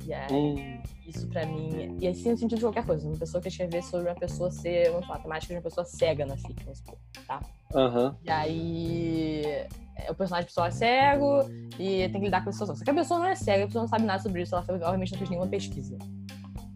E 0.09 0.13
aí, 0.13 0.81
isso 1.05 1.27
pra 1.27 1.45
mim. 1.45 1.95
E 2.01 2.07
assim, 2.07 2.31
no 2.31 2.37
sentido 2.37 2.57
de 2.57 2.65
qualquer 2.65 2.83
coisa. 2.83 3.07
Uma 3.07 3.15
pessoa 3.15 3.39
que 3.39 3.47
escrever 3.47 3.83
sobre 3.83 4.09
uma 4.09 4.15
pessoa 4.15 4.49
ser, 4.49 4.89
vamos 4.89 5.05
falar, 5.05 5.19
temática 5.19 5.53
de 5.53 5.57
uma 5.57 5.61
pessoa 5.61 5.85
cega 5.85 6.25
na 6.25 6.35
fic, 6.35 6.63
vamos 6.63 6.79
supor, 6.79 6.97
tá? 7.27 7.39
Uhum. 7.75 8.15
E 8.23 8.31
aí. 8.31 9.43
É, 9.95 10.09
o 10.09 10.15
personagem 10.15 10.47
pessoal 10.47 10.65
é 10.65 10.71
cego 10.71 11.43
e 11.77 12.09
tem 12.09 12.13
que 12.13 12.25
lidar 12.25 12.43
com 12.43 12.49
a 12.49 12.53
situação. 12.53 12.75
Só 12.75 12.83
que 12.83 12.89
a 12.89 12.93
pessoa 12.95 13.19
não 13.19 13.27
é 13.27 13.35
cega, 13.35 13.65
a 13.65 13.67
pessoa 13.67 13.83
não 13.83 13.87
sabe 13.87 14.05
nada 14.05 14.23
sobre 14.23 14.41
isso, 14.41 14.55
ela 14.55 14.65
obviamente 14.67 15.11
não 15.11 15.19
fez 15.19 15.29
nenhuma 15.29 15.47
pesquisa. 15.47 15.95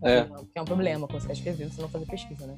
É. 0.04 0.24
Que 0.52 0.60
é 0.60 0.62
um 0.62 0.66
problema 0.66 1.08
quando 1.08 1.22
você 1.22 1.28
quer 1.28 1.34
escrever, 1.34 1.70
você 1.70 1.82
não 1.82 1.90
fazer 1.90 2.06
pesquisa, 2.06 2.46
né? 2.46 2.56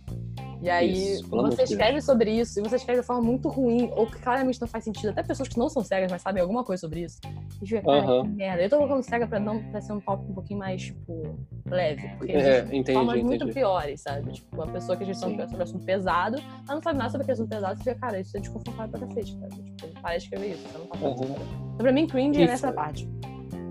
E 0.62 0.70
aí, 0.70 1.14
isso, 1.14 1.30
você 1.30 1.64
escreve 1.64 1.94
Deus. 1.94 2.06
sobre 2.06 2.32
isso 2.32 2.60
e 2.60 2.64
você 2.64 2.78
escreve 2.78 3.02
de 3.02 3.06
forma 3.06 3.22
muito 3.22 3.50
ruim, 3.50 3.92
ou 3.96 4.08
que 4.08 4.18
claramente 4.20 4.60
não 4.60 4.68
faz 4.68 4.84
sentido. 4.84 5.10
Até 5.10 5.22
pessoas 5.22 5.48
que 5.50 5.60
não 5.60 5.70
são 5.70 5.84
cegas, 5.84 6.12
mas 6.12 6.22
sabem 6.22 6.42
alguma 6.42 6.64
coisa 6.64 6.82
sobre 6.82 7.02
isso. 7.02 7.20
E 7.62 7.68
fica, 7.68 7.82
cara, 7.82 8.12
uhum. 8.12 8.24
que 8.24 8.30
merda. 8.30 8.64
Eu 8.64 8.70
tô 8.70 8.78
colocando 8.78 9.04
cega 9.04 9.28
pra, 9.28 9.40
não, 9.40 9.62
pra 9.70 9.82
ser 9.82 9.94
um 9.94 10.00
tópico 10.00 10.32
um 10.32 10.34
pouquinho 10.34 10.60
mais, 10.60 10.82
tipo, 10.82 11.38
leve. 11.68 12.08
Porque 12.18 12.32
é, 12.32 12.62
entendi, 12.62 12.94
formas 12.94 13.16
entendi. 13.16 13.28
muito 13.28 13.54
piores, 13.54 14.02
sabe? 14.02 14.32
Tipo, 14.32 14.56
uma 14.56 14.68
pessoa 14.68 14.98
que 14.98 15.04
a 15.04 15.06
gente 15.06 15.20
sobre 15.20 15.44
assunto 15.62 15.86
pesado, 15.86 16.38
ela 16.38 16.76
não 16.76 16.82
sabe 16.82 16.98
nada 16.98 17.12
sobre 17.12 17.32
assunto 17.32 17.50
pesado, 17.50 17.78
você 17.78 17.84
fica, 17.84 18.00
cara, 18.00 18.20
isso 18.20 18.36
é 18.36 18.40
desconfortável 18.40 18.92
pra 18.92 19.08
cacete, 19.08 19.38
cara. 19.38 19.52
Tipo, 19.52 20.02
para 20.02 20.18
de 20.18 20.24
escrever 20.24 20.52
isso, 20.52 20.68
você 20.68 20.78
não 20.78 20.88
tá. 20.88 20.98
Uhum. 21.00 21.14
Então, 21.14 21.78
pra 21.78 21.92
mim, 21.92 22.08
cringe 22.08 22.42
é 22.42 22.48
nessa 22.48 22.72
parte. 22.72 23.08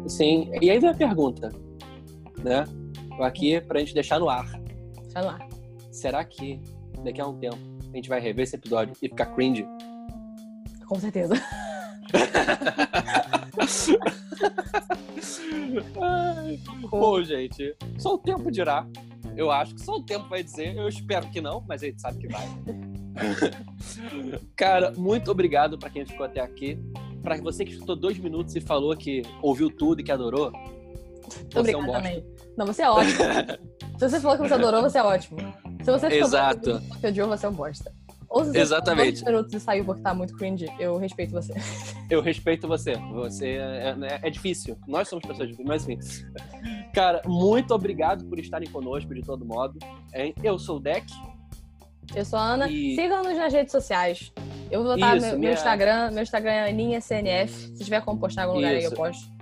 Sim, 0.06 0.50
e 0.60 0.70
aí 0.70 0.78
vem 0.78 0.90
a 0.90 0.94
pergunta, 0.94 1.50
né? 2.44 2.64
Aqui 3.20 3.60
pra 3.60 3.80
gente 3.80 3.94
deixar 3.94 4.18
no 4.18 4.28
ar. 4.28 4.46
Deixar 5.02 5.22
no 5.22 5.28
ar. 5.28 5.48
Será 5.90 6.24
que 6.24 6.60
daqui 7.02 7.20
a 7.20 7.26
um 7.26 7.38
tempo 7.38 7.58
a 7.92 7.96
gente 7.96 8.08
vai 8.08 8.20
rever 8.20 8.42
esse 8.42 8.56
episódio 8.56 8.94
e 9.00 9.08
ficar 9.08 9.26
cringe? 9.26 9.66
Com 10.86 10.98
certeza. 10.98 11.34
Bom, 16.90 17.22
gente, 17.22 17.74
só 17.98 18.14
o 18.14 18.18
tempo 18.18 18.50
dirá. 18.50 18.86
Eu 19.36 19.50
acho 19.50 19.74
que 19.74 19.82
só 19.82 19.96
o 19.96 20.02
tempo 20.02 20.28
vai 20.28 20.42
dizer. 20.42 20.76
Eu 20.76 20.88
espero 20.88 21.28
que 21.30 21.40
não, 21.40 21.64
mas 21.66 21.82
a 21.82 21.86
gente 21.86 22.00
sabe 22.00 22.18
que 22.18 22.28
vai. 22.28 22.46
Cara, 24.56 24.92
muito 24.96 25.30
obrigado 25.30 25.78
para 25.78 25.90
quem 25.90 26.04
ficou 26.04 26.26
até 26.26 26.40
aqui. 26.40 26.78
Para 27.22 27.40
você 27.40 27.64
que 27.64 27.72
escutou 27.72 27.96
dois 27.96 28.18
minutos 28.18 28.54
e 28.54 28.60
falou 28.60 28.94
que 28.96 29.22
ouviu 29.40 29.70
tudo 29.70 30.00
e 30.00 30.04
que 30.04 30.12
adorou. 30.12 30.52
Muito 30.52 31.58
obrigada 31.58 31.86
é 31.86 31.88
um 31.88 31.92
também. 31.92 32.24
Não, 32.56 32.66
você 32.66 32.82
é 32.82 32.90
ótimo. 32.90 33.18
Se 33.98 34.08
você 34.08 34.20
falou 34.20 34.36
que 34.36 34.48
você 34.48 34.54
adorou, 34.54 34.82
você 34.82 34.98
é 34.98 35.02
ótimo. 35.02 35.38
Se 35.82 35.90
você 35.90 36.06
Exato. 36.06 36.80
que 37.00 37.06
odiou, 37.06 37.28
você 37.28 37.46
é 37.46 37.48
um 37.48 37.52
bosta. 37.52 37.92
Ou 38.28 38.44
se 38.44 38.50
você 38.50 38.58
Exatamente. 38.58 39.18
ficou 39.18 39.32
minutos 39.32 39.54
e 39.54 39.60
saiu 39.60 39.84
porque 39.84 40.02
tá 40.02 40.12
muito 40.12 40.34
cringe, 40.36 40.66
eu 40.80 40.96
respeito 40.96 41.30
você. 41.30 41.54
Eu 42.10 42.20
respeito 42.20 42.66
você. 42.66 42.94
Você 43.12 43.50
é, 43.52 43.94
é, 44.02 44.26
é 44.26 44.30
difícil. 44.30 44.76
Nós 44.86 45.08
somos 45.08 45.24
pessoas 45.24 45.48
difíceis, 45.48 45.66
mas 45.66 45.88
enfim. 45.88 46.26
Cara, 46.92 47.22
muito 47.24 47.72
obrigado 47.72 48.24
por 48.26 48.38
estarem 48.38 48.68
conosco 48.68 49.14
de 49.14 49.22
todo 49.22 49.44
modo. 49.44 49.78
Eu 50.42 50.58
sou 50.58 50.76
o 50.76 50.80
Deck. 50.80 51.06
Eu 52.14 52.24
sou 52.24 52.38
a 52.38 52.42
Ana. 52.42 52.68
E... 52.68 52.94
Sigam-nos 52.94 53.36
nas 53.36 53.52
redes 53.52 53.72
sociais. 53.72 54.32
Eu 54.70 54.82
vou 54.82 54.94
botar 54.94 55.16
Isso, 55.16 55.26
meu, 55.26 55.38
minha... 55.38 55.50
meu, 55.50 55.52
Instagram. 55.54 56.10
Meu 56.10 56.22
Instagram 56.22 56.50
é 56.50 56.68
AninhaCNF. 56.68 57.52
Se 57.76 57.84
tiver 57.84 58.02
como 58.02 58.20
postar 58.20 58.42
em 58.42 58.44
algum 58.46 58.58
Isso. 58.58 58.66
lugar 58.68 58.78
aí, 58.78 58.84
eu 58.84 58.92
posto. 58.92 59.33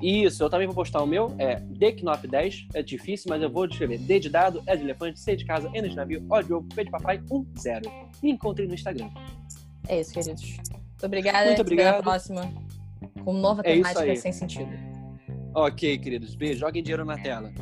Isso, 0.00 0.42
eu 0.42 0.48
também 0.48 0.66
vou 0.66 0.74
postar 0.74 1.02
o 1.02 1.06
meu, 1.06 1.34
é 1.38 1.60
DKNOP10, 1.60 2.68
é 2.74 2.82
difícil, 2.82 3.26
mas 3.28 3.42
eu 3.42 3.50
vou 3.50 3.66
descrever 3.66 3.98
D 3.98 4.18
de 4.18 4.28
dado, 4.28 4.62
E 4.66 4.76
de 4.76 4.82
elefante, 4.82 5.20
C 5.20 5.36
de 5.36 5.44
casa, 5.44 5.70
N 5.74 5.88
de 5.88 5.94
navio, 5.94 6.24
O 6.28 6.42
de 6.42 6.52
ovo, 6.52 6.66
P 6.68 6.84
de 6.84 6.90
papai, 6.90 7.20
1, 7.30 7.46
0. 7.58 7.90
Me 8.22 8.30
encontrem 8.32 8.66
no 8.66 8.74
Instagram. 8.74 9.10
É 9.88 10.00
isso, 10.00 10.12
queridos. 10.12 10.42
Muito 10.42 11.06
obrigada. 11.06 11.46
Muito 11.46 11.62
obrigado. 11.62 11.88
Até 11.88 11.98
a 11.98 12.02
próxima. 12.02 12.52
Com 13.24 13.32
nova 13.32 13.62
é 13.64 13.74
temática 13.74 14.16
sem 14.16 14.32
sentido. 14.32 14.70
Ok, 15.54 15.98
queridos. 15.98 16.34
Beijo. 16.34 16.60
Joguem 16.60 16.82
dinheiro 16.82 17.04
na 17.04 17.18
tela. 17.18 17.52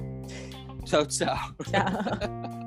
Tchau, 0.84 1.06
tchau. 1.06 1.36
Tchau. 1.64 2.48